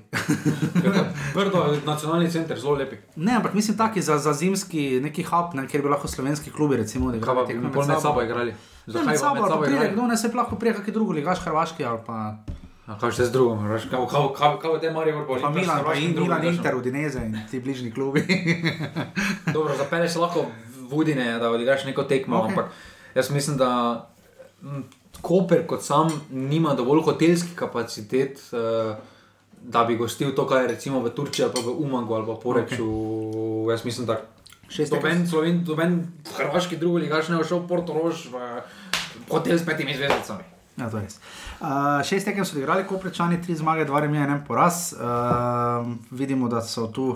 Brdo 1.35 1.59
je 1.73 1.81
nacionalni 1.87 2.31
center, 2.31 2.61
zelo 2.61 2.75
lepi. 2.75 2.97
ne, 3.17 3.35
ampak 3.37 3.55
mislim 3.55 3.77
taki 3.77 4.03
za, 4.03 4.19
za 4.19 4.33
zimski 4.33 5.01
neki 5.01 5.23
hub, 5.23 5.55
ne, 5.55 5.67
kjer 5.69 5.83
bi 5.83 5.89
lahko 5.89 6.09
slovenski 6.09 6.51
klubi 6.51 6.77
recimo 6.77 7.11
Kaj 7.11 7.19
odigrali 7.19 7.41
pa 7.41 7.47
tekme 7.47 7.69
bi 7.71 7.79
med 7.89 8.01
sabo 8.03 8.23
igrali? 8.23 8.51
Ne, 8.51 8.93
Zakaj 8.93 9.07
med 9.07 9.15
pa 9.15 9.19
sabo, 9.19 9.35
med 9.35 9.43
pa 9.43 9.49
sabo 9.49 9.63
pride, 9.63 9.75
igrali? 9.77 9.93
kdo 9.93 10.07
ne 10.07 10.17
se 10.17 10.31
lahko 10.35 10.57
prije, 10.57 10.75
kakšen 10.75 10.95
drugi 10.95 11.13
ligaš, 11.13 11.39
hrvaški 11.45 11.85
ali 11.85 11.99
pa, 12.07 12.37
A 12.85 12.99
kaj 13.01 13.15
še 13.17 13.31
z 13.31 13.33
drugim, 13.33 13.63
veš, 13.65 13.87
kaj, 13.89 14.03
kaj, 14.11 14.25
kaj, 14.37 14.57
kaj 14.61 14.73
bo 14.75 14.79
te 14.79 14.91
Marijo 14.93 15.23
Vrbo? 15.23 15.39
pa 15.41 15.49
Milan, 15.49 15.85
pa 15.87 15.95
in 15.97 16.13
Milan 16.13 16.45
Inter, 16.45 16.77
Udineze 16.77 17.23
in 17.25 17.39
ti 17.51 17.61
bližnji 17.61 17.89
klubi. 17.97 18.21
Dobro, 19.57 19.73
zapeleš 19.79 20.13
se 20.13 20.21
lahko 20.21 20.45
v 20.85 20.93
Udine, 20.93 21.39
da 21.41 21.49
odigraš 21.51 21.87
neko 21.89 22.05
tekmo, 22.05 22.37
Ok. 22.37 22.43
okay. 22.45 22.51
ampak 22.51 22.67
jaz 23.15 23.31
mislim, 23.31 23.57
da 23.57 23.71
Koper 25.25 25.67
kot 25.67 25.83
sam 25.83 26.13
nima 26.31 26.75
dovolj 26.75 27.03
hotelskih 27.09 27.57
kapacitet, 27.57 28.41
uh, 28.53 28.97
da 29.63 29.85
bi 29.89 29.97
gostil 29.97 30.35
to, 30.37 30.45
kar 30.47 30.63
je 30.63 30.77
recimo 30.77 31.01
v 31.01 31.09
Turčiji 31.09 31.45
ali 31.49 31.53
pa 31.57 31.61
v 31.65 31.73
Umagu 31.81 32.15
ali 32.15 32.27
pa 32.27 32.37
Poreču. 32.37 32.85
Okay. 32.85 33.73
Jaz 33.73 33.85
mislim, 33.85 34.07
da 34.07 34.21
Šest 34.69 34.93
Doben, 34.93 35.29
Sloven, 35.29 35.65
doben 35.65 36.13
hrvaški 36.37 36.77
drugi 36.77 37.05
ligaš 37.05 37.29
ne 37.29 37.37
bo 37.41 37.45
šel 37.45 37.65
v 37.65 37.69
Portorož 37.69 38.29
v 38.33 38.37
hotel 39.29 39.57
s 39.57 39.65
petimi 39.65 39.97
zvezdicami. 39.97 40.54
Ja, 40.77 40.89
to 40.91 40.99
je 40.99 41.05
res. 41.05 41.21
Uh, 41.61 42.03
šest 42.07 42.27
tekem 42.27 42.47
so 42.47 42.59
igrali, 42.59 42.87
koprečani, 42.89 43.39
tri 43.43 43.55
zmage, 43.55 43.87
dva 43.87 44.01
remi, 44.03 44.19
en 44.19 44.41
poraz. 44.47 44.89
Uh, 44.97 45.87
vidimo, 46.11 46.49
da 46.51 46.63
so 46.67 46.89
tu 46.91 47.13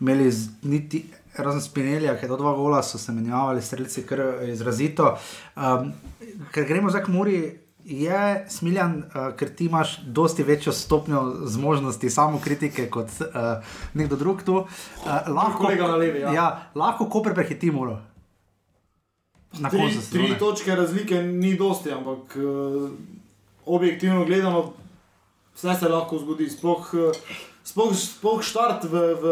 imeli 0.00 0.28
z, 0.30 0.50
niti, 0.68 1.06
razen 1.38 1.62
spinelja, 1.64 2.18
ki 2.18 2.26
je 2.26 2.32
do 2.34 2.36
dva 2.36 2.52
gola, 2.58 2.82
so 2.84 3.00
se 3.00 3.14
menjavali, 3.16 3.62
streljci 3.64 4.04
kar 4.06 4.20
izrazito. 4.50 5.14
Um, 5.56 5.92
ker 6.52 6.68
gremo 6.68 6.92
zdaj 6.92 7.06
k 7.08 7.16
Muri. 7.16 7.42
Je 7.82 8.44
smiljan, 8.46 8.92
uh, 9.08 9.32
ker 9.34 9.48
ti 9.58 9.66
imaš 9.66 9.96
dosti 10.06 10.44
večjo 10.46 10.70
stopnjo 10.72 11.22
zmožnosti 11.50 12.10
samo 12.10 12.38
kritike 12.38 12.86
kot 12.90 13.10
uh, 13.24 13.72
nekdo 13.98 14.16
drug 14.20 14.44
tu. 14.46 14.60
Uh, 14.60 15.08
lahko, 15.26 15.64
kolega 15.64 15.88
na 15.90 15.96
levi, 15.98 16.20
ja. 16.22 16.34
ja, 16.36 16.46
lahko 16.78 17.08
Koper 17.10 17.34
prehiti 17.34 17.72
Muro. 17.74 17.98
Na 19.60 19.70
Tri, 19.70 19.78
koncu 19.80 20.10
tri 20.12 20.38
točke 20.38 20.74
razlike 20.76 21.22
ni 21.22 21.56
dosti, 21.56 21.92
ampak 21.92 22.36
uh, 22.36 22.90
objektivno 23.66 24.24
gledano, 24.24 24.72
vse 25.54 25.74
se 25.74 25.88
lahko 25.88 26.18
zgodi. 26.18 26.48
Sploh, 26.50 26.94
uh, 26.94 27.12
sploh, 27.64 27.92
sploh 27.96 28.40
štart 28.42 28.84
v, 28.84 29.02
v 29.22 29.26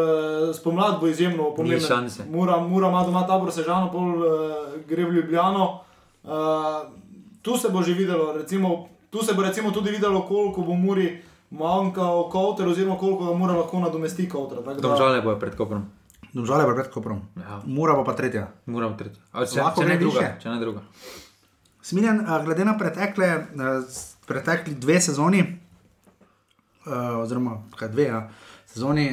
spomlad 0.54 1.00
bo 1.00 1.08
izjemno 1.08 1.54
pomemben. 1.56 2.10
Mura 2.28 2.88
ima 2.88 3.04
doma 3.04 3.26
tabor 3.26 3.52
Sežano, 3.52 3.88
pol 3.92 4.20
uh, 4.20 4.26
gre 4.88 5.04
v 5.08 5.14
Ljubljano. 5.20 5.80
Uh, 6.24 6.30
tu 7.42 7.56
se 7.56 7.68
bo 7.68 7.82
že 7.82 7.94
videlo, 7.94 8.32
recimo, 8.36 8.88
tu 9.10 9.24
se 9.24 9.32
bo 9.34 9.42
recimo 9.42 9.70
tudi 9.70 9.90
videlo, 9.90 10.20
koliko 10.28 10.62
bo 10.62 10.74
Muri 10.74 11.22
manjkal 11.50 12.28
Kowter, 12.30 12.68
oziroma 12.68 12.98
koliko 12.98 13.24
ga 13.24 13.38
Mura 13.38 13.56
lahko 13.56 13.80
nadomesti 13.80 14.28
Kowter. 14.28 14.60
Domžale 14.80 15.22
bojo 15.24 15.40
pred 15.40 15.56
Koprom. 15.56 15.88
Domžale 16.32 16.66
pa 16.66 16.74
pred 16.74 16.90
Koprom. 16.90 17.22
Ja. 17.36 17.60
Mura 17.66 17.94
pa, 17.98 18.04
pa 18.04 18.14
tretja. 18.14 18.48
Moram 18.66 18.94
tretji. 18.98 19.18
Ali 19.32 19.48
če, 19.50 19.62
Lahko 19.62 19.82
ne 19.84 19.98
druga. 19.98 20.20
višje. 20.20 20.36
Če 20.42 20.48
ne 20.48 20.60
druga. 20.60 20.82
Smiljan, 21.82 22.20
eh, 22.20 22.44
glede 22.44 22.64
na 22.64 22.76
pretekle, 22.78 23.26
eh, 23.26 24.04
pretekli 24.26 24.74
dve 24.78 25.00
sezoni, 25.02 25.42
uh, 26.86 27.18
oziroma 27.18 27.56
kaj 27.74 27.88
dve 27.90 28.04
ja, 28.04 28.20
sezoni, 28.70 29.08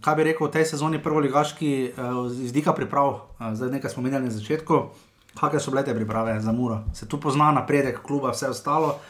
kaj 0.00 0.14
bi 0.14 0.26
rekel 0.28 0.46
v 0.46 0.52
tej 0.54 0.64
sezoni, 0.70 1.02
prvo 1.02 1.18
ligaški, 1.18 1.70
z 2.30 2.38
vidika 2.46 2.70
priprav, 2.72 3.26
zdaj 3.58 3.72
nekaj 3.74 3.90
smo 3.90 4.04
menjali 4.06 4.30
na 4.30 4.30
začetku, 4.30 4.78
kakšne 5.34 5.60
so 5.60 5.74
bile 5.74 5.82
te 5.82 5.94
priprave 5.94 6.38
za 6.40 6.52
Muro. 6.52 6.84
Se 6.94 7.08
tu 7.10 7.18
pozna 7.18 7.50
napredek 7.52 7.98
kluba, 8.06 8.30
vse 8.30 8.54
ostalo. 8.54 9.00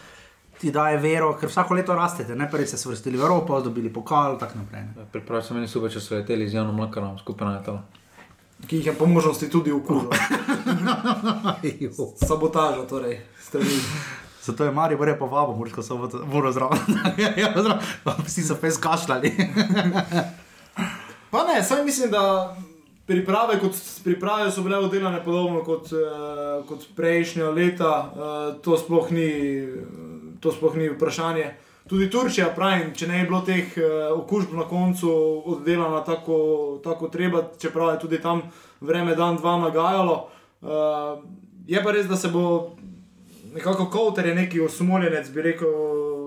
Ti 0.61 0.71
daje 0.73 0.97
vero, 0.99 1.35
ker 1.37 1.51
vsako 1.51 1.75
leto 1.77 1.95
rastete, 1.95 2.35
ne 2.35 2.49
prvi 2.51 2.67
ste 2.67 2.79
se 2.81 2.89
vrstili 2.89 3.19
v 3.19 3.21
Evropo, 3.21 3.61
dobili 3.61 3.93
pokal, 3.93 4.39
tako 4.39 4.59
naprej. 4.59 4.83
Ne. 4.83 5.07
Priprav 5.13 5.43
se 5.45 5.55
meni 5.55 5.69
super, 5.69 5.93
če 5.93 6.01
so 6.01 6.15
leteli 6.17 6.49
z 6.49 6.57
Janom 6.57 6.77
Mlakarom 6.77 7.19
skupaj 7.19 7.49
na 7.49 7.59
letalo. 7.59 7.83
ki 8.67 8.77
jih 8.77 8.87
je 8.87 8.95
po 8.97 9.07
možnosti 9.07 9.51
tudi 9.51 9.73
okužil. 9.73 10.11
Sabotaža, 12.29 12.87
torej, 12.89 13.21
strani. 13.41 13.81
Zato 14.47 14.65
je 14.65 14.71
Marijo 14.71 14.99
Bore 14.99 15.19
povabo, 15.19 15.57
morsko 15.57 15.83
so 15.83 15.97
voro 16.25 16.53
zraven. 16.53 16.79
Ja. 17.37 17.53
Vsi 18.27 18.43
so 18.43 18.57
pes 18.61 18.79
kašljali. 18.79 19.33
Pa 21.31 21.45
ne, 21.45 21.63
saj 21.63 21.85
mislim, 21.85 22.11
da 22.11 22.57
priprave, 23.07 23.59
kot 23.61 23.73
priprave 24.05 24.51
so 24.51 24.63
bile 24.63 24.79
oddelane 24.79 25.25
podobno 25.25 25.65
kot, 25.65 25.91
uh, 25.93 26.67
kot 26.69 26.87
prejšnja 26.97 27.51
leta. 27.51 27.91
Uh, 28.15 28.63
to, 28.63 28.79
sploh 28.79 29.11
ni, 29.11 29.29
to 30.41 30.53
sploh 30.53 30.77
ni 30.77 30.89
vprašanje. 30.89 31.55
Tudi 31.89 32.11
Turčija, 32.11 32.49
pravim, 32.55 32.91
če 32.99 33.07
ne 33.07 33.21
bi 33.21 33.29
bilo 33.29 33.41
teh 33.47 33.77
uh, 33.79 34.17
okužb 34.19 34.57
na 34.59 34.65
koncu 34.67 35.11
oddelana 35.55 36.01
tako, 36.05 36.81
tako 36.85 37.09
treba, 37.09 37.45
čeprav 37.63 37.93
je 37.95 38.01
tudi 38.03 38.19
tam 38.23 38.43
vreme 38.81 39.15
dan 39.15 39.37
dva 39.39 39.55
nagajalo. 39.63 40.17
Uh, 40.63 41.23
je 41.67 41.83
pa 41.83 41.93
res, 41.95 42.09
da 42.11 42.17
se 42.17 42.29
bo 42.29 42.75
nekako 43.55 43.87
Kowter 43.93 44.27
je 44.27 44.35
neki 44.35 44.61
osmoljenec, 44.61 45.31
bi 45.31 45.43
rekel, 45.43 45.71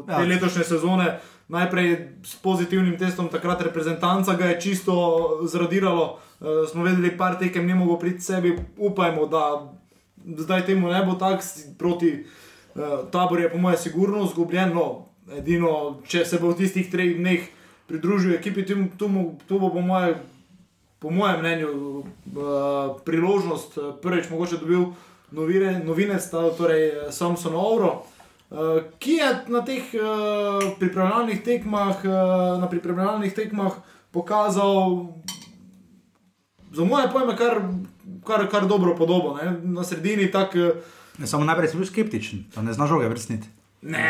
te 0.07 0.11
Ja. 0.11 0.23
letošnje 0.23 0.63
sezone. 0.63 1.19
Najprej 1.49 1.97
s 2.23 2.35
pozitivnim 2.35 2.97
testom, 2.97 3.27
takrat 3.27 3.61
reprezentanca 3.61 4.33
ga 4.37 4.45
je 4.45 4.61
čisto 4.61 4.95
zradiralo, 5.43 6.19
uh, 6.39 6.47
smo 6.71 6.83
vedeli, 6.83 7.17
par 7.17 7.35
tekem 7.39 7.67
ni 7.67 7.73
mogel 7.73 7.99
priti 7.99 8.21
sebi, 8.21 8.55
upajmo, 8.77 9.25
da 9.25 9.73
zdaj 10.37 10.65
temu 10.65 10.87
ne 10.87 11.03
bo 11.05 11.13
tako, 11.19 11.43
proti 11.77 12.25
uh, 12.79 13.05
taboru 13.11 13.43
je 13.43 13.51
po 13.51 13.59
mojem 13.59 13.77
sigurno 13.77 14.23
izgubljen. 14.23 14.71
No, 14.73 15.11
edino, 15.35 15.99
če 16.07 16.23
se 16.25 16.39
bo 16.39 16.55
v 16.55 16.63
tistih 16.63 16.87
treh 16.89 17.17
dneh 17.19 17.43
pridružil 17.91 18.37
ekipi, 18.39 18.63
tu, 18.65 18.79
tu, 18.97 19.11
tu 19.47 19.59
bo 19.59 19.69
po 19.69 19.83
mojem 19.83 20.15
po 20.99 21.09
mojem 21.09 21.39
mnenju, 21.39 21.69
uh, 21.71 22.99
priložnost, 23.05 23.77
eh, 23.77 23.81
prvič 24.01 24.29
mogoče 24.29 24.57
dobil 24.57 24.85
novine, 25.31 25.79
novinec, 25.79 26.19
torej 26.57 26.87
eh, 26.87 27.11
Samson 27.11 27.55
Ovro, 27.55 28.03
uh, 28.51 28.83
ki 28.99 29.13
je 29.21 29.29
na 29.47 29.63
teh 29.63 29.83
uh, 29.95 30.75
pripravljalnih 30.79 31.43
tekmah, 31.43 32.03
uh, 32.03 32.59
na 32.59 32.67
pripravljalnih 32.67 33.33
tekmah 33.33 33.79
pokazal, 34.11 35.07
za 36.75 36.83
moje 36.83 37.07
pojme, 37.11 37.37
kar, 37.37 37.61
kar, 38.27 38.47
kar 38.51 38.67
dobro 38.67 38.95
podobo. 38.95 39.37
Ne? 39.39 39.55
Na 39.63 39.83
sredini 39.83 40.31
tak. 40.31 40.55
eh, 40.55 40.71
Ne, 41.19 41.27
samo 41.27 41.45
najprej 41.45 41.69
si 41.69 41.77
bil 41.77 41.85
skeptičen, 41.85 42.45
da 42.55 42.61
ne 42.61 42.73
znaš 42.73 42.89
žoge 42.89 43.09
vrstniti. 43.11 43.47
Ne, 43.81 44.03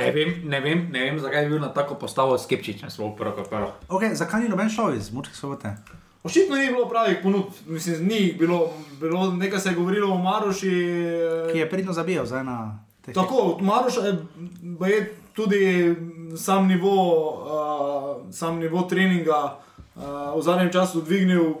ne, 0.00 0.12
vem, 0.12 0.34
ne, 0.48 0.60
vem, 0.60 0.86
ne 0.92 1.00
vem, 1.04 1.18
zakaj 1.20 1.42
je 1.44 1.48
bil 1.48 1.60
na 1.60 1.68
tako 1.72 1.94
postavo 1.94 2.38
skeptičen, 2.38 2.88
prvo 3.16 3.32
kot 3.36 3.48
prvo. 3.48 3.72
Okay, 3.88 4.14
zakaj 4.14 4.42
ni 4.42 4.48
noben 4.48 4.70
šel 4.72 4.94
iz 4.96 5.12
Murske 5.12 5.36
sobote? 5.36 5.74
Očitno 6.22 6.56
ni 6.56 6.66
bilo 6.66 6.88
pravih 6.88 7.18
ponudb, 7.22 7.52
mislim, 7.66 8.06
ni 8.06 8.32
bilo, 8.38 8.72
bilo 9.00 9.32
nekaj 9.32 9.60
se 9.60 9.68
je 9.68 9.74
govorilo 9.74 10.14
o 10.14 10.18
Maroši. 10.18 10.68
eh, 10.68 11.52
Ki 11.52 11.58
je 11.58 11.70
pridno 11.70 11.92
zabijal 11.92 12.26
zdaj 12.26 12.44
na 12.44 12.84
teh. 13.04 13.14
Tako, 13.14 13.58
Maroš 13.60 13.96
je, 13.96 14.12
je 14.88 15.14
tudi 15.32 15.96
sam 16.36 16.68
nivo, 16.68 16.96
uh, 18.24 18.32
sam 18.34 18.58
nivo 18.58 18.82
treninga 18.82 19.56
uh, 19.96 20.02
v 20.36 20.42
zadnjem 20.42 20.72
času 20.72 21.00
dvignil 21.00 21.54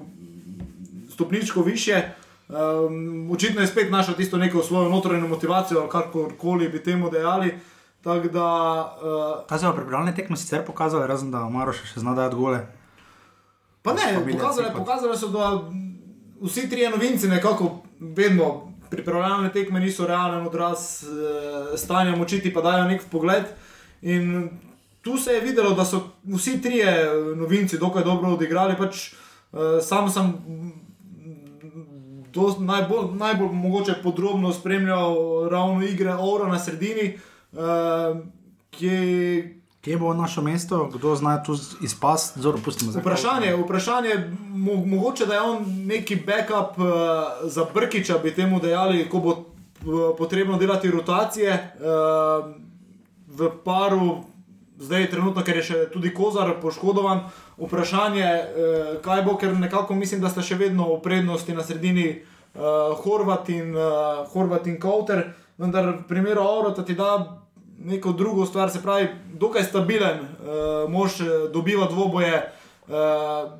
stopničko 1.12 1.62
više. 1.62 2.02
Um, 2.50 3.30
očitno 3.30 3.60
je 3.60 3.66
spet 3.66 3.90
našel 3.90 4.14
tisto 4.14 4.38
neko 4.38 4.62
svojo 4.62 4.88
notranjo 4.88 5.28
motivacijo, 5.28 5.88
karkoli 5.88 6.68
bi 6.68 6.82
temu 6.82 7.10
dejali. 7.10 7.54
Tako 8.02 8.28
da, 8.28 8.46
uh, 9.50 9.62
je 9.62 9.68
v 9.68 9.74
pripravljalne 9.74 10.14
tekme 10.14 10.36
sicer 10.36 10.64
pokazalo, 10.66 11.06
razen 11.06 11.30
da 11.30 11.48
Maroš 11.48 11.84
še 11.92 12.00
zna 12.00 12.14
dajati 12.14 12.36
gole? 12.36 12.66
pa 13.82 13.92
ne, 13.92 14.32
pokazali, 14.32 14.68
pokazali 14.76 15.16
so, 15.16 15.28
da 15.28 15.62
vsi 16.40 16.68
trije 16.70 16.90
novinci 16.90 17.28
nekako 17.28 17.82
vedno 18.00 18.72
pripravljalne 18.90 19.52
tekme 19.52 19.80
niso 19.80 20.06
realen 20.06 20.46
odraz 20.46 21.04
uh, 21.04 21.78
stanja 21.78 22.16
moči, 22.16 22.40
ti 22.40 22.52
pa 22.52 22.60
dajo 22.60 22.84
nek 22.84 23.02
pogled. 23.10 23.44
In 24.02 24.50
tu 25.02 25.16
se 25.16 25.32
je 25.32 25.40
videlo, 25.40 25.70
da 25.70 25.84
so 25.84 26.02
vsi 26.24 26.62
trije 26.62 27.14
novinci 27.36 27.78
dokaj 27.78 28.04
dobro 28.04 28.34
odigrali. 28.34 28.74
Pač, 28.78 29.12
uh, 29.52 29.78
sam 29.82 30.10
sem 30.10 30.34
to 32.32 32.56
najbolj, 32.58 33.14
najbolj 33.14 33.52
mogoče 33.52 33.94
podrobno 34.02 34.52
spremljal 34.52 35.16
ravno 35.50 35.86
igre 35.86 36.14
Ora 36.14 36.48
na 36.48 36.58
sredini, 36.58 37.18
uh, 37.52 37.60
ki 38.70 39.60
Kje 39.80 39.96
bo 39.96 40.14
našo 40.14 40.42
mesto, 40.42 40.90
kdo 40.94 41.14
zna 41.16 41.42
tu 41.42 41.56
izpast, 41.82 42.38
zelo 42.38 42.58
pustimo 42.64 42.92
za 42.92 43.00
Vprašanje, 43.00 43.56
vprašanje 43.56 44.36
mo, 44.48 44.74
mogoče 44.74 45.26
da 45.26 45.34
je 45.34 45.40
on 45.40 45.64
neki 45.86 46.16
backup 46.16 46.78
uh, 46.78 46.86
za 47.44 47.66
Brkiča, 47.74 48.18
bi 48.18 48.34
temu 48.34 48.60
dejali, 48.60 49.08
ko 49.08 49.18
bo 49.18 49.30
uh, 49.30 50.16
potrebno 50.18 50.58
delati 50.58 50.90
rotacije 50.90 51.76
uh, 51.80 52.52
v 53.26 53.50
paru, 53.64 54.24
zdaj 54.80 55.10
trenutno, 55.12 55.44
ker 55.44 55.60
je 55.60 55.66
še 55.68 55.78
tudi 55.92 56.12
Kozar 56.16 56.54
poškodovan. 56.62 57.26
Vprašanje, 57.60 58.26
uh, 58.26 58.92
kaj 59.04 59.24
bo, 59.28 59.36
ker 59.36 59.54
nekako 59.56 59.94
mislim, 59.94 60.24
da 60.24 60.32
sta 60.32 60.42
še 60.42 60.58
vedno 60.60 60.88
v 60.94 61.02
prednosti 61.04 61.54
na 61.54 61.66
sredini 61.66 62.08
uh, 62.16 62.96
Horvat 63.04 63.52
in, 63.52 63.76
uh, 63.76 64.24
Horvat 64.32 64.66
in 64.72 64.80
Kauter, 64.80 65.28
vendar 65.60 65.92
v 65.92 66.08
primeru 66.08 66.42
Aurota 66.42 66.86
ti 66.86 66.96
da 66.96 67.40
neko 67.80 68.12
drugo 68.12 68.46
stvar, 68.46 68.70
se 68.70 68.82
pravi, 68.82 69.08
dokaj 69.32 69.64
stabilen, 69.64 70.18
uh, 70.20 70.90
mož 70.90 71.20
eh, 71.20 71.48
dobiva 71.52 71.86
dvoboje, 71.88 72.42
uh, 72.88 73.52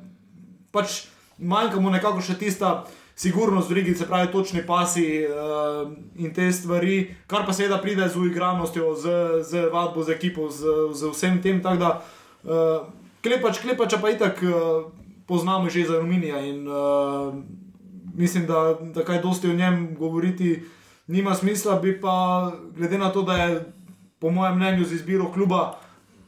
pač 0.71 1.05
manjka 1.37 1.79
mu 1.81 1.89
nekako 1.89 2.21
še 2.21 2.37
tista 2.37 2.83
sigurnost 3.21 3.69
v 3.69 3.73
rigi, 3.73 3.95
se 3.95 4.07
pravi, 4.09 4.31
točni 4.31 4.63
pasi 4.65 5.05
uh, 5.25 5.91
in 6.17 6.33
te 6.33 6.47
stvari, 6.51 7.15
kar 7.29 7.45
pa 7.45 7.53
seveda 7.53 7.77
pride 7.81 8.07
z 8.09 8.17
uigranostjo, 8.17 8.95
z, 8.97 9.05
z 9.45 9.67
vadbo, 9.73 10.03
z 10.03 10.15
ekipo, 10.15 10.49
z, 10.49 10.89
z 10.97 11.11
vsem 11.13 11.37
tem. 11.41 11.61
Tako 11.61 11.77
da 11.77 11.91
uh, 12.01 12.87
klepač, 13.21 13.61
klepača 13.61 14.01
pa 14.01 14.09
itak 14.09 14.41
uh, 14.41 14.89
poznamo 15.29 15.69
že 15.69 15.85
iz 15.85 15.91
aluminija 15.93 16.41
in 16.41 16.65
uh, 16.65 17.29
mislim, 18.17 18.49
da, 18.49 18.73
da 18.81 19.05
kaj 19.05 19.21
dosti 19.21 19.51
o 19.51 19.53
njem 19.53 19.93
govoriti 19.95 20.63
nima 21.07 21.35
smisla, 21.35 21.77
bi 21.79 21.93
pa 22.01 22.49
glede 22.75 22.97
na 22.97 23.11
to, 23.13 23.21
da 23.21 23.37
je 23.37 23.61
po 24.19 24.29
mojem 24.29 24.57
mnenju 24.57 24.85
z 24.85 24.97
izbiro 24.97 25.31
kluba 25.33 25.77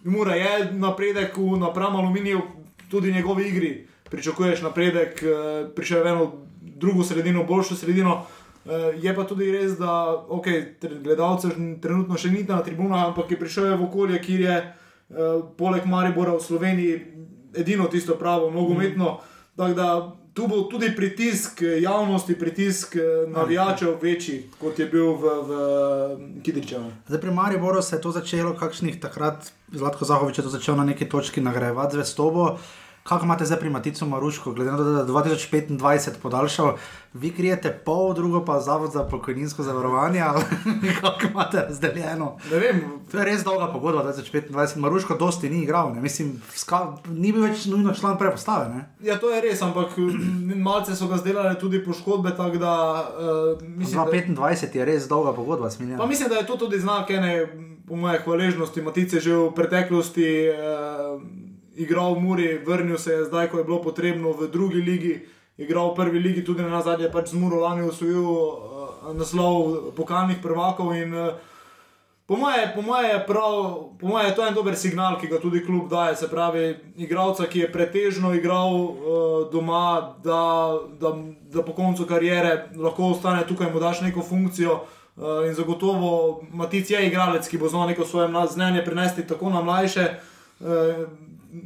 Mura 0.03 0.35
je 0.35 0.71
napredek 0.71 1.37
v 1.37 1.57
napram 1.59 1.95
aluminiju, 1.95 2.41
tudi 2.91 3.11
njegovi 3.11 3.47
igri. 3.47 3.87
Pričakuješ 4.11 4.61
napredek, 4.61 5.23
prišel 5.75 6.05
je 6.05 6.11
eno 6.11 6.31
drugo 6.75 7.03
sredino, 7.03 7.43
boljšo 7.43 7.75
sredino. 7.75 8.25
Eh, 8.65 8.99
Je 9.01 9.15
pa 9.15 9.23
tudi 9.23 9.51
res, 9.51 9.75
da 9.77 10.23
okay, 10.31 10.79
gledalcev 10.79 11.51
trenutno 11.83 12.15
še 12.17 12.31
ni 12.31 12.45
na 12.47 12.61
tribunah, 12.63 13.09
ampak 13.09 13.31
je 13.31 13.39
prišel 13.39 13.73
v 13.75 13.87
okolje, 13.89 14.21
kjer 14.23 14.41
je 14.41 14.55
eh, 14.55 14.73
poleg 15.59 15.83
Maribora 15.85 16.37
v 16.37 16.43
Sloveniji 16.43 16.93
edino 17.59 17.89
tisto 17.91 18.15
pravo, 18.15 18.47
nogometno. 18.51 19.19
Tako 19.59 19.75
da 19.75 19.87
tu 20.33 20.47
bo 20.47 20.63
tudi 20.71 20.93
pritisk 20.95 21.59
eh, 21.59 21.81
javnosti, 21.83 22.37
pritisk 22.39 22.95
navijačev 23.35 23.99
večji, 23.99 24.37
kot 24.63 24.79
je 24.79 24.87
bil 24.87 25.11
v, 25.19 25.35
v 25.43 25.51
Kidričevu. 26.47 26.87
Zdaj 27.11 27.19
pri 27.19 27.35
Mariboru 27.35 27.83
se 27.83 27.97
je 27.97 28.01
to 28.01 28.15
začelo, 28.15 28.55
kakšnih 28.55 28.95
takrat 29.03 29.51
Zlatko 29.75 30.07
Zahovič 30.07 30.39
je 30.39 30.47
to 30.47 30.55
začel 30.55 30.79
na 30.79 30.87
neki 30.87 31.09
točki 31.11 31.43
nagrajevati 31.43 31.99
zvestobo. 31.99 32.55
Kako 33.03 33.25
imate 33.25 33.45
zdaj 33.45 33.59
pri 33.59 33.69
Maticu 33.69 34.05
Maruško, 34.05 34.51
glede 34.51 34.71
na 34.71 34.77
to, 34.77 34.83
da 34.83 34.99
je 34.99 35.05
2025 35.05 36.09
podaljšal, 36.21 36.77
vi 37.13 37.31
krijete 37.31 37.81
pol, 37.85 38.13
drugo 38.13 38.45
pa 38.45 38.59
Zavod 38.59 38.91
za 38.91 39.03
pokojninsko 39.03 39.63
zavarovanje, 39.63 40.21
ali 40.21 40.43
kako 41.01 41.19
imate 41.31 41.57
razdeljeno? 41.57 42.37
To 43.11 43.17
je 43.17 43.25
res 43.25 43.43
dolga 43.43 43.67
pogodba, 43.73 44.13
2025. 44.13 44.77
Maruško 44.77 45.17
dosti 45.17 45.49
ni 45.49 45.63
igral, 45.63 45.93
ne? 45.93 46.01
mislim, 46.01 46.41
ska, 46.55 46.95
ni 47.09 47.33
bil 47.33 47.43
več 47.43 47.65
nujno 47.65 47.93
član 47.93 48.17
prepostave. 48.17 48.69
Ne? 48.69 48.85
Ja, 49.01 49.19
to 49.19 49.33
je 49.35 49.41
res, 49.41 49.61
ampak 49.61 49.97
mm, 49.97 50.61
malce 50.63 50.95
so 50.95 51.11
ga 51.11 51.17
zdelali 51.17 51.59
tudi 51.59 51.83
poškodbe, 51.83 52.31
tako 52.37 52.57
da 52.57 52.73
uh, 53.03 53.67
mislim, 53.67 53.99
da, 53.99 54.11
2025 54.11 54.75
je 54.77 54.85
res 54.85 55.07
dolga 55.07 55.33
pogodba, 55.33 55.69
smilja. 55.69 55.97
pa 55.97 56.05
mislim, 56.05 56.29
da 56.29 56.35
je 56.35 56.47
to 56.47 56.57
tudi 56.57 56.79
znak 56.79 57.11
ene, 57.11 57.47
po 57.87 57.95
moje, 57.95 58.23
hvaležnosti. 58.23 58.81
Matice 58.81 59.19
že 59.19 59.35
v 59.35 59.51
preteklosti 59.55 60.29
uh, 60.49 61.42
igral 61.75 62.15
v 62.15 62.21
Muri, 62.21 62.57
vrnil 62.65 62.97
se 62.97 63.13
je 63.13 63.25
zdaj, 63.25 63.49
ko 63.49 63.57
je 63.57 63.63
bilo 63.63 63.81
potrebno 63.81 64.31
v 64.31 64.47
drugi 64.47 64.81
ligi, 64.81 65.15
igral 65.57 65.91
v 65.91 65.95
prvi 65.95 66.19
ligi, 66.19 66.43
tudi 66.43 66.63
na 66.63 66.81
zadnje 66.81 67.11
pač 67.11 67.29
z 67.29 67.39
Muro 67.39 67.61
lani 67.61 67.87
osvojil 67.87 68.25
uh, 68.25 69.13
naslov 69.13 69.91
pokalnih 69.95 70.37
prvakov. 70.41 70.93
In, 70.95 71.13
uh, 71.13 71.33
Po 72.25 72.37
moje, 72.37 72.71
po 72.75 72.81
moje 72.81 73.09
je 73.09 73.25
prav, 73.27 73.53
po 73.99 74.07
moje 74.07 74.27
je 74.27 74.35
to 74.35 74.47
en 74.47 74.53
dober 74.53 74.75
signal, 74.75 75.19
ki 75.19 75.27
ga 75.27 75.39
tudi 75.39 75.65
klub 75.65 75.89
daje. 75.89 76.15
Se 76.15 76.29
pravi, 76.31 76.75
igralca, 76.95 77.45
ki 77.45 77.59
je 77.59 77.71
pretežno 77.71 78.31
igral 78.33 78.71
uh, 78.73 78.95
doma, 79.51 80.15
da, 80.23 80.79
da, 80.99 81.11
da 81.51 81.63
po 81.63 81.75
koncu 81.75 82.07
kariere 82.07 82.69
lahko 82.75 83.11
ostane 83.11 83.43
tukaj, 83.47 83.73
mu 83.73 83.79
daš 83.79 84.01
neko 84.01 84.23
funkcijo. 84.23 84.79
Uh, 85.15 85.43
in 85.47 85.53
zagotovo 85.53 86.41
Matic 86.53 86.89
je 86.89 87.07
igralec, 87.07 87.47
ki 87.47 87.57
bo 87.57 87.67
znal 87.69 87.91
neko 87.91 88.05
svoje 88.05 88.31
znanje 88.49 88.85
prenesti 88.85 89.27
tako 89.27 89.49
na 89.49 89.61
mlajše 89.61 90.07
uh, 90.59 90.67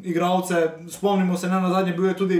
igralce. 0.03 0.69
Spomnimo 0.89 1.37
se, 1.37 1.47
na 1.47 1.69
zadnje, 1.69 1.93
bil 1.93 2.05
je 2.05 2.17
tudi 2.17 2.37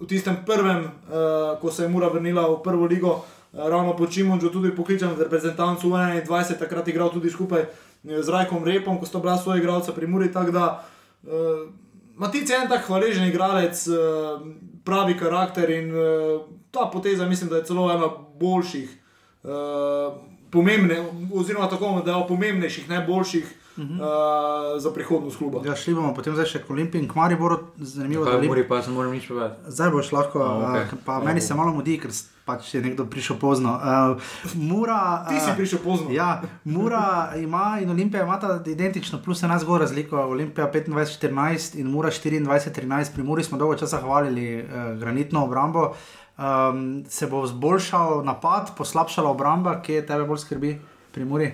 v 0.00 0.06
tistem 0.06 0.36
prvem, 0.46 0.84
uh, 0.84 1.60
ko 1.60 1.72
se 1.72 1.82
je 1.84 1.88
Mura 1.88 2.08
vrnila 2.08 2.48
v 2.48 2.62
prvo 2.62 2.86
ligo, 2.86 3.12
uh, 3.20 3.68
ravno 3.68 3.96
po 3.96 4.06
Čimunču, 4.06 4.48
tudi 4.48 4.72
pokličen 4.76 5.12
v 5.12 5.22
reprezentancu 5.28 5.88
21, 5.90 6.58
takrat 6.58 6.88
igral 6.88 7.12
tudi 7.12 7.30
skupaj 7.30 7.60
eh, 7.60 8.22
z 8.22 8.28
Rajkom 8.28 8.64
Repom, 8.64 8.98
ko 8.98 9.06
sta 9.06 9.18
bila 9.18 9.36
svoja 9.38 9.60
igralca 9.60 9.92
pri 9.92 10.06
Muri. 10.06 10.32
Tako 10.32 10.50
da 10.50 10.84
uh, 11.22 11.68
Matic 12.16 12.48
je 12.50 12.56
en 12.56 12.68
tak 12.68 12.84
hvaležen 12.86 13.28
igralec, 13.28 13.76
uh, 13.88 14.40
pravi 14.84 15.16
karakter 15.18 15.70
in 15.70 15.92
uh, 15.92 16.40
ta 16.70 16.90
poteza 16.92 17.26
mislim, 17.26 17.50
da 17.50 17.56
je 17.56 17.64
celo 17.64 17.90
ena 17.92 18.08
boljših. 18.40 18.96
Uh, 19.42 20.29
Pomembne, 20.50 20.96
oziroma 21.34 21.68
tako, 21.68 22.02
da 22.04 22.12
je 22.12 22.26
pomembnejših, 22.28 22.88
ne 22.88 23.00
boljših 23.06 23.44
uh 23.76 23.84
-huh. 23.84 24.74
uh, 24.74 24.82
za 24.82 24.90
prihodnost 24.90 25.38
kluba. 25.38 25.60
Ja, 25.64 25.76
šli 25.76 25.94
bomo 25.94 26.14
potem 26.14 26.34
še 26.46 26.58
k 26.58 26.70
Olimpiji 26.70 27.02
in 27.02 27.08
k 27.08 27.14
Mariboru, 27.14 27.58
zanimivo 27.76 28.24
Kaj 28.24 28.34
Olimp- 28.34 28.48
Muri 28.48 28.68
pa 28.68 28.82
se 28.82 28.90
moram 28.90 29.12
nič 29.12 29.28
povedati. 29.28 29.60
Zdaj 29.66 29.90
boš 29.90 30.12
lahko, 30.12 30.38
A, 30.38 30.70
okej. 30.70 30.82
uh, 30.82 31.04
pa 31.04 31.20
meni 31.20 31.40
se 31.40 31.54
malo 31.54 31.72
mudi, 31.72 31.98
ker 31.98 32.10
pač 32.44 32.74
je 32.74 32.82
nekdo 32.82 33.06
prišel 33.06 33.36
pozno. 33.36 33.78
Uh, 33.78 34.22
Mura, 34.54 35.24
Ti 35.28 35.40
si 35.40 35.50
eh, 35.50 35.56
prišel 35.56 35.78
pozno. 35.78 36.10
Ja, 36.10 36.42
Mura 36.64 37.32
ima 37.36 37.78
in 37.82 37.90
Olimpija 37.90 38.22
imata 38.22 38.62
identično, 38.66 39.22
plus 39.24 39.42
ena 39.42 39.58
zgor 39.58 39.80
razliko. 39.80 40.16
Olimpija 40.16 40.70
25-14 40.72 41.78
in 41.80 41.86
Mura 41.86 42.10
24-13. 42.10 43.14
Pri 43.14 43.22
Muri 43.22 43.44
smo 43.44 43.58
dolgo 43.58 43.74
časa 43.74 44.00
hvalili 44.00 44.62
uh, 44.62 44.98
granitno 44.98 45.44
obrambo. 45.44 45.94
Um, 46.40 47.04
se 47.08 47.26
bo 47.26 47.46
zboljšal 47.46 48.24
napad, 48.24 48.70
poslabšala 48.76 49.28
obramba, 49.30 49.74
kje 49.84 50.06
tebe 50.08 50.24
bolj 50.24 50.38
skrbi 50.40 50.70
pri 51.12 51.24
Muri? 51.28 51.50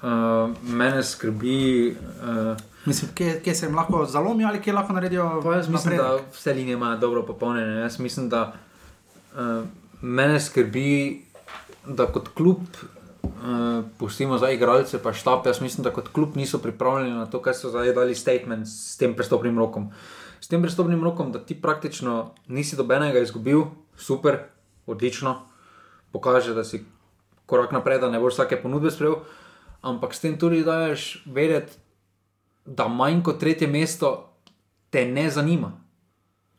Uh, 0.00 0.54
mene 0.64 1.02
skrbi. 1.04 1.92
Uh, 1.92 2.56
Mislim, 2.86 3.10
kje, 3.14 3.40
kje 3.44 3.54
se 3.54 3.66
jim 3.66 3.76
lahko 3.76 4.06
zalomijo 4.08 4.48
ali 4.48 4.62
kje 4.62 4.72
lahko 4.72 4.92
naredijo? 4.96 5.40
Pa 5.44 5.54
jaz 5.54 5.68
mislim, 5.68 5.96
napredek? 5.96 6.24
da 6.24 6.32
vse 6.32 6.54
linije 6.54 6.74
imajo 6.74 6.96
dobro 6.96 7.22
popolnjene. 7.26 7.80
Jaz 7.80 7.98
mislim, 8.00 8.28
da 8.28 8.52
uh, 9.34 9.64
mene 10.00 10.40
skrbi, 10.40 11.22
da 11.86 12.06
kot 12.06 12.28
klub, 12.28 12.62
uh, 13.22 13.84
pustimo 13.98 14.38
za 14.38 14.50
igralce, 14.50 15.02
pa 15.02 15.12
štab, 15.12 15.46
jaz 15.46 15.60
mislim, 15.60 15.84
da 15.84 15.90
kot 15.90 16.08
klub 16.08 16.36
niso 16.36 16.58
pripravljeni 16.58 17.16
na 17.16 17.26
to, 17.26 17.42
kar 17.42 17.54
so 17.54 17.68
zdaj 17.68 17.92
dali 17.92 18.14
statement 18.14 18.68
s 18.68 18.96
tem 18.96 19.14
prestopnim 19.14 19.58
rokom. 19.58 19.90
S 20.40 20.48
tem 20.48 20.62
prestopnim 20.62 21.04
rokom, 21.04 21.32
da 21.32 21.38
ti 21.38 21.56
praktično 21.60 22.34
nisi 22.48 22.76
dobenega 22.76 23.20
izgubil, 23.20 23.64
super, 23.96 24.38
odlično, 24.86 25.40
pokaže, 26.12 26.54
da 26.54 26.64
si 26.64 26.84
korak 27.46 27.72
naprej, 27.72 27.98
da 27.98 28.10
ne 28.10 28.20
boš 28.20 28.34
vsake 28.34 28.60
ponudbe 28.62 28.90
sprejel, 28.90 29.20
ampak 29.82 30.14
s 30.14 30.20
tem 30.20 30.38
tudi 30.38 30.64
daješ 30.64 31.22
vedeti, 31.26 31.78
da 32.66 32.88
manj 32.88 33.22
kot 33.22 33.38
tretje 33.40 33.68
mesto 33.70 34.32
te 34.90 35.04
ne 35.06 35.30
zanima, 35.30 35.72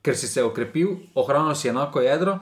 ker 0.02 0.16
si 0.16 0.28
se 0.28 0.44
okrepil, 0.44 0.95
ohranil 1.16 1.56
si 1.56 1.68
enako 1.68 2.02
jedro. 2.02 2.38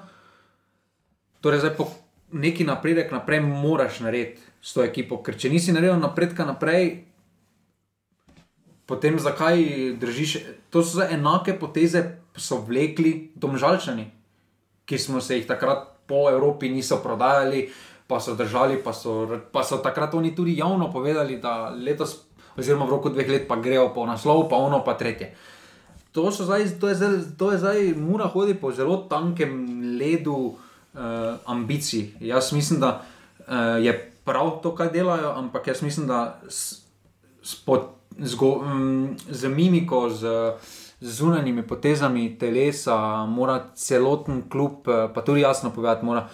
Torej, 1.41 1.63
zdaj 1.63 1.75
po 1.77 1.89
neki 2.31 2.65
napredek 2.65 3.11
naprej 3.11 3.41
moraš 3.41 3.99
narediti 3.99 4.41
s 4.61 4.73
to 4.73 4.83
ekipo, 4.83 5.21
ker 5.23 5.37
če 5.37 5.49
nisi 5.49 5.73
naredil 5.73 5.97
napredka 6.01 6.45
naprej, 6.45 7.05
potem 8.85 9.19
zakaj 9.19 9.57
držiš? 10.01 10.37
To 10.69 10.83
so 10.83 11.03
enake 11.03 11.57
poteze, 11.59 12.21
so 12.35 12.59
vlekli 12.67 13.31
domžalčani, 13.35 14.11
ki 14.85 14.97
smo 14.99 15.21
se 15.21 15.39
jih 15.39 15.47
takrat 15.47 16.05
po 16.07 16.29
Evropi 16.29 16.69
niso 16.69 17.01
prodajali. 17.03 17.69
Pa 18.05 18.19
so 18.21 18.35
držali, 18.37 18.77
pa 18.85 18.93
so, 18.93 19.25
pa 19.49 19.63
so 19.65 19.79
takrat 19.81 20.13
oni 20.13 20.35
tudi 20.37 20.53
javno 20.59 20.91
povedali, 20.93 21.39
da 21.41 21.73
letos, 21.73 22.29
oziroma 22.53 22.85
v 22.85 22.93
roku 22.93 23.09
dveh 23.09 23.25
let, 23.25 23.47
pa 23.49 23.57
grejo 23.57 23.89
po 23.95 24.05
naslov, 24.05 24.45
pa 24.45 24.61
ono, 24.61 24.83
pa 24.85 24.93
tretje. 24.93 25.33
To, 26.13 26.29
zdaj, 26.29 26.77
to, 26.77 26.87
je 26.87 26.95
zdaj, 26.95 27.15
to 27.33 27.51
je 27.51 27.57
zdaj, 27.57 27.79
mora 27.97 28.29
hoditi 28.29 28.61
po 28.61 28.69
zelo 28.71 29.09
tankem 29.09 29.65
ledu 29.97 30.53
uh, 30.53 31.35
ambicij. 31.49 32.13
Jaz 32.21 32.53
mislim, 32.53 32.79
da 32.79 33.01
uh, 33.01 33.81
je 33.81 33.91
prav 34.23 34.61
to, 34.61 34.75
kar 34.75 34.93
delajo, 34.93 35.33
ampak 35.35 35.67
jaz 35.67 35.81
mislim, 35.81 36.07
da 36.07 36.39
s, 36.45 36.85
s, 37.41 37.57
pod, 37.57 37.94
z, 38.19 38.35
go, 38.35 38.51
um, 38.61 39.15
z 39.29 39.47
mimiko, 39.47 40.09
z, 40.09 40.53
z 41.01 41.09
zunanjimi 41.19 41.63
potezami 41.67 42.37
telesa, 42.39 43.25
mora 43.25 43.71
celoten 43.75 44.43
klub, 44.49 44.87
uh, 44.87 45.09
pa 45.13 45.21
tudi 45.21 45.41
jasno 45.41 45.71
povedati, 45.71 46.05
mora, 46.05 46.27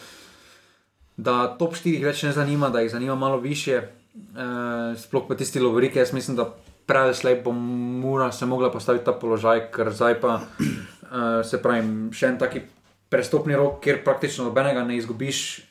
da 1.17 1.47
top 1.57 1.75
4 1.77 2.03
več 2.03 2.23
ne 2.23 2.33
zanima, 2.33 2.69
da 2.69 2.81
jih 2.81 2.91
zanima 2.91 3.15
malo 3.15 3.37
više, 3.37 3.81
uh, 4.15 4.97
sploh 4.97 5.27
pa 5.27 5.35
tisti 5.35 5.59
lovorike. 5.59 5.99
Jaz 5.99 6.13
mislim, 6.13 6.37
da 6.37 6.49
prej 6.85 7.13
slej 7.13 7.41
bo 7.43 7.51
mora 7.51 8.31
se 8.31 8.45
mogla 8.45 8.71
postaviti 8.71 9.05
ta 9.05 9.13
položaj, 9.13 9.69
ker 9.71 9.91
zdaj 9.93 10.19
pa 10.21 10.39
uh, 10.41 11.41
se 11.45 11.61
pravi, 11.61 12.09
še 12.15 12.33
en 12.33 12.39
taki 12.41 12.65
prestopni 13.11 13.55
rok, 13.55 13.81
kjer 13.83 14.03
praktično 14.05 14.47
nobenega 14.47 14.83
ne 14.87 14.97
izgubiš, 14.97 15.61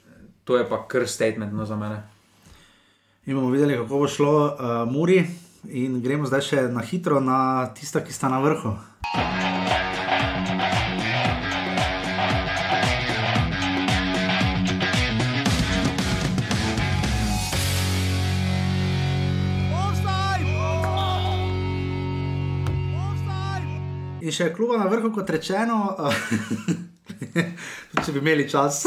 to 0.45 0.59
je 0.59 0.66
pa 0.69 0.82
kar 0.89 1.09
statement 1.09 1.53
no, 1.57 1.65
za 1.66 1.77
mene. 1.77 2.03
In 3.27 3.37
bomo 3.37 3.51
videli, 3.53 3.77
kako 3.78 4.01
bo 4.01 4.09
šlo 4.09 4.35
uh, 4.47 4.82
Muri. 4.91 5.24
In 5.69 6.01
gremo 6.01 6.24
zdaj 6.24 6.41
še 6.41 6.61
na 6.73 6.81
hitro 6.81 7.20
na 7.20 7.69
tista, 7.77 8.01
ki 8.01 8.12
sta 8.12 8.32
na 8.32 8.41
vrhu. 8.41 8.73
In 24.20 24.32
še 24.32 24.49
kluba 24.57 24.81
na 24.81 24.89
vrhu, 24.89 25.12
kot 25.12 25.28
rečeno, 25.28 25.93
tudi 25.97 26.77
če 28.05 28.12
bi 28.12 28.19
imeli 28.19 28.49
čas, 28.51 28.85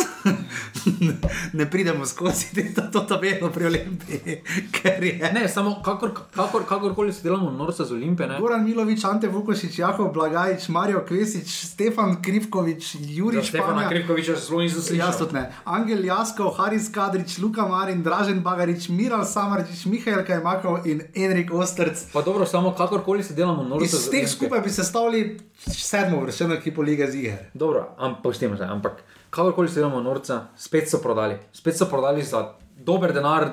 ne 1.59 1.69
pridemo 1.69 2.05
skozi 2.05 2.73
to, 2.91 2.99
tabelo 2.99 3.49
pri 3.51 3.65
Olimpiji, 3.65 4.37
je. 4.83 5.31
Ne, 5.33 5.47
samo 5.49 5.81
kakor, 5.85 6.11
kakor, 6.35 6.65
kakorkoli 6.67 7.13
se 7.13 7.23
delamo 7.23 7.51
norca 7.51 7.85
z 7.85 7.91
Olimpije, 7.91 8.27
ne. 8.29 8.39
Goran 8.39 8.63
Milovič, 8.63 9.03
Ante 9.03 9.27
Vukošič, 9.27 9.79
Jako 9.79 10.11
Blagajč, 10.13 10.67
Marijo 10.67 11.03
Kvesič, 11.07 11.49
Stefan 11.65 12.21
Krivkovič, 12.21 12.95
Juri 12.99 13.43
Stefana 13.43 13.73
Španja. 13.73 13.89
Krivkoviča 13.89 14.35
zelo 14.35 14.61
nisem 14.61 14.81
slišal. 14.81 15.07
Jaz 15.07 15.17
tudi 15.17 15.33
ne. 15.33 15.53
Angel 15.65 16.05
Jaskov, 16.05 16.53
Haris 16.57 16.91
Kadrič, 16.91 17.37
Luka 17.37 17.67
Marin, 17.67 18.03
Dražen 18.03 18.39
Bagarič, 18.43 18.89
Miral 18.89 19.25
Samarčič, 19.25 19.85
Mihajl 19.85 20.25
Kajmakov 20.27 20.87
in 20.87 21.01
Enrik 21.15 21.53
Ostrc. 21.53 22.05
Pa 22.13 22.21
dobro, 22.21 22.45
samo 22.45 22.75
kakorkoli 22.75 23.23
se 23.23 23.33
delamo 23.33 23.63
norca 23.63 23.85
Iz 23.85 23.91
z 23.91 23.97
teh 23.97 24.09
Olimpije. 24.09 24.27
skupaj 24.27 24.61
bi 24.61 24.69
se 24.69 24.83
stavili 24.83 25.39
sedmo 25.67 26.21
vršeno 26.21 26.53
ekipo 26.53 26.81
Lige 26.81 27.11
Ziger. 27.11 27.37
Dobro, 27.53 27.95
ampak 27.97 28.12
pustimo 28.23 28.57
se, 28.57 28.63
ampak 28.63 29.03
kakorkoli 29.29 29.69
se 29.69 29.79
delamo 29.79 30.01
norca, 30.01 30.47
spet 30.55 30.89
so 30.89 31.01
prodali. 31.01 31.37
Spet 31.53 31.77
so 31.77 31.89
prodali 31.89 32.23
za 32.23 32.53
dober 32.77 33.13
denar, 33.13 33.49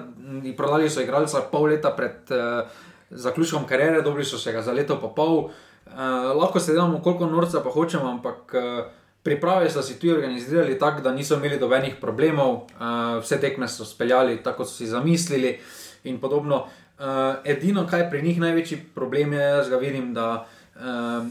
prodali 0.57 0.91
so 0.91 1.01
igralca 1.01 1.41
pol 1.53 1.71
leta 1.71 1.91
pred 1.97 2.31
uh, 2.31 2.69
zaključkom 3.11 3.67
kariere, 3.67 4.03
dobili 4.03 4.25
so 4.25 4.39
se 4.39 4.53
ga 4.53 4.63
za 4.63 4.73
leto 4.73 5.01
pa 5.01 5.09
pol. 5.09 5.51
Uh, 5.91 6.37
lahko 6.37 6.61
se 6.61 6.73
delamo 6.73 7.03
koliko 7.03 7.27
norca 7.27 7.61
pa 7.65 7.71
hočemo, 7.71 8.11
ampak 8.11 8.55
uh, 8.55 8.85
priprave 9.23 9.71
so 9.71 9.83
si 9.83 9.99
tu 9.99 10.11
organizirali 10.13 10.79
tako, 10.79 11.03
da 11.03 11.13
niso 11.13 11.37
imeli 11.37 11.59
dobenih 11.59 11.97
problemov, 12.01 12.55
uh, 12.55 13.19
vse 13.21 13.41
tekme 13.41 13.69
so 13.69 13.85
speljali 13.85 14.43
tako, 14.43 14.65
kot 14.65 14.69
so 14.69 14.75
si 14.75 14.87
zamislili 14.87 15.59
in 16.05 16.21
podobno. 16.21 16.67
Uh, 17.01 17.41
edino, 17.45 17.87
kaj 17.89 18.11
pri 18.11 18.23
njih 18.23 18.41
največji 18.41 18.79
problem, 18.95 19.33
je, 19.33 19.41
jaz 19.41 19.69
ga 19.69 19.77
vidim, 19.77 20.15
da 20.15 20.47
uh, 20.77 21.27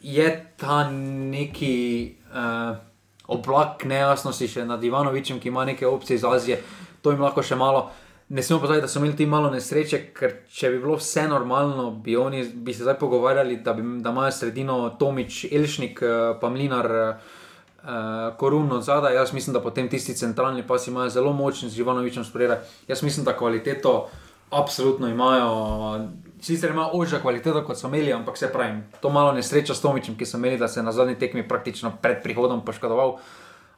je 0.00 0.46
ta 0.56 0.90
neki 0.90 2.14
uh, 2.30 2.76
oblak 3.30 3.84
nejasnosti 3.84 4.48
še 4.48 4.64
nad 4.66 4.84
Ivanovičem, 4.84 5.40
ki 5.40 5.48
ima 5.48 5.64
neke 5.64 5.86
opcije 5.86 6.16
iz 6.16 6.24
Azije. 6.24 6.62
To 7.02 7.10
jim 7.14 7.22
lahko 7.22 7.42
še 7.42 7.56
malo. 7.56 7.88
Ne 8.30 8.42
smemo 8.42 8.60
pozabiti, 8.62 8.84
da 8.86 8.88
so 8.88 9.00
imeli 9.00 9.16
ti 9.18 9.26
malo 9.26 9.50
nesreče, 9.50 9.98
ker 10.14 10.34
če 10.54 10.70
bi 10.70 10.78
bilo 10.78 10.94
vse 11.00 11.24
normalno, 11.28 11.88
bi 11.90 12.14
oni 12.16 12.44
bi 12.54 12.74
se 12.74 12.84
zdaj 12.86 12.94
pogovarjali, 13.00 13.56
da, 13.66 13.74
bi, 13.74 13.82
da 14.02 14.12
imajo 14.14 14.30
sredino 14.32 14.76
Tomič, 14.98 15.44
Elšnik, 15.50 16.02
eh, 16.02 16.18
pa 16.40 16.50
Mlinar, 16.50 16.90
uh, 16.90 18.36
Korun 18.38 18.70
od 18.72 18.84
zadaj. 18.86 19.14
Jaz 19.14 19.32
mislim, 19.32 19.54
da 19.54 19.62
potem 19.62 19.88
tisti 19.90 20.14
centralni 20.14 20.62
pas 20.66 20.86
imajo 20.86 21.10
zelo 21.10 21.32
močni 21.32 21.70
z 21.70 21.80
Ivanovičem 21.80 22.24
spredaj. 22.24 22.62
Jaz 22.88 23.02
mislim, 23.02 23.24
da 23.24 23.36
kvaliteto 23.36 24.10
absolutno 24.50 25.08
imajo. 25.08 26.08
Sicer 26.40 26.70
imajo 26.70 26.90
ožja 26.92 27.20
kvaliteto, 27.20 27.64
kot 27.64 27.78
so 27.78 27.88
imeli, 27.88 28.12
ampak 28.12 28.38
se 28.38 28.48
pravi, 28.52 28.80
to 29.00 29.10
malo 29.10 29.32
nesreča 29.32 29.74
s 29.74 29.80
Tomičem, 29.80 30.16
ki 30.16 30.26
so 30.26 30.38
imeli, 30.38 30.58
da 30.58 30.68
se 30.68 30.80
je 30.80 30.84
na 30.84 30.92
zadnji 30.92 31.18
tekmi 31.18 31.48
praktično 31.48 31.92
pred 32.02 32.22
prihodom 32.22 32.64
poškodoval. 32.64 33.18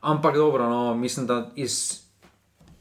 Ampak 0.00 0.36
dobro, 0.36 0.68
no, 0.70 0.94
mislim, 0.94 1.26
da 1.26 1.50
iz 1.54 2.02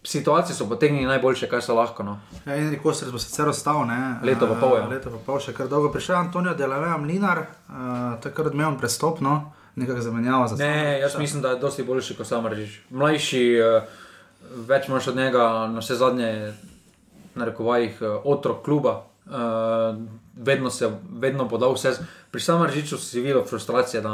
situacije 0.04 0.56
so 0.56 0.70
potegnili 0.70 1.06
najboljše, 1.06 1.50
kar 1.50 1.62
so 1.62 1.76
lahko. 1.76 2.04
No. 2.04 2.20
Ja, 2.46 2.56
Enrik 2.56 2.86
Ostrc 2.86 3.12
bo 3.12 3.20
sicer 3.20 3.50
ostal, 3.50 3.86
ne? 3.88 4.16
Leto 4.24 4.48
pa 4.48 4.56
pol, 4.56 4.78
ja. 4.78 4.86
Uh, 4.86 4.92
Leto 4.92 5.10
pa 5.10 5.18
pol, 5.26 5.40
še 5.40 5.54
kar 5.54 5.70
dolgo. 5.70 5.92
Prišel 5.94 6.16
je 6.16 6.20
Antonijo 6.20 6.54
Delaveja 6.58 6.98
Mlinar, 6.98 7.44
uh, 7.70 7.84
takrat 8.24 8.52
odmeven 8.54 8.78
prestop, 8.82 9.22
no, 9.22 9.54
nekako 9.76 10.02
zamenjava 10.02 10.48
za 10.48 10.56
Ne, 10.56 11.00
jaz 11.00 11.18
mislim, 11.18 11.42
da 11.42 11.50
je 11.54 11.60
dosti 11.60 11.84
boljši 11.84 12.18
kot 12.18 12.28
sam 12.28 12.48
režiš. 12.48 12.82
Mlajši, 12.90 13.44
eh, 13.54 13.88
več 14.68 14.90
imaš 14.90 15.08
od 15.08 15.16
njega, 15.16 15.68
na 15.68 15.80
vse 15.80 15.96
zadnje, 15.96 16.54
na 17.36 17.46
rekovajih, 17.46 18.02
eh, 18.02 18.08
otrok 18.24 18.66
kluba. 18.66 19.04
Uh, 19.22 19.38
vedno 20.36 20.70
se 20.70 20.90
vedno 21.12 21.46
podal 21.50 21.74
vse. 21.74 21.92
Pri 22.32 22.42
samem 22.42 22.66
režiču 22.68 22.98
si 22.98 23.22
videl 23.22 23.46
frustracije, 23.46 24.02
da 24.02 24.10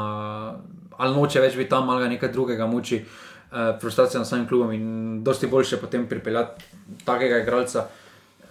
ali 0.97 1.15
noče 1.15 1.41
več 1.41 1.55
biti 1.55 1.69
tam, 1.69 1.89
ali 1.89 2.03
ga 2.03 2.09
nekaj 2.09 2.31
drugega 2.31 2.67
muči, 2.67 2.99
uh, 3.01 3.79
frustracija 3.81 4.19
na 4.19 4.25
samem 4.25 4.47
klubu 4.47 4.71
in 4.71 5.23
dosti 5.23 5.47
boljše 5.47 5.77
potem 5.77 6.05
pripeljati 6.07 6.63
takega 7.05 7.39
igralca. 7.39 7.87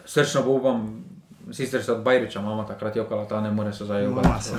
Srčno 0.04 0.42
upam, 0.46 1.04
sicer 1.52 1.84
se 1.84 1.92
od 1.92 2.02
Bajriča, 2.02 2.40
mama 2.40 2.66
takrat 2.66 2.96
jokala, 2.96 3.28
ta 3.28 3.40
ne 3.40 3.50
more 3.50 3.72
se 3.72 3.84
zdaj 3.84 4.08
Mama, 4.08 4.20
jokati. 4.20 4.50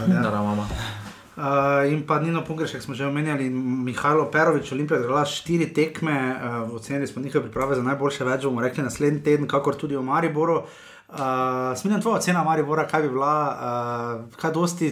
Uh, 1.37 1.85
in 1.93 2.01
pa 2.01 2.17
Nino 2.19 2.41
Pungrešek 2.41 2.81
smo 2.81 2.95
že 2.97 3.05
omenjali, 3.05 3.49
Mihajlo 3.85 4.25
Perovič, 4.33 4.71
Olimpija 4.71 4.97
je 4.97 5.03
igrala 5.03 5.25
štiri 5.25 5.67
tekme, 5.73 6.33
uh, 6.33 6.73
ocenili 6.73 7.07
smo 7.07 7.21
njihove 7.21 7.43
priprave 7.43 7.75
za 7.75 7.83
najboljše 7.85 8.25
več, 8.25 8.43
bomo 8.43 8.61
rekli 8.61 8.83
naslednji 8.83 9.21
teden, 9.23 9.47
kakor 9.47 9.77
tudi 9.77 9.95
v 9.95 10.01
Mariboru. 10.01 10.63
Uh, 11.07 11.77
Smiljam 11.77 12.01
tvoja 12.01 12.17
ocena 12.17 12.41
Maribora, 12.43 12.87
kaj 12.87 13.05
bi 13.05 13.09
bila, 13.13 13.35
uh, 13.53 14.39
kaj 14.41 14.51
dosti. 14.51 14.89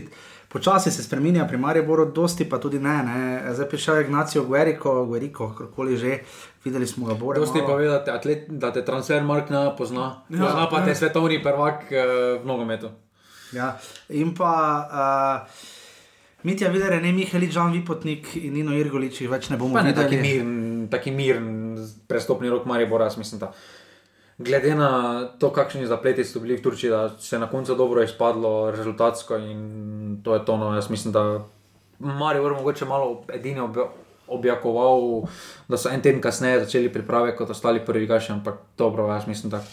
Počasi 0.54 0.92
se 0.92 1.04
spremenja 1.04 1.48
pri 1.50 1.58
Mariboru, 1.58 2.06
dosti 2.14 2.46
pa 2.50 2.60
tudi 2.62 2.78
ne. 2.80 2.94
ne. 3.04 3.54
Zdaj 3.54 3.70
prišel 3.70 3.96
je 3.96 4.04
Ignacio 4.06 4.44
Gueriko, 4.46 4.94
Gueriko, 5.06 5.50
kakorkoli 5.50 5.98
že, 5.98 6.20
videli 6.64 6.88
smo 6.88 7.10
ga 7.10 7.18
bolj. 7.18 7.42
Dosti 7.42 7.64
pa 7.66 7.76
ve, 7.76 7.90
da 7.90 8.04
te, 8.06 8.12
atlet, 8.14 8.46
da 8.50 8.70
te 8.72 8.86
transfer 8.86 9.26
mark 9.26 9.50
ne 9.50 9.66
pozna. 9.78 10.22
Ja. 10.30 10.46
Pozna 10.46 10.70
pa 10.70 10.86
te 10.86 10.96
svetovni 10.96 11.42
prvak 11.44 11.90
uh, 11.90 12.04
v 12.38 12.46
nogometu. 12.46 12.94
Ja. 13.52 13.74
In 14.14 14.36
pa 14.38 14.54
uh, 14.86 15.74
Mitja 16.46 16.70
Videre, 16.70 17.00
ne 17.02 17.12
Mihajli, 17.12 17.50
Žan 17.52 17.74
Vipotnik 17.74 18.36
in 18.38 18.54
Nino 18.54 18.76
Irgolič, 18.78 19.24
več 19.32 19.50
ne 19.50 19.58
bomo 19.58 19.82
ne 19.82 19.96
taki 19.98 20.20
videli. 20.20 20.44
miren, 20.44 20.88
taki 20.94 21.12
miren 21.12 21.48
prestopni 22.08 22.52
rok 22.54 22.68
Maribora, 22.70 23.10
jaz 23.10 23.18
mislim, 23.18 23.42
da 23.42 23.52
glede 24.38 24.76
na 24.76 24.90
to, 25.40 25.50
kakšni 25.50 25.88
zapleti 25.90 26.24
so 26.24 26.40
bili 26.44 26.60
v 26.60 26.62
Turčiji, 26.62 26.92
da 26.92 27.10
se 27.20 27.36
je 27.36 27.40
na 27.40 27.50
koncu 27.50 27.76
dobro 27.76 28.04
izpadlo 28.04 28.72
rezultatsko 28.72 29.38
in 29.38 30.22
to 30.24 30.36
je 30.36 30.46
to. 30.46 30.58
No, 30.58 30.74
jaz 30.76 30.90
mislim, 30.90 31.14
da 31.14 31.46
Maribor 32.00 32.54
mogoče 32.54 32.86
malo 32.86 33.24
edini 33.34 33.60
ob, 33.60 33.78
objakoval, 34.28 35.26
da 35.68 35.78
so 35.78 35.90
en 35.90 36.02
teden 36.02 36.22
kasneje 36.22 36.66
začeli 36.66 36.94
priprave 36.94 37.36
kot 37.36 37.50
ostali 37.50 37.82
prvi 37.86 38.06
gaši, 38.06 38.32
ampak 38.32 38.62
dobro, 38.78 39.08
jaz 39.14 39.28
mislim, 39.28 39.50
da 39.50 39.64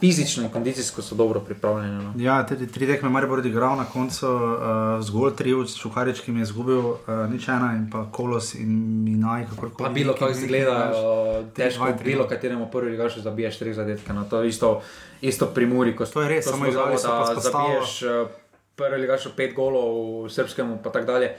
fizično 0.00 0.42
in 0.42 0.48
kondicijsko 0.48 1.02
so 1.02 1.14
dobro 1.14 1.40
pripravljeni. 1.40 2.04
No. 2.04 2.12
Ja, 2.16 2.46
tudi 2.46 2.66
tri 2.66 2.86
tekme 2.86 3.08
Maribor 3.08 3.38
odigral 3.38 3.76
na 3.76 3.84
koncu, 3.84 4.26
uh, 4.26 5.04
zgolj 5.04 5.34
tri 5.36 5.54
od 5.54 5.76
Čukarič, 5.78 6.20
ki 6.20 6.32
mi 6.32 6.40
je 6.40 6.42
izgubil 6.42 6.78
uh, 6.78 6.98
nič 7.30 7.48
ena 7.48 7.72
in 7.76 7.90
pa 7.92 8.06
Kolos 8.12 8.54
in 8.54 9.04
Minaj, 9.04 9.46
kakorkoli. 9.50 9.88
Pa 9.88 9.92
bilo, 9.92 10.12
kako 10.12 10.30
izgleda, 10.30 10.92
uh, 10.92 11.52
težko 11.54 11.86
je 11.86 11.96
bilo, 12.04 12.28
kateremu 12.28 12.70
prvi 12.72 12.90
ligaš 12.90 13.16
zabiješ 13.16 13.58
tri 13.58 13.74
zadetke. 13.74 14.12
No, 14.12 14.24
to 14.24 14.42
je 14.42 14.48
isto, 14.48 14.82
isto 15.20 15.46
pri 15.46 15.66
Muri, 15.66 15.96
ko 15.96 16.06
To 16.06 16.22
je 16.22 16.28
res, 16.28 16.44
ko 16.44 16.50
samo 16.50 16.66
igrali 16.66 16.98
so 16.98 17.08
pa 17.08 17.34
zabiješ 17.40 18.02
uh, 18.02 18.30
prvi 18.76 19.00
ligaš 19.00 19.28
pet 19.36 19.54
golov, 19.54 20.28
srpskemu 20.28 20.78
pa 20.82 20.90
tako 20.90 21.06
dalje. 21.06 21.34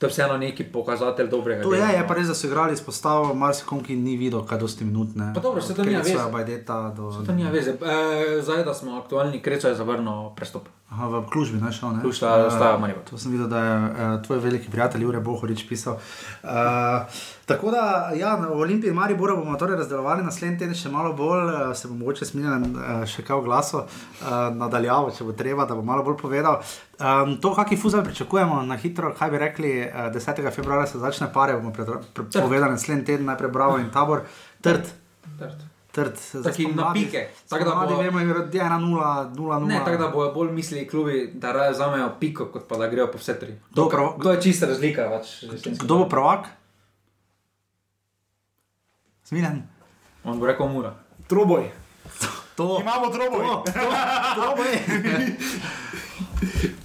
To 0.00 0.06
je 0.06 0.10
vseeno 0.10 0.36
neki 0.40 0.64
pokazatelj 0.64 1.28
dobrega. 1.28 1.62
To 1.62 1.74
je, 1.74 1.80
dela, 1.80 1.90
je 1.92 2.00
no. 2.00 2.08
pa 2.08 2.14
res, 2.16 2.28
da 2.28 2.34
so 2.34 2.46
igrali 2.48 2.76
s 2.76 2.80
postavo, 2.80 3.34
marsikom, 3.36 3.82
ki 3.84 3.98
ni 4.00 4.16
videl, 4.16 4.40
kaj 4.48 4.58
dosti 4.58 4.84
minut. 4.88 5.12
Ne. 5.14 5.34
Pa 5.36 5.42
dobro, 5.44 5.60
saj 5.60 5.76
to 5.76 5.84
Kreca, 5.84 6.24
veze. 6.32 6.62
Do... 6.96 7.10
To 7.26 7.34
nima 7.36 7.50
veze. 7.52 7.76
E, 7.76 8.40
zdaj, 8.40 8.64
da 8.64 8.74
smo 8.74 8.96
aktualni, 8.96 9.42
Kreco 9.44 9.68
je 9.68 9.76
zavrnil 9.76 10.30
prestop. 10.36 10.72
Aha, 10.90 11.06
v 11.08 11.26
Klužbi, 11.26 11.60
ne 11.60 11.70
šel, 11.70 11.92
ne? 11.92 12.00
Kluž 12.02 12.16
sta- 12.16 12.34
Eh, 12.40 12.50
sta 12.50 12.74
Maribor. 12.76 13.04
To 13.04 13.14
sem 13.14 13.30
videl, 13.30 13.46
da 13.46 13.58
je 13.58 13.74
uh, 13.76 13.90
tvoj 14.20 14.38
veliki 14.38 14.66
prijatelj 14.68 15.02
Jure 15.02 15.20
Bohorič 15.20 15.62
pisal. 15.62 15.94
Uh, 16.42 17.06
tako 17.46 17.70
da, 17.70 17.82
ja, 18.12 18.34
v 18.34 18.50
Olimpiji 18.56 18.90
in 18.90 18.96
Mariboru 18.96 19.36
bomo 19.36 19.54
torej 19.54 19.76
razdelovali 19.76 20.22
naslednji 20.22 20.58
teden 20.58 20.74
še 20.74 20.90
malo 20.90 21.12
bolj, 21.12 21.44
uh, 21.46 21.70
se 21.74 21.86
bomo 21.86 22.00
mogoče 22.00 22.26
smiljali 22.26 22.72
uh, 22.72 22.82
še 23.06 23.22
kaj 23.22 23.38
v 23.38 23.44
glasu, 23.44 23.78
uh, 23.78 23.86
nadaljavo, 24.52 25.12
če 25.12 25.24
bo 25.24 25.32
treba, 25.34 25.62
da 25.64 25.74
bo 25.74 25.82
malo 25.84 26.02
bolj 26.02 26.18
povedal. 26.18 26.58
Um, 26.98 27.38
to, 27.38 27.54
kakšen 27.54 27.78
fuzbol 27.78 28.02
pričakujemo, 28.04 28.62
na 28.64 28.74
hitro, 28.76 29.14
kaj 29.14 29.30
bi 29.30 29.38
rekli, 29.38 29.72
uh, 29.84 30.10
10. 30.10 30.42
februarja 30.50 30.86
se 30.88 30.98
začne 30.98 31.30
pare, 31.30 31.54
bomo 31.54 31.70
pre, 31.70 31.86
pre, 31.86 32.26
povedali 32.34 32.66
naslednji 32.68 33.06
teden, 33.06 33.26
najprej 33.26 33.50
Bravo 33.52 33.78
in 33.78 33.90
Tabor, 33.90 34.26
trd. 34.60 34.90
Trd, 35.38 35.69
Taki 36.44 36.66
na 36.66 36.92
pike. 36.92 37.28
Tako 37.48 37.64
da 37.64 37.70
bo- 37.70 37.98
vemo, 37.98 38.18
da 38.18 38.58
je 38.58 38.64
1-0, 38.64 39.00
0-0. 39.30 39.66
Ne, 39.66 39.80
tako 39.84 39.96
da 39.96 40.08
bojo 40.08 40.32
bolj 40.32 40.50
mislili 40.50 40.88
klubi, 40.88 41.30
da 41.34 41.52
raje 41.52 41.70
vzamejo 41.72 42.12
piko, 42.20 42.46
kot 42.46 42.68
pa 42.68 42.76
da 42.76 42.86
grejo 42.86 43.06
po 43.06 43.18
vse 43.18 43.38
tri. 43.38 43.54
Dobro. 43.70 44.16
To 44.22 44.32
je 44.32 44.42
čista 44.42 44.66
razlika. 44.66 45.08
Pač, 45.10 45.44
Kdo 45.78 45.96
bo 45.96 46.08
prvak? 46.08 46.46
Smiljen. 49.24 49.62
On 50.24 50.38
bo 50.38 50.46
rekel 50.46 50.68
mura. 50.68 50.94
Troboj. 51.26 51.70
To. 52.56 52.78
Imamo 52.80 53.08
troboj. 53.08 53.46
Troboj. 54.34 54.70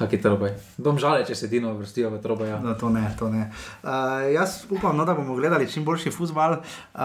Haki 0.00 0.16
trobaj. 0.16 0.54
Dom 0.80 0.96
žale, 0.98 1.20
če 1.28 1.34
se 1.36 1.48
Dino 1.48 1.74
vrstijo 1.76 2.08
v 2.10 2.22
trobaj. 2.24 2.48
Ja. 2.48 2.58
No, 2.64 2.72
to 2.74 2.88
ne, 2.88 3.04
to 3.18 3.28
ne. 3.28 3.50
Uh, 3.82 3.90
jaz 4.32 4.62
upam, 4.72 4.96
no, 4.96 5.04
da 5.04 5.12
bomo 5.14 5.36
gledali 5.36 5.68
čim 5.68 5.84
boljši 5.84 6.10
futbal. 6.10 6.56
Uh, 6.56 7.00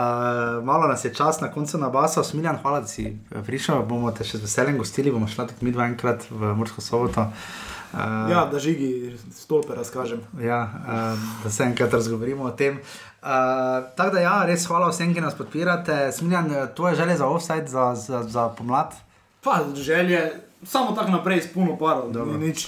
malo 0.64 0.88
nas 0.88 1.04
je 1.06 1.12
čas 1.14 1.42
na 1.44 1.52
koncu 1.52 1.78
nabasal. 1.78 2.24
Smiljan, 2.24 2.62
hvala, 2.64 2.80
da 2.80 2.88
si 2.88 3.10
prišel. 3.46 3.84
Bomo 3.84 4.12
te 4.16 4.24
še 4.24 4.40
z 4.40 4.48
veseljem 4.48 4.78
gostili, 4.80 5.12
bomo 5.12 5.28
šla 5.28 5.50
tudi 5.52 5.68
mi 5.68 5.76
dva 5.76 5.90
enkrat 5.92 6.24
v 6.32 6.56
Mursko 6.56 6.82
soboto. 6.82 7.28
Uh, 7.94 8.32
Ja, 8.32 8.46
da 8.52 8.60
žigi 8.60 9.16
stolpe 9.32 9.76
razkažem. 9.76 10.20
ja 10.42 10.64
uh, 10.68 11.20
da 11.44 11.50
se 11.50 11.64
enkrat 11.64 11.94
razgovorimo 11.94 12.44
o 12.44 12.52
tem. 12.52 12.80
Uh, 13.24 13.30
tako 13.96 14.16
da, 14.16 14.20
ja, 14.20 14.34
res 14.46 14.66
hvala 14.68 14.90
vsem, 14.90 15.14
ki 15.16 15.22
nas 15.24 15.36
podpirate. 15.38 16.12
Smiljan, 16.12 16.50
tvoje 16.76 16.96
želje 16.96 17.18
za 17.18 17.28
offside, 17.28 17.68
za, 17.68 17.96
za, 17.96 18.24
za 18.24 18.50
pomlad? 18.50 18.92
Pa 19.44 19.60
želje, 19.76 20.32
samo 20.64 20.92
tako 20.92 21.12
naprej, 21.12 21.42
s 21.42 21.54
puno 21.54 21.78
parov, 21.78 22.12
Dobro. 22.12 22.34
ni 22.38 22.48
nič. 22.48 22.68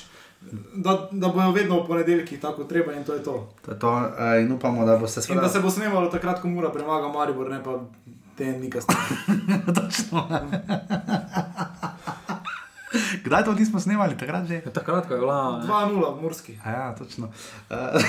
Da, 0.73 1.09
da 1.11 1.27
bojo 1.27 1.51
vedno 1.51 1.81
v 1.81 1.87
ponedeljkih 1.87 2.41
tako 2.41 2.63
treba 2.63 2.93
in 2.93 3.03
to 3.03 3.13
je 3.13 3.23
to. 3.23 3.49
To 3.65 3.71
je 3.71 3.79
to, 3.79 3.91
uh, 3.91 4.41
in 4.41 4.51
upamo, 4.51 4.85
da 4.85 4.97
boste 4.97 5.19
In 5.19 5.23
da 5.23 5.27
seveda 5.27 5.49
se 5.49 5.59
bo 5.59 5.69
snemalo 5.69 6.09
takrat, 6.09 6.41
ko 6.41 6.47
mora 6.47 6.71
premaga 6.71 7.07
Maribor, 7.07 7.49
ne 7.49 7.63
pa 7.63 7.79
te 8.37 8.45
nikasne. 8.45 8.95
Točno. 9.77 10.27
Kdaj 13.23 13.43
to 13.43 13.53
nismo 13.53 13.79
snemali, 13.79 14.17
takrat 14.17 14.47
že? 14.47 14.61
Takrat, 14.61 15.07
ko 15.07 15.13
je 15.13 15.19
bila. 15.19 15.61
2-0 15.67 16.17
v 16.17 16.21
Murski. 16.21 16.59
A 16.63 16.71
Ja, 16.71 16.95
točno. 16.95 17.29
Uh, 17.67 18.01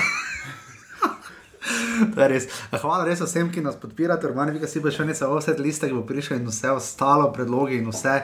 res. 2.15 2.47
Hvala 2.71 3.03
res 3.05 3.19
vsem, 3.21 3.49
ki 3.51 3.61
nas 3.61 3.75
podpirate, 3.77 4.25
Urbani 4.25 4.55
Vika 4.55 4.67
si 4.67 4.79
bo 4.81 4.89
še 4.89 5.05
nekaj 5.05 5.27
offset 5.27 5.59
liste, 5.59 5.89
ki 5.89 5.93
bo 5.93 6.05
prišel 6.07 6.39
in 6.39 6.47
vse 6.47 6.71
ostalo, 6.71 7.27
predlogi 7.35 7.77
in 7.77 7.89
vse. 7.91 8.15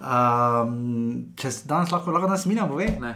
Um, 0.00 1.28
če 1.38 1.52
se 1.52 1.68
danes 1.68 1.92
lahko, 1.92 2.14
lahko 2.14 2.30
nas 2.32 2.46
minja, 2.48 2.66
bo 2.66 2.80
ve. 2.80 2.88
Ne, 3.02 3.12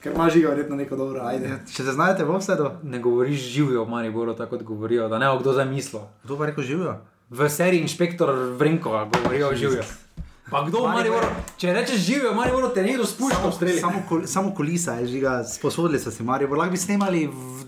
Ker 0.00 0.12
ima 0.12 0.30
žiga 0.30 0.48
verjetno 0.48 0.76
neko 0.76 0.96
dobro, 0.96 1.20
ajde. 1.24 1.58
Če 1.66 1.82
se 1.82 1.92
znajdete 1.92 2.24
v 2.24 2.30
offsetu, 2.30 2.70
ne 2.82 2.98
govoriš 2.98 3.40
živijo 3.40 3.84
v 3.84 3.90
Mariboru, 3.90 4.34
tako 4.34 4.56
kot 4.56 4.62
govorijo, 4.62 5.08
da 5.08 5.18
ne 5.18 5.26
bo 5.26 5.38
kdo 5.38 5.52
zamislil. 5.52 6.02
kdo 6.24 6.36
pa 6.36 6.46
rekel 6.46 6.64
živijo? 6.64 6.96
V 7.30 7.48
seriji 7.50 7.80
inšpektor 7.80 8.30
Vrenko 8.54 8.92
govorijo 9.12 9.54
živijo. 9.54 9.82
Pa 10.50 10.62
kdo 10.62 10.84
v 10.84 10.92
Mariboru? 10.94 11.26
Če 11.58 11.72
rečeš 11.72 11.96
živijo 11.98 12.32
v 12.32 12.36
Mariboru, 12.36 12.68
te 12.68 12.82
nekdo 12.82 13.02
spušča 13.04 13.40
v 13.42 13.52
streli. 13.52 13.80
Samo, 13.80 14.02
kol, 14.08 14.26
samo 14.26 14.54
kolisa 14.54 14.92
je 14.94 15.06
žiga, 15.08 15.44
sposodili 15.44 15.98
so 15.98 16.10
si 16.10 16.22
Marijo. 16.22 16.54
Lahko 16.54 16.70
bi 16.70 16.78
snemali 16.78 17.26
v, 17.26 17.64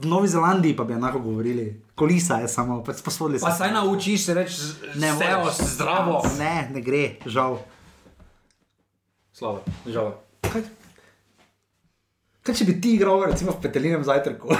v 0.00 0.06
Novi 0.06 0.28
Zelandiji, 0.28 0.72
pa 0.72 0.84
bi 0.84 0.94
enako 0.94 1.18
govorili. 1.18 1.66
Kolisa 1.94 2.38
je 2.40 2.48
samo, 2.48 2.80
pač 2.82 2.96
sposodili 2.96 3.38
so 3.38 3.44
Pa 3.44 3.52
saj 3.52 3.72
naučiš 3.72 4.24
se 4.24 4.34
reči 4.34 4.56
Ne 4.94 5.12
moreš. 5.12 5.58
zdravo. 5.74 6.22
Ne, 6.38 6.70
ne 6.72 6.80
gre, 6.80 7.18
žal. 7.26 7.58
Slabo, 9.32 9.60
žal. 9.86 10.14
Kaj, 10.42 10.62
kaj 12.44 12.54
če 12.54 12.64
bi 12.68 12.74
ti 12.80 12.94
igral, 12.98 13.24
recimo 13.24 13.54
v 13.56 13.62
petelinem 13.64 14.04
zajtrku? 14.04 14.52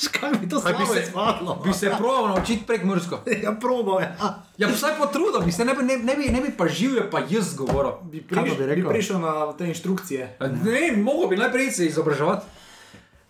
Škaj 0.00 0.30
bi 0.40 0.48
to 0.48 0.60
Kaj 0.60 0.72
bi 0.72 0.86
se, 0.88 1.00
izpadlo? 1.02 1.54
bi 1.64 1.72
se 1.76 1.90
proval 1.98 2.28
naučiti 2.28 2.64
prek 2.66 2.84
Mursko. 2.84 3.18
Ja, 3.44 3.52
probo, 3.52 3.98
ja. 4.00 4.16
Ja, 4.56 4.68
pa 4.68 4.74
vsaj 4.74 4.96
potrudil 4.96 5.44
bi 5.44 5.52
se, 5.52 5.64
ne 5.64 5.74
bi, 5.74 5.84
ne, 5.84 5.98
ne, 5.98 6.14
bi, 6.16 6.30
ne 6.32 6.40
bi 6.40 6.52
pa 6.56 6.68
živel, 6.68 7.10
pa 7.12 7.20
jaz 7.28 7.52
govoril. 7.56 7.92
Bi, 8.08 8.22
Kaj 8.24 8.44
priš, 8.44 8.56
bi 8.56 8.80
bi, 8.80 8.88
prišel 8.88 9.20
na 9.20 9.52
te 9.52 9.68
inštrukcije. 9.68 10.36
Ne, 10.64 10.96
mogo 10.96 11.28
bi 11.28 11.36
najprej 11.36 11.70
se 11.70 11.86
izobraževati. 11.86 12.46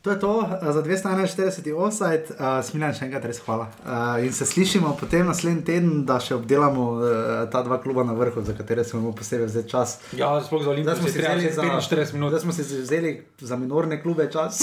To 0.03 0.11
je 0.11 0.17
to 0.17 0.31
uh, 0.33 0.47
za 0.65 0.83
241 0.83 1.77
offside, 1.77 2.25
uh, 2.31 2.65
smiljan 2.65 2.95
še 2.95 3.05
enkrat 3.05 3.25
res 3.25 3.39
hvala. 3.39 3.67
Uh, 3.79 4.25
in 4.25 4.33
se 4.33 4.47
slišimo 4.47 4.95
potem 4.97 5.27
naslednji 5.27 5.61
teden, 5.63 6.07
da 6.07 6.17
še 6.17 6.35
obdelamo 6.35 6.85
uh, 6.95 7.03
ta 7.47 7.61
dva 7.61 7.77
kluba 7.77 8.01
na 8.01 8.15
vrhu, 8.15 8.41
za 8.41 8.55
katere 8.55 8.81
se 8.81 8.97
bomo 8.97 9.13
posebej 9.13 9.47
vzeti 9.47 9.69
čas. 9.69 9.99
Ja, 10.13 10.31
sploh 10.41 10.65
za 10.65 10.73
Zdaj 10.75 10.97
smo 10.97 11.05
si 11.07 11.19
vzeli 11.19 11.53
za 11.53 11.63
45 11.63 12.15
minut. 12.15 12.31
Zdaj 12.31 12.41
smo 12.41 12.53
si 12.53 12.63
vzeli 12.65 13.11
za 13.41 13.57
minorne 13.57 14.01
klube 14.01 14.31
čas. 14.33 14.63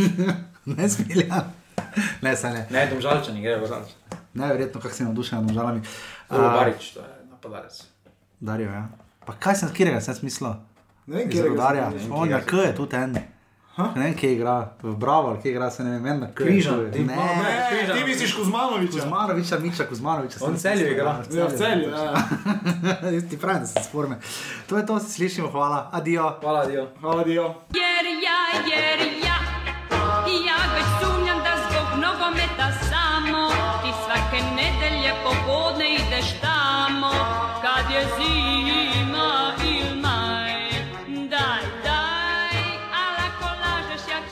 ne 0.68 0.88
smiljan. 0.88 1.52
Ne, 2.20 2.34
saj 2.34 2.52
ne. 2.52 2.62
Ne, 2.70 2.86
domžalčani 2.90 3.42
grejo 3.42 3.62
v 3.62 3.68
Žalč. 3.68 3.94
Neverjetno, 4.34 4.80
kako 4.80 4.94
si 4.94 5.04
navdušen 5.04 5.38
nad 5.38 5.54
žalami. 5.54 5.80
Uro 6.28 6.48
Barič, 6.50 6.88
to 6.90 7.00
je 7.00 7.12
napadalec. 7.30 7.76
Darijo, 8.40 8.72
ja. 8.72 8.88
Pa 9.22 9.36
kaj 9.38 9.54
sem, 9.54 9.70
kjer 9.70 9.92
ga 9.94 10.00
sem 10.00 10.14
smislil? 10.16 10.56
Ne 11.06 11.20
vem, 11.20 11.28
Iz 11.28 11.38
kje 11.38 11.46
Rudarja. 11.46 11.86
ne 11.90 11.96
vem, 11.96 12.10
On 12.12 12.26
kje 12.26 12.34
je 12.34 12.34
ga- 12.34 12.44
K 12.44 12.66
je 12.66 12.74
tudi 12.74 12.96
en. 12.96 13.14
Ha? 13.76 13.92
Ne 13.96 14.04
vem, 14.04 14.14
kje 14.14 14.32
igra, 14.32 14.70
v 14.82 14.96
Bravo, 14.96 15.36
kje 15.42 15.50
igra, 15.50 15.70
se 15.70 15.84
ne 15.84 15.90
vem, 15.90 16.02
vem 16.04 16.20
na 16.20 16.28
križu. 16.34 16.70
Ne, 16.70 17.04
ne, 17.04 17.16
ne, 17.16 17.94
ti 17.94 18.04
misliš 18.04 18.36
Kuzmanoviča. 18.36 18.92
Kuzmanoviča, 18.92 19.58
Miča, 19.58 19.86
Kuzmanoviča. 19.88 20.38
On 20.40 20.56
celju 20.56 20.92
igra, 20.92 21.16
ja, 21.30 21.46
v 21.46 21.58
celju. 21.58 21.90
Ja. 21.90 23.20
ti 23.30 23.38
pravi, 23.38 23.60
da 23.60 23.66
se 23.66 23.82
sporme. 23.88 24.20
To 24.66 24.78
je 24.78 24.86
to, 24.86 25.00
se 25.00 25.10
slišimo, 25.10 25.50
hvala, 25.50 25.90
adijo. 25.92 26.36
Hvala, 26.40 26.60
adijo. 26.60 26.86
Hvala, 27.00 27.20
adijo. 27.20 27.54
Jer 27.74 28.06
ja, 28.26 28.40
jer 28.70 29.00
ja, 29.26 29.38
ja 30.46 30.58
več 30.76 30.88
sumnjam, 31.02 31.38
da 31.38 31.58
zbog 31.66 31.98
nogometa 32.06 32.70
samo, 32.90 33.48
ti 33.82 33.90
svake 34.04 34.44
nedelje 34.54 35.12
popodne 35.24 35.94
ideš 35.94 36.40
tamo, 36.40 37.12
kad 37.62 37.94
je 37.94 38.06
zim. 38.16 38.43